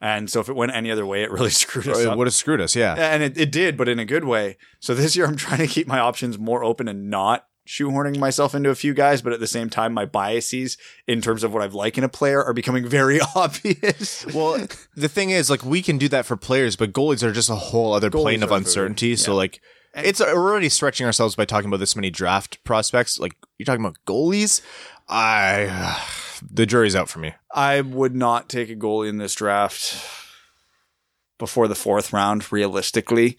and 0.00 0.30
so 0.30 0.40
if 0.40 0.48
it 0.48 0.56
went 0.56 0.72
any 0.74 0.90
other 0.90 1.06
way, 1.06 1.22
it 1.22 1.30
really 1.30 1.50
screwed 1.50 1.88
us 1.88 1.98
It 1.98 2.06
up. 2.08 2.16
would 2.18 2.26
have 2.26 2.34
screwed 2.34 2.60
us, 2.60 2.76
yeah. 2.76 2.94
and 2.94 3.22
it, 3.22 3.38
it 3.38 3.50
did, 3.52 3.76
but 3.76 3.88
in 3.88 3.98
a 3.98 4.04
good 4.04 4.24
way. 4.24 4.56
So 4.80 4.94
this 4.94 5.16
year 5.16 5.26
I'm 5.26 5.36
trying 5.36 5.58
to 5.58 5.66
keep 5.66 5.86
my 5.86 5.98
options 5.98 6.38
more 6.38 6.62
open 6.64 6.88
and 6.88 7.10
not 7.10 7.46
shoehorning 7.70 8.18
myself 8.18 8.52
into 8.52 8.68
a 8.68 8.74
few 8.74 8.92
guys, 8.92 9.22
but 9.22 9.32
at 9.32 9.38
the 9.38 9.46
same 9.46 9.70
time, 9.70 9.94
my 9.94 10.04
biases 10.04 10.76
in 11.06 11.20
terms 11.20 11.44
of 11.44 11.54
what 11.54 11.62
I've 11.62 11.74
like 11.74 11.96
in 11.96 12.02
a 12.02 12.08
player 12.08 12.42
are 12.42 12.52
becoming 12.52 12.86
very 12.88 13.20
obvious. 13.36 14.26
Well, 14.34 14.66
the 14.96 15.08
thing 15.08 15.30
is, 15.30 15.48
like, 15.48 15.64
we 15.64 15.80
can 15.80 15.96
do 15.96 16.08
that 16.08 16.26
for 16.26 16.36
players, 16.36 16.74
but 16.74 16.92
goalies 16.92 17.22
are 17.22 17.32
just 17.32 17.48
a 17.48 17.54
whole 17.54 17.92
other 17.92 18.10
plane 18.10 18.42
of 18.42 18.50
uncertainty. 18.50 19.12
food, 19.12 19.20
So, 19.20 19.32
yeah. 19.32 19.36
like, 19.36 19.60
it's 19.94 20.20
we're 20.20 20.50
already 20.50 20.68
stretching 20.68 21.06
ourselves 21.06 21.36
by 21.36 21.44
talking 21.44 21.68
about 21.68 21.78
this 21.80 21.94
many 21.94 22.10
draft 22.10 22.62
prospects. 22.64 23.20
Like, 23.20 23.36
you're 23.56 23.66
talking 23.66 23.84
about 23.84 23.98
goalies. 24.04 24.62
I, 25.08 25.96
the 26.50 26.66
jury's 26.66 26.96
out 26.96 27.08
for 27.08 27.20
me. 27.20 27.34
I 27.54 27.82
would 27.82 28.16
not 28.16 28.48
take 28.48 28.68
a 28.68 28.76
goalie 28.76 29.08
in 29.08 29.18
this 29.18 29.34
draft 29.34 29.96
before 31.38 31.68
the 31.68 31.76
fourth 31.76 32.12
round, 32.12 32.52
realistically. 32.52 33.38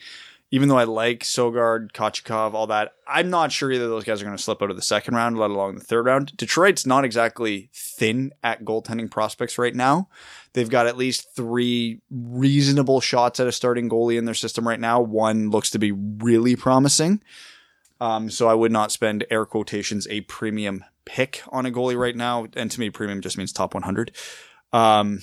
Even 0.53 0.67
though 0.67 0.77
I 0.77 0.83
like 0.83 1.23
Sogaard, 1.23 1.93
Kochetkov, 1.93 2.53
all 2.53 2.67
that, 2.67 2.93
I'm 3.07 3.29
not 3.29 3.53
sure 3.53 3.71
either 3.71 3.87
those 3.87 4.03
guys 4.03 4.21
are 4.21 4.25
going 4.25 4.35
to 4.35 4.43
slip 4.43 4.61
out 4.61 4.69
of 4.69 4.75
the 4.75 4.81
second 4.81 5.15
round, 5.15 5.39
let 5.39 5.49
alone 5.49 5.75
the 5.75 5.81
third 5.81 6.05
round. 6.05 6.35
Detroit's 6.35 6.85
not 6.85 7.05
exactly 7.05 7.69
thin 7.73 8.33
at 8.43 8.65
goaltending 8.65 9.09
prospects 9.09 9.57
right 9.57 9.73
now. 9.73 10.09
They've 10.51 10.69
got 10.69 10.87
at 10.87 10.97
least 10.97 11.33
three 11.33 12.01
reasonable 12.09 12.99
shots 12.99 13.39
at 13.39 13.47
a 13.47 13.51
starting 13.53 13.89
goalie 13.89 14.17
in 14.17 14.25
their 14.25 14.35
system 14.35 14.67
right 14.67 14.79
now. 14.79 14.99
One 14.99 15.49
looks 15.49 15.69
to 15.71 15.79
be 15.79 15.93
really 15.93 16.57
promising. 16.57 17.21
Um, 18.01 18.29
so 18.29 18.49
I 18.49 18.53
would 18.53 18.71
not 18.71 18.91
spend 18.91 19.25
air 19.29 19.45
quotations 19.45 20.07
a 20.09 20.21
premium 20.21 20.83
pick 21.05 21.43
on 21.49 21.65
a 21.65 21.71
goalie 21.71 21.97
right 21.97 22.15
now. 22.15 22.47
And 22.55 22.69
to 22.71 22.79
me, 22.79 22.89
premium 22.89 23.21
just 23.21 23.37
means 23.37 23.53
top 23.53 23.73
100. 23.73 24.11
Um, 24.73 25.21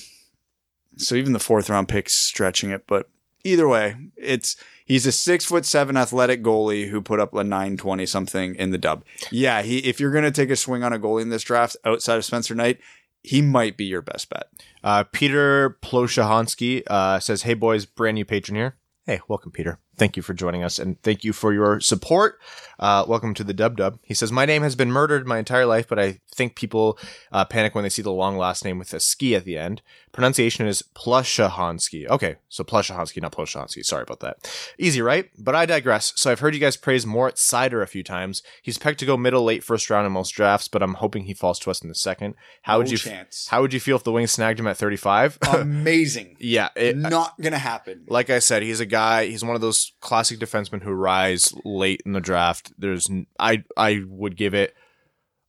so 0.97 1.15
even 1.15 1.33
the 1.33 1.39
fourth 1.39 1.69
round 1.69 1.89
pick's 1.89 2.15
stretching 2.15 2.71
it, 2.71 2.85
but 2.87 3.11
either 3.45 3.69
way, 3.69 3.97
it's 4.17 4.57
he's 4.85 5.07
a 5.07 5.13
six 5.13 5.45
foot 5.45 5.65
seven 5.65 5.97
athletic 5.97 6.43
goalie 6.43 6.89
who 6.91 7.01
put 7.01 7.21
up 7.21 7.35
a 7.35 7.45
nine 7.45 7.77
twenty 7.77 8.07
something 8.07 8.55
in 8.55 8.71
the 8.71 8.79
dub. 8.79 9.05
Yeah, 9.31 9.63
he 9.63 9.79
if 9.79 10.01
you're 10.01 10.13
gonna 10.13 10.31
take 10.31 10.51
a 10.51 10.57
swing 10.57 10.83
on 10.83 10.93
a 10.93 10.99
goalie 10.99 11.23
in 11.23 11.31
this 11.31 11.43
draft 11.43 11.77
outside 11.85 12.17
of 12.17 12.25
Spencer 12.25 12.55
Knight, 12.55 12.81
he 13.23 13.43
might 13.43 13.77
be 13.77 13.85
your 13.85 14.03
best 14.03 14.31
bet. 14.31 14.49
Uh, 14.83 15.05
Peter 15.05 15.79
Ploshahansky 15.83 16.83
uh, 16.87 17.21
says, 17.21 17.43
"Hey 17.43 17.55
boys, 17.55 17.87
brand 17.87 18.15
new 18.15 18.25
patron 18.25 18.57
here. 18.57 18.77
Hey, 19.07 19.21
welcome, 19.27 19.51
Peter. 19.51 19.79
Thank 19.97 20.17
you 20.19 20.23
for 20.23 20.35
joining 20.35 20.63
us, 20.63 20.79
and 20.79 21.01
thank 21.03 21.25
you 21.25 21.33
for 21.33 21.55
your 21.55 21.81
support. 21.81 22.39
Uh, 22.79 23.05
welcome 23.09 23.33
to 23.35 23.45
the 23.45 23.55
Dub 23.55 23.77
Dub." 23.77 23.99
He 24.03 24.15
says, 24.15 24.31
"My 24.31 24.45
name 24.45 24.63
has 24.63 24.77
been 24.77 24.93
murdered 24.93 25.27
my 25.27 25.39
entire 25.39 25.67
life, 25.67 25.89
but 25.89 25.99
I 25.99 26.21
think 26.35 26.55
people 26.55 26.99
uh, 27.33 27.45
panic 27.45 27.75
when 27.75 27.85
they 27.85 27.89
see 27.89 28.03
the 28.03 28.13
long 28.13 28.37
last 28.37 28.65
name 28.65 28.79
with 28.79 28.93
a 28.93 29.01
ski 29.01 29.35
at 29.35 29.45
the 29.45 29.59
end. 29.59 29.83
Pronunciation 30.19 30.67
is 30.67 30.83
Plushahansky. 30.97 32.09
Okay, 32.09 32.39
so 32.49 32.65
Plushahansky, 32.65 33.23
not 33.23 33.31
Ploshahansky. 33.31 33.85
Sorry 33.85 34.03
about 34.03 34.19
that. 34.19 34.51
Easy, 34.77 35.01
right? 35.01 35.31
But 35.39 35.55
I 35.55 35.65
digress. 35.65 36.13
So 36.17 36.33
I've 36.33 36.41
heard 36.41 36.55
you 36.55 36.61
guys 36.61 36.77
praise 36.77 37.07
Moritz 37.07 37.49
Seider 37.49 37.85
a 37.85 37.87
few 37.87 38.03
times. 38.03 38.43
He's 38.61 38.79
pegged 38.79 38.99
to 38.99 39.07
go 39.07 39.17
middle 39.17 39.45
late 39.45 39.63
first 39.63 39.89
round 39.89 40.07
in 40.09 40.13
most 40.13 40.31
drafts, 40.31 40.67
but 40.67 40.83
I'm 40.83 40.95
hoping 40.95 41.27
he 41.27 41.35
falls 41.35 41.61
to 41.61 41.71
us 41.71 41.83
in 41.83 41.89
the 41.89 41.95
second. 41.95 42.35
How 42.63 42.79
would 42.79 42.91
you? 42.91 42.99
chance. 42.99 43.47
How 43.49 43.61
would 43.61 43.73
you 43.73 43.79
feel 43.79 43.95
if 43.95 44.03
the 44.03 44.11
Wings 44.11 44.33
snagged 44.33 44.59
him 44.59 44.67
at 44.67 44.77
35? 44.77 45.39
Amazing. 45.55 46.37
yeah, 46.41 46.71
it, 46.75 46.97
Not 46.97 47.41
gonna 47.41 47.57
happen. 47.57 48.05
like 48.09 48.29
I 48.29 48.41
said, 48.41 48.65
he's 48.65 48.81
a 48.81 48.87
guy. 48.87 49.27
He's 49.27 49.45
one 49.45 49.55
of 49.55 49.61
those 49.61 49.93
classic 50.01 50.41
defensemen 50.41 50.83
who 50.83 50.91
rise 50.91 51.55
late 51.65 52.03
in 52.05 52.11
the 52.13 52.21
draft. 52.21 52.73
There's, 52.77 53.09
I 53.39 53.63
I 53.77 54.03
would 54.05 54.37
give 54.37 54.53
it, 54.53 54.75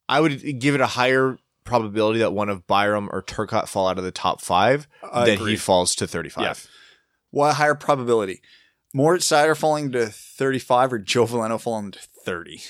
I 0.07 0.20
would 0.20 0.59
give 0.59 0.76
it 0.76 0.82
a 0.82 0.86
higher 0.86 1.39
probability 1.70 2.20
that 2.20 2.34
one 2.34 2.49
of 2.49 2.67
Byram 2.67 3.09
or 3.11 3.22
Turcotte 3.22 3.67
fall 3.67 3.88
out 3.88 3.97
of 3.97 4.03
the 4.03 4.11
top 4.11 4.41
five 4.41 4.88
than 5.26 5.38
he 5.39 5.55
falls 5.55 5.95
to 5.95 6.07
35. 6.07 6.43
Yeah. 6.43 6.53
What 7.32 7.55
higher 7.55 7.76
probability? 7.76 8.41
Moritz 8.93 9.28
Seider 9.28 9.55
falling 9.55 9.91
to 9.91 10.07
35 10.07 10.93
or 10.93 10.99
Joe 10.99 11.26
Veleno 11.26 11.61
falling 11.61 11.91
to 11.91 11.99
30? 12.26 12.61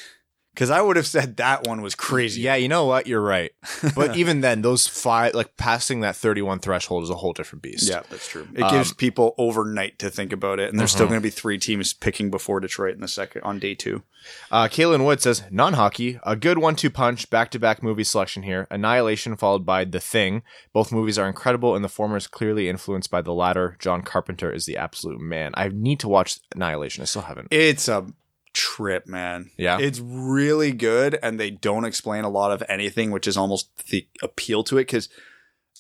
Because 0.54 0.70
I 0.70 0.82
would 0.82 0.98
have 0.98 1.08
said 1.08 1.38
that 1.38 1.68
one 1.68 1.82
was 1.82 1.96
crazy. 1.96 2.42
Yeah, 2.42 2.56
you 2.56 2.68
know 2.68 2.86
what? 2.86 3.08
You're 3.08 3.22
right. 3.22 3.52
But 3.96 4.16
even 4.18 4.42
then, 4.42 4.62
those 4.62 4.88
five, 4.88 5.34
like 5.34 5.56
passing 5.56 6.02
that 6.02 6.16
31 6.16 6.60
threshold 6.60 7.04
is 7.04 7.10
a 7.10 7.16
whole 7.16 7.34
different 7.34 7.62
beast. 7.62 7.88
Yeah, 7.88 8.02
that's 8.10 8.28
true. 8.28 8.48
It 8.54 8.70
gives 8.70 8.94
people 8.94 9.36
overnight 9.38 10.00
to 10.00 10.10
think 10.10 10.34
about 10.34 10.60
it, 10.60 10.70
and 10.70 10.80
there's 10.80 10.92
still 10.92 11.08
going 11.08 11.20
to 11.20 11.24
be 11.24 11.30
three 11.30 11.58
teams 11.58 11.94
picking 11.94 12.30
before 12.30 12.60
Detroit 12.60 12.96
in 12.96 13.02
the 13.02 13.08
second 13.08 13.44
on 13.44 13.60
day 13.60 13.76
two. 13.76 14.04
Uh, 14.52 14.68
Kalen 14.68 15.06
Wood 15.06 15.22
says, 15.22 15.44
non 15.50 15.74
hockey, 15.74 16.20
a 16.24 16.36
good 16.36 16.58
one 16.58 16.76
two 16.76 16.90
punch, 16.90 17.30
back 17.30 17.52
to 17.52 17.60
back 17.60 17.82
movie 17.82 18.04
selection 18.04 18.44
here. 18.44 18.68
Annihilation 18.70 19.38
followed 19.38 19.66
by 19.66 19.86
The 19.86 20.00
Thing. 20.00 20.44
Both 20.74 20.92
movies 20.92 21.18
are 21.18 21.28
incredible, 21.28 21.76
and 21.76 21.86
the 21.86 21.90
former 21.90 22.18
is 22.18 22.28
clearly 22.28 22.68
influenced 22.68 23.10
by 23.10 23.22
the 23.22 23.34
latter. 23.34 23.78
John 23.80 24.02
Carpenter 24.02 24.52
is 24.52 24.66
the 24.66 24.78
absolute 24.78 25.22
man. 25.22 25.52
I 25.54 25.70
need 25.70 26.00
to 26.02 26.10
watch 26.10 26.40
Annihilation. 26.54 27.02
I 27.02 27.06
still 27.06 27.22
haven't. 27.22 27.48
It's 27.52 27.88
a 27.88 28.08
trip, 28.54 29.08
man. 29.08 29.52
Yeah? 29.58 29.80
it's 29.80 30.00
really 30.00 30.72
good, 30.72 31.18
and 31.22 31.40
they 31.40 31.50
don't 31.52 31.86
explain 31.86 32.24
a 32.24 32.30
lot 32.30 32.52
of 32.52 32.64
anything, 32.70 33.12
which 33.12 33.28
is 33.28 33.38
almost 33.38 33.70
the 33.90 34.08
appeal 34.22 34.64
to 34.66 34.78
it. 34.78 34.82
Because 34.82 35.10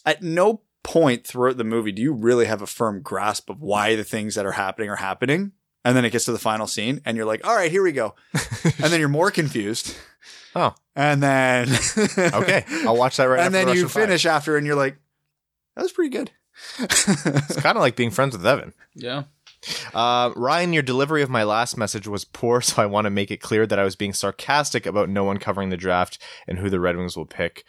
at 0.05 0.22
no 0.22 0.61
point 0.84 1.28
throughout 1.28 1.57
the 1.57 1.63
movie 1.63 1.91
do 1.91 2.01
you 2.01 2.13
really 2.13 2.45
have 2.45 2.61
a 2.61 2.67
firm 2.67 3.01
grasp 3.01 3.49
of 3.49 3.61
why 3.61 3.95
the 3.95 4.03
things 4.03 4.36
that 4.36 4.45
are 4.45 4.53
happening 4.53 4.89
are 4.89 4.95
happening. 4.95 5.51
And 5.86 5.95
then 5.95 6.03
it 6.05 6.09
gets 6.11 6.26
to 6.26 6.32
the 6.34 6.39
final 6.39 6.67
scene, 6.67 7.01
and 7.05 7.15
you're 7.15 7.26
like, 7.26 7.45
"All 7.47 7.55
right, 7.55 7.72
here 7.72 7.82
we 7.84 7.93
go." 7.93 8.15
and 8.63 8.91
then 8.91 8.99
you're 8.99 9.07
more 9.07 9.32
confused. 9.32 9.95
Oh. 10.55 10.76
and 10.95 11.24
then 11.24 11.70
Okay, 12.17 12.65
I'll 12.86 12.97
watch 12.97 13.17
that 13.17 13.26
right 13.26 13.39
and 13.39 13.55
after 13.55 13.65
then 13.65 13.67
you 13.67 13.84
Russian 13.84 13.88
Five. 13.88 14.03
finish 14.03 14.26
after, 14.26 14.57
and 14.57 14.67
you're 14.67 14.76
like, 14.76 14.97
"That 15.76 15.84
was 15.84 15.93
pretty 15.93 16.09
good." 16.09 16.32
It's 16.80 17.55
kind 17.61 17.78
of 17.78 17.82
like 17.82 17.95
being 17.95 18.11
friends 18.11 18.36
with 18.36 18.45
Evan. 18.45 18.74
Yeah. 18.93 19.24
Uh, 19.93 20.32
Ryan, 20.36 20.74
your 20.74 20.84
delivery 20.84 21.22
of 21.22 21.30
my 21.30 21.43
last 21.43 21.78
message 21.78 22.07
was 22.07 22.26
poor, 22.26 22.62
so 22.62 22.82
I 22.82 22.86
want 22.86 23.05
to 23.05 23.12
make 23.12 23.32
it 23.32 23.41
clear 23.41 23.66
that 23.66 23.80
I 23.80 23.84
was 23.84 23.95
being 23.95 24.14
sarcastic 24.14 24.86
about 24.86 25.10
no 25.10 25.23
one 25.23 25.38
covering 25.38 25.69
the 25.69 25.77
draft 25.77 26.22
and 26.48 26.60
who 26.60 26.69
the 26.69 26.80
Red 26.80 26.98
Wings 26.98 27.18
will 27.18 27.26
pick. 27.26 27.65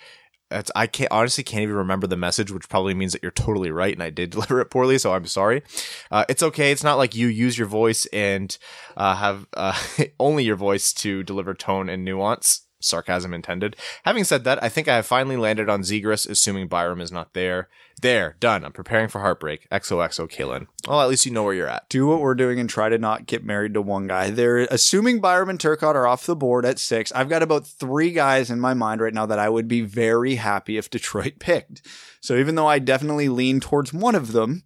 That's, 0.51 0.71
I 0.75 0.89
can't 0.89 1.12
honestly 1.12 1.45
can't 1.45 1.62
even 1.62 1.77
remember 1.77 2.09
the 2.09 2.17
message, 2.17 2.51
which 2.51 2.69
probably 2.69 2.93
means 2.93 3.12
that 3.12 3.23
you're 3.23 3.31
totally 3.31 3.71
right, 3.71 3.95
and 3.95 4.03
I 4.03 4.11
did 4.11 4.31
deliver 4.31 4.61
it 4.61 4.71
poorly, 4.71 4.99
so 4.99 5.15
I'm 5.15 5.27
sorry. 5.27 5.62
Uh, 6.11 6.25
it's 6.29 6.43
okay. 6.43 6.73
It's 6.73 6.83
not 6.83 6.99
like 6.99 7.15
you 7.15 7.29
use 7.29 7.57
your 7.57 7.69
voice 7.69 8.07
and 8.07 8.57
uh, 8.97 9.15
have 9.15 9.47
uh, 9.55 9.81
only 10.21 10.45
your 10.45 10.57
voice 10.57 10.93
to 10.95 11.23
deliver 11.23 11.55
tone 11.55 11.89
and 11.89 12.05
nuance. 12.05 12.67
Sarcasm 12.81 13.35
intended. 13.35 13.77
Having 14.05 14.24
said 14.24 14.44
that, 14.44 14.62
I 14.62 14.69
think 14.69 14.89
I 14.89 14.97
have 14.97 15.07
finally 15.07 15.36
landed 15.36 15.69
on 15.69 15.82
Zegras, 15.82 16.28
assuming 16.28 16.69
Byram 16.69 17.01
is 17.01 17.12
not 17.12 17.35
there. 17.35 17.69
There, 18.01 18.36
done. 18.40 18.65
I'm 18.65 18.73
preparing 18.73 19.09
for 19.09 19.20
heartbreak. 19.20 19.69
XOXO, 19.70 20.31
Kalen. 20.31 20.66
Well, 20.89 21.02
at 21.02 21.09
least 21.11 21.27
you 21.27 21.32
know 21.32 21.43
where 21.43 21.52
you're 21.52 21.69
at. 21.69 21.89
do 21.90 22.07
what 22.07 22.20
we're 22.20 22.35
doing 22.35 22.59
and 22.59 22.69
try 22.70 22.89
to 22.89 22.97
not 22.97 23.27
get 23.27 23.44
married 23.44 23.74
to 23.74 23.82
one 23.82 24.07
guy. 24.07 24.31
They're 24.31 24.61
assuming 24.70 25.20
Byram 25.20 25.51
and 25.51 25.59
Turcotte 25.59 25.94
are 25.94 26.07
off 26.07 26.24
the 26.24 26.35
board 26.35 26.65
at 26.65 26.78
six. 26.78 27.12
I've 27.12 27.28
got 27.28 27.43
about 27.43 27.66
three 27.66 28.12
guys 28.12 28.51
in 28.51 28.59
my 28.59 28.73
mind 28.73 29.02
right 29.02 29.12
now 29.12 29.27
that 29.27 29.39
I 29.39 29.51
would 29.51 29.69
be 29.69 29.82
very 29.82 30.36
happy 30.36 30.78
if 30.78 30.89
Detroit 30.89 31.35
picked. 31.39 31.86
So 32.20 32.36
even 32.36 32.55
though 32.55 32.66
I 32.66 32.78
definitely 32.78 33.28
lean 33.28 33.61
towards 33.61 33.93
one 33.93 34.15
of 34.15 34.32
them, 34.32 34.62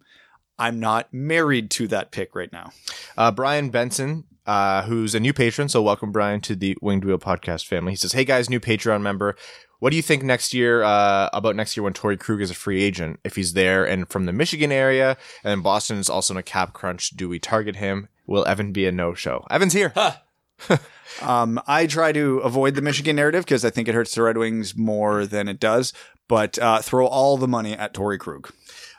I'm 0.57 0.79
not 0.79 1.13
married 1.13 1.69
to 1.71 1.87
that 1.89 2.11
pick 2.11 2.33
right 2.35 2.51
now. 2.53 2.71
Uh, 3.17 3.31
Brian 3.31 3.69
Benson, 3.69 4.23
uh, 4.45 4.83
who's 4.83 5.15
a 5.15 5.19
new 5.19 5.33
patron, 5.33 5.69
so 5.69 5.81
welcome 5.81 6.11
Brian 6.11 6.41
to 6.41 6.55
the 6.55 6.77
Winged 6.81 7.05
Wheel 7.05 7.17
podcast 7.17 7.65
family. 7.65 7.93
He 7.93 7.97
says, 7.97 8.13
"Hey 8.13 8.25
guys, 8.25 8.49
new 8.49 8.59
Patreon 8.59 9.01
member. 9.01 9.35
What 9.79 9.89
do 9.89 9.97
you 9.97 10.01
think 10.01 10.23
next 10.23 10.53
year 10.53 10.83
uh, 10.83 11.29
about 11.33 11.55
next 11.55 11.75
year 11.75 11.83
when 11.83 11.93
Torrey 11.93 12.17
Krug 12.17 12.41
is 12.41 12.49
a 12.49 12.55
free 12.55 12.81
agent? 12.83 13.19
If 13.23 13.35
he's 13.35 13.53
there 13.53 13.85
and 13.85 14.09
from 14.09 14.25
the 14.25 14.33
Michigan 14.33 14.71
area, 14.71 15.17
and 15.43 15.51
then 15.51 15.61
Boston 15.61 15.97
is 15.97 16.09
also 16.09 16.33
in 16.33 16.37
a 16.37 16.43
cap 16.43 16.73
crunch, 16.73 17.11
do 17.11 17.27
we 17.27 17.39
target 17.39 17.75
him? 17.75 18.07
Will 18.25 18.45
Evan 18.47 18.71
be 18.71 18.85
a 18.85 18.91
no 18.91 19.13
show? 19.13 19.45
Evan's 19.49 19.73
here. 19.73 19.93
Um, 21.21 21.61
I 21.67 21.85
try 21.85 22.11
to 22.11 22.39
avoid 22.39 22.75
the 22.75 22.81
Michigan 22.81 23.15
narrative 23.15 23.45
because 23.45 23.63
I 23.63 23.69
think 23.69 23.87
it 23.87 23.95
hurts 23.95 24.15
the 24.15 24.23
Red 24.23 24.37
Wings 24.37 24.75
more 24.75 25.25
than 25.25 25.47
it 25.47 25.59
does. 25.59 25.93
But 26.27 26.57
uh, 26.57 26.81
throw 26.81 27.05
all 27.05 27.37
the 27.37 27.47
money 27.47 27.73
at 27.73 27.93
Torrey 27.93 28.17
Krug. 28.17 28.51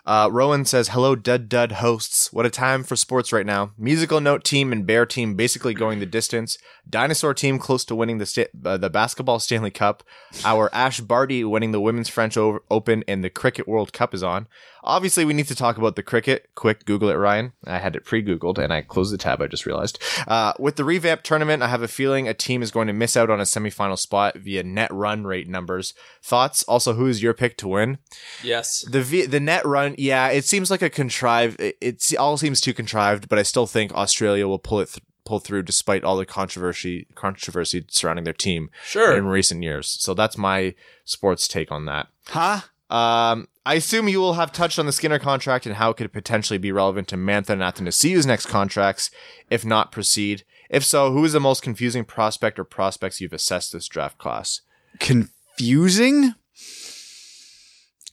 Uh, 0.06 0.28
Rowan 0.30 0.64
says, 0.64 0.90
"Hello, 0.90 1.16
Dud 1.16 1.48
Dud 1.48 1.72
hosts. 1.72 2.32
What 2.32 2.46
a 2.46 2.50
time 2.50 2.84
for 2.84 2.94
sports 2.94 3.32
right 3.32 3.44
now. 3.44 3.72
Musical 3.76 4.20
note 4.20 4.44
team 4.44 4.72
and 4.72 4.86
bear 4.86 5.04
team 5.04 5.34
basically 5.34 5.74
going 5.74 5.98
the 5.98 6.06
distance. 6.06 6.58
Dinosaur 6.88 7.34
team 7.34 7.58
close 7.58 7.84
to 7.86 7.94
winning 7.96 8.18
the 8.18 8.26
sta- 8.26 8.46
uh, 8.64 8.76
the 8.76 8.88
basketball 8.88 9.40
Stanley 9.40 9.72
Cup. 9.72 10.04
Our 10.44 10.72
Ash 10.72 11.00
Barty 11.00 11.42
winning 11.42 11.72
the 11.72 11.80
women's 11.80 12.08
French 12.08 12.36
o- 12.36 12.60
Open 12.70 13.02
and 13.08 13.24
the 13.24 13.30
Cricket 13.30 13.66
World 13.66 13.92
Cup 13.92 14.14
is 14.14 14.22
on. 14.22 14.46
Obviously, 14.86 15.24
we 15.24 15.34
need 15.34 15.48
to 15.48 15.54
talk 15.54 15.76
about 15.78 15.96
the 15.96 16.02
cricket. 16.02 16.48
Quick, 16.54 16.84
Google 16.84 17.08
it, 17.10 17.14
Ryan. 17.14 17.52
I 17.66 17.78
had 17.78 17.96
it 17.96 18.04
pre-Googled 18.04 18.58
and 18.58 18.72
I 18.72 18.82
closed 18.82 19.12
the 19.12 19.18
tab. 19.18 19.42
I 19.42 19.46
just 19.48 19.66
realized. 19.66 19.98
Uh, 20.26 20.52
with 20.58 20.76
the 20.76 20.84
revamped 20.84 21.24
tournament, 21.26 21.62
I 21.62 21.68
have 21.68 21.82
a 21.82 21.88
feeling 21.88 22.28
a 22.28 22.34
team 22.34 22.62
is 22.62 22.70
going 22.70 22.86
to 22.86 22.92
miss 22.92 23.16
out 23.16 23.28
on 23.30 23.40
a 23.40 23.44
semifinal 23.44 23.98
spot 23.98 24.36
via 24.36 24.62
net 24.62 24.92
run 24.92 25.24
rate 25.24 25.48
numbers. 25.48 25.92
Thoughts? 26.22 26.62
Also, 26.64 26.94
who 26.94 27.06
is 27.06 27.22
your 27.22 27.34
pick 27.34 27.56
to 27.58 27.68
win? 27.68 27.98
Yes. 28.42 28.82
The 28.90 29.02
v- 29.02 29.26
the 29.26 29.40
net 29.40 29.66
run, 29.66 29.94
yeah, 29.98 30.28
it 30.28 30.44
seems 30.44 30.70
like 30.70 30.82
a 30.82 30.90
contrived. 30.90 31.60
It, 31.60 31.76
it's 31.80 32.14
all 32.14 32.36
seems 32.36 32.60
too 32.60 32.72
contrived, 32.74 33.28
but 33.28 33.38
I 33.38 33.42
still 33.42 33.66
think 33.66 33.92
Australia 33.92 34.46
will 34.46 34.58
pull 34.58 34.80
it 34.80 34.88
th- 34.90 35.04
pull 35.24 35.40
through 35.40 35.60
despite 35.64 36.04
all 36.04 36.16
the 36.16 36.24
controversy 36.24 37.08
controversy 37.16 37.84
surrounding 37.88 38.24
their 38.24 38.32
team 38.32 38.70
Sure. 38.84 39.16
in 39.16 39.26
recent 39.26 39.62
years. 39.64 39.88
So 39.88 40.14
that's 40.14 40.38
my 40.38 40.74
sports 41.04 41.48
take 41.48 41.72
on 41.72 41.86
that. 41.86 42.06
Huh? 42.28 42.60
Um, 42.90 43.48
I 43.66 43.74
assume 43.74 44.06
you 44.08 44.20
will 44.20 44.34
have 44.34 44.52
touched 44.52 44.78
on 44.78 44.86
the 44.86 44.92
Skinner 44.92 45.18
contract 45.18 45.66
and 45.66 45.74
how 45.74 45.90
it 45.90 45.96
could 45.96 46.12
potentially 46.12 46.56
be 46.56 46.70
relevant 46.70 47.08
to 47.08 47.16
Mantha 47.16 47.50
and 47.50 47.64
Athanasiu's 47.64 48.24
next 48.24 48.46
contracts. 48.46 49.10
If 49.50 49.64
not, 49.64 49.90
proceed. 49.90 50.44
If 50.70 50.84
so, 50.84 51.10
who 51.10 51.24
is 51.24 51.32
the 51.32 51.40
most 51.40 51.64
confusing 51.64 52.04
prospect 52.04 52.60
or 52.60 52.64
prospects 52.64 53.20
you've 53.20 53.32
assessed 53.32 53.72
this 53.72 53.88
draft 53.88 54.18
class? 54.18 54.60
Confusing? 55.00 56.34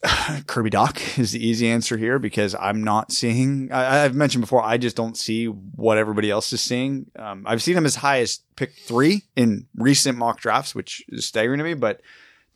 Kirby 0.47 0.71
Dach 0.71 1.19
is 1.19 1.33
the 1.33 1.47
easy 1.47 1.67
answer 1.67 1.97
here 1.97 2.17
because 2.17 2.55
I'm 2.55 2.83
not 2.83 3.11
seeing. 3.11 3.71
I, 3.71 4.05
I've 4.05 4.15
mentioned 4.15 4.41
before, 4.41 4.63
I 4.63 4.77
just 4.77 4.95
don't 4.95 5.15
see 5.15 5.45
what 5.45 5.99
everybody 5.99 6.31
else 6.31 6.51
is 6.51 6.61
seeing. 6.61 7.11
Um, 7.15 7.43
I've 7.45 7.61
seen 7.61 7.77
him 7.77 7.85
as 7.85 7.97
high 7.97 8.21
as 8.21 8.39
pick 8.55 8.73
three 8.73 9.25
in 9.35 9.67
recent 9.75 10.17
mock 10.17 10.39
drafts, 10.39 10.73
which 10.73 11.05
is 11.09 11.27
staggering 11.27 11.59
to 11.59 11.63
me. 11.63 11.75
But 11.75 12.01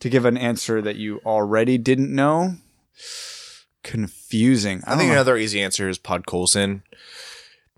to 0.00 0.10
give 0.10 0.24
an 0.24 0.36
answer 0.36 0.82
that 0.82 0.96
you 0.96 1.20
already 1.24 1.78
didn't 1.78 2.12
know, 2.12 2.56
confusing. 3.82 4.82
I 4.86 4.96
think 4.96 5.08
know. 5.08 5.14
another 5.14 5.36
easy 5.36 5.62
answer 5.62 5.88
is 5.88 5.98
Podkolzin. 5.98 6.82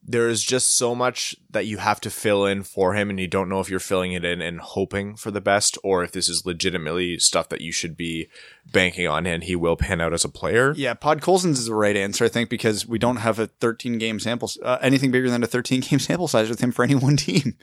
There 0.03 0.29
is 0.29 0.43
just 0.43 0.77
so 0.77 0.95
much 0.95 1.37
that 1.51 1.67
you 1.67 1.77
have 1.77 2.01
to 2.01 2.11
fill 2.11 2.47
in 2.47 2.63
for 2.63 2.95
him, 2.95 3.11
and 3.11 3.21
you 3.21 3.29
don't 3.29 3.51
know 3.51 3.61
if 3.61 3.69
you're 3.69 3.79
filling 3.79 4.13
it 4.13 4.25
in 4.25 4.41
and 4.41 4.59
hoping 4.59 5.15
for 5.15 5.31
the 5.31 5.43
best, 5.43 5.77
or 5.85 6.03
if 6.03 6.11
this 6.11 6.29
is 6.29 6.47
legitimately 6.47 7.19
stuff 7.19 7.51
that 7.51 7.61
you 7.61 7.71
should 7.71 7.99
be 7.99 8.29
banking 8.73 9.07
on, 9.07 9.27
and 9.27 9.45
he 9.45 9.55
will 9.55 9.77
pan 9.77 10.01
out 10.01 10.15
as 10.15 10.25
a 10.25 10.29
player. 10.29 10.73
Yeah, 10.75 10.95
Podkolzin's 10.95 11.61
is 11.61 11.67
the 11.67 11.75
right 11.75 11.97
answer, 11.97 12.25
I 12.25 12.29
think, 12.29 12.49
because 12.49 12.89
we 12.89 12.99
don't 12.99 13.17
have 13.17 13.39
a 13.39 13.49
13 13.49 13.99
game 13.99 14.19
sample, 14.19 14.51
uh, 14.65 14.79
anything 14.81 15.11
bigger 15.11 15.31
than 15.31 15.45
a 15.45 15.47
13 15.47 15.81
game 15.81 15.99
sample 16.01 16.29
size 16.29 16.49
with 16.49 16.61
him 16.61 16.73
for 16.73 16.83
any 16.83 16.95
one 16.95 17.17
team. 17.19 17.57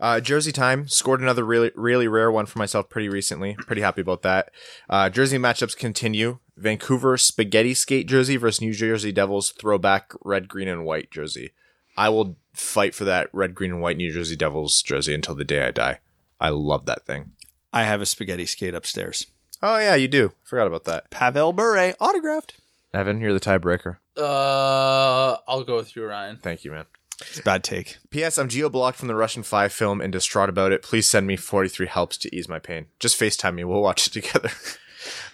Uh, 0.00 0.20
Jersey 0.20 0.52
time 0.52 0.88
scored 0.88 1.20
another 1.20 1.44
really 1.44 1.70
really 1.76 2.08
rare 2.08 2.30
one 2.30 2.46
for 2.46 2.58
myself 2.58 2.90
pretty 2.90 3.08
recently. 3.08 3.54
Pretty 3.54 3.82
happy 3.82 4.00
about 4.00 4.22
that. 4.22 4.50
Uh, 4.90 5.08
Jersey 5.08 5.38
matchups 5.38 5.76
continue. 5.76 6.38
Vancouver 6.58 7.16
spaghetti 7.16 7.74
skate 7.74 8.06
jersey 8.06 8.36
versus 8.36 8.60
New 8.60 8.72
Jersey 8.72 9.12
Devils 9.12 9.50
throwback 9.50 10.12
red, 10.24 10.48
green, 10.48 10.68
and 10.68 10.84
white 10.84 11.10
jersey. 11.10 11.52
I 11.96 12.08
will 12.08 12.36
fight 12.52 12.94
for 12.94 13.04
that 13.04 13.28
red, 13.32 13.54
green, 13.54 13.72
and 13.72 13.80
white 13.80 13.96
New 13.96 14.12
Jersey 14.12 14.36
Devils 14.36 14.82
jersey 14.82 15.14
until 15.14 15.34
the 15.34 15.44
day 15.44 15.64
I 15.64 15.70
die. 15.70 16.00
I 16.40 16.50
love 16.50 16.86
that 16.86 17.06
thing. 17.06 17.32
I 17.72 17.84
have 17.84 18.00
a 18.00 18.06
spaghetti 18.06 18.46
skate 18.46 18.74
upstairs. 18.74 19.26
Oh 19.62 19.78
yeah, 19.78 19.94
you 19.94 20.08
do. 20.08 20.32
Forgot 20.44 20.68
about 20.68 20.84
that. 20.84 21.10
Pavel 21.10 21.52
Bure, 21.52 21.94
autographed. 22.00 22.56
Evan, 22.94 23.20
you're 23.20 23.34
the 23.34 23.40
tiebreaker. 23.40 23.96
Uh, 24.16 25.36
I'll 25.46 25.64
go 25.64 25.76
with 25.76 25.94
you, 25.94 26.04
Ryan. 26.04 26.38
Thank 26.38 26.64
you, 26.64 26.70
man. 26.70 26.86
It's 27.20 27.40
a 27.40 27.42
bad 27.42 27.64
take. 27.64 27.98
P.S. 28.10 28.38
I'm 28.38 28.48
geo 28.48 28.68
blocked 28.68 28.96
from 28.96 29.08
the 29.08 29.14
Russian 29.14 29.42
Five 29.42 29.72
film 29.72 30.00
and 30.00 30.12
distraught 30.12 30.48
about 30.48 30.72
it. 30.72 30.82
Please 30.82 31.08
send 31.08 31.26
me 31.26 31.36
43 31.36 31.86
helps 31.86 32.16
to 32.18 32.34
ease 32.34 32.48
my 32.48 32.58
pain. 32.58 32.86
Just 33.00 33.18
FaceTime 33.18 33.56
me. 33.56 33.64
We'll 33.64 33.82
watch 33.82 34.06
it 34.06 34.12
together. 34.12 34.50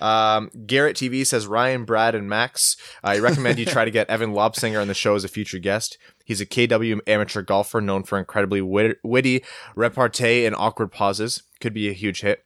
Um, 0.00 0.50
Garrett 0.66 0.96
TV 0.96 1.26
says 1.26 1.46
Ryan, 1.46 1.84
Brad, 1.84 2.14
and 2.14 2.28
Max. 2.28 2.76
I 3.02 3.18
recommend 3.18 3.58
you 3.58 3.66
try 3.66 3.84
to 3.84 3.90
get 3.90 4.08
Evan 4.08 4.32
Lobsinger 4.32 4.80
on 4.80 4.88
the 4.88 4.94
show 4.94 5.14
as 5.14 5.24
a 5.24 5.28
future 5.28 5.58
guest. 5.58 5.98
He's 6.24 6.40
a 6.40 6.46
KW 6.46 7.00
amateur 7.06 7.42
golfer 7.42 7.80
known 7.80 8.02
for 8.02 8.18
incredibly 8.18 8.60
wit- 8.60 8.98
witty 9.02 9.44
repartee 9.76 10.46
and 10.46 10.56
awkward 10.56 10.90
pauses. 10.90 11.42
Could 11.60 11.74
be 11.74 11.88
a 11.88 11.92
huge 11.92 12.22
hit. 12.22 12.42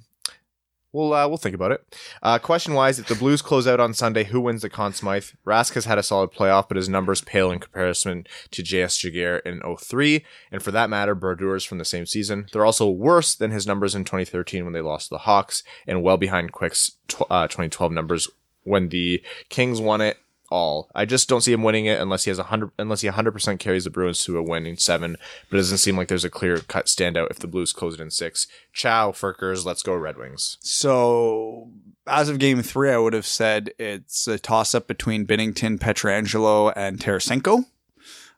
We'll 0.93 1.12
uh, 1.12 1.28
we'll 1.28 1.36
think 1.36 1.55
about 1.55 1.73
it. 1.73 1.97
Uh, 2.23 2.39
question 2.39 2.73
wise, 2.73 2.98
if 2.98 3.09
the 3.09 3.15
Blues 3.15 3.43
close 3.43 3.66
out 3.66 3.81
on 3.81 3.93
Sunday, 3.93 4.24
who 4.24 4.40
wins 4.40 4.62
the 4.62 4.70
Conn 4.70 4.94
Smythe? 4.94 5.27
Rask 5.47 5.74
has 5.74 5.85
had 5.85 5.98
a 5.98 6.02
solid 6.02 6.32
playoff, 6.32 6.69
but 6.69 6.78
his 6.78 6.89
numbers 6.89 7.20
pale 7.20 7.51
in 7.51 7.59
comparison 7.59 8.27
to 8.51 8.62
JS 8.62 9.05
Giguere 9.05 9.43
in 9.44 9.60
03, 9.77 10.24
and 10.51 10.62
for 10.62 10.70
that 10.70 10.89
matter, 10.89 11.15
Brodeurs 11.15 11.66
from 11.66 11.78
the 11.78 11.85
same 11.85 12.06
season. 12.06 12.47
They're 12.52 12.65
also 12.65 12.89
worse 12.89 13.35
than 13.35 13.51
his 13.51 13.66
numbers 13.66 13.94
in 13.94 14.05
2013 14.05 14.65
when 14.65 14.73
they 14.73 14.81
lost 14.81 15.09
to 15.09 15.15
the 15.15 15.19
Hawks, 15.19 15.62
and 15.86 16.02
well 16.02 16.16
behind 16.16 16.52
Quick's 16.52 16.93
tw- 17.06 17.31
uh, 17.31 17.48
2012 17.48 17.93
numbers 17.93 18.31
when 18.65 18.89
the 18.89 19.23
Kings 19.51 19.81
won 19.81 20.01
it 20.01 20.19
all. 20.51 20.91
I 20.95 21.05
just 21.05 21.29
don't 21.29 21.41
see 21.41 21.53
him 21.53 21.62
winning 21.62 21.87
it 21.87 22.01
unless 22.01 22.25
he 22.25 22.31
has 22.31 22.39
a 22.39 22.45
hundred, 22.45 22.70
unless 22.79 23.01
he 23.01 23.09
100% 23.09 23.59
carries 23.59 23.85
the 23.85 23.91
Bruins 23.91 24.25
to 24.25 24.39
a 24.39 24.43
winning 24.43 24.77
seven. 24.77 25.16
But 25.51 25.57
it 25.57 25.61
doesn't 25.61 25.79
seem 25.79 25.97
like 25.97 26.09
there's 26.09 26.25
a 26.25 26.31
clear 26.31 26.59
cut 26.59 26.87
standout 26.87 27.31
if 27.31 27.39
the 27.39 27.47
Blues 27.47 27.73
close 27.73 27.95
it 27.95 28.01
in 28.01 28.11
six. 28.11 28.47
Ciao, 28.73 29.12
Furkers. 29.12 29.65
Let's 29.65 29.83
go 29.83 29.95
Red 29.95 30.16
Wings. 30.16 30.59
So, 30.61 31.70
as 32.07 32.29
of 32.29 32.39
game 32.39 32.62
three, 32.62 32.91
I 32.91 32.99
would 32.99 33.12
have 33.12 33.27
said 33.27 33.70
it's 33.79 34.27
a 34.27 34.39
toss 34.39 34.75
up 34.75 34.87
between 34.87 35.27
Binnington, 35.27 35.79
Pietrangelo, 35.79 36.73
and 36.75 36.99
Tarasenko. 36.99 37.65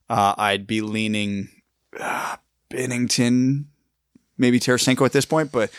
Uh, 0.08 0.34
I'd 0.36 0.66
be 0.66 0.80
leaning 0.80 1.48
uh, 1.98 2.36
Binnington, 2.70 3.66
maybe 4.36 4.58
Tarasenko 4.58 5.06
at 5.06 5.12
this 5.12 5.24
point, 5.24 5.52
but 5.52 5.70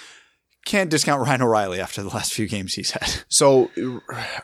can't 0.66 0.90
discount 0.90 1.22
Ryan 1.26 1.42
O'Reilly 1.44 1.80
after 1.80 2.02
the 2.04 2.10
last 2.10 2.34
few 2.34 2.48
games 2.48 2.74
he's 2.76 2.92
had. 2.92 3.24
So 3.30 3.72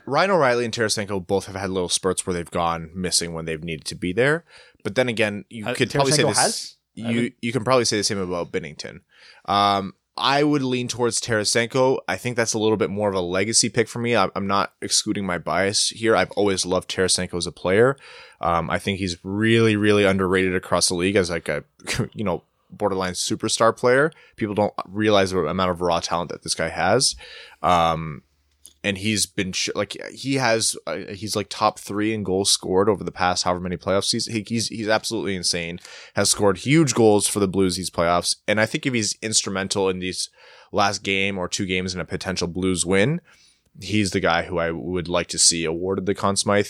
Ryan 0.06 0.32
O'Reilly 0.32 0.66
and 0.66 0.74
Tarasenko 0.74 1.26
both 1.26 1.46
have 1.46 1.56
had 1.56 1.70
little 1.70 1.90
spurts 1.90 2.26
where 2.26 2.34
they've 2.34 2.50
gone 2.50 2.90
missing 2.96 3.34
when 3.34 3.46
they've 3.46 3.64
needed 3.64 3.86
to 3.88 3.96
be 3.96 4.14
there. 4.14 4.44
But 4.84 4.96
then 4.96 5.10
again, 5.10 5.46
you 5.50 5.66
Uh, 5.68 5.74
could 5.76 5.92
probably 5.92 6.12
say 6.14 6.24
this. 6.24 6.38
has? 6.38 6.76
You 6.96 7.32
you 7.42 7.52
can 7.52 7.64
probably 7.64 7.86
say 7.86 7.98
the 7.98 8.04
same 8.04 8.18
about 8.18 8.52
Binnington. 8.52 9.02
Um, 9.46 9.94
I 10.20 10.42
would 10.44 10.64
lean 10.64 10.88
towards 10.88 11.22
Tarasenko. 11.22 12.00
I 12.08 12.18
think 12.18 12.36
that's 12.38 12.54
a 12.56 12.58
little 12.60 12.78
bit 12.78 12.90
more 12.90 13.08
of 13.08 13.14
a 13.14 13.22
legacy 13.22 13.70
pick 13.70 13.88
for 13.88 14.00
me. 14.00 14.16
I'm, 14.16 14.32
I'm 14.36 14.48
not 14.48 14.74
excluding 14.82 15.24
my 15.28 15.38
bias 15.38 15.90
here. 15.90 16.16
I've 16.16 16.32
always 16.32 16.66
loved 16.66 16.90
Tarasenko 16.90 17.36
as 17.38 17.46
a 17.46 17.52
player. 17.52 17.96
Um, 18.42 18.68
I 18.72 18.80
think 18.80 18.98
he's 18.98 19.18
really, 19.24 19.76
really 19.76 20.06
underrated 20.06 20.56
across 20.56 20.88
the 20.88 20.96
league 20.96 21.16
as 21.16 21.30
like 21.30 21.48
a, 21.50 21.66
you 22.16 22.24
know, 22.24 22.42
borderline 22.78 23.14
superstar 23.14 23.76
player. 23.76 24.12
People 24.36 24.56
don't 24.56 24.74
realize 24.88 25.32
the 25.32 25.40
amount 25.46 25.72
of 25.72 25.82
raw 25.82 26.00
talent 26.00 26.32
that 26.32 26.44
this 26.44 26.56
guy 26.56 26.70
has. 26.70 27.16
Um, 27.62 28.24
and 28.84 29.00
he's 29.00 29.26
been 29.26 29.52
sh- 29.52 29.70
like 29.76 29.98
he 30.12 30.36
has 30.36 30.78
uh, 30.88 30.98
he's 31.10 31.36
like 31.36 31.50
top 31.50 31.78
three 31.80 32.14
in 32.14 32.24
goals 32.24 32.50
scored 32.50 32.88
over 32.88 33.04
the 33.04 33.12
past 33.12 33.44
however 33.44 33.60
many 33.60 33.78
playoffs 33.78 34.12
he's 34.12 34.28
he, 34.28 34.46
he's 34.48 34.68
he's 34.70 34.88
absolutely 34.88 35.36
insane 35.36 35.80
has 36.16 36.30
scored 36.30 36.60
huge 36.60 36.94
goals 36.94 37.28
for 37.28 37.40
the 37.40 37.48
blues 37.48 37.76
these 37.76 37.90
playoffs 37.90 38.38
and 38.48 38.62
i 38.62 38.66
think 38.66 38.86
if 38.86 38.94
he's 38.94 39.18
instrumental 39.22 39.90
in 39.90 40.00
these 40.00 40.30
last 40.72 41.04
game 41.04 41.38
or 41.38 41.48
two 41.48 41.66
games 41.66 41.94
in 41.94 42.00
a 42.00 42.06
potential 42.06 42.48
blues 42.48 42.86
win 42.86 43.20
he's 43.82 44.12
the 44.12 44.20
guy 44.20 44.44
who 44.44 44.58
i 44.58 44.72
would 44.72 45.08
like 45.08 45.28
to 45.28 45.38
see 45.38 45.66
awarded 45.66 46.06
the 46.06 46.16
Conn 46.16 46.36
Smythe. 46.36 46.70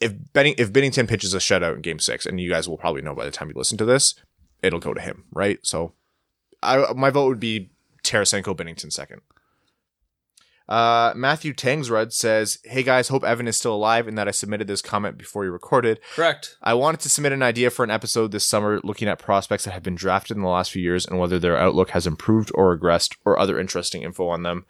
if 0.00 0.12
Benning, 0.32 0.54
if 0.58 0.72
binnington 0.72 1.08
pitches 1.08 1.34
a 1.34 1.38
shutout 1.38 1.74
in 1.74 1.82
game 1.82 1.98
six 1.98 2.26
and 2.26 2.40
you 2.40 2.50
guys 2.50 2.68
will 2.68 2.78
probably 2.78 3.02
know 3.02 3.14
by 3.14 3.24
the 3.24 3.30
time 3.30 3.48
you 3.48 3.54
listen 3.56 3.78
to 3.78 3.84
this 3.84 4.14
it'll 4.62 4.80
go 4.80 4.92
to 4.94 5.00
him 5.00 5.24
right 5.32 5.58
so 5.62 5.92
I, 6.62 6.92
my 6.94 7.10
vote 7.10 7.28
would 7.28 7.40
be 7.40 7.70
Tarasenko 8.02 8.56
Binnington 8.56 8.92
second. 8.92 9.20
Uh, 10.68 11.14
Matthew 11.16 11.54
Tangsrud 11.54 12.12
says, 12.12 12.58
Hey 12.64 12.82
guys, 12.82 13.08
hope 13.08 13.24
Evan 13.24 13.48
is 13.48 13.56
still 13.56 13.74
alive 13.74 14.06
and 14.06 14.18
that 14.18 14.28
I 14.28 14.32
submitted 14.32 14.66
this 14.66 14.82
comment 14.82 15.16
before 15.16 15.44
you 15.44 15.50
recorded. 15.50 15.98
Correct. 16.14 16.56
I 16.62 16.74
wanted 16.74 17.00
to 17.00 17.08
submit 17.08 17.32
an 17.32 17.42
idea 17.42 17.70
for 17.70 17.84
an 17.84 17.90
episode 17.90 18.32
this 18.32 18.44
summer 18.44 18.78
looking 18.84 19.08
at 19.08 19.18
prospects 19.18 19.64
that 19.64 19.70
have 19.70 19.82
been 19.82 19.94
drafted 19.94 20.36
in 20.36 20.42
the 20.42 20.48
last 20.48 20.70
few 20.70 20.82
years 20.82 21.06
and 21.06 21.18
whether 21.18 21.38
their 21.38 21.56
outlook 21.56 21.90
has 21.90 22.06
improved 22.06 22.50
or 22.54 22.76
regressed 22.76 23.16
or 23.24 23.38
other 23.38 23.58
interesting 23.58 24.02
info 24.02 24.28
on 24.28 24.42
them. 24.42 24.66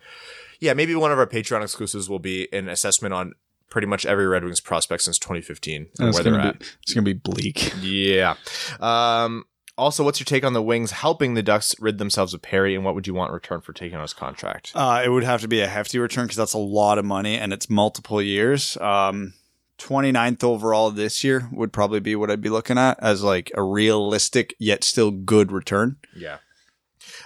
Yeah, 0.60 0.72
maybe 0.74 0.94
one 0.94 1.10
of 1.10 1.18
our 1.18 1.26
Patreon 1.26 1.62
exclusives 1.62 2.08
will 2.08 2.18
be 2.20 2.46
an 2.52 2.68
assessment 2.68 3.12
on 3.14 3.32
pretty 3.70 3.86
much 3.88 4.06
every 4.06 4.26
Red 4.26 4.44
Wings 4.44 4.60
prospect 4.60 5.02
since 5.02 5.18
2015 5.18 5.88
and 5.98 6.08
It's 6.08 6.16
where 6.16 6.22
they're 6.22 6.32
gonna, 6.32 6.48
at. 6.50 6.76
it's 6.82 6.94
gonna 6.94 7.04
be 7.04 7.12
bleak. 7.12 7.72
Yeah. 7.82 8.34
Um, 8.78 9.46
also, 9.78 10.04
what's 10.04 10.20
your 10.20 10.24
take 10.24 10.44
on 10.44 10.52
the 10.52 10.62
Wings 10.62 10.90
helping 10.90 11.34
the 11.34 11.42
Ducks 11.42 11.74
rid 11.80 11.98
themselves 11.98 12.34
of 12.34 12.42
Perry, 12.42 12.74
and 12.74 12.84
what 12.84 12.94
would 12.94 13.06
you 13.06 13.14
want 13.14 13.30
in 13.30 13.34
return 13.34 13.60
for 13.60 13.72
taking 13.72 13.96
on 13.96 14.02
his 14.02 14.12
contract? 14.12 14.72
Uh, 14.74 15.02
it 15.04 15.08
would 15.08 15.24
have 15.24 15.40
to 15.42 15.48
be 15.48 15.60
a 15.60 15.68
hefty 15.68 15.98
return 15.98 16.26
because 16.26 16.36
that's 16.36 16.52
a 16.52 16.58
lot 16.58 16.98
of 16.98 17.04
money 17.04 17.36
and 17.36 17.52
it's 17.52 17.70
multiple 17.70 18.20
years. 18.20 18.76
Um, 18.78 19.34
29th 19.78 20.42
overall 20.42 20.90
this 20.90 21.22
year 21.22 21.48
would 21.52 21.72
probably 21.72 22.00
be 22.00 22.16
what 22.16 22.30
I'd 22.30 22.40
be 22.40 22.50
looking 22.50 22.78
at 22.78 22.98
as 23.00 23.22
like 23.22 23.50
a 23.54 23.62
realistic 23.62 24.54
yet 24.58 24.82
still 24.82 25.10
good 25.12 25.52
return. 25.52 25.96
Yeah. 26.14 26.38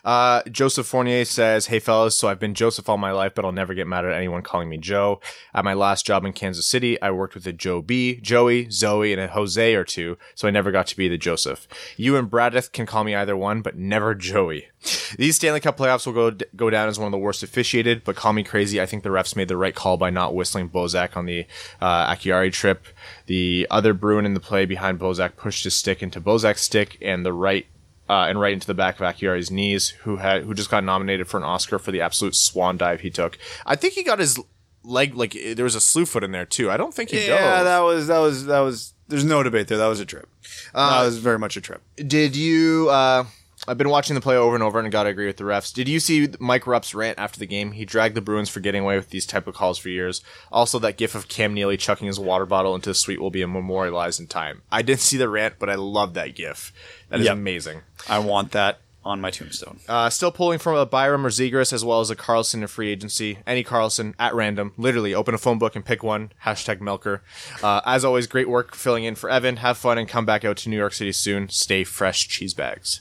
Uh, 0.04 0.42
Joseph 0.50 0.86
Fournier 0.86 1.24
says, 1.24 1.66
Hey 1.66 1.78
fellas, 1.78 2.16
so 2.16 2.28
I've 2.28 2.40
been 2.40 2.54
Joseph 2.54 2.88
all 2.88 2.98
my 2.98 3.12
life, 3.12 3.34
but 3.34 3.44
I'll 3.44 3.52
never 3.52 3.72
get 3.74 3.86
mad 3.86 4.04
at 4.04 4.12
anyone 4.12 4.42
calling 4.42 4.68
me 4.68 4.76
Joe. 4.78 5.20
At 5.54 5.64
my 5.64 5.74
last 5.74 6.04
job 6.04 6.24
in 6.24 6.32
Kansas 6.32 6.66
City, 6.66 7.00
I 7.00 7.12
worked 7.12 7.34
with 7.34 7.46
a 7.46 7.52
Joe 7.52 7.82
B, 7.82 8.16
Joey, 8.20 8.68
Zoe, 8.70 9.12
and 9.12 9.20
a 9.20 9.28
Jose 9.28 9.74
or 9.74 9.84
two, 9.84 10.18
so 10.34 10.48
I 10.48 10.50
never 10.50 10.72
got 10.72 10.88
to 10.88 10.96
be 10.96 11.08
the 11.08 11.18
Joseph. 11.18 11.68
You 11.96 12.16
and 12.16 12.28
Bradith 12.30 12.72
can 12.72 12.86
call 12.86 13.04
me 13.04 13.14
either 13.14 13.36
one, 13.36 13.62
but 13.62 13.76
never 13.76 14.14
Joey. 14.14 14.68
These 15.16 15.36
Stanley 15.36 15.60
Cup 15.60 15.76
playoffs 15.76 16.06
will 16.06 16.30
go 16.30 16.36
go 16.56 16.68
down 16.68 16.88
as 16.88 16.98
one 16.98 17.06
of 17.06 17.12
the 17.12 17.18
worst 17.18 17.44
officiated, 17.44 18.02
but 18.02 18.16
call 18.16 18.32
me 18.32 18.42
crazy. 18.42 18.80
I 18.80 18.86
think 18.86 19.04
the 19.04 19.10
refs 19.10 19.36
made 19.36 19.46
the 19.46 19.56
right 19.56 19.74
call 19.74 19.96
by 19.96 20.10
not 20.10 20.34
whistling 20.34 20.68
Bozak 20.68 21.16
on 21.16 21.26
the 21.26 21.46
uh, 21.80 22.12
Acciari 22.12 22.52
trip. 22.52 22.86
The 23.26 23.68
other 23.70 23.94
Bruin 23.94 24.26
in 24.26 24.34
the 24.34 24.40
play 24.40 24.66
behind 24.66 24.98
Bozak 24.98 25.36
pushed 25.36 25.62
his 25.62 25.74
stick 25.74 26.02
into 26.02 26.20
Bozak's 26.20 26.62
stick, 26.62 26.98
and 27.00 27.24
the 27.24 27.32
right 27.32 27.66
uh, 28.08 28.26
and 28.28 28.40
right 28.40 28.52
into 28.52 28.66
the 28.66 28.74
back 28.74 29.00
of 29.00 29.06
Acciari's 29.06 29.50
knees, 29.50 29.90
who 30.04 30.16
had 30.16 30.42
who 30.42 30.54
just 30.54 30.70
got 30.70 30.84
nominated 30.84 31.28
for 31.28 31.36
an 31.38 31.44
Oscar 31.44 31.78
for 31.78 31.92
the 31.92 32.00
absolute 32.00 32.34
swan 32.34 32.76
dive 32.76 33.00
he 33.00 33.10
took. 33.10 33.38
I 33.66 33.76
think 33.76 33.94
he 33.94 34.02
got 34.02 34.18
his 34.18 34.38
leg 34.84 35.14
like 35.14 35.36
there 35.54 35.64
was 35.64 35.74
a 35.76 35.80
slew 35.80 36.04
foot 36.06 36.24
in 36.24 36.32
there 36.32 36.44
too. 36.44 36.70
I 36.70 36.76
don't 36.76 36.92
think 36.92 37.10
he 37.10 37.26
Yeah, 37.26 37.56
dove. 37.58 37.64
that 37.64 37.78
was 37.80 38.06
that 38.08 38.18
was 38.18 38.46
that 38.46 38.60
was. 38.60 38.92
There's 39.08 39.24
no 39.24 39.42
debate 39.42 39.68
there. 39.68 39.76
That 39.78 39.88
was 39.88 40.00
a 40.00 40.06
trip. 40.06 40.26
that 40.74 41.04
was 41.04 41.18
very 41.18 41.38
much 41.38 41.56
a 41.56 41.60
trip. 41.60 41.82
Did 41.96 42.34
you? 42.34 42.88
Uh, 42.90 43.24
I've 43.68 43.78
been 43.78 43.90
watching 43.90 44.14
the 44.14 44.20
play 44.20 44.36
over 44.36 44.54
and 44.56 44.62
over, 44.64 44.78
and 44.80 44.86
I 44.86 44.90
gotta 44.90 45.10
agree 45.10 45.26
with 45.26 45.36
the 45.36 45.44
refs. 45.44 45.72
Did 45.72 45.88
you 45.88 46.00
see 46.00 46.28
Mike 46.40 46.66
Rupp's 46.66 46.94
rant 46.96 47.18
after 47.18 47.38
the 47.38 47.46
game? 47.46 47.72
He 47.72 47.84
dragged 47.84 48.16
the 48.16 48.20
Bruins 48.20 48.48
for 48.48 48.58
getting 48.58 48.82
away 48.82 48.96
with 48.96 49.10
these 49.10 49.24
type 49.24 49.46
of 49.46 49.54
calls 49.54 49.78
for 49.78 49.88
years. 49.88 50.20
Also, 50.50 50.80
that 50.80 50.96
gif 50.96 51.14
of 51.14 51.28
Cam 51.28 51.54
Neely 51.54 51.76
chucking 51.76 52.08
his 52.08 52.18
water 52.18 52.44
bottle 52.44 52.74
into 52.74 52.90
the 52.90 52.94
suite 52.94 53.20
will 53.20 53.30
be 53.30 53.44
memorialized 53.44 54.18
in 54.18 54.26
time. 54.26 54.62
I 54.72 54.82
didn't 54.82 55.00
see 55.00 55.16
the 55.16 55.28
rant, 55.28 55.54
but 55.60 55.70
I 55.70 55.76
love 55.76 56.14
that 56.14 56.34
gif. 56.34 56.72
That 57.08 57.20
is 57.20 57.26
Yep. 57.26 57.32
amazing. 57.34 57.82
I 58.08 58.18
want 58.18 58.50
that 58.50 58.80
on 59.04 59.20
my 59.20 59.30
tombstone. 59.30 59.78
Uh, 59.88 60.10
still 60.10 60.30
pulling 60.32 60.58
from 60.58 60.76
a 60.76 60.84
Byram 60.86 61.24
or 61.24 61.30
Zegras 61.30 61.72
as 61.72 61.84
well 61.84 62.00
as 62.00 62.10
a 62.10 62.16
Karlsson 62.16 62.62
in 62.62 62.66
free 62.66 62.90
agency. 62.90 63.38
Any 63.46 63.62
Karlsson 63.62 64.14
at 64.18 64.34
random. 64.34 64.72
Literally, 64.76 65.14
open 65.14 65.34
a 65.34 65.38
phone 65.38 65.58
book 65.58 65.76
and 65.76 65.84
pick 65.84 66.02
one. 66.02 66.32
Hashtag 66.44 66.78
Melker. 66.80 67.20
Uh, 67.62 67.80
as 67.84 68.04
always, 68.04 68.26
great 68.26 68.48
work 68.48 68.74
filling 68.74 69.04
in 69.04 69.14
for 69.14 69.30
Evan. 69.30 69.58
Have 69.58 69.78
fun 69.78 69.98
and 69.98 70.08
come 70.08 70.24
back 70.26 70.44
out 70.44 70.56
to 70.58 70.68
New 70.68 70.76
York 70.76 70.92
City 70.94 71.12
soon. 71.12 71.48
Stay 71.48 71.84
fresh, 71.84 72.26
cheese 72.26 72.54
bags. 72.54 73.00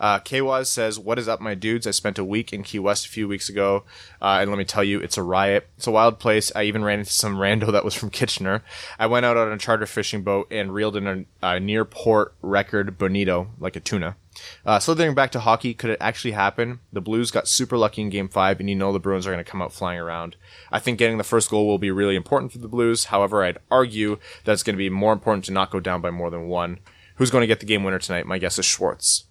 Uh, 0.00 0.20
Kwaz 0.20 0.66
says, 0.66 0.98
"What 0.98 1.18
is 1.18 1.28
up, 1.28 1.40
my 1.40 1.54
dudes? 1.54 1.86
I 1.86 1.90
spent 1.90 2.18
a 2.18 2.24
week 2.24 2.52
in 2.52 2.62
Key 2.62 2.78
West 2.78 3.06
a 3.06 3.10
few 3.10 3.26
weeks 3.26 3.48
ago, 3.48 3.84
uh, 4.22 4.38
and 4.40 4.50
let 4.50 4.58
me 4.58 4.64
tell 4.64 4.84
you, 4.84 5.00
it's 5.00 5.18
a 5.18 5.22
riot. 5.22 5.68
It's 5.76 5.86
a 5.86 5.90
wild 5.92 6.18
place. 6.18 6.52
I 6.54 6.64
even 6.64 6.84
ran 6.84 7.00
into 7.00 7.12
some 7.12 7.36
rando 7.38 7.72
that 7.72 7.84
was 7.84 7.94
from 7.94 8.10
Kitchener. 8.10 8.62
I 8.98 9.06
went 9.06 9.26
out 9.26 9.36
on 9.36 9.52
a 9.52 9.58
charter 9.58 9.86
fishing 9.86 10.22
boat 10.22 10.46
and 10.50 10.72
reeled 10.72 10.96
in 10.96 11.06
a, 11.06 11.24
a 11.42 11.60
near 11.60 11.84
port 11.84 12.34
record 12.42 12.98
bonito, 12.98 13.50
like 13.58 13.76
a 13.76 13.80
tuna. 13.80 14.16
Uh, 14.64 14.78
slithering 14.78 15.14
back 15.14 15.32
to 15.32 15.40
hockey, 15.40 15.74
could 15.74 15.90
it 15.90 15.98
actually 16.00 16.32
happen? 16.32 16.80
The 16.92 17.00
Blues 17.00 17.30
got 17.30 17.48
super 17.48 17.76
lucky 17.76 18.02
in 18.02 18.10
Game 18.10 18.28
Five, 18.28 18.60
and 18.60 18.68
you 18.68 18.76
know 18.76 18.92
the 18.92 19.00
Bruins 19.00 19.26
are 19.26 19.32
going 19.32 19.44
to 19.44 19.50
come 19.50 19.62
out 19.62 19.72
flying 19.72 19.98
around. 19.98 20.36
I 20.70 20.78
think 20.78 20.98
getting 20.98 21.18
the 21.18 21.24
first 21.24 21.50
goal 21.50 21.66
will 21.66 21.78
be 21.78 21.90
really 21.90 22.16
important 22.16 22.52
for 22.52 22.58
the 22.58 22.68
Blues. 22.68 23.06
However, 23.06 23.42
I'd 23.42 23.58
argue 23.70 24.18
that 24.44 24.52
it's 24.52 24.62
going 24.62 24.74
to 24.74 24.78
be 24.78 24.90
more 24.90 25.12
important 25.12 25.44
to 25.46 25.52
not 25.52 25.70
go 25.70 25.80
down 25.80 26.00
by 26.00 26.10
more 26.10 26.30
than 26.30 26.48
one. 26.48 26.78
Who's 27.16 27.30
going 27.30 27.42
to 27.42 27.48
get 27.48 27.60
the 27.60 27.66
game 27.66 27.82
winner 27.82 27.98
tonight? 27.98 28.26
My 28.26 28.38
guess 28.38 28.58
is 28.58 28.64
Schwartz." 28.64 29.24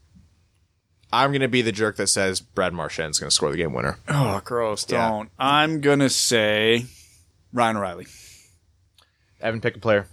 I'm 1.12 1.32
going 1.32 1.42
to 1.42 1.48
be 1.48 1.62
the 1.62 1.72
jerk 1.72 1.96
that 1.98 2.08
says 2.08 2.42
Brad 2.42 2.74
Marchand's 2.74 3.20
going 3.20 3.30
to 3.30 3.36
score 3.36 3.50
the 3.52 3.58
game 3.58 3.74
winner. 3.74 3.98
Oh, 4.08 4.42
gross! 4.44 4.86
Yeah. 4.90 5.10
Don't. 5.10 5.30
I'm 5.40 5.80
gonna 5.82 6.10
say 6.10 6.86
Ryan 7.54 7.78
O'Reilly. 7.78 8.08
Evan, 9.40 9.62
pick 9.62 9.76
a 9.78 9.80
player. 9.80 10.08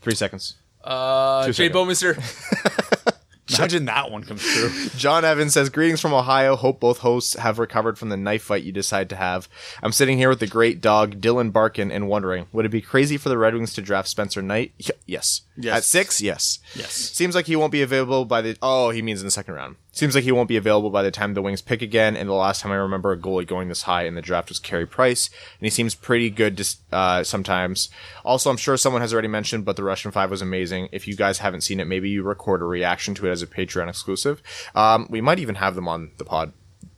Three 0.00 0.14
seconds. 0.14 0.56
Uh, 0.82 1.46
Two 1.46 1.52
Jay 1.52 1.68
seconds. 1.68 2.02
Bouwmeester. 2.02 3.16
Imagine 3.58 3.84
that 3.86 4.10
one 4.12 4.22
comes 4.22 4.42
true. 4.42 4.70
John 4.96 5.24
Evans 5.24 5.54
says, 5.54 5.70
Greetings 5.70 6.00
from 6.00 6.14
Ohio. 6.14 6.54
Hope 6.54 6.78
both 6.78 6.98
hosts 6.98 7.34
have 7.34 7.58
recovered 7.58 7.98
from 7.98 8.08
the 8.08 8.16
knife 8.16 8.44
fight 8.44 8.62
you 8.62 8.70
decide 8.70 9.08
to 9.10 9.16
have. 9.16 9.48
I'm 9.82 9.90
sitting 9.90 10.18
here 10.18 10.28
with 10.28 10.38
the 10.38 10.46
great 10.46 10.80
dog, 10.80 11.20
Dylan 11.20 11.52
Barkin, 11.52 11.90
and 11.90 12.08
wondering, 12.08 12.46
would 12.52 12.64
it 12.64 12.68
be 12.70 12.80
crazy 12.80 13.16
for 13.16 13.28
the 13.28 13.36
Red 13.36 13.54
Wings 13.54 13.72
to 13.74 13.82
draft 13.82 14.06
Spencer 14.08 14.40
Knight? 14.40 14.72
Y- 14.80 14.94
yes. 15.04 15.42
Yes. 15.62 15.76
At 15.78 15.84
six? 15.84 16.20
Yes. 16.20 16.58
Yes. 16.74 16.92
Seems 16.92 17.34
like 17.34 17.46
he 17.46 17.56
won't 17.56 17.72
be 17.72 17.82
available 17.82 18.24
by 18.24 18.40
the. 18.40 18.56
Oh, 18.62 18.90
he 18.90 19.02
means 19.02 19.20
in 19.20 19.26
the 19.26 19.30
second 19.30 19.54
round. 19.54 19.76
Seems 19.92 20.14
like 20.14 20.24
he 20.24 20.32
won't 20.32 20.48
be 20.48 20.56
available 20.56 20.90
by 20.90 21.02
the 21.02 21.10
time 21.10 21.34
the 21.34 21.42
Wings 21.42 21.60
pick 21.62 21.82
again. 21.82 22.16
And 22.16 22.28
the 22.28 22.34
last 22.34 22.60
time 22.60 22.72
I 22.72 22.76
remember 22.76 23.12
a 23.12 23.16
goalie 23.18 23.46
going 23.46 23.68
this 23.68 23.82
high 23.82 24.04
in 24.04 24.14
the 24.14 24.22
draft 24.22 24.48
was 24.48 24.58
Carey 24.58 24.86
Price, 24.86 25.28
and 25.58 25.66
he 25.66 25.70
seems 25.70 25.94
pretty 25.94 26.30
good 26.30 26.56
to, 26.58 26.76
uh, 26.92 27.24
sometimes. 27.24 27.88
Also, 28.24 28.50
I'm 28.50 28.56
sure 28.56 28.76
someone 28.76 29.02
has 29.02 29.12
already 29.12 29.28
mentioned, 29.28 29.64
but 29.64 29.76
the 29.76 29.84
Russian 29.84 30.10
Five 30.10 30.30
was 30.30 30.42
amazing. 30.42 30.88
If 30.92 31.08
you 31.08 31.16
guys 31.16 31.38
haven't 31.38 31.62
seen 31.62 31.80
it, 31.80 31.86
maybe 31.86 32.08
you 32.08 32.22
record 32.22 32.62
a 32.62 32.66
reaction 32.66 33.14
to 33.16 33.26
it 33.26 33.30
as 33.30 33.42
a 33.42 33.46
Patreon 33.46 33.88
exclusive. 33.88 34.42
Um, 34.74 35.06
we 35.10 35.20
might 35.20 35.38
even 35.38 35.56
have 35.56 35.74
them 35.74 35.88
on 35.88 36.10
the 36.18 36.24
pod. 36.24 36.52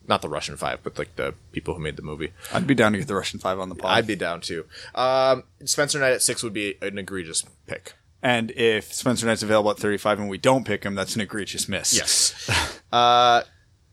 Not 0.09 0.21
the 0.21 0.29
Russian 0.29 0.57
Five, 0.57 0.81
but 0.83 0.99
like 0.99 1.15
the 1.15 1.33
people 1.53 1.75
who 1.75 1.81
made 1.81 1.95
the 1.97 2.03
movie. 2.03 2.33
I'd 2.53 2.67
be 2.67 2.75
down 2.75 2.93
to 2.93 2.99
get 2.99 3.07
the 3.07 3.15
Russian 3.15 3.39
five 3.39 3.61
on 3.61 3.69
the 3.69 3.77
pod. 3.77 3.93
I'd 3.93 4.07
be 4.07 4.17
down 4.17 4.41
too. 4.41 4.67
Um, 4.97 5.45
Spencer 5.65 6.01
Knight 6.01 6.13
at 6.13 6.23
six 6.23 6.43
would 6.43 6.53
be 6.53 6.75
an 6.83 6.99
egregious 6.99 7.45
pick. 7.69 7.95
And 8.23 8.51
if 8.53 8.93
Spencer 8.93 9.27
Knight's 9.27 9.43
available 9.43 9.71
at 9.71 9.79
35 9.79 10.21
and 10.21 10.31
we 10.31 10.39
don't 10.39 10.65
pick 10.65 10.85
him, 10.85 10.95
that's 10.95 11.15
an 11.15 11.21
egregious 11.21 11.69
miss. 11.69 11.93
Yes. 11.93 12.81
uh, 12.93 13.43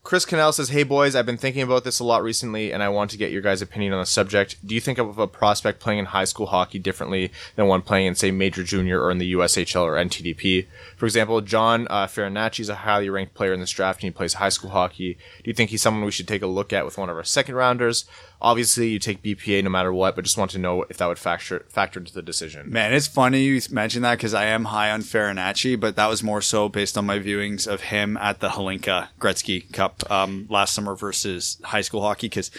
Chris 0.03 0.25
Cannell 0.25 0.53
says, 0.53 0.69
"Hey 0.69 0.83
boys, 0.83 1.15
I've 1.15 1.25
been 1.25 1.37
thinking 1.37 1.61
about 1.61 1.83
this 1.83 1.99
a 1.99 2.03
lot 2.03 2.23
recently, 2.23 2.71
and 2.71 2.81
I 2.81 2.89
want 2.89 3.11
to 3.11 3.17
get 3.17 3.31
your 3.31 3.41
guys' 3.41 3.61
opinion 3.61 3.93
on 3.93 3.99
the 3.99 4.05
subject. 4.05 4.55
Do 4.65 4.73
you 4.73 4.81
think 4.81 4.97
of 4.97 5.19
a 5.19 5.27
prospect 5.27 5.79
playing 5.79 5.99
in 5.99 6.05
high 6.05 6.23
school 6.23 6.47
hockey 6.47 6.79
differently 6.79 7.31
than 7.55 7.67
one 7.67 7.81
playing 7.81 8.07
in, 8.07 8.15
say, 8.15 8.31
major 8.31 8.63
junior 8.63 9.01
or 9.01 9.11
in 9.11 9.17
the 9.17 9.33
USHL 9.33 9.83
or 9.83 9.93
NTDP? 9.93 10.67
For 10.99 11.05
example, 11.05 11.39
John 11.41 11.87
uh, 11.89 12.07
Farinacci 12.07 12.59
is 12.59 12.69
a 12.69 12.75
highly 12.75 13.09
ranked 13.09 13.33
player 13.33 13.53
in 13.53 13.61
this 13.61 13.71
draft, 13.71 13.99
and 13.99 14.07
he 14.07 14.11
plays 14.11 14.33
high 14.33 14.49
school 14.49 14.69
hockey. 14.69 15.13
Do 15.43 15.49
you 15.49 15.53
think 15.53 15.69
he's 15.69 15.81
someone 15.81 16.03
we 16.03 16.11
should 16.11 16.27
take 16.27 16.41
a 16.41 16.47
look 16.47 16.73
at 16.73 16.83
with 16.83 16.97
one 16.97 17.09
of 17.09 17.15
our 17.15 17.23
second 17.23 17.55
rounders? 17.55 18.03
Obviously, 18.41 18.89
you 18.89 18.99
take 18.99 19.23
BPA 19.23 19.63
no 19.63 19.69
matter 19.69 19.93
what, 19.93 20.15
but 20.15 20.25
just 20.25 20.37
want 20.37 20.51
to 20.51 20.57
know 20.59 20.83
if 20.89 20.97
that 20.97 21.07
would 21.07 21.17
factor 21.17 21.65
factor 21.69 21.99
into 22.01 22.13
the 22.13 22.21
decision. 22.21 22.69
Man, 22.69 22.93
it's 22.93 23.07
funny 23.07 23.41
you 23.43 23.61
mention 23.71 24.01
that 24.01 24.17
because 24.17 24.33
I 24.33 24.45
am 24.47 24.65
high 24.65 24.91
on 24.91 25.01
Farinacci, 25.01 25.79
but 25.79 25.95
that 25.95 26.07
was 26.07 26.21
more 26.21 26.41
so 26.41 26.67
based 26.67 26.97
on 26.97 27.05
my 27.05 27.17
viewings 27.17 27.65
of 27.65 27.79
him 27.81 28.17
at 28.17 28.41
the 28.41 28.49
Hlinka 28.49 29.07
Gretzky 29.21 29.71
Cup 29.71 30.03
um, 30.11 30.47
last 30.49 30.73
summer 30.73 30.95
versus 30.95 31.59
high 31.63 31.81
school 31.81 32.01
hockey 32.01 32.27
because 32.27 32.51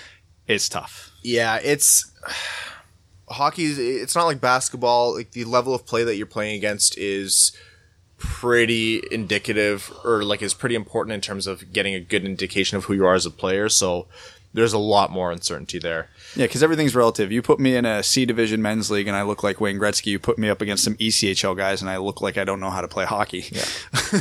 it's 0.47 0.69
tough. 0.69 1.11
Yeah, 1.23 1.59
it's 1.62 2.11
hockey. 3.29 3.65
is- 3.65 3.79
It's 3.79 4.15
not 4.15 4.25
like 4.25 4.41
basketball. 4.41 5.15
Like 5.15 5.33
the 5.33 5.45
level 5.45 5.75
of 5.75 5.87
play 5.87 6.05
that 6.05 6.17
you're 6.17 6.27
playing 6.27 6.57
against 6.57 6.97
is 6.99 7.53
pretty 8.20 9.02
indicative, 9.10 9.92
or 10.05 10.22
like 10.22 10.42
is 10.42 10.55
pretty 10.55 10.76
important 10.76 11.14
in 11.14 11.20
terms 11.20 11.47
of 11.48 11.72
getting 11.72 11.94
a 11.94 12.01
good 12.01 12.24
indication 12.24 12.76
of 12.76 12.84
who 12.84 12.92
you 12.94 13.05
are 13.05 13.14
as 13.14 13.26
a 13.26 13.30
player. 13.30 13.68
So 13.68 14.06
there's 14.52 14.72
a 14.72 14.78
lot 14.78 15.10
more 15.10 15.32
uncertainty 15.32 15.78
there. 15.78 16.09
Yeah, 16.36 16.47
because 16.47 16.62
everything's 16.62 16.94
relative. 16.94 17.32
You 17.32 17.40
put 17.42 17.59
me 17.59 17.76
in 17.76 17.84
a 17.84 18.02
C 18.02 18.24
division 18.26 18.60
men's 18.60 18.90
league 18.90 19.09
and 19.09 19.16
I 19.16 19.22
look 19.22 19.42
like 19.42 19.60
Wayne 19.60 19.78
Gretzky. 19.78 20.06
You 20.06 20.18
put 20.18 20.38
me 20.38 20.48
up 20.48 20.60
against 20.60 20.84
some 20.84 20.94
ECHL 20.97 21.56
guys 21.56 21.80
and 21.80 21.90
I 21.90 21.97
look 21.97 22.20
like 22.20 22.36
I 22.36 22.44
don't 22.44 22.60
know 22.60 22.70
how 22.70 22.80
to 22.80 22.88
play 22.88 23.05
hockey. 23.05 23.44
Yeah. 23.51 24.20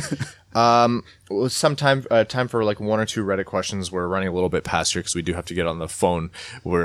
Well, 0.54 1.48
some 1.48 1.76
time 1.76 2.04
uh, 2.10 2.24
time 2.24 2.48
for 2.48 2.64
like 2.64 2.80
one 2.80 2.98
or 2.98 3.06
two 3.06 3.24
Reddit 3.24 3.44
questions. 3.44 3.92
We're 3.92 4.08
running 4.08 4.28
a 4.28 4.32
little 4.32 4.48
bit 4.48 4.64
past 4.64 4.92
here 4.92 5.00
because 5.00 5.14
we 5.14 5.22
do 5.22 5.34
have 5.34 5.44
to 5.46 5.54
get 5.54 5.66
on 5.66 5.78
the 5.78 5.86
phone 5.88 6.30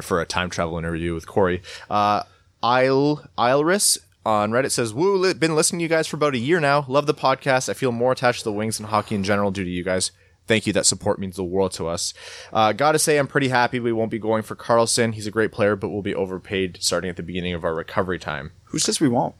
for 0.04 0.22
a 0.22 0.26
time 0.26 0.52
travel 0.52 0.78
interview 0.78 1.16
with 1.16 1.26
Corey. 1.26 1.64
Uh, 1.90 2.24
Isle 2.62 3.28
Ileris 3.38 3.98
on 4.26 4.52
Reddit 4.52 4.72
says, 4.72 4.94
"Woo! 4.94 5.16
Li- 5.18 5.34
been 5.34 5.56
listening 5.56 5.80
to 5.80 5.84
you 5.84 5.90
guys 5.90 6.08
for 6.08 6.16
about 6.18 6.34
a 6.34 6.40
year 6.40 6.60
now. 6.60 6.86
Love 6.88 7.06
the 7.06 7.14
podcast. 7.14 7.70
I 7.70 7.74
feel 7.74 7.92
more 7.92 8.12
attached 8.12 8.40
to 8.40 8.46
the 8.46 8.52
Wings 8.52 8.80
and 8.80 8.90
hockey 8.90 9.16
in 9.16 9.24
general 9.24 9.52
due 9.52 9.64
to 9.64 9.70
you 9.70 9.84
guys." 9.84 10.12
Thank 10.48 10.68
you. 10.68 10.74
That 10.74 10.86
support 10.86 11.18
means 11.18 11.38
the 11.38 11.44
world 11.44 11.72
to 11.74 11.88
us. 11.88 12.14
Uh, 12.54 12.72
gotta 12.72 13.00
say, 13.00 13.18
I'm 13.18 13.26
pretty 13.28 13.48
happy 13.48 13.80
we 13.80 13.92
won't 13.92 14.12
be 14.12 14.20
going 14.20 14.44
for 14.44 14.56
Karlsson. 14.56 15.16
He's 15.16 15.26
a 15.26 15.32
great 15.32 15.52
player, 15.52 15.76
but 15.76 15.90
we'll 15.90 16.04
be 16.04 16.14
overpaid 16.14 16.78
starting 16.82 17.10
at 17.10 17.16
the 17.16 17.24
beginning 17.24 17.56
of 17.56 17.64
our 17.64 17.74
recovery 17.74 18.20
time. 18.20 18.52
Who 18.66 18.78
says 18.78 19.00
we 19.00 19.10
won't? 19.10 19.34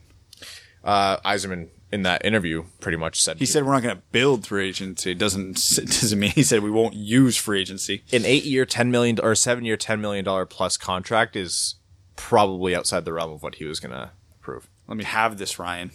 Uh, 0.82 1.18
Yzerman, 1.18 1.68
in 1.92 2.02
that 2.02 2.24
interview, 2.24 2.64
pretty 2.80 2.98
much 2.98 3.20
said 3.20 3.38
He 3.38 3.46
said 3.46 3.64
we're 3.64 3.72
not 3.72 3.84
going 3.84 3.94
to 3.96 4.02
build 4.10 4.46
free 4.48 4.68
agency. 4.68 5.12
It 5.12 5.18
doesn't 5.18 5.58
it 5.78 5.86
doesn't 6.00 6.18
mean 6.18 6.30
he 6.30 6.42
said 6.42 6.64
we 6.64 6.72
won't 6.72 6.94
use 6.94 7.36
free 7.36 7.60
agency. 7.60 8.02
an 8.12 8.24
eight 8.24 8.44
year, 8.44 8.66
ten 8.66 8.90
million 8.90 9.20
or 9.20 9.36
seven 9.36 9.64
year, 9.64 9.76
ten 9.76 10.00
million 10.00 10.24
dollar 10.24 10.44
plus 10.44 10.76
contract 10.76 11.36
is 11.36 11.76
probably 12.16 12.74
outside 12.74 13.04
the 13.04 13.12
realm 13.12 13.30
of 13.32 13.44
what 13.44 13.56
he 13.56 13.64
was 13.64 13.78
gonna 13.78 14.10
approve. 14.40 14.68
Let 14.88 14.96
me 14.96 15.04
have 15.04 15.38
this, 15.38 15.58
Ryan. 15.58 15.90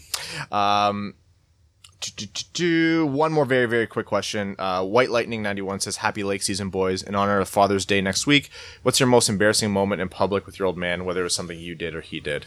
Do. 2.53 3.05
One 3.05 3.31
more 3.31 3.45
very, 3.45 3.68
very 3.68 3.85
quick 3.85 4.07
question. 4.07 4.55
Uh, 4.57 4.84
White 4.84 5.11
Lightning 5.11 5.43
91 5.43 5.81
says, 5.81 5.97
Happy 5.97 6.23
Lake 6.23 6.41
Season, 6.41 6.69
boys. 6.69 7.03
In 7.03 7.13
honor 7.13 7.39
of 7.39 7.47
Father's 7.47 7.85
Day 7.85 8.01
next 8.01 8.26
week, 8.26 8.49
what's 8.81 8.99
your 8.99 9.07
most 9.07 9.30
embarrassing 9.30 9.72
moment 9.72 10.01
in 10.01 10.09
public 10.09 10.45
with 10.45 10.57
your 10.57 10.65
old 10.65 10.77
man, 10.77 11.05
whether 11.05 11.22
it 11.22 11.26
was 11.26 11.35
something 11.35 11.59
you 11.59 11.76
did 11.76 11.93
or 11.93 12.01
he 12.01 12.19
did? 12.19 12.45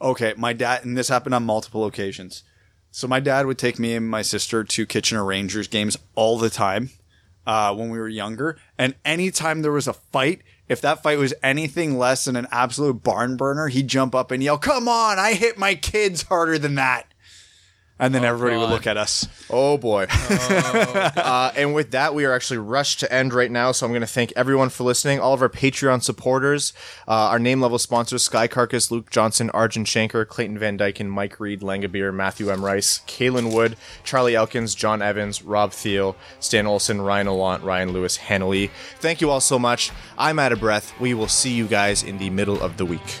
Okay, 0.00 0.34
my 0.36 0.52
dad, 0.52 0.84
and 0.84 0.96
this 0.96 1.08
happened 1.08 1.34
on 1.34 1.44
multiple 1.44 1.84
occasions. 1.84 2.44
So 2.92 3.08
my 3.08 3.20
dad 3.20 3.46
would 3.46 3.58
take 3.58 3.78
me 3.78 3.94
and 3.94 4.08
my 4.08 4.22
sister 4.22 4.62
to 4.62 4.86
Kitchener 4.86 5.24
Rangers 5.24 5.66
games 5.66 5.96
all 6.14 6.38
the 6.38 6.50
time 6.50 6.90
uh, 7.46 7.74
when 7.74 7.90
we 7.90 7.98
were 7.98 8.08
younger. 8.08 8.58
And 8.78 8.94
anytime 9.04 9.62
there 9.62 9.72
was 9.72 9.88
a 9.88 9.94
fight, 9.94 10.42
if 10.72 10.80
that 10.80 11.02
fight 11.02 11.18
was 11.18 11.34
anything 11.42 11.98
less 11.98 12.24
than 12.24 12.34
an 12.34 12.48
absolute 12.50 13.02
barn 13.02 13.36
burner, 13.36 13.68
he'd 13.68 13.88
jump 13.88 14.14
up 14.14 14.30
and 14.30 14.42
yell, 14.42 14.58
"Come 14.58 14.88
on! 14.88 15.18
I 15.18 15.34
hit 15.34 15.58
my 15.58 15.74
kids 15.74 16.22
harder 16.22 16.58
than 16.58 16.74
that." 16.76 17.11
And 18.02 18.12
then 18.12 18.24
everybody 18.24 18.56
would 18.56 18.68
look 18.68 18.88
at 18.88 18.96
us. 18.96 19.28
Oh 19.48 19.78
boy. 19.78 20.08
uh, 20.10 21.52
and 21.54 21.72
with 21.72 21.92
that, 21.92 22.16
we 22.16 22.24
are 22.24 22.32
actually 22.32 22.58
rushed 22.58 22.98
to 22.98 23.12
end 23.12 23.32
right 23.32 23.50
now. 23.50 23.70
So 23.70 23.86
I'm 23.86 23.92
going 23.92 24.00
to 24.00 24.08
thank 24.08 24.32
everyone 24.34 24.70
for 24.70 24.82
listening. 24.82 25.20
All 25.20 25.34
of 25.34 25.40
our 25.40 25.48
Patreon 25.48 26.02
supporters, 26.02 26.72
uh, 27.06 27.12
our 27.12 27.38
name 27.38 27.60
level 27.60 27.78
sponsors: 27.78 28.24
Sky 28.24 28.48
Carcass, 28.48 28.90
Luke 28.90 29.08
Johnson, 29.08 29.50
Arjun 29.50 29.84
Shanker, 29.84 30.26
Clayton 30.26 30.58
Van 30.58 30.76
Dyken, 30.76 31.06
Mike 31.06 31.38
Reed, 31.38 31.60
Langabeer, 31.60 32.12
Matthew 32.12 32.50
M. 32.50 32.64
Rice, 32.64 33.02
Kalen 33.06 33.54
Wood, 33.54 33.76
Charlie 34.02 34.34
Elkins, 34.34 34.74
John 34.74 35.00
Evans, 35.00 35.44
Rob 35.44 35.70
Thiel, 35.70 36.16
Stan 36.40 36.66
Olson, 36.66 37.00
Ryan 37.00 37.28
Olant, 37.28 37.62
Ryan 37.62 37.92
Lewis, 37.92 38.16
Hannah 38.16 38.48
Lee. 38.48 38.72
Thank 38.98 39.20
you 39.20 39.30
all 39.30 39.40
so 39.40 39.60
much. 39.60 39.92
I'm 40.18 40.40
out 40.40 40.50
of 40.50 40.58
breath. 40.58 40.92
We 40.98 41.14
will 41.14 41.28
see 41.28 41.52
you 41.52 41.68
guys 41.68 42.02
in 42.02 42.18
the 42.18 42.30
middle 42.30 42.60
of 42.60 42.78
the 42.78 42.84
week. 42.84 43.20